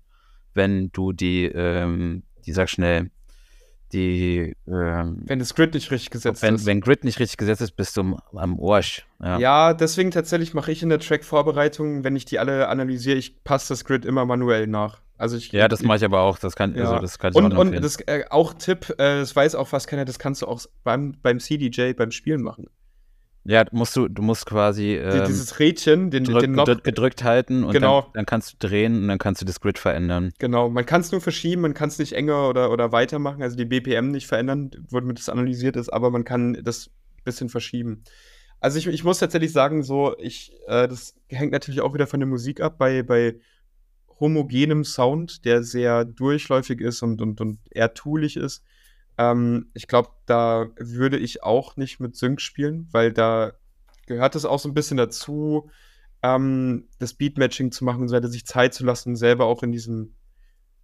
wenn 0.53 0.91
du 0.91 1.13
die, 1.13 1.45
ähm, 1.45 2.23
die 2.45 2.51
sag 2.51 2.69
schnell, 2.69 3.09
die, 3.93 4.55
ähm, 4.67 5.21
Wenn 5.25 5.39
das 5.39 5.53
Grid 5.53 5.73
nicht 5.73 5.91
richtig 5.91 6.09
gesetzt 6.09 6.41
wenn, 6.41 6.55
ist. 6.55 6.65
wenn 6.65 6.81
Grid 6.81 7.03
nicht 7.03 7.19
richtig 7.19 7.37
gesetzt 7.37 7.61
ist, 7.61 7.75
bist 7.75 7.95
du 7.95 8.01
am, 8.01 8.17
am 8.33 8.59
Arsch. 8.59 9.05
Ja. 9.21 9.37
ja. 9.37 9.73
deswegen 9.73 10.11
tatsächlich 10.11 10.53
mache 10.53 10.71
ich 10.71 10.81
in 10.81 10.89
der 10.89 10.99
Track-Vorbereitung, 10.99 12.03
wenn 12.03 12.15
ich 12.15 12.25
die 12.25 12.39
alle 12.39 12.67
analysiere, 12.67 13.17
ich 13.17 13.43
passe 13.43 13.69
das 13.69 13.85
Grid 13.85 14.03
immer 14.03 14.25
manuell 14.25 14.67
nach. 14.67 14.99
Also 15.23 15.37
ich, 15.37 15.53
Ja, 15.53 15.69
das 15.69 15.81
mache 15.83 15.97
ich 15.97 16.03
aber 16.03 16.19
auch. 16.19 16.37
Das 16.37 16.53
kann, 16.55 16.75
Ja. 16.75 16.81
also 16.83 16.99
das 16.99 17.17
kann 17.17 17.31
ich 17.31 17.37
auch 17.39 17.43
Und, 17.45 17.53
noch 17.53 17.59
und 17.59 17.81
das 17.81 17.97
äh, 18.07 18.25
auch 18.29 18.53
Tipp, 18.53 18.89
äh, 18.97 19.19
das 19.21 19.33
weiß 19.33 19.55
auch 19.55 19.69
fast 19.69 19.87
keiner, 19.87 20.03
das 20.03 20.19
kannst 20.19 20.41
du 20.41 20.47
auch 20.47 20.61
beim, 20.83 21.15
beim 21.21 21.39
CDJ, 21.39 21.93
beim 21.93 22.11
Spielen 22.11 22.41
machen. 22.41 22.67
Ja, 23.45 23.63
musst 23.71 23.95
du, 23.95 24.09
du 24.09 24.21
musst 24.21 24.45
quasi 24.45 24.95
ähm, 24.95 25.23
dieses 25.25 25.59
Rädchen, 25.59 26.11
den, 26.11 26.25
drück, 26.25 26.41
den 26.41 26.53
Knob, 26.53 26.83
gedrückt, 26.83 27.23
halten 27.23 27.63
und 27.63 27.71
Genau. 27.71 28.01
dann, 28.01 28.11
dann 28.13 28.25
kannst 28.25 28.53
du 28.53 28.67
drehen 28.67 29.01
und 29.01 29.07
dann 29.07 29.17
kannst 29.17 29.41
du 29.41 29.45
das 29.45 29.61
Grid 29.61 29.79
verändern. 29.79 30.33
genau, 30.39 30.69
man 30.69 30.85
kann 30.85 30.99
es 31.01 31.11
nur 31.13 31.21
verschieben, 31.21 31.61
man 31.61 31.73
kann 31.73 31.87
es 31.87 31.99
nicht 31.99 32.13
enger 32.13 32.49
oder, 32.49 32.69
oder 32.71 32.91
weitermachen, 32.91 33.41
also 33.41 33.55
die 33.55 33.65
BPM 33.65 34.11
nicht 34.11 34.27
verändern, 34.27 34.71
womit 34.89 35.19
das 35.19 35.29
analysiert 35.29 35.77
ist, 35.77 35.87
aber 35.89 36.09
man 36.11 36.23
kann 36.25 36.57
das 36.63 36.87
ein 36.87 37.23
bisschen 37.23 37.47
verschieben. 37.49 38.03
Also 38.59 38.77
ich, 38.77 38.87
ich 38.87 39.03
muss 39.05 39.19
tatsächlich 39.19 39.51
sagen, 39.53 39.83
so, 39.83 40.15
ich, 40.19 40.53
äh, 40.67 40.87
das 40.87 41.15
hängt 41.29 41.51
natürlich 41.53 41.79
auch 41.81 41.93
wieder 41.93 42.07
von 42.07 42.19
der 42.21 42.27
Musik 42.27 42.59
ab, 42.61 42.77
bei, 42.77 43.03
bei 43.03 43.35
homogenem 44.23 44.85
Sound, 44.85 45.43
der 45.43 45.63
sehr 45.63 46.05
durchläufig 46.05 46.79
ist 46.79 47.01
und, 47.01 47.21
und, 47.21 47.41
und 47.41 47.59
eher 47.69 47.93
toolig 47.93 48.37
ist. 48.37 48.63
Ähm, 49.17 49.69
ich 49.73 49.89
glaube, 49.89 50.11
da 50.25 50.67
würde 50.79 51.17
ich 51.17 51.43
auch 51.43 51.75
nicht 51.75 51.99
mit 51.99 52.15
Sync 52.15 52.39
spielen, 52.39 52.87
weil 52.91 53.11
da 53.11 53.51
gehört 54.05 54.35
es 54.35 54.45
auch 54.45 54.59
so 54.59 54.69
ein 54.69 54.73
bisschen 54.73 54.95
dazu, 54.95 55.69
ähm, 56.21 56.87
das 56.99 57.13
Beatmatching 57.15 57.73
zu 57.73 57.83
machen 57.83 58.03
und 58.03 58.07
so 58.07 58.15
weiter, 58.15 58.29
sich 58.29 58.45
Zeit 58.45 58.73
zu 58.73 58.85
lassen, 58.85 59.17
selber 59.17 59.43
auch 59.45 59.61
in 59.61 59.73
diesem 59.73 60.15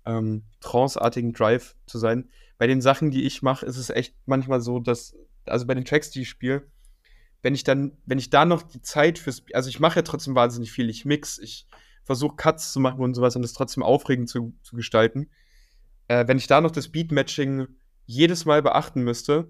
ähm, 0.05 0.43
tranceartigen 0.59 1.31
Drive 1.31 1.77
zu 1.85 1.97
sein. 1.97 2.27
Bei 2.57 2.67
den 2.67 2.81
Sachen, 2.81 3.09
die 3.09 3.23
ich 3.23 3.41
mache, 3.41 3.65
ist 3.65 3.77
es 3.77 3.89
echt 3.89 4.15
manchmal 4.25 4.59
so, 4.59 4.79
dass, 4.79 5.15
also 5.45 5.65
bei 5.65 5.75
den 5.75 5.85
Tracks, 5.85 6.11
die 6.11 6.23
ich 6.23 6.29
spiele, 6.29 6.67
wenn 7.41 7.55
ich 7.55 7.63
dann, 7.63 7.97
wenn 8.05 8.19
ich 8.19 8.29
da 8.29 8.43
noch 8.43 8.63
die 8.63 8.81
Zeit 8.81 9.17
fürs, 9.17 9.45
also 9.53 9.69
ich 9.69 9.79
mache 9.79 9.99
ja 9.99 10.01
trotzdem 10.01 10.35
wahnsinnig 10.35 10.73
viel, 10.73 10.89
ich 10.89 11.05
mix, 11.05 11.37
ich 11.39 11.67
versuche 12.09 12.35
Cuts 12.37 12.73
zu 12.73 12.79
machen 12.79 13.01
und 13.01 13.13
sowas 13.13 13.35
und 13.35 13.45
es 13.45 13.53
trotzdem 13.53 13.83
aufregend 13.83 14.27
zu, 14.29 14.55
zu 14.63 14.75
gestalten. 14.75 15.29
Äh, 16.07 16.27
wenn 16.27 16.39
ich 16.39 16.47
da 16.47 16.59
noch 16.59 16.71
das 16.71 16.87
Beatmatching 16.87 17.67
jedes 18.07 18.45
Mal 18.45 18.63
beachten 18.63 19.03
müsste, 19.03 19.47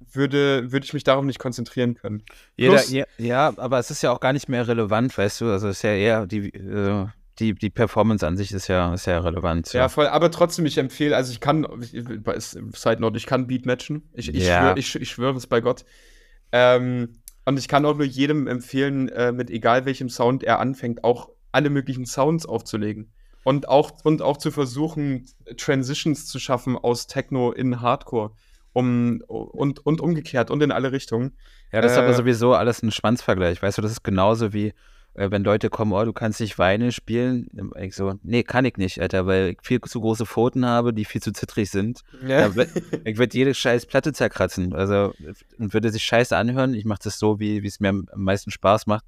würde, 0.00 0.72
würde 0.72 0.86
ich 0.86 0.94
mich 0.94 1.04
darauf 1.04 1.26
nicht 1.26 1.38
konzentrieren 1.38 1.94
können. 1.94 2.22
Jeder, 2.56 2.76
Plus- 2.76 2.90
ja, 2.90 3.04
ja, 3.18 3.52
aber 3.58 3.78
es 3.78 3.90
ist 3.90 4.00
ja 4.00 4.12
auch 4.12 4.20
gar 4.20 4.32
nicht 4.32 4.48
mehr 4.48 4.66
relevant, 4.66 5.18
weißt 5.18 5.42
du? 5.42 5.50
Also 5.50 5.68
es 5.68 5.76
ist 5.76 5.82
ja 5.82 5.92
eher 5.92 6.26
die, 6.26 6.54
äh, 6.54 7.06
die, 7.38 7.52
die 7.52 7.68
Performance 7.68 8.26
an 8.26 8.38
sich 8.38 8.50
ist 8.52 8.68
ja, 8.68 8.94
ist 8.94 9.04
ja 9.04 9.18
relevant. 9.18 9.70
Ja, 9.74 9.90
voll, 9.90 10.06
aber 10.06 10.30
trotzdem, 10.30 10.64
ich 10.64 10.78
empfehle, 10.78 11.14
also 11.14 11.32
ich 11.32 11.40
kann, 11.40 11.66
ich, 11.82 11.90
Side 11.92 13.00
Note, 13.00 13.18
ich 13.18 13.26
kann 13.26 13.46
Beat 13.46 13.66
matchen. 13.66 14.08
Ich, 14.14 14.32
ich, 14.34 14.46
Ja. 14.46 14.60
schwöre, 14.60 14.78
ich, 14.78 14.94
ich 14.94 15.10
schwöre 15.10 15.36
es 15.36 15.46
bei 15.46 15.60
Gott. 15.60 15.84
Ähm, 16.50 17.20
und 17.44 17.58
ich 17.58 17.68
kann 17.68 17.84
auch 17.84 17.96
nur 17.96 18.06
jedem 18.06 18.46
empfehlen, 18.46 19.10
äh, 19.10 19.32
mit 19.32 19.50
egal 19.50 19.84
welchem 19.84 20.08
Sound 20.08 20.42
er 20.42 20.60
anfängt, 20.60 21.04
auch 21.04 21.28
alle 21.52 21.70
möglichen 21.70 22.06
Sounds 22.06 22.46
aufzulegen. 22.46 23.12
Und 23.44 23.68
auch, 23.68 23.92
und 24.04 24.22
auch 24.22 24.36
zu 24.36 24.50
versuchen, 24.50 25.26
Transitions 25.56 26.26
zu 26.26 26.38
schaffen 26.38 26.76
aus 26.76 27.06
Techno 27.06 27.52
in 27.52 27.80
Hardcore. 27.80 28.32
Um, 28.74 29.22
und, 29.26 29.84
und 29.84 30.00
umgekehrt 30.00 30.52
und 30.52 30.62
in 30.62 30.70
alle 30.70 30.92
Richtungen. 30.92 31.32
Ja, 31.72 31.80
das 31.80 31.92
ist 31.92 31.98
aber 31.98 32.10
Äh, 32.10 32.14
sowieso 32.14 32.54
alles 32.54 32.80
ein 32.82 32.92
Schwanzvergleich. 32.92 33.60
Weißt 33.60 33.78
du, 33.78 33.82
das 33.82 33.90
ist 33.90 34.04
genauso 34.04 34.52
wie, 34.52 34.72
äh, 35.14 35.30
wenn 35.32 35.42
Leute 35.42 35.68
kommen, 35.68 35.92
oh, 35.92 36.04
du 36.04 36.12
kannst 36.12 36.38
nicht 36.38 36.58
Weine 36.58 36.92
spielen. 36.92 37.48
Ich 37.80 37.96
so, 37.96 38.14
nee, 38.22 38.44
kann 38.44 38.66
ich 38.66 38.76
nicht, 38.76 39.00
Alter, 39.00 39.26
weil 39.26 39.52
ich 39.52 39.58
viel 39.62 39.80
zu 39.80 40.00
große 40.00 40.26
Pfoten 40.26 40.64
habe, 40.64 40.92
die 40.92 41.06
viel 41.06 41.22
zu 41.22 41.32
zittrig 41.32 41.70
sind. 41.70 42.02
Ja, 42.24 42.54
we- 42.54 42.68
ich 43.04 43.18
würde 43.18 43.36
jede 43.36 43.52
scheiß 43.52 43.86
Platte 43.86 44.12
zerkratzen. 44.12 44.74
Also, 44.74 45.12
und 45.58 45.72
würde 45.74 45.90
sich 45.90 46.04
scheiße 46.04 46.36
anhören. 46.36 46.74
Ich 46.74 46.84
mache 46.84 47.00
das 47.02 47.18
so, 47.18 47.40
wie 47.40 47.66
es 47.66 47.80
mir 47.80 47.88
am 47.88 48.06
meisten 48.14 48.52
Spaß 48.52 48.86
macht. 48.86 49.06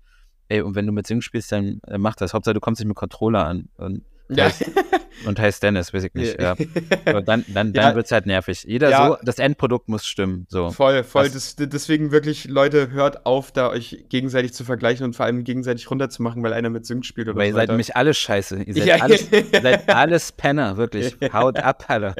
Ey, 0.51 0.61
und 0.63 0.75
wenn 0.75 0.85
du 0.87 0.93
mit 0.93 1.07
Singen 1.07 1.23
spielst, 1.23 1.53
dann 1.53 1.81
äh, 1.87 1.97
mach 1.97 2.17
das. 2.17 2.35
Hauptsache, 2.35 2.55
du 2.55 2.61
kommst 2.61 2.81
nicht 2.81 2.89
mit 2.89 2.97
Controller 2.97 3.47
an. 3.47 3.69
Und, 3.77 4.03
ja. 4.29 4.51
und 5.27 5.39
heißt 5.39 5.63
Dennis, 5.63 5.95
weiß 5.95 6.05
ich 6.05 6.15
nicht. 6.15 6.41
Ja. 6.41 6.57
Aber 7.05 7.23
dann 7.23 7.45
dann, 7.49 7.73
dann 7.73 7.91
Ja. 7.91 7.95
wird 7.95 8.07
es 8.07 8.13
halt 8.13 8.27
nervig. 8.27 8.65
Jeder 8.65 8.91
Ja. 8.91 9.07
so, 9.07 9.17
das 9.23 9.39
Endprodukt 9.39 9.89
muss 9.89 10.05
stimmen. 10.05 10.47
So. 10.49 10.71
Voll, 10.71 11.05
voll. 11.05 11.31
Das- 11.31 11.55
deswegen 11.57 12.11
wirklich, 12.11 12.47
Leute, 12.49 12.91
hört 12.91 13.27
auf, 13.27 13.53
da 13.53 13.69
euch 13.71 14.07
gegenseitig 14.09 14.53
zu 14.53 14.65
vergleichen 14.65 15.05
und 15.07 15.15
vor 15.15 15.25
allem 15.27 15.45
gegenseitig 15.45 15.89
runterzumachen, 15.91 16.43
weil 16.43 16.53
einer 16.53 16.69
mit 16.71 16.85
Sync 16.85 17.07
spielt 17.07 17.29
oder 17.29 17.39
Weil 17.39 17.49
ihr 17.51 17.55
seid 17.55 17.69
nämlich 17.69 17.95
alle 17.97 18.13
scheiße. 18.13 18.63
Ihr 18.65 18.75
seid, 18.75 18.87
Ja. 18.87 18.97
alles, 18.97 19.31
ihr 19.33 19.61
seid 19.63 19.89
alles 19.89 20.33
Penner, 20.33 20.77
wirklich. 20.77 21.17
Haut 21.33 21.59
ab, 21.59 21.85
Alter. 21.87 22.15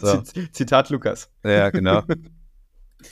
So. 0.00 0.20
Zit- 0.20 0.54
Zitat 0.54 0.90
Lukas. 0.90 1.30
Ja, 1.42 1.70
genau. 1.70 2.02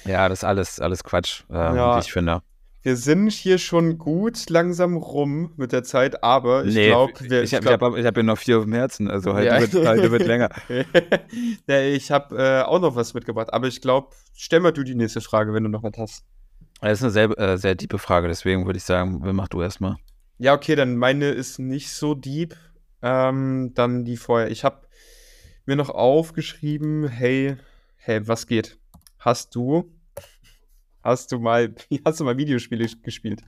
Ja, 0.05 0.29
das 0.29 0.41
ist 0.41 0.45
alles, 0.45 0.81
alles 0.81 1.03
Quatsch, 1.03 1.43
äh, 1.51 1.55
Ja. 1.55 1.97
wie 1.97 2.01
ich 2.01 2.13
finde. 2.13 2.43
Wir 2.83 2.97
sind 2.97 3.31
hier 3.31 3.59
schon 3.59 3.99
gut 3.99 4.49
langsam 4.49 4.97
rum 4.97 5.53
mit 5.57 5.72
der 5.72 5.83
Zeit, 5.83 6.24
aber 6.24 6.64
ich 6.64 6.74
glaube, 6.74 7.12
wir. 7.20 7.43
ich 7.43 7.53
habe 7.53 7.66
glaub- 7.66 7.83
hab, 7.83 8.05
hab 8.05 8.16
ja 8.16 8.22
noch 8.22 8.39
vier 8.39 8.57
auf 8.59 8.64
dem 8.64 8.72
Herzen, 8.72 9.11
also 9.11 9.35
heute, 9.35 9.47
Ja. 9.47 9.61
wird, 9.61 9.87
heute 9.87 10.11
wird 10.11 10.26
länger. 10.26 10.49
ja, 11.68 11.81
ich 11.83 12.11
habe 12.11 12.37
äh, 12.39 12.62
auch 12.62 12.81
noch 12.81 12.97
was 12.97 13.12
mitgebracht, 13.12 13.53
aber 13.53 13.66
ich 13.66 13.83
glaube, 13.83 14.09
stell 14.35 14.61
mal 14.61 14.72
du 14.72 14.83
die 14.83 14.95
nächste 14.95 15.20
Frage, 15.20 15.53
wenn 15.53 15.64
du 15.64 15.68
noch 15.68 15.83
was 15.83 15.93
hast. 15.99 16.24
Das 16.81 16.93
ist 16.93 17.03
eine 17.03 17.11
sehr, 17.12 17.39
äh, 17.39 17.59
sehr 17.59 17.76
tiefe 17.76 17.99
Frage, 17.99 18.28
deswegen 18.28 18.64
würde 18.64 18.78
ich 18.78 18.85
sagen, 18.85 19.20
mach 19.35 19.49
du 19.49 19.61
erstmal. 19.61 19.97
Ja, 20.39 20.55
okay, 20.55 20.74
dann 20.74 20.97
meine 20.97 21.28
ist 21.28 21.59
nicht 21.59 21.93
so 21.93 22.14
deep. 22.14 22.57
Ähm, 23.03 23.72
dann 23.74 24.05
die 24.07 24.16
vorher. 24.16 24.51
Ich 24.51 24.64
habe 24.64 24.87
mir 25.66 25.76
noch 25.76 25.91
aufgeschrieben, 25.91 27.09
hey, 27.09 27.57
hey, 27.97 28.26
was 28.26 28.47
geht? 28.47 28.78
Hast 29.18 29.55
du, 29.55 29.93
hast 31.03 31.32
du 31.32 31.38
mal, 31.38 31.74
hast 32.05 32.20
du 32.20 32.24
mal 32.24 32.36
Videospiele 32.36 32.86
gespielt? 33.03 33.42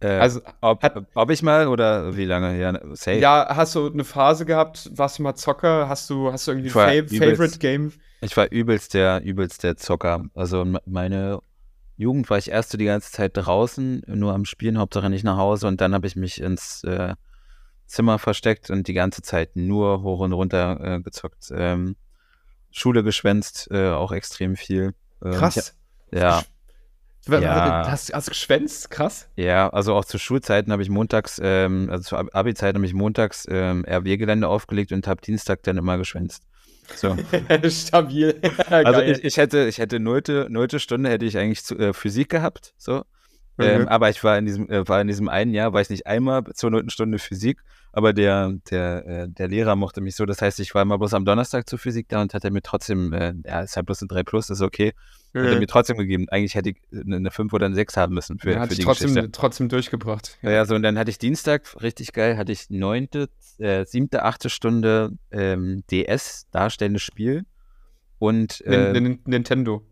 Äh, 0.00 0.08
Also, 0.08 0.40
ob, 0.60 0.82
hat- 0.82 0.96
ob 1.14 1.30
ich 1.30 1.42
mal 1.42 1.68
oder 1.68 2.16
wie 2.16 2.24
lange? 2.24 2.58
Ja, 2.58 2.72
safe. 2.96 3.18
ja, 3.18 3.46
hast 3.54 3.74
du 3.74 3.90
eine 3.92 4.04
Phase 4.04 4.46
gehabt, 4.46 4.90
warst 4.94 5.18
du 5.18 5.22
mal 5.22 5.34
Zocker? 5.34 5.88
Hast 5.88 6.08
du, 6.08 6.32
hast 6.32 6.46
du 6.46 6.52
irgendwie 6.52 6.70
ein 6.78 7.04
übelst- 7.06 7.18
Favorite 7.18 7.58
Game? 7.58 7.92
Ich 8.22 8.36
war 8.36 8.50
übelst 8.50 8.94
der, 8.94 9.22
übelst 9.22 9.62
der 9.62 9.76
Zocker. 9.76 10.24
Also 10.34 10.64
me- 10.64 10.82
meine 10.86 11.40
Jugend 11.96 12.30
war 12.30 12.38
ich 12.38 12.50
erst 12.50 12.70
so 12.70 12.78
die 12.78 12.86
ganze 12.86 13.12
Zeit 13.12 13.32
draußen, 13.34 14.02
nur 14.06 14.32
am 14.32 14.46
Spielen, 14.46 14.78
Hauptsache 14.78 15.10
nicht 15.10 15.24
nach 15.24 15.36
Hause. 15.36 15.66
Und 15.66 15.80
dann 15.82 15.92
habe 15.94 16.06
ich 16.06 16.16
mich 16.16 16.40
ins 16.40 16.82
äh, 16.84 17.14
Zimmer 17.86 18.18
versteckt 18.18 18.70
und 18.70 18.88
die 18.88 18.94
ganze 18.94 19.20
Zeit 19.20 19.54
nur 19.56 20.02
hoch 20.02 20.20
und 20.20 20.32
runter 20.32 20.78
äh, 20.80 21.00
gezockt. 21.00 21.50
Ähm, 21.54 21.96
Schule 22.70 23.02
geschwänzt, 23.02 23.68
äh, 23.70 23.88
auch 23.90 24.12
extrem 24.12 24.56
viel. 24.56 24.94
Ähm, 25.22 25.32
Krass. 25.32 25.74
Ja, 26.12 26.42
Ja. 27.28 27.84
Hast, 27.86 28.12
hast 28.12 28.28
du 28.28 28.30
geschwänzt? 28.30 28.90
Krass. 28.90 29.28
ja, 29.36 29.68
also 29.68 29.94
auch 29.94 30.04
zu 30.04 30.18
Schulzeiten 30.18 30.72
habe 30.72 30.82
ich 30.82 30.88
montags, 30.88 31.40
ähm, 31.42 31.88
also 31.90 32.02
zu 32.02 32.16
Ab- 32.16 32.28
Abi-Zeiten 32.32 32.76
habe 32.78 32.86
ich 32.86 32.94
montags 32.94 33.46
ähm, 33.50 33.84
RW-Gelände 33.86 34.48
aufgelegt 34.48 34.92
und 34.92 35.06
habe 35.06 35.20
Dienstag 35.20 35.62
dann 35.62 35.76
immer 35.76 35.98
geschwänzt. 35.98 36.42
So. 36.96 37.16
Stabil. 37.70 38.40
Also 38.68 39.00
ich, 39.02 39.22
ich 39.22 39.36
hätte, 39.36 39.66
ich 39.68 39.78
hätte 39.78 40.00
nullte, 40.00 40.46
nullte 40.50 40.80
Stunde 40.80 41.10
hätte 41.10 41.24
ich 41.26 41.36
eigentlich 41.38 41.64
zu, 41.64 41.78
äh, 41.78 41.92
Physik 41.92 42.30
gehabt, 42.30 42.74
so. 42.78 43.04
Ähm, 43.58 43.82
Mhm. 43.82 43.88
aber 43.88 44.08
ich 44.08 44.24
war 44.24 44.38
in 44.38 44.46
diesem, 44.46 44.70
äh, 44.70 44.88
war 44.88 45.00
in 45.02 45.06
diesem 45.06 45.28
einen 45.28 45.52
Jahr, 45.52 45.74
war 45.74 45.82
ich 45.82 45.90
nicht 45.90 46.06
einmal 46.06 46.44
zur 46.54 46.70
nullten 46.70 46.88
Stunde 46.90 47.18
Physik, 47.18 47.60
aber 47.92 48.14
der, 48.14 48.54
der, 48.70 49.06
äh, 49.06 49.28
der 49.28 49.48
Lehrer 49.48 49.76
mochte 49.76 50.00
mich 50.00 50.16
so. 50.16 50.24
Das 50.24 50.40
heißt, 50.40 50.58
ich 50.60 50.74
war 50.74 50.80
immer 50.82 50.96
bloß 50.98 51.12
am 51.14 51.26
Donnerstag 51.26 51.68
zur 51.68 51.78
Physik 51.78 52.08
da 52.08 52.22
und 52.22 52.32
hat 52.32 52.42
er 52.44 52.50
mir 52.52 52.62
trotzdem, 52.62 53.12
äh, 53.12 53.34
ja, 53.44 53.60
ist 53.60 53.76
halt 53.76 53.84
bloß 53.86 54.00
eine 54.02 54.08
3 54.08 54.22
plus, 54.22 54.48
ist 54.48 54.62
okay. 54.62 54.94
Hat 55.32 55.44
er 55.44 55.52
Mhm. 55.54 55.58
mir 55.60 55.66
trotzdem 55.66 55.96
gegeben. 55.96 56.26
Eigentlich 56.28 56.54
hätte 56.56 56.70
ich 56.70 56.76
eine 56.92 57.16
eine 57.16 57.30
5 57.30 57.52
oder 57.52 57.66
eine 57.66 57.74
6 57.76 57.96
haben 57.96 58.14
müssen 58.14 58.38
für, 58.38 58.52
Ja, 58.52 58.66
für 58.66 58.74
die 58.74 58.82
trotzdem, 58.82 59.10
Geschichte. 59.14 59.30
trotzdem 59.32 59.68
durchgebracht. 59.68 60.38
Ja, 60.42 60.50
ja, 60.50 60.64
so 60.66 60.74
und 60.74 60.82
dann 60.82 60.98
hatte 60.98 61.10
ich 61.10 61.18
Dienstag, 61.18 61.80
richtig 61.82 62.12
geil, 62.12 62.36
hatte 62.36 62.50
ich 62.52 62.68
neunte, 62.70 63.28
äh, 63.58 63.84
siebte, 63.84 64.24
achte 64.24 64.50
Stunde 64.50 65.12
ähm, 65.30 65.84
DS, 65.90 66.46
darstellendes 66.50 67.02
Spiel. 67.02 67.44
Und 68.18 68.60
äh, 68.66 68.92
Nin- 68.92 69.20
Nintendo. 69.24 69.82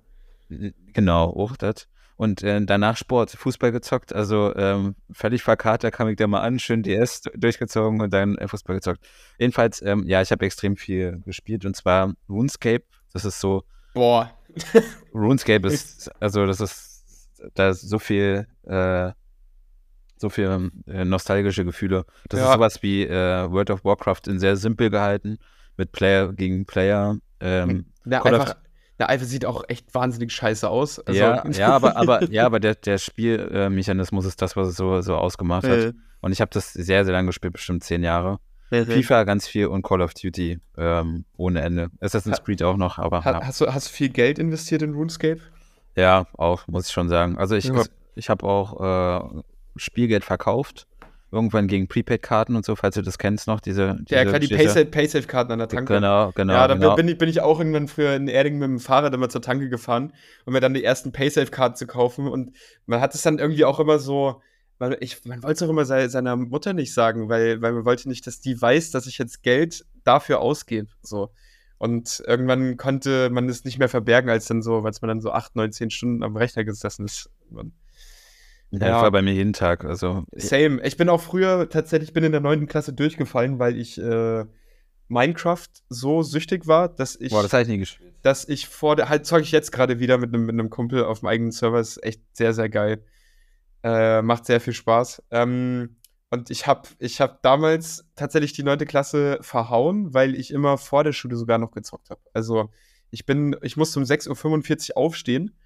Genau, 0.92 1.24
auch 1.30 1.56
das. 1.56 1.88
Und 2.16 2.42
äh, 2.42 2.60
danach 2.64 2.96
Sport, 2.96 3.30
Fußball 3.30 3.70
gezockt, 3.70 4.12
also 4.12 4.52
ähm, 4.56 4.96
völlig 5.12 5.42
verkatert 5.44 5.94
kam 5.94 6.08
ich 6.08 6.16
da 6.16 6.26
mal 6.26 6.40
an, 6.40 6.58
schön 6.58 6.82
DS 6.82 7.22
durchgezogen 7.36 8.00
und 8.00 8.12
dann 8.12 8.36
äh, 8.38 8.48
Fußball 8.48 8.74
gezockt. 8.76 9.06
Jedenfalls, 9.38 9.80
ähm, 9.82 10.02
ja, 10.06 10.20
ich 10.20 10.32
habe 10.32 10.44
extrem 10.44 10.76
viel 10.76 11.22
gespielt 11.24 11.64
und 11.64 11.76
zwar 11.76 12.14
RuneScape. 12.28 12.82
Das 13.12 13.24
ist 13.24 13.38
so, 13.38 13.62
Boah. 13.94 14.32
RuneScape 15.14 15.66
ist, 15.68 16.10
also 16.20 16.46
das 16.46 16.60
ist, 16.60 17.30
da 17.54 17.70
ist 17.70 17.82
so 17.82 17.98
viel, 17.98 18.46
äh, 18.66 19.12
so 20.16 20.28
viel 20.30 20.70
äh, 20.86 21.04
nostalgische 21.04 21.64
Gefühle. 21.64 22.04
Das 22.28 22.40
Ja. 22.40 22.46
ist 22.48 22.52
sowas 22.54 22.82
wie 22.82 23.04
äh, 23.04 23.50
World 23.50 23.70
of 23.70 23.84
Warcraft 23.84 24.22
in 24.26 24.38
sehr 24.38 24.56
simpel 24.56 24.90
gehalten, 24.90 25.38
mit 25.76 25.92
Player 25.92 26.32
gegen 26.32 26.66
Player. 26.66 27.18
Ähm, 27.40 27.86
of- 28.06 28.24
einfach, 28.26 28.56
der 28.98 29.08
einfach 29.08 29.26
sieht 29.26 29.44
auch 29.46 29.62
echt 29.68 29.94
wahnsinnig 29.94 30.32
scheiße 30.32 30.68
aus. 30.68 30.98
Also, 30.98 31.20
ja, 31.20 31.48
ja, 31.50 31.68
aber, 31.72 31.96
aber, 31.96 32.24
ja, 32.32 32.46
aber 32.46 32.58
der, 32.58 32.74
der 32.74 32.98
Spielmechanismus 32.98 34.24
ist 34.26 34.42
das, 34.42 34.56
was 34.56 34.68
es 34.68 34.76
so, 34.76 35.00
so 35.02 35.14
ausgemacht 35.14 35.64
hat. 35.64 35.78
Äh, 35.78 35.92
Und 36.20 36.32
ich 36.32 36.40
habe 36.40 36.50
das 36.52 36.72
sehr, 36.72 37.04
sehr 37.04 37.12
lange 37.14 37.26
gespielt, 37.28 37.52
bestimmt 37.52 37.84
zehn 37.84 38.02
Jahre. 38.02 38.40
FIFA 38.70 39.24
ganz 39.24 39.46
viel 39.46 39.66
und 39.66 39.82
Call 39.82 40.02
of 40.02 40.14
Duty 40.14 40.58
ähm, 40.76 41.24
ohne 41.36 41.60
Ende. 41.62 41.88
Assassin's 42.00 42.38
Ha- 42.38 42.42
Creed 42.42 42.62
auch 42.62 42.76
noch, 42.76 42.98
aber 42.98 43.24
ha, 43.24 43.32
ja. 43.32 43.46
hast, 43.46 43.60
du, 43.60 43.66
hast 43.72 43.88
du 43.88 43.92
viel 43.92 44.10
Geld 44.10 44.38
investiert 44.38 44.82
in 44.82 44.94
RuneScape? 44.94 45.40
ja, 45.96 46.26
auch, 46.36 46.66
muss 46.68 46.86
ich 46.86 46.92
schon 46.92 47.08
sagen. 47.08 47.38
Also 47.38 47.56
ich, 47.56 47.64
Ja. 47.64 47.82
ich 48.14 48.28
habe 48.30 48.46
auch 48.46 49.34
äh, 49.36 49.42
Spielgeld 49.76 50.24
verkauft. 50.24 50.86
Irgendwann 51.30 51.66
gegen 51.66 51.88
Prepaid-Karten 51.88 52.56
und 52.56 52.64
so, 52.64 52.74
falls 52.74 52.94
du 52.94 53.02
das 53.02 53.18
kennst 53.18 53.48
noch, 53.48 53.60
diese, 53.60 53.96
diese 54.00 54.14
Ja, 54.14 54.24
klar, 54.24 54.38
die 54.38 54.46
Paysafe-Karten 54.48 55.52
an 55.52 55.58
der 55.58 55.68
Tanke. 55.68 55.92
Genau, 55.92 56.32
genau. 56.34 56.54
ja, 56.54 56.66
da 56.68 56.74
genau. 56.74 56.94
bin, 56.94 57.06
ich, 57.06 57.18
bin 57.18 57.28
ich 57.28 57.42
auch 57.42 57.58
irgendwann 57.58 57.86
früher 57.86 58.14
in 58.16 58.28
Erding 58.28 58.58
mit 58.58 58.66
dem 58.66 58.78
Fahrrad 58.80 59.12
immer 59.12 59.28
zur 59.28 59.42
Tanke 59.42 59.68
gefahren, 59.68 60.14
um 60.46 60.54
mir 60.54 60.60
dann 60.60 60.72
die 60.72 60.82
ersten 60.82 61.12
Paysafe-Karten 61.12 61.76
zu 61.76 61.86
kaufen. 61.86 62.28
Und 62.28 62.52
man 62.86 63.02
hat 63.02 63.14
es 63.14 63.20
dann 63.20 63.38
irgendwie 63.38 63.66
auch 63.66 63.78
immer 63.78 63.98
so, 63.98 64.40
man, 64.78 64.96
ich, 65.00 65.24
man 65.24 65.42
wollte 65.42 65.54
es 65.54 65.62
auch 65.62 65.72
immer 65.72 65.84
sei, 65.84 66.08
seiner 66.08 66.36
Mutter 66.36 66.72
nicht 66.72 66.94
sagen, 66.94 67.28
weil, 67.28 67.60
weil 67.62 67.72
man 67.72 67.84
wollte 67.84 68.08
nicht, 68.08 68.26
dass 68.26 68.40
die 68.40 68.60
weiß, 68.60 68.90
dass 68.90 69.06
ich 69.06 69.18
jetzt 69.18 69.42
Geld 69.42 69.84
dafür 70.04 70.40
ausgebe. 70.40 70.88
So. 71.02 71.30
Und 71.78 72.22
irgendwann 72.26 72.76
konnte 72.76 73.30
man 73.30 73.48
es 73.48 73.64
nicht 73.64 73.78
mehr 73.78 73.88
verbergen, 73.88 74.30
als 74.30 74.46
dann 74.46 74.62
so, 74.62 74.78
als 74.80 75.00
man 75.00 75.08
dann 75.08 75.20
so 75.20 75.30
acht, 75.30 75.56
neun, 75.56 75.72
zehn 75.72 75.90
Stunden 75.90 76.22
am 76.22 76.36
Rechner 76.36 76.64
gesessen 76.64 77.04
ist. 77.04 77.30
Man, 77.50 77.72
ja, 78.70 78.80
ja. 78.80 78.88
Das 78.94 79.02
war 79.02 79.10
bei 79.12 79.22
mir 79.22 79.32
jeden 79.32 79.52
Tag. 79.52 79.84
Also, 79.84 80.24
Same. 80.32 80.80
Ich 80.84 80.96
bin 80.96 81.08
auch 81.08 81.20
früher 81.20 81.68
tatsächlich 81.68 82.12
bin 82.12 82.24
in 82.24 82.32
der 82.32 82.40
neunten 82.40 82.66
Klasse 82.66 82.92
durchgefallen, 82.92 83.58
weil 83.58 83.78
ich 83.78 83.98
äh, 83.98 84.44
Minecraft 85.08 85.68
so 85.88 86.22
süchtig 86.22 86.66
war, 86.66 86.88
dass 86.88 87.16
ich, 87.16 87.30
boah, 87.30 87.42
das 87.42 87.52
habe 87.52 87.62
ich 87.62 87.68
nie 87.68 87.78
gespielt. 87.78 88.12
dass 88.22 88.46
ich 88.46 88.68
vor 88.68 88.94
der, 88.94 89.08
halt 89.08 89.24
zocke 89.24 89.42
ich 89.42 89.52
jetzt 89.52 89.72
gerade 89.72 90.00
wieder 90.00 90.18
mit 90.18 90.34
einem 90.34 90.46
mit 90.46 90.52
einem 90.52 90.70
Kumpel 90.70 91.04
auf 91.04 91.20
dem 91.20 91.28
eigenen 91.28 91.52
Server, 91.52 91.80
ist 91.80 92.02
echt 92.04 92.20
sehr, 92.32 92.52
sehr 92.52 92.68
geil. 92.68 93.02
Äh, 93.82 94.22
macht 94.22 94.46
sehr 94.46 94.60
viel 94.60 94.72
Spaß. 94.72 95.22
Ähm, 95.30 95.96
und 96.30 96.50
ich 96.50 96.66
habe 96.66 96.88
ich 96.98 97.20
hab 97.20 97.42
damals 97.42 98.04
tatsächlich 98.14 98.52
die 98.52 98.62
neunte 98.62 98.86
Klasse 98.86 99.38
verhauen, 99.40 100.12
weil 100.12 100.34
ich 100.34 100.50
immer 100.50 100.76
vor 100.76 101.04
der 101.04 101.12
Schule 101.12 101.36
sogar 101.36 101.58
noch 101.58 101.70
gezockt 101.70 102.10
habe. 102.10 102.20
Also 102.34 102.70
ich 103.10 103.24
bin, 103.24 103.56
ich 103.62 103.76
musste 103.76 103.98
um 103.98 104.04
6.45 104.04 104.90
Uhr 104.90 104.96
aufstehen 104.98 105.56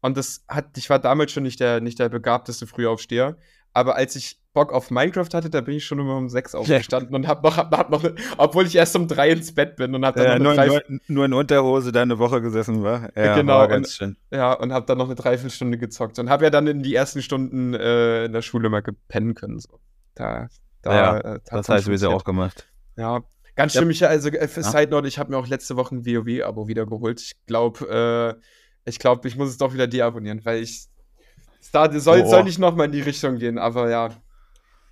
und 0.00 0.16
das 0.16 0.44
hat, 0.48 0.76
ich 0.76 0.90
war 0.90 0.98
damals 0.98 1.32
schon 1.32 1.44
nicht 1.44 1.60
der, 1.60 1.80
nicht 1.80 1.98
der 1.98 2.08
begabteste 2.08 2.66
Frühaufsteher. 2.66 3.36
Aber 3.74 3.96
als 3.96 4.16
ich 4.16 4.38
Bock 4.54 4.72
auf 4.72 4.90
Minecraft 4.90 5.28
hatte, 5.34 5.50
da 5.50 5.60
bin 5.60 5.74
ich 5.76 5.84
schon 5.84 6.00
immer 6.00 6.16
um 6.16 6.28
6 6.28 6.54
aufgestanden 6.56 7.14
und 7.14 7.28
hab 7.28 7.44
noch, 7.44 7.56
hab, 7.56 7.70
hab 7.76 7.90
noch, 7.90 8.02
obwohl 8.38 8.66
ich 8.66 8.74
erst 8.74 8.96
um 8.96 9.06
3 9.06 9.30
ins 9.30 9.54
Bett 9.54 9.76
bin 9.76 9.94
und 9.94 10.04
hab 10.04 10.16
dann 10.16 10.24
Ja, 10.24 10.38
noch 10.38 10.42
nur, 10.54 10.60
eine 10.60 10.70
drei, 10.72 10.82
nur, 10.88 11.00
nur 11.08 11.24
in 11.26 11.32
Unterhose 11.34 11.92
da 11.92 12.02
eine 12.02 12.18
Woche 12.18 12.40
gesessen 12.42 12.82
war. 12.82 13.10
Ja, 13.16 13.36
Genau, 13.36 13.58
war 13.58 13.68
ganz 13.68 13.88
und- 13.88 13.92
schön. 13.94 14.16
ja, 14.32 14.52
und 14.54 14.72
hab 14.72 14.86
dann 14.86 14.98
noch 14.98 15.04
eine 15.06 15.14
Dreiviertelstunde 15.14 15.78
gezockt 15.78 16.18
und 16.18 16.28
hab 16.28 16.42
ja 16.42 16.50
dann 16.50 16.66
in 16.66 16.82
die 16.82 16.94
ersten 16.94 17.22
Stunden 17.22 17.74
äh, 17.74 18.24
in 18.24 18.32
der 18.32 18.42
Schule 18.42 18.68
mal 18.68 18.80
gepennen 18.82 19.34
können. 19.34 19.60
So. 19.60 19.78
Da, 20.14 20.48
Da, 20.82 20.94
Ja, 20.94 21.18
äh, 21.18 21.40
Das 21.50 21.68
heißt, 21.68 21.86
wir 21.86 21.92
funktioniert. 21.92 22.20
auch 22.20 22.24
gemacht. 22.24 22.68
Ja, 22.96 23.20
ganz 23.54 23.74
Ja. 23.74 23.80
schlimm. 23.80 23.90
Ich, 23.90 24.04
also 24.06 24.28
äh, 24.30 24.48
für 24.48 24.62
Ja. 24.62 24.70
Side 24.70 24.90
Note, 24.90 25.06
ich 25.06 25.18
habe 25.20 25.30
mir 25.30 25.36
auch 25.38 25.46
letzte 25.46 25.76
Woche 25.76 25.94
ein 25.94 26.04
WoW-Abo 26.06 26.66
wiedergeholt. 26.66 27.20
Ich 27.20 27.32
glaube, 27.46 28.36
äh, 28.36 28.88
ich 28.88 28.98
glaube, 28.98 29.28
ich 29.28 29.36
muss 29.36 29.50
es 29.50 29.58
doch 29.58 29.72
wieder 29.74 29.86
deabonnieren, 29.86 30.40
weil 30.44 30.62
ich 30.62 30.86
da 31.72 31.90
soll, 31.98 32.22
Boah. 32.22 32.28
soll 32.28 32.44
nicht 32.44 32.58
nochmal 32.58 32.86
in 32.86 32.92
die 32.92 33.00
Richtung 33.00 33.36
gehen, 33.36 33.58
aber 33.58 33.90
ja. 33.90 34.08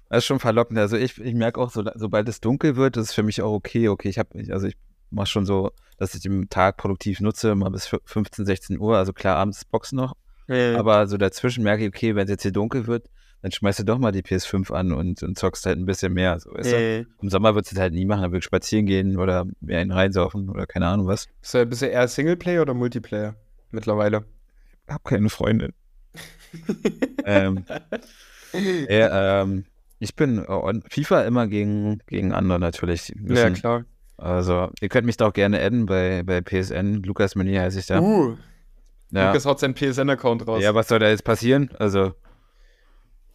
Das 0.09 0.19
ist 0.19 0.27
schon 0.27 0.39
verlockend. 0.39 0.79
Also 0.79 0.97
ich, 0.97 1.19
ich 1.21 1.35
merke 1.35 1.61
auch, 1.61 1.71
so, 1.71 1.85
sobald 1.95 2.29
es 2.29 2.41
dunkel 2.41 2.77
wird, 2.77 2.97
ist 2.97 3.11
es 3.11 3.15
für 3.15 3.23
mich 3.23 3.43
auch 3.43 3.53
okay. 3.53 3.89
Okay, 3.89 4.09
ich 4.09 4.19
habe, 4.19 4.31
also 4.53 4.67
ich 4.67 4.77
mache 5.11 5.27
schon 5.27 5.47
so, 5.47 5.73
dass 5.99 6.15
ich 6.15 6.21
den 6.21 6.49
Tag 6.49 6.77
produktiv 6.77 7.21
nutze, 7.21 7.55
mal 7.55 7.71
bis 7.71 7.87
15, 8.05 8.47
16 8.47 8.79
Uhr. 8.79 8.97
Also 8.97 9.13
klar, 9.13 9.37
abends 9.37 9.59
ist 9.59 9.71
Boxen 9.71 9.97
noch. 9.97 10.15
Aber 10.49 11.09
so 11.09 11.17
dazwischen 11.17 11.65
merke 11.65 11.83
ich, 11.85 11.89
okay, 11.89 12.15
wenn 12.15 12.25
es 12.25 12.31
jetzt 12.31 12.43
hier 12.43 12.53
dunkel 12.53 12.87
wird, 12.87 13.09
dann 13.43 13.53
schmeißt 13.53 13.81
du 13.81 13.85
doch 13.85 13.99
mal 13.99 14.13
die 14.13 14.23
PS5 14.23 14.73
an 14.73 14.93
und, 14.93 15.23
und 15.23 15.39
zockst 15.39 15.67
halt 15.67 15.79
ein 15.79 15.87
bisschen 15.87 16.13
mehr. 16.13 16.39
So, 16.41 16.55
äh, 16.55 17.05
Im 17.21 17.29
Sommer 17.29 17.55
würdest 17.55 17.73
du 17.73 17.77
es 17.77 17.81
halt 17.81 17.93
nie 17.93 18.05
machen, 18.05 18.23
dann 18.23 18.31
würde 18.31 18.39
ich 18.39 18.45
spazieren 18.45 18.87
gehen 18.87 19.19
oder 19.19 19.47
mehr 19.61 19.83
in 19.83 19.93
reinsaufen 19.93 20.49
oder 20.49 20.67
keine 20.67 20.87
Ahnung 20.87 21.07
was. 21.07 21.29
bist, 21.41 21.55
du, 21.55 21.67
bist 21.67 21.83
du 21.83 21.87
eher 21.87 22.07
Singleplayer 22.09 22.63
oder 22.63 22.75
Multiplayer 22.75 23.35
mittlerweile? 23.71 24.25
Hab 24.89 25.05
keine 25.05 25.29
Freundin. 25.29 25.73
Ähm, 27.25 27.65
ja, 28.89 29.43
ähm, 29.43 29.65
ich 29.99 30.15
bin 30.15 30.39
äh, 30.39 30.49
on- 30.49 30.83
FIFA 30.89 31.23
immer 31.23 31.47
gegen, 31.47 32.01
gegen 32.07 32.33
andere 32.33 32.59
natürlich. 32.59 33.13
Ja, 33.27 33.51
klar. 33.51 33.85
Also, 34.19 34.71
ihr 34.81 34.89
könnt 34.89 35.07
mich 35.07 35.17
da 35.17 35.27
auch 35.27 35.33
gerne 35.33 35.61
adden 35.61 35.87
bei, 35.87 36.23
bei 36.25 36.41
PSN. 36.41 37.03
Lukas 37.03 37.35
Meunier 37.35 37.63
heiße 37.63 37.79
ich 37.81 37.87
da. 37.87 38.01
Uh, 38.01 38.37
ja. 39.11 39.29
Lukas 39.29 39.45
haut 39.45 39.61
seinen 39.61 39.75
PSN-Account 39.75 40.47
raus. 40.47 40.63
ja, 40.63 40.75
was 40.75 40.89
soll 40.89 40.99
da 40.99 41.09
jetzt 41.09 41.25
passieren? 41.25 41.71
Also, 41.79 42.15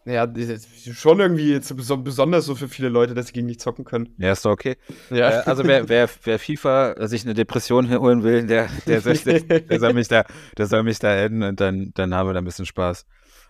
Ja, 0.05 0.25
das 0.25 0.47
ist 0.47 0.95
schon 0.97 1.19
irgendwie 1.19 1.59
besonders 1.59 2.45
so 2.45 2.55
für 2.55 2.67
viele 2.67 2.89
Leute, 2.89 3.13
dass 3.13 3.27
sie 3.27 3.33
gegen 3.33 3.47
dich 3.47 3.59
zocken 3.59 3.85
können. 3.85 4.15
ja, 4.17 4.31
ist 4.31 4.43
doch 4.45 4.51
okay. 4.51 4.77
Ja. 5.09 5.41
Äh, 5.41 5.43
also, 5.45 5.63
wer, 5.65 5.89
wer, 5.89 6.09
wer 6.23 6.39
FIFA 6.39 7.07
sich 7.07 7.23
eine 7.23 7.33
Depression 7.35 7.89
holen 7.99 8.23
will, 8.23 8.47
der, 8.47 8.69
der, 8.87 9.01
soll, 9.01 9.15
der, 9.15 9.79
soll 9.79 9.93
mich 9.93 10.07
da, 10.07 10.25
der 10.57 10.65
soll 10.65 10.83
mich 10.83 10.99
da 10.99 11.09
adden 11.09 11.43
und 11.43 11.59
dann, 11.59 11.91
dann 11.93 12.15
haben 12.15 12.29
wir 12.29 12.33
da 12.33 12.39
ein 12.39 12.45
bisschen 12.45 12.65
Spaß. 12.65 13.05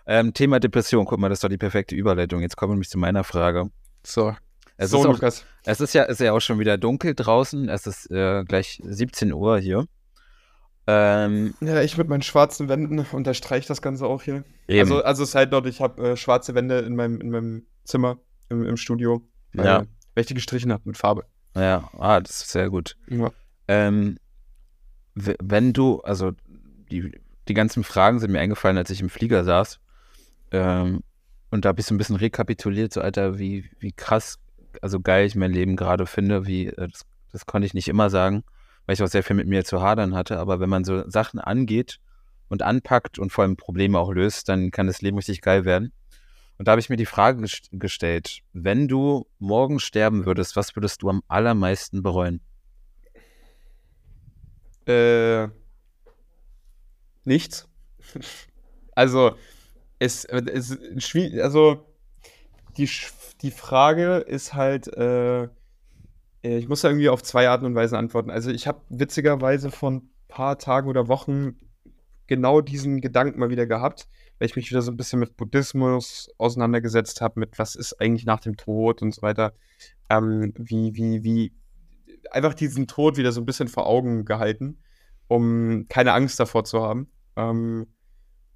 Ähm, 0.06 0.34
Thema 0.34 0.60
Depression, 0.60 1.06
guck 1.06 1.18
mal, 1.18 1.28
das 1.28 1.36
ist 1.36 1.44
doch 1.44 1.48
die 1.48 1.58
perfekte 1.58 1.94
Überleitung. 1.94 2.42
Jetzt 2.42 2.56
kommen 2.56 2.72
wir 2.72 2.74
nämlich 2.74 2.90
zu 2.90 2.98
meiner 2.98 3.24
Frage. 3.24 3.70
so. 4.04 4.34
Es 4.76 4.90
so, 4.90 4.98
ist 4.98 5.06
auch, 5.06 5.12
Lukas. 5.12 5.44
Es 5.64 5.80
ist 5.80 5.94
ja, 5.94 6.02
ist 6.04 6.20
ja 6.20 6.32
auch 6.32 6.40
schon 6.40 6.58
wieder 6.58 6.76
dunkel 6.76 7.14
draußen. 7.14 7.68
Es 7.68 7.86
ist 7.86 8.10
äh, 8.10 8.42
gleich 8.44 8.80
17 8.82 9.32
Uhr 9.32 9.58
hier. 9.58 9.86
Ähm, 10.86 11.54
Ja, 11.60 11.80
ich 11.82 11.96
mit 11.96 12.08
meinen 12.08 12.22
schwarzen 12.22 12.68
Wänden 12.68 12.98
unterstreiche 13.12 13.68
das 13.68 13.82
Ganze 13.82 14.06
auch 14.06 14.22
hier. 14.22 14.44
eben. 14.68 14.80
Also, 14.80 15.02
also 15.04 15.24
Side 15.24 15.48
Note, 15.50 15.68
ich 15.68 15.80
habe 15.80 16.10
äh, 16.10 16.16
schwarze 16.16 16.54
Wände 16.54 16.78
in 16.80 16.96
meinem, 16.96 17.20
in 17.20 17.30
meinem 17.30 17.66
Zimmer, 17.84 18.18
im, 18.48 18.64
im 18.64 18.76
Studio. 18.76 19.22
Weil, 19.52 19.66
Ja. 19.66 19.78
weil 20.14 20.22
ich 20.22 20.26
die 20.26 20.34
gestrichen 20.34 20.72
habe 20.72 20.82
mit 20.86 20.96
Farbe. 20.96 21.24
ja, 21.56 21.88
ah, 21.98 22.20
das 22.20 22.40
ist 22.42 22.50
sehr 22.50 22.70
gut. 22.70 22.96
Ja. 23.08 23.30
Ähm, 23.68 24.16
wenn 25.14 25.72
du, 25.72 26.00
also 26.00 26.32
die, 26.90 27.12
die 27.48 27.54
ganzen 27.54 27.84
Fragen 27.84 28.18
sind 28.18 28.32
mir 28.32 28.40
eingefallen, 28.40 28.78
als 28.78 28.90
ich 28.90 29.00
im 29.00 29.10
Flieger 29.10 29.44
saß. 29.44 29.78
Ähm, 30.52 31.00
und 31.50 31.64
da 31.64 31.68
habe 31.68 31.80
ich 31.80 31.86
so 31.86 31.94
ein 31.94 31.98
bisschen 31.98 32.16
rekapituliert, 32.16 32.92
so 32.92 33.00
Alter, 33.02 33.38
wie, 33.38 33.70
wie 33.78 33.92
krass, 33.92 34.38
also 34.80 35.00
geil 35.00 35.26
ich 35.26 35.34
mein 35.36 35.52
Leben 35.52 35.76
gerade 35.76 36.06
finde, 36.06 36.46
wie, 36.46 36.66
äh, 36.68 36.88
das, 36.88 37.02
das 37.30 37.46
konnte 37.46 37.66
ich 37.66 37.74
nicht 37.74 37.88
immer 37.88 38.10
sagen, 38.10 38.42
weil 38.86 38.94
ich 38.94 39.02
auch 39.02 39.08
sehr 39.08 39.22
viel 39.22 39.36
mit 39.36 39.46
mir 39.48 39.64
zu 39.64 39.80
hadern 39.82 40.14
hatte, 40.14 40.38
aber 40.38 40.60
wenn 40.60 40.70
man 40.70 40.84
so 40.84 41.08
Sachen 41.08 41.40
angeht 41.40 41.98
und 42.48 42.62
anpackt 42.62 43.18
und 43.18 43.30
vor 43.32 43.44
allem 43.44 43.56
Probleme 43.56 43.98
auch 43.98 44.12
löst, 44.12 44.48
dann 44.48 44.70
kann 44.70 44.86
das 44.86 45.02
Leben 45.02 45.16
richtig 45.16 45.40
geil 45.40 45.64
werden. 45.64 45.92
Und 46.58 46.68
da 46.68 46.72
habe 46.72 46.80
ich 46.80 46.90
mir 46.90 46.96
die 46.96 47.06
Frage 47.06 47.42
gest- 47.42 47.68
gestellt, 47.72 48.40
wenn 48.52 48.88
du 48.88 49.26
morgen 49.38 49.80
sterben 49.80 50.26
würdest, 50.26 50.56
was 50.56 50.76
würdest 50.76 51.02
du 51.02 51.08
am 51.10 51.22
allermeisten 51.28 52.02
bereuen? 52.02 52.40
Äh, 54.86 55.48
nichts. 57.24 57.68
Also, 58.94 59.36
es, 59.98 60.26
es 60.26 60.78
also 61.40 61.86
die, 62.76 62.90
die 63.40 63.50
Frage 63.50 64.16
ist 64.18 64.54
halt, 64.54 64.86
äh, 64.88 65.48
ich 66.42 66.68
muss 66.68 66.80
da 66.80 66.88
irgendwie 66.88 67.08
auf 67.08 67.22
zwei 67.22 67.48
Arten 67.48 67.66
und 67.66 67.74
Weisen 67.74 67.96
antworten. 67.96 68.30
Also, 68.30 68.50
ich 68.50 68.66
habe 68.66 68.82
witzigerweise 68.88 69.70
vor 69.70 69.90
ein 69.92 70.10
paar 70.28 70.58
Tagen 70.58 70.88
oder 70.88 71.08
Wochen 71.08 71.56
genau 72.26 72.60
diesen 72.60 73.00
Gedanken 73.00 73.40
mal 73.40 73.50
wieder 73.50 73.66
gehabt, 73.66 74.08
weil 74.38 74.46
ich 74.46 74.56
mich 74.56 74.70
wieder 74.70 74.82
so 74.82 74.90
ein 74.90 74.96
bisschen 74.96 75.20
mit 75.20 75.36
Buddhismus 75.36 76.30
auseinandergesetzt 76.38 77.20
habe, 77.20 77.40
mit 77.40 77.58
was 77.58 77.74
ist 77.74 78.00
eigentlich 78.00 78.24
nach 78.24 78.40
dem 78.40 78.56
Tod 78.56 79.02
und 79.02 79.14
so 79.14 79.22
weiter. 79.22 79.52
Ähm, 80.08 80.52
wie, 80.56 80.94
wie, 80.94 81.22
wie, 81.22 81.52
einfach 82.30 82.54
diesen 82.54 82.86
Tod 82.86 83.16
wieder 83.16 83.32
so 83.32 83.40
ein 83.40 83.46
bisschen 83.46 83.68
vor 83.68 83.86
Augen 83.86 84.24
gehalten, 84.24 84.78
um 85.28 85.86
keine 85.88 86.12
Angst 86.12 86.40
davor 86.40 86.64
zu 86.64 86.82
haben. 86.82 87.08
Ähm, 87.36 87.86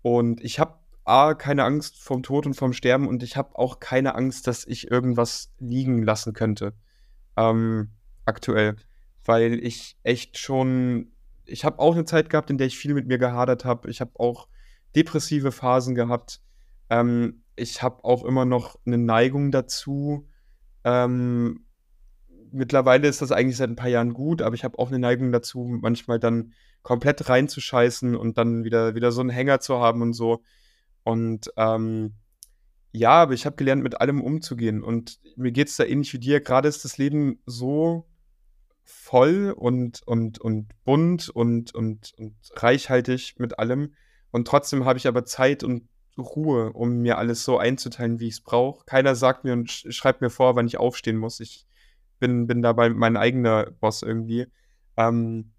und 0.03 0.43
ich 0.43 0.59
habe 0.59 0.78
A, 1.05 1.34
keine 1.34 1.64
Angst 1.64 2.03
vom 2.03 2.22
Tod 2.22 2.47
und 2.47 2.55
vom 2.55 2.72
Sterben 2.72 3.07
und 3.07 3.22
ich 3.22 3.37
habe 3.37 3.57
auch 3.57 3.78
keine 3.78 4.14
Angst, 4.16 4.47
dass 4.47 4.66
ich 4.66 4.91
irgendwas 4.91 5.53
liegen 5.59 6.03
lassen 6.03 6.32
könnte. 6.32 6.72
Ähm, 7.37 7.91
aktuell. 8.24 8.76
Weil 9.24 9.55
ich 9.55 9.99
echt 10.03 10.39
schon, 10.39 11.12
ich 11.45 11.64
habe 11.64 11.78
auch 11.78 11.95
eine 11.95 12.05
Zeit 12.05 12.30
gehabt, 12.30 12.51
in 12.51 12.59
der 12.59 12.66
ich 12.66 12.78
viel 12.78 12.95
mit 12.95 13.07
mir 13.07 13.18
gehadert 13.18 13.64
habe. 13.64 13.91
Ich 13.91 14.01
habe 14.01 14.12
auch 14.14 14.49
depressive 14.95 15.53
Phasen 15.53 15.95
gehabt. 15.95 16.41
Ähm, 16.91 17.43
ich 17.57 17.82
habe 17.82 18.05
auch 18.05 18.24
immer 18.24 18.45
noch 18.45 18.76
eine 18.87 18.99
Neigung 18.99 19.51
dazu. 19.51 20.28
Ähm, 20.84 21.66
mittlerweile 22.53 23.09
ist 23.09 23.22
das 23.22 23.32
eigentlich 23.32 23.57
seit 23.57 23.70
ein 23.70 23.76
paar 23.76 23.89
Jahren 23.89 24.14
gut, 24.14 24.43
aber 24.43 24.55
ich 24.55 24.64
habe 24.64 24.78
auch 24.78 24.89
eine 24.89 24.99
Neigung 24.99 25.32
dazu, 25.32 25.64
manchmal 25.80 26.18
dann 26.18 26.53
komplett 26.82 27.28
reinzuscheißen 27.28 28.14
und 28.14 28.39
dann 28.39 28.64
wieder, 28.64 28.95
wieder 28.95 29.11
so 29.11 29.20
einen 29.20 29.30
Hänger 29.30 29.61
zu 29.61 29.78
haben 29.80 30.03
und 30.03 30.12
so. 30.12 30.43
Und 31.03 31.53
ähm, 31.57 32.14
ja, 32.93 33.11
aber 33.11 33.34
ich 33.34 33.47
habe 33.47 33.57
gelernt, 33.57 33.82
mit 33.82 34.01
allem 34.01 34.22
umzugehen. 34.22 34.82
Und 34.82 35.18
mir 35.37 35.53
geht 35.53 35.68
es 35.68 35.76
da 35.76 35.84
ähnlich 35.84 36.12
wie 36.12 36.18
dir. 36.18 36.41
Gerade 36.41 36.68
ist 36.68 36.84
das 36.84 36.99
Leben 36.99 37.41
so 37.47 38.07
voll 38.84 39.55
und, 39.57 40.03
und, 40.07 40.41
und 40.41 40.68
bunt 40.84 41.28
und, 41.28 41.74
und, 41.74 42.12
und 42.18 42.37
reichhaltig 42.55 43.34
mit 43.39 43.59
allem. 43.59 43.95
Und 44.30 44.47
trotzdem 44.49 44.84
habe 44.84 44.99
ich 44.99 45.07
aber 45.07 45.24
Zeit 45.24 45.64
und 45.64 45.89
Ruhe, 46.18 46.72
um 46.72 47.03
mir 47.03 47.18
alles 47.18 47.45
so 47.45 47.59
einzuteilen, 47.59 48.20
wie 48.20 48.28
ich 48.28 48.34
es 48.34 48.41
brauche. 48.41 48.84
Keiner 48.87 49.14
sagt 49.14 49.45
mir 49.45 49.53
und 49.53 49.70
sch 49.70 49.87
schreibt 49.91 50.20
mir 50.20 50.30
vor, 50.30 50.57
wann 50.57 50.66
ich 50.66 50.78
aufstehen 50.78 51.18
muss. 51.18 51.41
Ich 51.41 51.66
bin, 52.18 52.47
bin 52.47 52.62
dabei 52.62 52.89
mein 52.89 53.16
eigener 53.16 53.70
Boss 53.80 54.03
irgendwie. 54.03 54.47
Ähm, 54.97 55.53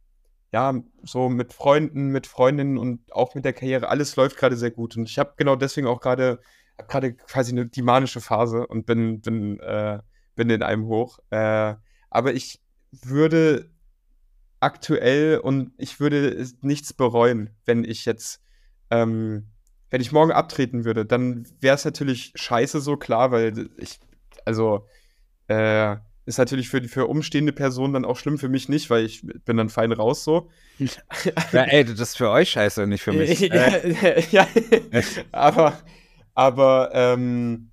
ja, 0.52 0.74
so 1.04 1.30
mit 1.30 1.54
Freunden, 1.54 2.08
mit 2.10 2.26
Freundinnen 2.26 2.78
und 2.78 3.14
auch 3.14 3.36
mit 3.36 3.46
der 3.46 3.54
Karriere, 3.54 3.90
alles 3.90 4.16
läuft 4.16 4.38
gerade 4.38 4.56
sehr 4.56 4.72
gut. 4.72 4.96
Und 4.98 5.10
ich 5.10 5.20
habe 5.20 5.34
genau 5.38 5.56
deswegen 5.56 5.88
auch 5.88 6.00
gerade 6.00 6.40
hab 6.78 6.88
gerade 6.90 7.14
quasi 7.14 7.52
eine, 7.52 7.68
die 7.68 7.82
manische 7.82 8.22
Phase 8.22 8.68
und 8.68 8.86
bin, 8.86 9.22
bin, 9.22 9.60
äh, 9.60 10.00
bin 10.36 10.50
in 10.50 10.64
einem 10.64 10.86
hoch. 10.86 11.20
Äh, 11.30 11.76
aber 12.10 12.34
ich 12.34 12.62
würde 12.92 13.70
aktuell 14.60 15.40
und 15.40 15.72
ich 15.78 16.00
würde 16.00 16.46
nichts 16.62 16.94
bereuen, 16.94 17.52
wenn 17.66 17.84
ich 17.84 18.06
jetzt, 18.06 18.42
ähm, 18.90 19.48
wenn 19.90 20.02
ich 20.02 20.12
morgen 20.12 20.32
abtreten 20.32 20.84
würde, 20.86 21.06
dann 21.06 21.48
wäre 21.60 21.76
es 21.76 21.86
natürlich 21.86 22.34
scheiße 22.36 22.82
so 22.82 22.98
klar, 22.98 23.32
weil 23.32 23.70
ich, 23.78 24.00
also, 24.46 24.88
äh, 25.48 25.98
ist 26.26 26.40
natürlich 26.40 26.68
für, 26.70 26.82
die- 26.82 26.90
für 26.90 27.08
umstehende 27.08 27.54
Personen 27.54 27.94
dann 27.94 28.04
auch 28.06 28.18
schlimm, 28.18 28.38
für 28.38 28.50
mich 28.50 28.68
nicht, 28.68 28.90
weil 28.90 29.06
ich 29.06 29.22
bin 29.46 29.56
dann 29.58 29.70
fein 29.70 29.92
raus 29.94 30.24
so. 30.24 30.50
Ja, 31.54 31.64
ey, 31.64 31.86
das 31.86 32.00
ist 32.00 32.18
für 32.18 32.30
euch 32.30 32.50
scheiße, 32.52 32.86
nicht 32.86 33.02
für 33.02 33.14
mich. 33.14 33.42
Äh, 33.52 34.24
ja, 34.32 34.48
ja. 34.92 35.02
aber, 35.32 35.80
aber, 36.38 36.92
ähm, 36.94 37.72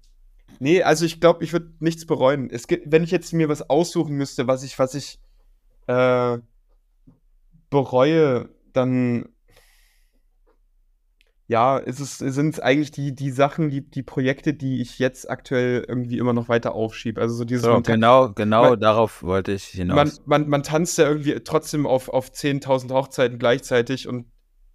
nee, 0.59 0.83
also 0.83 1.05
ich 1.05 1.21
glaube, 1.21 1.45
ich 1.45 1.53
würde 1.53 1.75
nichts 1.81 2.07
bereuen. 2.07 2.49
Es 2.49 2.67
gibt, 2.67 2.91
wenn 2.91 3.05
ich 3.05 3.11
jetzt 3.11 3.35
mir 3.35 3.51
was 3.51 3.69
aussuchen 3.69 4.17
müsste, 4.17 4.47
was 4.47 4.63
ich, 4.63 4.79
was 4.79 4.95
ich 4.95 5.19
äh, 5.87 6.39
bereue, 7.69 8.49
dann 8.73 9.29
ja, 11.47 11.77
ist 11.77 12.01
es, 12.01 12.17
sind 12.17 12.55
es 12.55 12.61
eigentlich 12.61 12.91
die, 12.91 13.15
die 13.15 13.31
Sachen, 13.31 13.69
die, 13.69 13.83
die 13.83 14.03
Projekte, 14.03 14.55
die 14.55 14.81
ich 14.81 14.99
jetzt 14.99 15.29
aktuell 15.29 15.85
irgendwie 15.87 16.17
immer 16.17 16.33
noch 16.33 16.49
weiter 16.49 16.75
aufschiebe. 16.75 17.21
Also 17.21 17.35
so 17.35 17.45
dieses 17.45 17.67
so, 17.67 17.83
genau, 17.83 18.31
genau 18.33 18.71
man- 18.71 18.81
darauf 18.81 19.23
wollte 19.23 19.53
ich 19.53 19.65
hinaus. 19.65 20.23
man, 20.25 20.41
man, 20.43 20.49
man 20.49 20.63
tanzt 20.63 20.97
ja 20.97 21.07
irgendwie 21.07 21.39
trotzdem 21.45 21.87
auf, 21.87 22.09
auf 22.09 22.31
10.000 22.31 22.91
Hochzeiten 22.93 23.39
gleichzeitig 23.39 24.09
und 24.09 24.25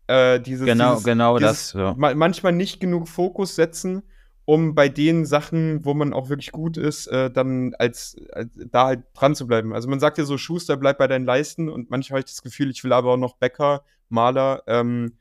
äh, 0.09 0.39
dieses, 0.39 0.65
genau, 0.65 0.93
dieses, 0.93 1.05
genau 1.05 1.37
dieses, 1.37 1.51
das. 1.51 1.69
So. 1.69 1.93
ma 1.95 2.13
manchmal 2.15 2.51
nicht 2.51 2.79
genug 2.79 3.07
Fokus 3.07 3.55
setzen, 3.55 4.01
um 4.45 4.73
bei 4.73 4.89
den 4.89 5.25
Sachen, 5.25 5.85
wo 5.85 5.93
man 5.93 6.13
auch 6.13 6.29
wirklich 6.29 6.51
gut 6.51 6.77
ist, 6.77 7.05
äh, 7.07 7.29
dann 7.29 7.75
als, 7.77 8.17
als 8.31 8.49
da 8.71 8.85
halt 8.87 9.03
dran 9.13 9.35
zu 9.35 9.45
bleiben. 9.45 9.71
Also 9.73 9.87
man 9.87 9.99
sagt 9.99 10.17
ja 10.17 10.25
so, 10.25 10.39
Schuster, 10.39 10.77
bleib 10.77 10.97
bei 10.97 11.07
deinen 11.07 11.25
Leisten 11.25 11.69
und 11.69 11.91
manchmal 11.91 12.17
habe 12.17 12.25
ich 12.25 12.33
das 12.33 12.41
Gefühl, 12.41 12.71
ich 12.71 12.83
will 12.83 12.91
aber 12.91 13.13
auch 13.13 13.17
noch 13.17 13.37
Bäcker, 13.37 13.83
Maler, 14.09 14.63
ähm, 14.65 15.17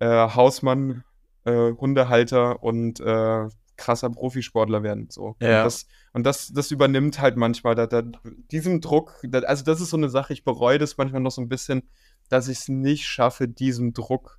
äh, 0.00 0.06
Hausmann, 0.06 1.04
äh, 1.44 1.72
Hundehalter 1.72 2.62
und 2.62 3.00
äh, 3.00 3.48
krasser 3.78 4.10
Profisportler 4.10 4.82
werden. 4.82 5.08
So. 5.10 5.36
Ja. 5.40 5.60
Und, 5.60 5.64
das, 5.64 5.86
und 6.12 6.26
das, 6.26 6.52
das 6.52 6.70
übernimmt 6.70 7.18
halt 7.18 7.38
manchmal 7.38 7.74
da, 7.74 7.86
da, 7.86 8.02
diesen 8.50 8.82
Druck. 8.82 9.18
Da, 9.22 9.38
also 9.40 9.64
das 9.64 9.80
ist 9.80 9.88
so 9.88 9.96
eine 9.96 10.10
Sache, 10.10 10.34
ich 10.34 10.44
bereue 10.44 10.76
das 10.76 10.98
manchmal 10.98 11.22
noch 11.22 11.30
so 11.30 11.40
ein 11.40 11.48
bisschen, 11.48 11.88
dass 12.32 12.48
ich 12.48 12.60
es 12.60 12.68
nicht 12.68 13.06
schaffe, 13.06 13.46
diesem 13.46 13.92
Druck, 13.92 14.38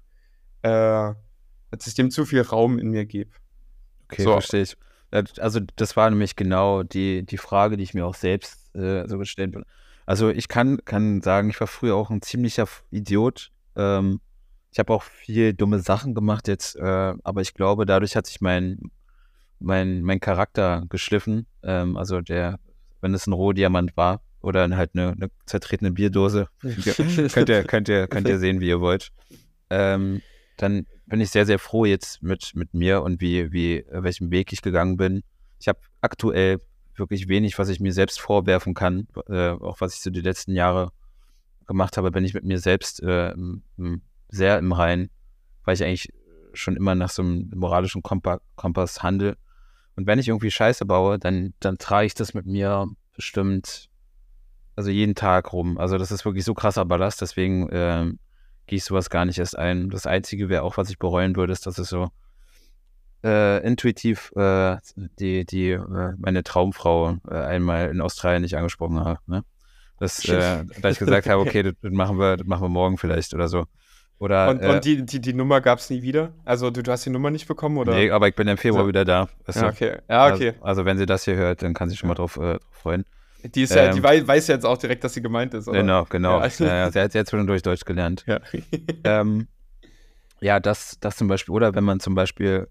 äh, 0.63 1.13
dass 1.69 1.85
ich 1.85 1.93
dem 1.93 2.09
zu 2.09 2.25
viel 2.25 2.41
Raum 2.41 2.79
in 2.79 2.89
mir 2.89 3.05
gebe. 3.05 3.29
Okay, 4.05 4.23
So. 4.23 4.31
verstehe 4.31 4.63
ich. 4.63 4.75
Also 5.39 5.59
das 5.75 5.95
war 5.95 6.09
nämlich 6.09 6.35
genau 6.35 6.81
die, 6.81 7.23
die 7.23 7.37
Frage, 7.37 7.77
die 7.77 7.83
ich 7.83 7.93
mir 7.93 8.07
auch 8.07 8.15
selbst 8.15 8.75
äh, 8.75 9.07
so 9.07 9.19
gestellt 9.19 9.55
habe. 9.55 9.65
Also 10.07 10.29
ich 10.31 10.47
kann, 10.47 10.83
kann 10.85 11.21
sagen, 11.21 11.51
ich 11.51 11.59
war 11.59 11.67
früher 11.67 11.95
auch 11.95 12.09
ein 12.09 12.23
ziemlicher 12.23 12.67
Idiot. 12.89 13.51
Ähm, 13.75 14.21
ich 14.71 14.79
habe 14.79 14.91
auch 14.91 15.03
viel 15.03 15.53
dumme 15.53 15.79
Sachen 15.79 16.15
gemacht 16.15 16.47
jetzt, 16.47 16.75
äh, 16.75 17.13
aber 17.23 17.41
ich 17.41 17.53
glaube, 17.53 17.85
dadurch 17.85 18.15
hat 18.15 18.25
sich 18.25 18.41
mein, 18.41 18.79
mein, 19.59 20.01
mein 20.01 20.19
Charakter 20.19 20.83
geschliffen. 20.89 21.45
Ähm, 21.61 21.95
also 21.95 22.21
der, 22.21 22.59
wenn 23.01 23.13
es 23.13 23.27
ein 23.27 23.33
Rohdiamant 23.33 23.95
war 23.95 24.21
oder 24.43 24.69
halt 24.75 24.91
eine, 24.93 25.13
eine 25.13 25.31
zertretene 25.45 25.91
Bierdose, 25.91 26.47
könnt 26.61 27.49
ihr, 27.49 27.63
könnt 27.63 27.89
ihr, 27.89 28.07
könnt 28.07 28.27
ihr 28.27 28.37
sehen, 28.37 28.59
wie 28.59 28.67
ihr 28.67 28.81
wollt. 28.81 29.11
Ähm, 29.69 30.21
dann 30.57 30.85
bin 31.07 31.21
ich 31.21 31.31
sehr, 31.31 31.45
sehr 31.45 31.59
froh 31.59 31.85
jetzt 31.85 32.21
mit, 32.21 32.51
mit 32.53 32.73
mir 32.73 33.01
und 33.01 33.21
wie, 33.21 33.51
wie, 33.51 33.77
äh, 33.77 34.03
welchen 34.03 34.31
Weg 34.31 34.51
ich 34.53 34.61
gegangen 34.61 34.97
bin. 34.97 35.23
Ich 35.59 35.67
habe 35.67 35.79
aktuell 36.01 36.59
wirklich 36.95 37.27
wenig, 37.27 37.57
was 37.57 37.69
ich 37.69 37.79
mir 37.79 37.93
selbst 37.93 38.19
vorwerfen 38.19 38.73
kann, 38.73 39.07
äh, 39.27 39.49
auch 39.49 39.81
was 39.81 39.95
ich 39.95 40.01
so 40.01 40.09
die 40.09 40.21
letzten 40.21 40.53
Jahre 40.55 40.91
gemacht 41.65 41.97
habe, 41.97 42.11
bin 42.11 42.25
ich 42.25 42.33
mit 42.33 42.43
mir 42.43 42.59
selbst 42.59 43.01
äh, 43.01 43.33
sehr 44.29 44.59
im 44.59 44.71
Reinen, 44.73 45.09
weil 45.63 45.75
ich 45.75 45.83
eigentlich 45.83 46.09
schon 46.53 46.75
immer 46.75 46.93
nach 46.93 47.09
so 47.09 47.21
einem 47.21 47.49
moralischen 47.55 48.03
Kompa 48.03 48.41
Kompass 48.55 49.01
handle. 49.01 49.37
Und 49.95 50.05
wenn 50.05 50.19
ich 50.19 50.27
irgendwie 50.27 50.51
Scheiße 50.51 50.85
baue, 50.85 51.17
dann, 51.17 51.53
dann 51.59 51.77
trage 51.77 52.05
ich 52.05 52.13
das 52.13 52.33
mit 52.33 52.45
mir 52.45 52.87
bestimmt, 53.15 53.89
also 54.75 54.89
jeden 54.89 55.15
Tag 55.15 55.53
rum. 55.53 55.77
Also 55.77 55.97
das 55.97 56.11
ist 56.11 56.25
wirklich 56.25 56.45
so 56.45 56.53
krasser 56.53 56.85
Ballast, 56.85 57.21
deswegen 57.21 57.69
ähm, 57.71 58.19
gehe 58.67 58.77
ich 58.77 58.83
sowas 58.83 59.09
gar 59.09 59.25
nicht 59.25 59.39
erst 59.39 59.57
ein. 59.57 59.89
Das 59.89 60.07
Einzige 60.07 60.49
wäre 60.49 60.63
auch, 60.63 60.77
was 60.77 60.89
ich 60.89 60.99
bereuen 60.99 61.35
würde, 61.35 61.53
ist, 61.53 61.65
dass 61.65 61.77
es 61.77 61.89
so 61.89 62.09
äh, 63.23 63.65
intuitiv 63.65 64.31
äh, 64.35 64.77
die, 64.95 65.45
die, 65.45 65.71
äh, 65.71 66.13
meine 66.17 66.43
Traumfrau 66.43 67.17
äh, 67.29 67.35
einmal 67.35 67.89
in 67.89 68.01
Australien 68.01 68.41
nicht 68.41 68.57
angesprochen 68.57 68.99
habe. 68.99 69.19
Ne? 69.27 69.43
Das, 69.99 70.27
äh, 70.27 70.65
da 70.81 70.89
ich 70.89 70.99
gesagt 70.99 71.29
habe, 71.29 71.41
okay, 71.41 71.63
das, 71.63 71.73
das 71.81 71.91
machen 71.91 72.17
wir, 72.19 72.37
das 72.37 72.47
machen 72.47 72.63
wir 72.63 72.69
morgen 72.69 72.97
vielleicht 72.97 73.33
oder 73.33 73.47
so. 73.47 73.65
Oder, 74.19 74.49
Und, 74.49 74.61
äh, 74.61 74.69
und 74.69 74.85
die, 74.85 75.05
die, 75.05 75.19
die 75.19 75.33
Nummer 75.33 75.59
gab 75.59 75.79
es 75.79 75.89
nie 75.89 76.01
wieder? 76.01 76.33
Also 76.45 76.69
du, 76.69 76.81
du 76.83 76.91
hast 76.91 77.05
die 77.05 77.09
Nummer 77.09 77.29
nicht 77.29 77.47
bekommen, 77.47 77.77
oder? 77.77 77.93
nee, 77.93 78.09
aber 78.11 78.27
ich 78.27 78.35
bin 78.35 78.47
im 78.47 78.57
Februar 78.57 78.83
So. 78.83 78.87
wieder 78.87 79.05
da. 79.05 79.27
Weißt 79.45 79.61
ja, 79.61 79.69
okay. 79.69 79.97
Ja, 80.09 80.33
okay. 80.33 80.49
Also, 80.49 80.63
also 80.63 80.85
wenn 80.85 80.97
sie 80.97 81.05
das 81.05 81.25
hier 81.25 81.35
hört, 81.35 81.61
dann 81.61 81.73
kann 81.73 81.89
sie 81.89 81.97
schon 81.97 82.07
mal 82.07 82.15
drauf, 82.15 82.37
äh, 82.37 82.53
drauf 82.53 82.61
freuen. 82.71 83.05
Die 83.43 83.63
ist 83.63 83.75
ja, 83.75 83.85
ähm, 83.85 83.95
die 83.95 84.03
wei 84.03 84.25
weiß 84.25 84.47
jetzt 84.47 84.65
auch 84.65 84.77
direkt, 84.77 85.03
dass 85.03 85.13
sie 85.13 85.21
gemeint 85.21 85.53
ist. 85.53 85.67
Oder? 85.67 85.79
Genau, 85.79 86.05
genau. 86.05 86.39
Ja. 86.39 86.47
Ja. 86.47 86.65
Ja, 86.65 86.91
sie 86.91 86.99
hat 86.99 87.13
jetzt 87.13 87.29
zwischendurch 87.29 87.61
Deutsch 87.61 87.85
gelernt. 87.85 88.23
Ja. 88.27 88.39
ähm, 89.03 89.47
ja, 90.39 90.59
das, 90.59 90.97
das 90.99 91.17
zum 91.17 91.27
Beispiel, 91.27 91.53
oder 91.53 91.75
wenn 91.75 91.83
man 91.83 91.99
zum 91.99 92.15
Beispiel 92.15 92.67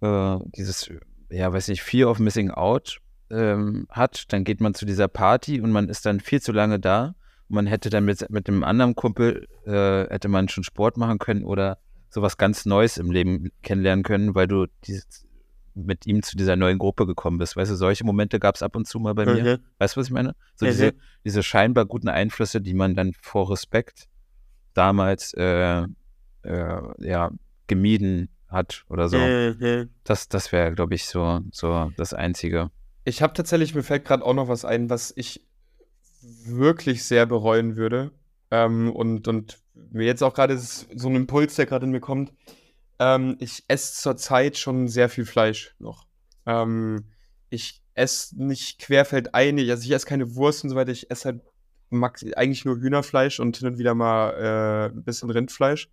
äh, 0.00 0.36
dieses, 0.56 0.90
ja, 1.30 1.52
weiß 1.52 1.68
nicht, 1.68 1.82
Fear 1.82 2.10
of 2.10 2.18
Missing 2.18 2.50
Out 2.50 2.98
ähm, 3.30 3.86
hat, 3.90 4.32
dann 4.32 4.44
geht 4.44 4.60
man 4.60 4.74
zu 4.74 4.84
dieser 4.84 5.08
Party 5.08 5.60
und 5.60 5.70
man 5.70 5.88
ist 5.88 6.04
dann 6.06 6.20
viel 6.20 6.42
zu 6.42 6.52
lange 6.52 6.78
da. 6.78 7.14
Und 7.48 7.56
man 7.56 7.66
hätte 7.66 7.90
dann 7.90 8.04
mit, 8.04 8.28
mit 8.30 8.48
einem 8.48 8.64
anderen 8.64 8.94
Kumpel, 8.94 9.46
äh, 9.66 10.10
hätte 10.10 10.28
man 10.28 10.48
schon 10.48 10.64
Sport 10.64 10.96
machen 10.96 11.18
können 11.18 11.44
oder 11.44 11.78
sowas 12.10 12.36
ganz 12.36 12.66
Neues 12.66 12.98
im 12.98 13.10
Leben 13.10 13.50
kennenlernen 13.62 14.04
können, 14.04 14.34
weil 14.34 14.46
du 14.46 14.66
dieses, 14.84 15.26
mit 15.74 16.06
ihm 16.06 16.22
zu 16.22 16.36
dieser 16.36 16.56
neuen 16.56 16.78
Gruppe 16.78 17.06
gekommen 17.06 17.38
bist. 17.38 17.56
Weißt 17.56 17.70
du, 17.70 17.76
solche 17.76 18.04
Momente 18.04 18.38
gab 18.38 18.54
es 18.56 18.62
ab 18.62 18.76
und 18.76 18.86
zu 18.86 18.98
mal 19.00 19.14
bei 19.14 19.24
mir. 19.26 19.56
Mhm. 19.58 19.62
Weißt 19.78 19.96
du, 19.96 20.00
was 20.00 20.06
ich 20.08 20.12
meine? 20.12 20.34
So 20.54 20.66
Mhm. 20.66 20.70
diese, 20.70 20.94
diese 21.24 21.42
scheinbar 21.42 21.86
guten 21.86 22.08
Einflüsse, 22.08 22.60
die 22.60 22.74
man 22.74 22.94
dann 22.94 23.12
vor 23.20 23.50
Respekt 23.50 24.08
damals 24.74 25.34
äh, 25.34 25.82
äh, 25.82 25.86
ja, 26.98 27.30
gemieden 27.66 28.28
hat 28.48 28.84
oder 28.88 29.08
so. 29.08 29.18
Mhm. 29.18 29.90
Das, 30.04 30.28
das 30.28 30.52
wäre, 30.52 30.72
glaube 30.72 30.94
ich, 30.94 31.06
so, 31.06 31.40
so 31.52 31.90
das 31.96 32.12
Einzige. 32.14 32.70
Ich 33.04 33.22
habe 33.22 33.32
tatsächlich, 33.32 33.74
mir 33.74 33.82
fällt 33.82 34.04
gerade 34.04 34.24
auch 34.24 34.34
noch 34.34 34.48
was 34.48 34.64
ein, 34.64 34.90
was 34.90 35.12
ich 35.16 35.46
wirklich 36.44 37.04
sehr 37.04 37.26
bereuen 37.26 37.76
würde. 37.76 38.12
Ähm, 38.50 38.92
und, 38.92 39.26
und 39.28 39.58
mir 39.90 40.04
jetzt 40.04 40.22
auch 40.22 40.34
gerade 40.34 40.54
ist 40.54 40.86
so 40.94 41.08
ein 41.08 41.16
Impuls, 41.16 41.54
der 41.56 41.66
gerade 41.66 41.86
in 41.86 41.92
mir 41.92 42.00
kommt. 42.00 42.32
Ähm, 42.98 43.36
ich 43.38 43.64
esse 43.68 44.00
zurzeit 44.00 44.56
schon 44.56 44.88
sehr 44.88 45.08
viel 45.08 45.24
Fleisch 45.26 45.74
noch. 45.78 46.06
Ähm, 46.46 47.06
ich 47.50 47.82
esse 47.94 48.42
nicht 48.42 48.78
querfeldeinig, 48.78 49.70
also 49.70 49.84
ich 49.84 49.90
esse 49.92 50.06
keine 50.06 50.34
Wurst 50.34 50.64
und 50.64 50.70
so 50.70 50.76
weiter. 50.76 50.92
Ich 50.92 51.10
esse 51.10 51.26
halt 51.26 51.40
eigentlich 52.36 52.64
nur 52.64 52.78
Hühnerfleisch 52.78 53.38
und 53.40 53.56
hin 53.56 53.68
und 53.68 53.78
wieder 53.78 53.94
mal 53.94 54.30
äh, 54.30 54.94
ein 54.94 55.04
bisschen 55.04 55.30
Rindfleisch. 55.30 55.90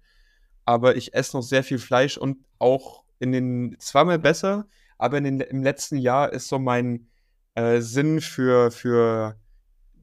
Aber 0.65 0.95
ich 0.95 1.13
esse 1.13 1.35
noch 1.35 1.43
sehr 1.43 1.63
viel 1.63 1.79
Fleisch 1.79 2.17
und 2.17 2.37
auch 2.57 3.03
in 3.19 3.31
den, 3.31 3.75
zweimal 3.79 4.19
besser, 4.19 4.67
aber 4.97 5.17
in 5.17 5.23
den, 5.25 5.39
im 5.41 5.63
letzten 5.63 5.97
Jahr 5.97 6.31
ist 6.31 6.47
so 6.47 6.59
mein 6.59 7.09
äh, 7.55 7.81
Sinn 7.81 8.21
für, 8.21 8.71
für 8.71 9.35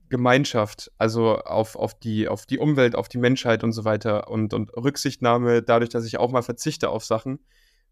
Gemeinschaft, 0.08 0.90
also 0.98 1.36
auf, 1.38 1.76
auf, 1.76 1.98
die, 1.98 2.28
auf 2.28 2.46
die 2.46 2.58
Umwelt, 2.58 2.94
auf 2.94 3.08
die 3.08 3.18
Menschheit 3.18 3.64
und 3.64 3.72
so 3.72 3.84
weiter 3.84 4.28
und, 4.30 4.54
und 4.54 4.70
Rücksichtnahme, 4.76 5.62
dadurch, 5.62 5.90
dass 5.90 6.04
ich 6.04 6.18
auch 6.18 6.30
mal 6.30 6.42
verzichte 6.42 6.90
auf 6.90 7.04
Sachen, 7.04 7.38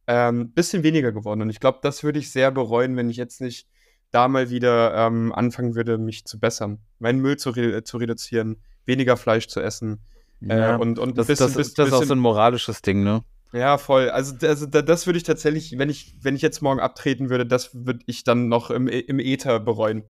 ähm, 0.06 0.52
bisschen 0.52 0.82
weniger 0.82 1.12
geworden. 1.12 1.42
Und 1.42 1.50
ich 1.50 1.60
glaube, 1.60 1.78
das 1.82 2.02
würde 2.04 2.18
ich 2.18 2.30
sehr 2.30 2.50
bereuen, 2.50 2.96
wenn 2.96 3.08
ich 3.10 3.16
jetzt 3.16 3.40
nicht 3.40 3.68
da 4.10 4.28
mal 4.28 4.50
wieder 4.50 4.94
ähm, 4.94 5.32
anfangen 5.32 5.74
würde, 5.74 5.98
mich 5.98 6.24
zu 6.24 6.38
bessern, 6.38 6.78
meinen 6.98 7.20
Müll 7.20 7.36
zu, 7.36 7.50
re 7.50 7.82
zu 7.84 7.96
reduzieren, 7.96 8.62
weniger 8.86 9.16
Fleisch 9.16 9.48
zu 9.48 9.60
essen. 9.60 10.00
Ja, 10.40 10.74
äh, 10.76 10.78
und, 10.78 10.98
und 10.98 11.16
das, 11.18 11.26
bisschen, 11.28 11.46
das, 11.46 11.56
bis- 11.56 11.74
das 11.74 11.88
ist 11.88 11.92
auch 11.94 11.98
bisschen- 12.00 12.08
so 12.08 12.14
ein 12.14 12.20
moralisches 12.20 12.82
Ding, 12.82 13.02
ne? 13.02 13.22
ja, 13.52 13.78
voll. 13.78 14.10
Also, 14.10 14.34
also 14.46 14.66
da- 14.66 14.82
das 14.82 15.06
würde 15.06 15.16
ich 15.16 15.22
tatsächlich, 15.22 15.78
wenn 15.78 15.88
ich, 15.88 16.14
wenn 16.20 16.36
ich 16.36 16.42
jetzt 16.42 16.60
morgen 16.60 16.80
abtreten 16.80 17.30
würde, 17.30 17.46
das 17.46 17.70
würde 17.74 18.00
ich 18.06 18.24
dann 18.24 18.48
noch 18.48 18.70
im, 18.70 18.88
im 18.88 19.18
Äther 19.20 19.58
bereuen. 19.58 20.04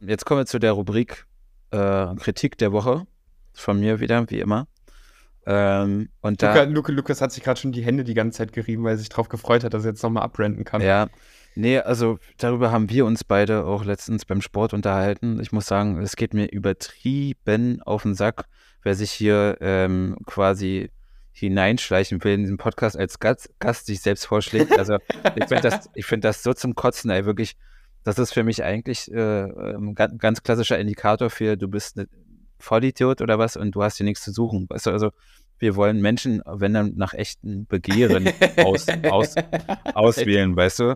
Jetzt 0.00 0.24
kommen 0.26 0.40
wir 0.40 0.46
zu 0.46 0.58
der 0.58 0.72
Rubrik 0.72 1.26
äh, 1.70 2.14
Kritik 2.16 2.58
der 2.58 2.72
Woche. 2.72 3.06
Von 3.52 3.80
mir 3.80 4.00
wieder, 4.00 4.28
wie 4.30 4.40
immer. 4.40 4.66
Ähm, 5.46 6.08
und 6.20 6.42
da. 6.42 6.52
Luca, 6.52 6.64
Luca, 6.64 6.92
Lukas 6.92 7.20
hat 7.20 7.32
sich 7.32 7.42
gerade 7.42 7.58
schon 7.58 7.72
die 7.72 7.82
Hände 7.82 8.04
die 8.04 8.14
ganze 8.14 8.38
Zeit 8.38 8.52
gerieben, 8.52 8.82
weil 8.84 8.94
er 8.94 8.98
sich 8.98 9.08
darauf 9.08 9.28
gefreut 9.28 9.64
hat, 9.64 9.72
dass 9.72 9.84
er 9.84 9.92
jetzt 9.92 10.02
nochmal 10.02 10.24
abrenten 10.24 10.64
kann. 10.64 10.82
Ja, 10.82 11.06
nee, 11.54 11.78
also 11.78 12.18
darüber 12.36 12.72
haben 12.72 12.90
wir 12.90 13.06
uns 13.06 13.22
beide 13.22 13.64
auch 13.64 13.84
letztens 13.84 14.24
beim 14.24 14.42
Sport 14.42 14.74
unterhalten. 14.74 15.40
Ich 15.40 15.52
muss 15.52 15.66
sagen, 15.66 16.02
es 16.02 16.16
geht 16.16 16.34
mir 16.34 16.46
übertrieben 16.46 17.80
auf 17.82 18.02
den 18.02 18.14
Sack, 18.14 18.46
wer 18.82 18.94
sich 18.94 19.12
hier 19.12 19.56
ähm, 19.60 20.16
quasi 20.26 20.90
hineinschleichen 21.30 22.24
will 22.24 22.34
in 22.34 22.40
diesen 22.42 22.56
Podcast 22.56 22.96
als 22.96 23.20
Gast, 23.20 23.50
Gast 23.60 23.86
sich 23.86 24.00
selbst 24.00 24.26
vorschlägt. 24.26 24.76
Also 24.78 24.96
ich 25.36 25.44
finde 25.44 25.68
das, 25.70 25.90
ich 25.94 26.06
find 26.06 26.24
das 26.24 26.42
so 26.42 26.54
zum 26.54 26.74
Kotzen, 26.74 27.10
ey, 27.10 27.24
wirklich. 27.24 27.56
Das 28.06 28.20
ist 28.20 28.32
für 28.32 28.44
mich 28.44 28.62
eigentlich 28.62 29.10
äh, 29.10 29.18
ein 29.74 29.96
ganz, 29.96 30.16
ganz 30.18 30.42
klassischer 30.44 30.78
Indikator 30.78 31.28
für, 31.28 31.56
du 31.56 31.66
bist 31.66 31.98
ein 31.98 32.06
Vollidiot 32.60 33.20
oder 33.20 33.38
was 33.40 33.56
und 33.56 33.72
du 33.74 33.82
hast 33.82 33.96
hier 33.96 34.04
nichts 34.04 34.22
zu 34.22 34.30
suchen. 34.32 34.66
Weißt 34.68 34.86
du, 34.86 34.90
also 34.92 35.10
wir 35.58 35.74
wollen 35.74 36.00
Menschen, 36.00 36.40
wenn 36.46 36.72
dann 36.72 36.92
nach 36.96 37.14
echten 37.14 37.66
Begehren 37.66 38.28
aus, 38.58 38.86
aus, 39.10 39.34
auswählen, 39.94 40.54
weißt 40.54 40.78
du? 40.78 40.94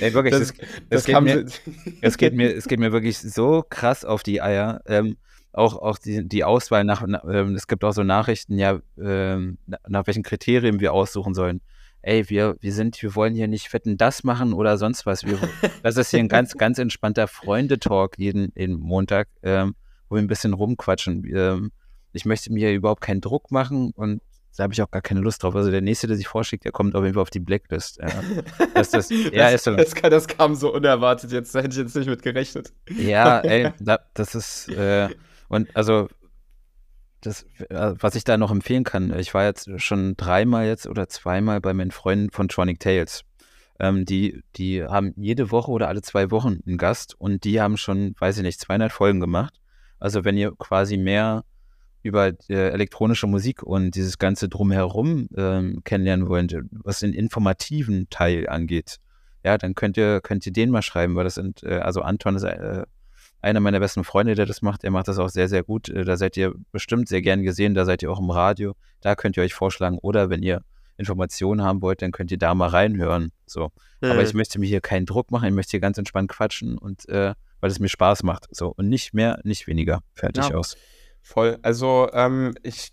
Ey, 0.00 0.14
wirklich, 0.14 0.34
Das, 0.38 0.52
das, 0.52 0.68
das 0.88 1.04
geht 1.06 1.20
mir- 1.20 1.46
es 2.00 2.16
geht 2.16 2.34
mir, 2.34 2.54
es 2.56 2.68
geht 2.68 2.78
mir 2.78 2.92
wirklich 2.92 3.18
so 3.18 3.64
krass 3.68 4.04
auf 4.04 4.22
die 4.22 4.40
Eier. 4.40 4.82
Ähm, 4.86 5.16
auch, 5.52 5.76
auch 5.76 5.98
die, 5.98 6.26
die 6.28 6.44
Auswahl 6.44 6.84
nach, 6.84 7.02
na, 7.06 7.24
ähm, 7.28 7.56
es 7.56 7.66
gibt 7.66 7.82
auch 7.82 7.92
so 7.92 8.04
Nachrichten, 8.04 8.56
ja, 8.56 8.78
ähm, 9.02 9.58
na- 9.66 9.78
nach 9.88 10.06
welchen 10.06 10.22
Kriterien 10.22 10.78
wir 10.78 10.92
aussuchen 10.92 11.34
sollen. 11.34 11.60
Ey, 12.02 12.28
wir, 12.28 12.56
wir 12.60 12.72
sind, 12.72 13.00
wir 13.02 13.14
wollen 13.14 13.34
hier 13.34 13.48
nicht 13.48 13.68
fetten 13.68 13.96
das 13.96 14.24
machen 14.24 14.52
oder 14.52 14.76
sonst 14.76 15.06
was. 15.06 15.24
Wir, 15.24 15.38
das 15.82 15.96
ist 15.96 16.10
hier 16.10 16.20
ein 16.20 16.28
ganz, 16.28 16.54
ganz 16.58 16.78
entspannter 16.78 17.28
Freundetalk 17.28 18.18
jeden, 18.18 18.52
jeden 18.56 18.78
Montag, 18.78 19.28
ähm, 19.42 19.74
wo 20.08 20.16
wir 20.16 20.22
ein 20.22 20.26
bisschen 20.26 20.52
rumquatschen. 20.52 21.24
Ähm, 21.34 21.72
ich 22.12 22.24
möchte 22.24 22.52
mir 22.52 22.72
überhaupt 22.72 23.00
keinen 23.00 23.20
Druck 23.20 23.50
machen 23.50 23.92
und 23.94 24.20
da 24.56 24.64
habe 24.64 24.74
ich 24.74 24.82
auch 24.82 24.90
gar 24.90 25.00
keine 25.00 25.20
Lust 25.20 25.42
drauf. 25.42 25.56
Also 25.56 25.70
der 25.70 25.80
nächste, 25.80 26.06
der 26.06 26.16
sich 26.16 26.28
vorschlägt, 26.28 26.64
der 26.64 26.72
kommt 26.72 26.94
auf 26.94 27.02
jeden 27.02 27.14
Fall 27.14 27.22
auf 27.22 27.30
die 27.30 27.40
Blacklist. 27.40 27.98
Ja. 27.98 28.08
Das, 28.74 28.90
das, 28.90 29.08
ja, 29.10 29.56
so. 29.56 29.74
das, 29.74 29.94
das 29.94 30.28
kam 30.28 30.54
so 30.54 30.74
unerwartet 30.74 31.32
jetzt, 31.32 31.54
da 31.54 31.60
hätte 31.60 31.70
ich 31.70 31.78
jetzt 31.78 31.96
nicht 31.96 32.08
mit 32.08 32.22
gerechnet. 32.22 32.72
Ja, 32.90 33.40
ey, 33.40 33.72
da, 33.80 34.00
das 34.14 34.34
ist, 34.34 34.68
äh, 34.68 35.08
und 35.48 35.74
also, 35.74 36.08
das, 37.22 37.44
äh, 37.70 37.94
was 37.98 38.14
ich 38.14 38.24
da 38.24 38.36
noch 38.36 38.50
empfehlen 38.50 38.84
kann, 38.84 39.18
ich 39.18 39.32
war 39.34 39.44
jetzt 39.44 39.68
schon 39.80 40.16
dreimal 40.16 40.66
jetzt 40.66 40.86
oder 40.86 41.08
zweimal 41.08 41.60
bei 41.60 41.72
meinen 41.72 41.90
Freunden 41.90 42.30
von 42.30 42.48
Tronic 42.48 42.80
Tales. 42.80 43.24
Ähm, 43.80 44.04
die, 44.04 44.42
die 44.56 44.84
haben 44.84 45.14
jede 45.16 45.50
Woche 45.50 45.70
oder 45.70 45.88
alle 45.88 46.02
zwei 46.02 46.30
Wochen 46.30 46.60
einen 46.66 46.78
Gast 46.78 47.14
und 47.18 47.44
die 47.44 47.60
haben 47.60 47.76
schon, 47.76 48.14
weiß 48.18 48.36
ich 48.36 48.42
nicht, 48.42 48.60
200 48.60 48.92
Folgen 48.92 49.20
gemacht. 49.20 49.54
Also, 49.98 50.24
wenn 50.24 50.36
ihr 50.36 50.52
quasi 50.56 50.96
mehr 50.96 51.44
über 52.02 52.32
äh, 52.48 52.70
elektronische 52.70 53.26
Musik 53.26 53.62
und 53.62 53.94
dieses 53.94 54.18
ganze 54.18 54.48
Drumherum 54.48 55.28
ähm, 55.36 55.82
kennenlernen 55.84 56.28
wollt, 56.28 56.54
was 56.70 57.00
den 57.00 57.12
informativen 57.12 58.08
Teil 58.10 58.48
angeht, 58.48 58.98
ja, 59.44 59.58
dann 59.58 59.74
könnt 59.74 59.96
ihr, 59.96 60.20
könnt 60.20 60.46
ihr 60.46 60.52
den 60.52 60.70
mal 60.70 60.82
schreiben, 60.82 61.14
weil 61.14 61.24
das 61.24 61.34
sind, 61.34 61.62
äh, 61.62 61.78
also 61.78 62.02
Anton 62.02 62.36
ist 62.36 62.44
äh, 62.44 62.84
einer 63.42 63.60
meiner 63.60 63.80
besten 63.80 64.04
Freunde, 64.04 64.34
der 64.34 64.46
das 64.46 64.62
macht. 64.62 64.84
Er 64.84 64.90
macht 64.90 65.08
das 65.08 65.18
auch 65.18 65.28
sehr, 65.28 65.48
sehr 65.48 65.64
gut. 65.64 65.88
Äh, 65.88 66.04
da 66.04 66.16
seid 66.16 66.36
ihr 66.36 66.54
bestimmt 66.70 67.08
sehr 67.08 67.20
gern 67.20 67.42
gesehen. 67.42 67.74
Da 67.74 67.84
seid 67.84 68.02
ihr 68.02 68.10
auch 68.10 68.20
im 68.20 68.30
Radio. 68.30 68.74
Da 69.00 69.16
könnt 69.16 69.36
ihr 69.36 69.42
euch 69.42 69.52
vorschlagen. 69.52 69.98
Oder 70.00 70.30
wenn 70.30 70.42
ihr 70.42 70.62
Informationen 70.96 71.62
haben 71.62 71.82
wollt, 71.82 72.02
dann 72.02 72.12
könnt 72.12 72.30
ihr 72.30 72.38
da 72.38 72.54
mal 72.54 72.68
reinhören. 72.68 73.32
So. 73.46 73.72
Mhm. 74.00 74.12
Aber 74.12 74.22
ich 74.22 74.32
möchte 74.32 74.60
mir 74.60 74.66
hier 74.66 74.80
keinen 74.80 75.06
Druck 75.06 75.32
machen. 75.32 75.48
Ich 75.48 75.54
möchte 75.54 75.72
hier 75.72 75.80
ganz 75.80 75.98
entspannt 75.98 76.30
quatschen 76.30 76.78
und 76.78 77.08
äh, 77.08 77.34
weil 77.60 77.70
es 77.70 77.80
mir 77.80 77.88
Spaß 77.88 78.22
macht. 78.22 78.46
So. 78.52 78.72
Und 78.76 78.88
nicht 78.88 79.12
mehr, 79.12 79.40
nicht 79.42 79.66
weniger. 79.66 80.00
Fertig 80.14 80.48
ja, 80.48 80.54
aus. 80.54 80.76
Voll. 81.20 81.58
Also, 81.62 82.08
ähm, 82.12 82.54
ich, 82.62 82.92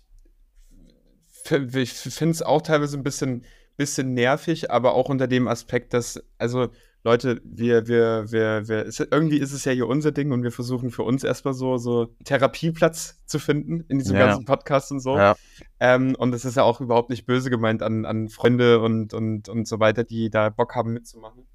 ich 1.74 1.90
finde 1.92 2.30
es 2.30 2.42
auch 2.42 2.62
teilweise 2.62 2.96
ein 2.96 3.04
bisschen, 3.04 3.44
bisschen 3.76 4.14
nervig, 4.14 4.70
aber 4.70 4.94
auch 4.94 5.08
unter 5.08 5.28
dem 5.28 5.46
Aspekt, 5.46 5.94
dass, 5.94 6.20
also 6.38 6.70
Leute, 7.02 7.40
wir, 7.44 7.88
wir, 7.88 8.30
wir, 8.30 8.68
wir, 8.68 8.84
ist, 8.84 9.00
irgendwie 9.00 9.38
ist 9.38 9.52
es 9.52 9.64
ja 9.64 9.72
hier 9.72 9.86
unser 9.86 10.12
Ding 10.12 10.32
und 10.32 10.42
wir 10.42 10.52
versuchen 10.52 10.90
für 10.90 11.02
uns 11.02 11.24
erstmal 11.24 11.54
so, 11.54 11.78
so 11.78 12.14
Therapieplatz 12.24 13.18
zu 13.24 13.38
finden 13.38 13.84
in 13.88 13.98
diesem 13.98 14.16
ja. 14.16 14.26
ganzen 14.26 14.44
Podcast 14.44 14.92
und 14.92 15.00
so. 15.00 15.16
Ja. 15.16 15.34
Ähm, 15.78 16.14
und 16.18 16.32
das 16.32 16.44
ist 16.44 16.56
ja 16.56 16.62
auch 16.62 16.80
überhaupt 16.80 17.08
nicht 17.08 17.24
böse 17.24 17.48
gemeint 17.48 17.82
an, 17.82 18.04
an 18.04 18.28
Freunde 18.28 18.80
und, 18.80 19.14
und, 19.14 19.48
und 19.48 19.66
so 19.66 19.80
weiter, 19.80 20.04
die 20.04 20.28
da 20.28 20.50
Bock 20.50 20.74
haben 20.74 20.92
mitzumachen. 20.92 21.46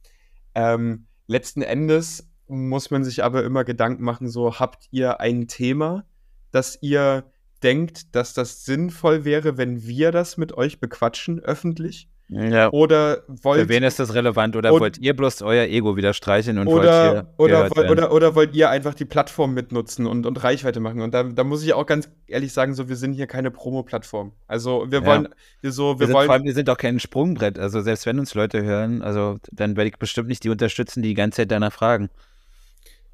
Ähm, 0.56 1.06
letzten 1.28 1.62
Endes 1.62 2.28
muss 2.48 2.90
man 2.90 3.04
sich 3.04 3.24
aber 3.24 3.44
immer 3.44 3.64
Gedanken 3.64 4.04
machen, 4.04 4.30
so 4.30 4.60
habt 4.60 4.88
ihr 4.90 5.20
ein 5.20 5.48
Thema, 5.48 6.06
das 6.52 6.80
ihr 6.82 7.32
denkt, 7.62 8.16
dass 8.16 8.34
das 8.34 8.66
sinnvoll 8.66 9.26
wäre, 9.26 9.58
wenn 9.58 9.84
wir 9.84 10.12
das 10.12 10.38
mit 10.38 10.54
euch 10.54 10.80
bequatschen 10.80 11.40
öffentlich? 11.40 12.10
Ja. 12.28 12.72
Oder 12.72 13.24
wollt 13.28 13.62
Für 13.62 13.70
wen 13.70 13.84
ist 13.84 14.00
das 14.00 14.16
relevant? 14.16 14.56
Oder 14.56 14.72
wollt 14.72 14.98
ihr 14.98 15.16
bloß 15.16 15.44
euer 15.44 15.66
Ego 15.66 15.96
wieder 15.96 16.14
streicheln 16.14 16.58
und 16.58 16.68
oder, 16.68 17.28
wollt 17.38 17.52
ihr 17.52 17.66
oder, 17.66 17.92
oder, 17.92 18.12
oder 18.12 18.36
wollt 18.36 18.56
ihr 18.56 18.72
einfach 18.72 18.96
die 18.96 19.06
Plattform 19.06 19.54
mitnutzen 19.54 20.08
und, 20.08 20.26
und 20.26 20.44
Reichweite 20.44 20.80
machen? 20.80 21.02
Und 21.02 21.14
da, 21.14 21.24
da 21.24 21.44
muss 21.44 21.64
ich 21.64 21.74
auch 21.74 21.86
ganz 21.86 22.10
ehrlich 22.26 22.52
sagen, 22.52 22.74
so 22.74 22.90
wir 22.90 22.96
sind 22.96 23.14
hier 23.14 23.28
keine 23.28 23.52
Promo-Plattform. 23.52 24.32
Also 24.48 24.88
wir 24.90 25.02
ja. 25.02 25.06
wollen 25.06 25.30
wir 25.62 25.72
so, 25.72 26.00
wir, 26.00 26.08
wir 26.08 26.14
wollen. 26.16 26.26
Vor 26.26 26.34
allem, 26.34 26.46
wir 26.46 26.54
sind 26.54 26.68
doch 26.68 26.78
kein 26.78 27.00
Sprungbrett. 27.00 27.60
Also 27.60 27.82
selbst 27.82 28.08
wenn 28.08 28.18
uns 28.18 28.34
Leute 28.34 28.64
hören, 28.64 29.04
also 29.04 29.38
dann 29.52 29.78
werde 29.78 29.90
ich 29.90 29.98
bestimmt 29.98 30.28
nicht 30.28 30.44
die 30.44 30.50
unterstützen, 30.50 31.04
die 31.04 31.10
die 31.10 31.16
ganze 31.16 31.38
Zeit 31.38 31.52
danach 31.52 31.74
fragen. 31.74 32.10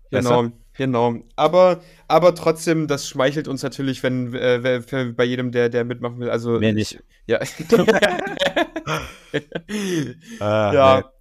Genau. 0.10 0.52
Genau, 0.78 1.16
aber, 1.36 1.82
aber 2.08 2.34
trotzdem, 2.34 2.88
das 2.88 3.08
schmeichelt 3.08 3.48
uns 3.48 3.62
natürlich, 3.62 4.02
wenn 4.04 4.34
äh, 4.34 4.82
bei 5.16 5.24
jedem, 5.26 5.52
der, 5.52 5.70
der 5.70 5.84
mitmachen 5.84 6.20
will. 6.20 6.30
Also 6.30 6.60
Mehr 6.60 6.74
nicht. 6.74 7.04
Ja. 7.28 7.40
ah, 10.40 10.74
ja. 10.74 11.12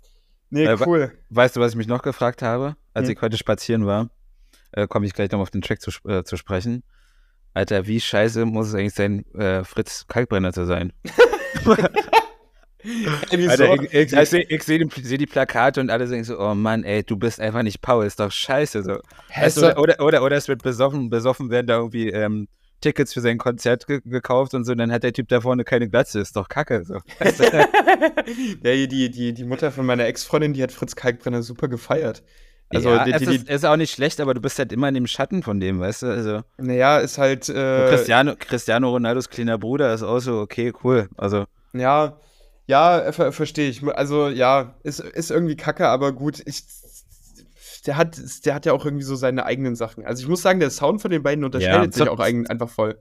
Nee, 0.51 0.67
nee 0.67 0.85
cool. 0.85 1.13
We 1.29 1.37
weißt 1.37 1.57
du, 1.57 1.61
was 1.61 1.73
ich 1.73 1.77
mich 1.77 1.87
noch 1.87 2.03
gefragt 2.03 2.43
habe, 2.43 2.77
als 2.95 3.09
hm. 3.09 3.15
ich 3.15 3.23
heute 3.23 3.37
spazieren 3.37 3.87
war? 3.87 4.11
Äh, 4.73 4.87
Komme 4.87 5.07
ich 5.07 5.15
gleich 5.15 5.31
noch 5.31 5.41
auf 5.41 5.51
den 5.51 5.63
Track 5.63 5.81
zu, 5.81 5.91
äh, 6.09 6.25
zu 6.25 6.37
sprechen. 6.37 6.83
Alter, 7.55 7.87
wie 7.87 8.01
scheiße 8.01 8.45
muss 8.45 8.69
es 8.69 8.75
eigentlich 8.75 8.95
sein, 8.95 9.25
äh, 9.35 9.65
Fritz 9.65 10.07
Kalkbrenner 10.07 10.53
zu 10.53 10.67
sein? 10.67 10.93
Alter, 13.49 13.75
ich, 13.75 13.93
ich, 13.93 14.13
ich 14.13 14.29
sehe 14.29 14.47
seh 14.61 15.03
seh 15.03 15.19
die 15.19 15.27
Plakate 15.27 15.81
und 15.81 15.91
alle 15.91 16.07
sagen 16.07 16.25
so, 16.25 16.39
oh 16.39 16.55
Mann, 16.55 16.85
ey, 16.85 17.03
du 17.03 17.17
bist 17.17 17.41
einfach 17.41 17.63
nicht 17.63 17.81
Paul, 17.83 18.07
ist 18.07 18.21
doch 18.21 18.33
scheiße. 18.33 18.83
So. 18.83 18.99
Weißt 19.35 19.59
du, 19.59 19.77
oder, 19.77 20.01
oder, 20.01 20.23
oder 20.23 20.37
es 20.37 20.49
wird 20.49 20.63
besoffen, 20.63 21.11
besoffen 21.11 21.51
werden 21.51 21.67
da 21.67 21.77
irgendwie 21.79 22.11
ähm, 22.11 22.49
Tickets 22.81 23.13
für 23.13 23.21
sein 23.21 23.39
Konzert 23.39 23.87
ge 23.87 24.01
gekauft 24.05 24.55
und 24.55 24.65
so, 24.65 24.73
und 24.73 24.79
dann 24.79 24.93
hat 24.93 25.03
der 25.03 25.13
Typ 25.13 25.29
da 25.29 25.41
vorne 25.41 25.65
keine 25.65 25.89
Glatze, 25.89 26.21
ist 26.21 26.37
doch 26.37 26.49
kacke. 26.49 26.85
So. 26.85 26.95
ja, 28.63 28.87
die, 28.87 29.11
die, 29.11 29.35
die 29.35 29.45
Mutter 29.45 29.71
von 29.71 29.87
meiner 29.87 30.07
Ex-Freundin, 30.07 30.55
die 30.55 30.63
hat 30.63 30.73
Fritz 30.73 30.97
Kalkbrenner 30.97 31.43
super 31.43 31.69
gefeiert. 31.69 32.23
Also, 32.73 32.91
ja, 32.91 33.05
die, 33.05 33.13
die, 33.13 33.25
es 33.25 33.43
ist, 33.43 33.51
ist, 33.51 33.67
auch 33.67 33.77
nicht 33.77 33.93
schlecht, 33.93 34.21
aber 34.21 34.33
du 34.33 34.41
bist 34.41 34.59
halt 34.59 34.73
immer 34.73 34.89
in 34.89 34.95
dem 34.95 35.09
Schatten 35.09 35.43
von 35.43 35.59
dem, 35.59 35.81
weißt 35.81 36.03
du? 36.03 36.07
Also, 36.07 36.43
naja, 36.57 36.99
ist 36.99 37.19
halt. 37.19 37.49
Äh, 37.49 37.89
Cristiano, 37.89 38.35
Cristiano 38.39 38.91
Ronaldos 38.91 39.29
kleiner 39.29 39.59
Bruder 39.59 39.93
ist 39.93 40.05
auch 40.05 40.21
so, 40.21 40.39
okay, 40.39 40.73
cool. 40.85 41.09
Also. 41.17 41.47
Ja, 41.73 42.19
ja, 42.71 43.11
ver 43.11 43.33
verstehe 43.33 43.69
ich. 43.69 43.83
Also 43.83 44.29
ja, 44.29 44.77
ist, 44.85 45.01
ist 45.01 45.33
irgendwie 45.33 45.57
kacke, 45.57 45.89
aber 45.89 46.13
gut, 46.13 46.41
ich, 46.47 46.63
der, 47.85 47.97
hat, 47.97 48.17
der 48.45 48.55
hat 48.55 48.65
ja 48.65 48.73
auch 48.73 48.85
irgendwie 48.85 49.05
so 49.05 49.17
seine 49.17 49.45
eigenen 49.45 49.75
Sachen. 49.75 50.07
Also 50.07 50.23
ich 50.23 50.29
muss 50.29 50.43
sagen, 50.43 50.61
der 50.61 50.71
Sound 50.71 51.03
von 51.03 51.11
den 51.11 51.25
beiden 51.25 51.45
unterscheidet 51.45 51.97
ja, 51.97 52.05
sich 52.05 52.09
auch 52.09 52.21
einfach 52.21 52.69
voll. 52.69 52.97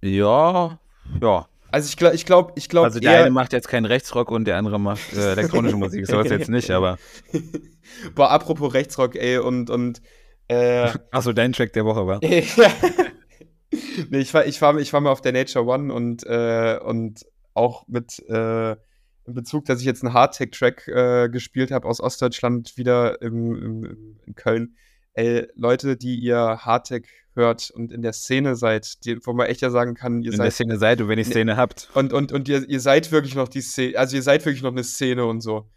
Ja, 0.00 0.78
ja. 1.20 1.46
Also 1.70 1.88
ich 1.88 1.98
glaube, 1.98 2.14
ich 2.14 2.24
glaube, 2.24 2.52
ich 2.56 2.70
glaube. 2.70 2.86
Also 2.86 2.98
der 2.98 3.20
eine 3.20 3.30
macht 3.30 3.52
jetzt 3.52 3.68
keinen 3.68 3.84
Rechtsrock 3.84 4.30
und 4.30 4.46
der 4.46 4.56
andere 4.56 4.80
macht 4.80 5.12
äh, 5.12 5.32
elektronische 5.32 5.76
Musik. 5.84 6.06
So 6.06 6.18
ist 6.20 6.30
jetzt 6.30 6.48
nicht, 6.48 6.70
aber. 6.70 6.96
Boah, 8.14 8.30
apropos 8.30 8.72
Rechtsrock, 8.72 9.16
ey, 9.16 9.36
und, 9.36 9.68
und 9.68 10.00
äh, 10.48 10.88
Achso, 11.10 11.34
dein 11.34 11.52
Track 11.52 11.74
der 11.74 11.84
Woche 11.84 12.06
war. 12.06 12.20
nee, 12.22 12.38
ich 12.38 14.32
war, 14.32 14.46
ich 14.46 14.62
war, 14.62 14.78
ich 14.78 14.92
war 14.94 15.02
mal 15.02 15.10
auf 15.10 15.20
der 15.20 15.32
Nature 15.32 15.66
One 15.66 15.92
und, 15.92 16.24
äh, 16.24 16.78
und 16.82 17.26
auch 17.58 17.86
mit 17.88 18.18
äh, 18.28 18.72
in 18.72 19.34
Bezug, 19.34 19.66
dass 19.66 19.80
ich 19.80 19.86
jetzt 19.86 20.02
einen 20.02 20.14
Hardtech-Track 20.14 20.88
äh, 20.88 21.28
gespielt 21.28 21.70
habe 21.70 21.86
aus 21.86 22.00
Ostdeutschland 22.00 22.76
wieder 22.78 23.20
im, 23.20 23.54
im, 23.54 24.18
in 24.24 24.34
Köln. 24.34 24.76
Ey, 25.12 25.48
Leute, 25.54 25.96
die 25.96 26.16
ihr 26.16 26.38
Hardtech 26.38 27.06
hört 27.34 27.70
und 27.70 27.92
in 27.92 28.02
der 28.02 28.12
Szene 28.12 28.56
seid, 28.56 29.04
die, 29.04 29.18
wo 29.24 29.32
man 29.32 29.46
echt 29.46 29.60
ja 29.60 29.70
sagen 29.70 29.94
kann, 29.94 30.22
ihr 30.22 30.32
in 30.32 30.36
seid. 30.36 30.38
In 30.38 30.44
der 30.44 30.50
Szene 30.52 30.78
seid 30.78 31.00
und 31.00 31.08
wenn 31.08 31.18
ihr 31.18 31.24
Szene 31.24 31.56
habt. 31.56 31.90
Und, 31.94 32.12
und, 32.12 32.32
und 32.32 32.48
ihr, 32.48 32.68
ihr 32.68 32.80
seid 32.80 33.12
wirklich 33.12 33.34
noch 33.34 33.48
die 33.48 33.60
Szene, 33.60 33.98
also 33.98 34.16
ihr 34.16 34.22
seid 34.22 34.44
wirklich 34.44 34.62
noch 34.62 34.72
eine 34.72 34.84
Szene 34.84 35.26
und 35.26 35.40
so. 35.40 35.68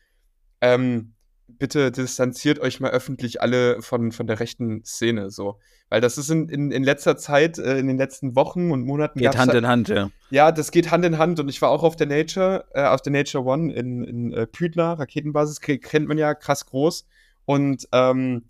Ähm, 0.62 1.14
bitte 1.58 1.92
distanziert 1.92 2.60
euch 2.60 2.80
mal 2.80 2.92
öffentlich 2.92 3.42
alle 3.42 3.82
von, 3.82 4.12
von 4.12 4.28
der 4.28 4.40
rechten 4.40 4.84
Szene, 4.84 5.30
so. 5.30 5.60
Weil 5.90 6.02
das 6.02 6.18
ist 6.18 6.30
in, 6.30 6.48
in, 6.48 6.72
in 6.72 6.84
letzter 6.84 7.18
Zeit, 7.18 7.58
äh, 7.58 7.78
in 7.78 7.88
den 7.88 7.98
letzten 7.98 8.36
Wochen 8.36 8.72
und 8.72 8.84
Monaten. 8.84 9.20
Geht 9.20 9.38
Hand 9.38 9.54
in 9.54 9.68
Hand, 9.68 9.90
ja. 9.90 10.10
Ja, 10.30 10.52
das 10.52 10.72
geht 10.72 10.92
Hand 10.92 11.04
in 11.06 11.18
Hand 11.18 11.40
und 11.40 11.50
ich 11.50 11.62
war 11.62 11.70
auch 11.70 11.84
auf 11.84 11.96
der 11.96 12.08
Nature, 12.08 12.66
äh, 12.74 12.86
auf 12.86 13.02
der 13.02 13.12
Nature 13.12 13.44
One 13.44 13.74
in, 13.74 14.04
in 14.04 14.34
äh, 14.34 14.48
Pütner, 14.48 15.00
Raketenbasis, 15.00 15.60
kennt 15.60 16.08
man 16.08 16.18
ja 16.18 16.34
krass 16.34 16.66
groß. 16.66 17.06
Und 17.46 17.88
ähm, 17.92 18.46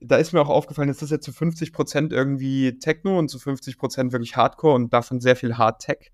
da 0.00 0.16
ist 0.16 0.32
mir 0.32 0.40
auch 0.40 0.48
aufgefallen, 0.48 0.88
es 0.88 1.02
ist 1.02 1.10
ja 1.10 1.20
zu 1.20 1.32
50 1.32 1.72
Prozent 1.72 2.12
irgendwie 2.12 2.78
Techno 2.78 3.18
und 3.18 3.28
zu 3.28 3.38
50 3.38 3.78
Prozent 3.78 4.12
wirklich 4.12 4.36
Hardcore 4.36 4.74
und 4.74 4.92
davon 4.92 5.20
sehr 5.20 5.36
viel 5.36 5.58
Hard 5.58 5.82
Tech. 5.82 6.12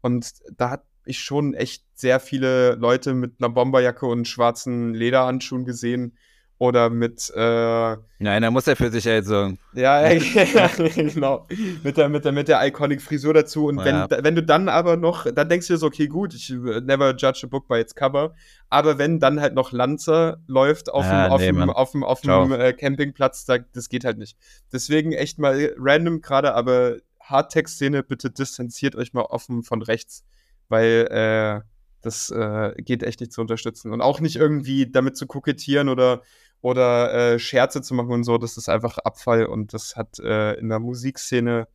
Und 0.00 0.32
da 0.56 0.70
hat 0.70 0.84
ich 1.04 1.20
schon 1.20 1.54
echt 1.54 1.84
sehr 1.94 2.20
viele 2.20 2.74
Leute 2.74 3.14
mit 3.14 3.34
einer 3.38 3.48
Bomberjacke 3.48 4.06
und 4.06 4.26
schwarzen 4.26 4.94
Lederhandschuhen 4.94 5.64
gesehen 5.64 6.16
oder 6.62 6.90
mit. 6.90 7.28
Äh, 7.34 7.96
Nein, 8.20 8.42
da 8.42 8.50
muss 8.52 8.68
er 8.68 8.76
für 8.76 8.88
sich 8.88 9.04
halt 9.04 9.26
so. 9.26 9.52
Ja, 9.74 10.08
ja, 10.12 10.70
genau. 10.94 11.48
Mit 11.82 11.96
der, 11.96 12.08
mit, 12.08 12.24
der, 12.24 12.30
mit 12.30 12.46
der 12.46 12.64
Iconic 12.64 13.02
Frisur 13.02 13.34
dazu. 13.34 13.66
Und 13.66 13.78
wenn, 13.78 13.96
ja. 13.96 14.06
wenn 14.08 14.36
du 14.36 14.44
dann 14.44 14.68
aber 14.68 14.96
noch, 14.96 15.26
dann 15.28 15.48
denkst 15.48 15.66
du 15.66 15.72
dir 15.72 15.78
so, 15.78 15.88
okay, 15.88 16.06
gut, 16.06 16.34
ich 16.34 16.50
äh, 16.50 16.80
never 16.80 17.16
judge 17.16 17.40
a 17.42 17.46
book 17.48 17.66
by 17.66 17.80
its 17.80 17.96
cover. 17.96 18.32
Aber 18.68 18.96
wenn 18.96 19.18
dann 19.18 19.40
halt 19.40 19.54
noch 19.54 19.72
Lanzer 19.72 20.38
läuft 20.46 20.88
auf 20.88 21.04
ja, 21.04 21.24
dem, 21.24 21.32
auf 21.32 21.40
nee, 21.40 21.46
dem, 21.48 21.70
auf 21.70 21.90
dem, 21.90 22.04
auf 22.04 22.20
dem 22.20 22.52
äh, 22.52 22.72
Campingplatz, 22.74 23.44
da, 23.44 23.58
das 23.58 23.88
geht 23.88 24.04
halt 24.04 24.18
nicht. 24.18 24.36
Deswegen 24.72 25.10
echt 25.10 25.40
mal 25.40 25.74
random 25.76 26.20
gerade, 26.20 26.54
aber 26.54 26.98
Hardtext-Szene, 27.18 28.04
bitte 28.04 28.30
distanziert 28.30 28.94
euch 28.94 29.12
mal 29.14 29.22
offen 29.22 29.64
von 29.64 29.82
rechts 29.82 30.24
weil 30.72 31.06
äh, 31.10 31.60
das 32.00 32.30
äh, 32.30 32.72
geht 32.78 33.02
echt 33.02 33.20
nicht 33.20 33.32
zu 33.32 33.42
unterstützen. 33.42 33.92
Und 33.92 34.00
auch 34.00 34.20
nicht 34.20 34.36
irgendwie 34.36 34.90
damit 34.90 35.16
zu 35.16 35.26
kokettieren 35.26 35.90
oder, 35.90 36.22
oder 36.62 37.34
äh, 37.34 37.38
Scherze 37.38 37.82
zu 37.82 37.94
machen 37.94 38.10
und 38.10 38.24
so. 38.24 38.38
Das 38.38 38.56
ist 38.56 38.70
einfach 38.70 38.98
Abfall 38.98 39.44
und 39.44 39.74
das 39.74 39.96
hat 39.96 40.18
äh, 40.18 40.54
in 40.54 40.70
der 40.70 40.80
Musikszene 40.80 41.68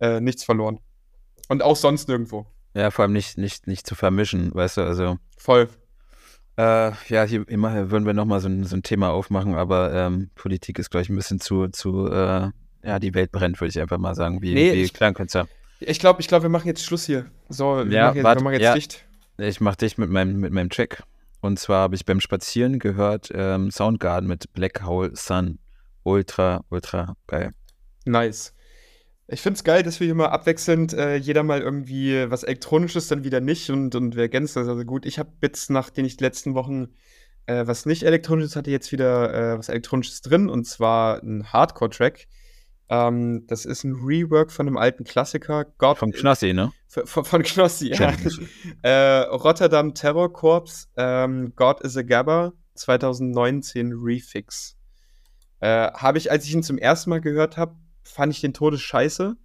äh, 0.00 0.20
nichts 0.20 0.44
verloren. 0.44 0.78
Und 1.48 1.62
auch 1.62 1.76
sonst 1.76 2.08
nirgendwo. 2.08 2.46
Ja, 2.74 2.90
vor 2.92 3.02
allem 3.02 3.12
nicht, 3.12 3.38
nicht, 3.38 3.66
nicht 3.66 3.86
zu 3.86 3.96
vermischen, 3.96 4.54
weißt 4.54 4.78
du, 4.78 4.82
also. 4.82 5.18
Voll. 5.36 5.68
Äh, 6.56 6.92
ja, 7.08 7.24
hier 7.24 7.46
immer 7.48 7.90
würden 7.90 8.06
wir 8.06 8.14
nochmal 8.14 8.40
so, 8.40 8.48
ein, 8.48 8.62
so 8.62 8.76
ein 8.76 8.84
Thema 8.84 9.10
aufmachen, 9.10 9.54
aber 9.56 9.92
ähm, 9.92 10.30
Politik 10.36 10.78
ist, 10.78 10.90
glaube 10.90 11.02
ich, 11.02 11.10
ein 11.10 11.16
bisschen 11.16 11.40
zu, 11.40 11.66
zu 11.68 12.06
äh, 12.06 12.50
ja, 12.84 12.98
die 13.00 13.14
Welt 13.14 13.32
brennt, 13.32 13.60
würde 13.60 13.70
ich 13.70 13.80
einfach 13.80 13.98
mal 13.98 14.14
sagen, 14.14 14.40
wie, 14.40 14.54
nee, 14.54 14.72
wie 14.74 14.88
Klangkünstler. 14.88 15.48
Ich 15.86 15.98
glaube, 15.98 16.20
ich 16.20 16.28
glaub, 16.28 16.42
wir 16.42 16.48
machen 16.48 16.66
jetzt 16.66 16.84
Schluss 16.84 17.06
hier. 17.06 17.30
So, 17.48 17.76
wir 17.76 17.86
ja, 17.92 18.06
machen 18.06 18.16
jetzt, 18.16 18.24
wart, 18.24 18.38
wir 18.38 18.44
machen 18.44 18.52
jetzt 18.54 18.62
ja, 18.62 18.74
dicht. 18.74 19.04
Ich 19.38 19.60
mache 19.60 19.76
dich 19.76 19.98
mit 19.98 20.10
meinem, 20.10 20.40
mit 20.40 20.52
meinem 20.52 20.70
Track. 20.70 21.02
Und 21.40 21.58
zwar 21.58 21.82
habe 21.82 21.94
ich 21.94 22.04
beim 22.04 22.20
Spazieren 22.20 22.78
gehört 22.78 23.30
ähm, 23.34 23.70
Soundgarden 23.70 24.28
mit 24.28 24.52
Black 24.52 24.84
Hole 24.84 25.10
Sun. 25.14 25.58
Ultra, 26.02 26.64
ultra 26.70 27.16
geil. 27.26 27.50
Nice. 28.04 28.54
Ich 29.26 29.40
finde 29.40 29.56
es 29.56 29.64
geil, 29.64 29.82
dass 29.82 30.00
wir 30.00 30.06
hier 30.06 30.14
mal 30.14 30.28
abwechselnd 30.28 30.92
äh, 30.92 31.16
jeder 31.16 31.42
mal 31.42 31.62
irgendwie 31.62 32.30
was 32.30 32.42
Elektronisches, 32.42 33.08
dann 33.08 33.24
wieder 33.24 33.40
nicht 33.40 33.70
und, 33.70 33.94
und 33.94 34.16
wir 34.16 34.22
ergänzen 34.22 34.60
das 34.60 34.68
also 34.68 34.84
gut. 34.84 35.06
Ich 35.06 35.18
habe 35.18 35.30
jetzt, 35.40 35.70
nachdem 35.70 36.04
ich 36.04 36.18
die 36.18 36.24
letzten 36.24 36.54
Wochen 36.54 36.88
äh, 37.46 37.66
was 37.66 37.86
nicht 37.86 38.02
Elektronisches 38.02 38.56
hatte, 38.56 38.70
jetzt 38.70 38.92
wieder 38.92 39.32
äh, 39.54 39.58
was 39.58 39.68
Elektronisches 39.68 40.22
drin 40.22 40.48
und 40.48 40.66
zwar 40.66 41.22
ein 41.22 41.52
Hardcore-Track. 41.52 42.26
Ähm, 42.88 43.46
das 43.46 43.64
ist 43.64 43.84
ein 43.84 43.94
Rework 43.94 44.52
von 44.52 44.66
einem 44.66 44.76
alten 44.76 45.04
Klassiker. 45.04 45.64
God 45.78 45.98
von 45.98 46.12
Knossi, 46.12 46.52
ne? 46.52 46.72
Von, 46.88 47.24
von 47.24 47.42
Knossi, 47.42 47.88
ja. 47.88 48.12
äh, 48.82 49.20
Rotterdam 49.28 49.94
Terror 49.94 50.32
Corps, 50.32 50.88
ähm, 50.96 51.52
God 51.56 51.80
is 51.80 51.96
a 51.96 52.02
Gabber. 52.02 52.52
2019 52.74 53.92
Refix. 53.92 54.76
Äh, 55.60 55.92
habe 55.92 56.18
ich, 56.18 56.30
als 56.30 56.44
ich 56.44 56.54
ihn 56.54 56.62
zum 56.62 56.78
ersten 56.78 57.10
Mal 57.10 57.20
gehört 57.20 57.56
habe, 57.56 57.76
fand 58.02 58.32
ich 58.32 58.40
den 58.40 58.52
Todes 58.52 58.80
scheiße, 58.82 59.36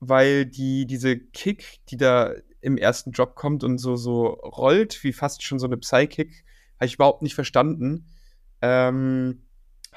weil 0.00 0.46
die, 0.46 0.86
diese 0.86 1.18
Kick, 1.18 1.80
die 1.88 1.96
da 1.96 2.32
im 2.60 2.76
ersten 2.76 3.12
Drop 3.12 3.34
kommt 3.34 3.64
und 3.64 3.78
so, 3.78 3.96
so 3.96 4.26
rollt, 4.26 5.02
wie 5.02 5.12
fast 5.12 5.42
schon 5.42 5.58
so 5.58 5.66
eine 5.66 5.76
Psy-Kick, 5.76 6.44
habe 6.76 6.86
ich 6.86 6.94
überhaupt 6.94 7.22
nicht 7.22 7.34
verstanden. 7.34 8.06
Ähm, 8.60 9.42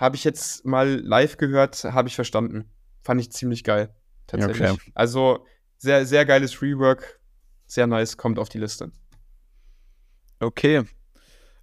habe 0.01 0.15
ich 0.15 0.23
jetzt 0.23 0.65
mal 0.65 0.99
live 0.99 1.37
gehört, 1.37 1.83
habe 1.83 2.09
ich 2.09 2.15
verstanden. 2.15 2.65
Fand 3.03 3.21
ich 3.21 3.31
ziemlich 3.31 3.63
geil. 3.63 3.93
Tatsächlich. 4.25 4.71
Okay. 4.71 4.91
Also 4.95 5.45
sehr, 5.77 6.07
sehr 6.07 6.25
geiles 6.25 6.59
Rework. 6.59 7.19
Sehr 7.67 7.85
nice, 7.85 8.17
kommt 8.17 8.39
auf 8.39 8.49
die 8.49 8.57
Liste. 8.57 8.91
Okay. 10.39 10.83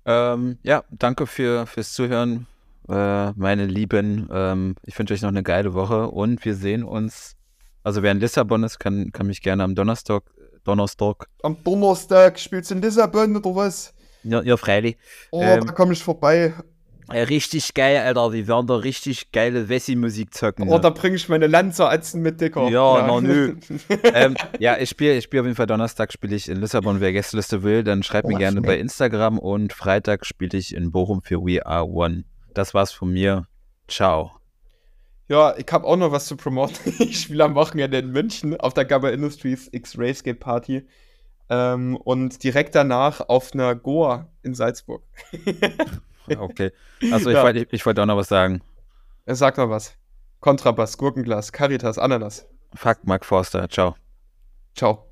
Ähm, 0.06 0.58
ja, 0.62 0.84
danke 0.90 1.26
für, 1.26 1.66
fürs 1.66 1.92
Zuhören, 1.92 2.46
äh, 2.88 3.32
meine 3.32 3.66
Lieben. 3.66 4.28
Ähm, 4.32 4.76
ich 4.84 4.96
wünsche 4.96 5.14
euch 5.14 5.22
noch 5.22 5.28
eine 5.30 5.42
geile 5.42 5.74
Woche 5.74 6.08
und 6.08 6.44
wir 6.44 6.54
sehen 6.54 6.84
uns. 6.84 7.34
Also 7.82 8.02
wer 8.04 8.12
in 8.12 8.20
Lissabon 8.20 8.62
ist, 8.62 8.78
kann, 8.78 9.10
kann 9.10 9.26
mich 9.26 9.42
gerne 9.42 9.64
am 9.64 9.74
Donnerstag. 9.74 10.22
Donnerstag. 10.62 11.26
Am 11.42 11.56
Donnerstag 11.64 12.38
spielst 12.38 12.70
du 12.70 12.76
in 12.76 12.82
Lissabon 12.82 13.36
oder 13.36 13.56
was? 13.56 13.94
Ja, 14.22 14.42
ja 14.42 14.56
freilich. 14.56 14.96
Oh, 15.32 15.42
ähm, 15.42 15.66
da 15.66 15.72
komme 15.72 15.92
ich 15.92 16.02
vorbei. 16.02 16.54
Richtig 17.10 17.72
geil, 17.72 17.98
Alter. 17.98 18.32
Wir 18.32 18.46
werden 18.48 18.66
da 18.66 18.76
richtig 18.76 19.32
geile 19.32 19.68
Wessi-Musik 19.68 20.34
zocken. 20.34 20.68
Oh, 20.68 20.74
ne? 20.74 20.80
da 20.80 20.90
bringe 20.90 21.16
ich 21.16 21.28
meine 21.28 21.46
Lanzer-Atzen 21.46 22.20
mit, 22.20 22.40
Dicker. 22.40 22.68
Ja, 22.68 22.98
ja. 22.98 23.06
na 23.06 23.20
nö. 23.20 23.56
ähm, 24.14 24.36
ja, 24.58 24.76
ich 24.76 24.90
spiele 24.90 25.16
ich 25.16 25.24
spiel 25.24 25.40
auf 25.40 25.46
jeden 25.46 25.56
Fall 25.56 25.66
Donnerstag 25.66 26.12
spiele 26.12 26.36
ich 26.36 26.48
in 26.48 26.60
Lissabon. 26.60 27.00
Wer 27.00 27.12
Gästeliste 27.12 27.62
will, 27.62 27.82
dann 27.82 28.02
schreibt 28.02 28.26
oh, 28.26 28.28
mir 28.28 28.38
gerne 28.38 28.60
bei 28.60 28.78
Instagram. 28.78 29.38
Und 29.38 29.72
Freitag 29.72 30.26
spiele 30.26 30.58
ich 30.58 30.74
in 30.74 30.92
Bochum 30.92 31.22
für 31.22 31.40
We 31.40 31.64
Are 31.64 31.86
One. 31.86 32.24
Das 32.52 32.74
war's 32.74 32.92
von 32.92 33.10
mir. 33.10 33.46
Ciao. 33.88 34.32
Ja, 35.28 35.54
ich 35.56 35.66
habe 35.70 35.86
auch 35.86 35.96
noch 35.96 36.12
was 36.12 36.26
zu 36.26 36.36
promoten. 36.36 36.76
ich 36.98 37.20
spiele 37.20 37.44
am 37.44 37.54
Wochenende 37.54 37.98
in 37.98 38.10
München 38.10 38.58
auf 38.60 38.74
der 38.74 38.84
Gabba 38.84 39.08
Industries 39.10 39.68
X-Ray 39.72 40.14
Skate 40.14 40.40
Party. 40.40 40.86
Ähm, 41.50 41.96
und 41.96 42.42
direkt 42.44 42.74
danach 42.74 43.20
auf 43.28 43.54
einer 43.54 43.74
Goa 43.74 44.28
in 44.42 44.54
Salzburg. 44.54 45.02
okay. 46.36 46.72
Also 47.12 47.30
ich 47.30 47.36
ja. 47.36 47.42
wollte 47.42 47.66
ich 47.70 47.86
wollt 47.86 47.98
auch 47.98 48.06
noch 48.06 48.16
was 48.16 48.28
sagen. 48.28 48.62
Sag 49.26 49.58
noch 49.58 49.70
was. 49.70 49.94
Kontrabass, 50.40 50.96
Gurkenglas, 50.96 51.52
Caritas, 51.52 51.98
Ananas. 51.98 52.46
Fuck, 52.74 52.98
Mark 53.04 53.24
Forster. 53.24 53.68
Ciao. 53.68 53.96
Ciao. 54.74 55.07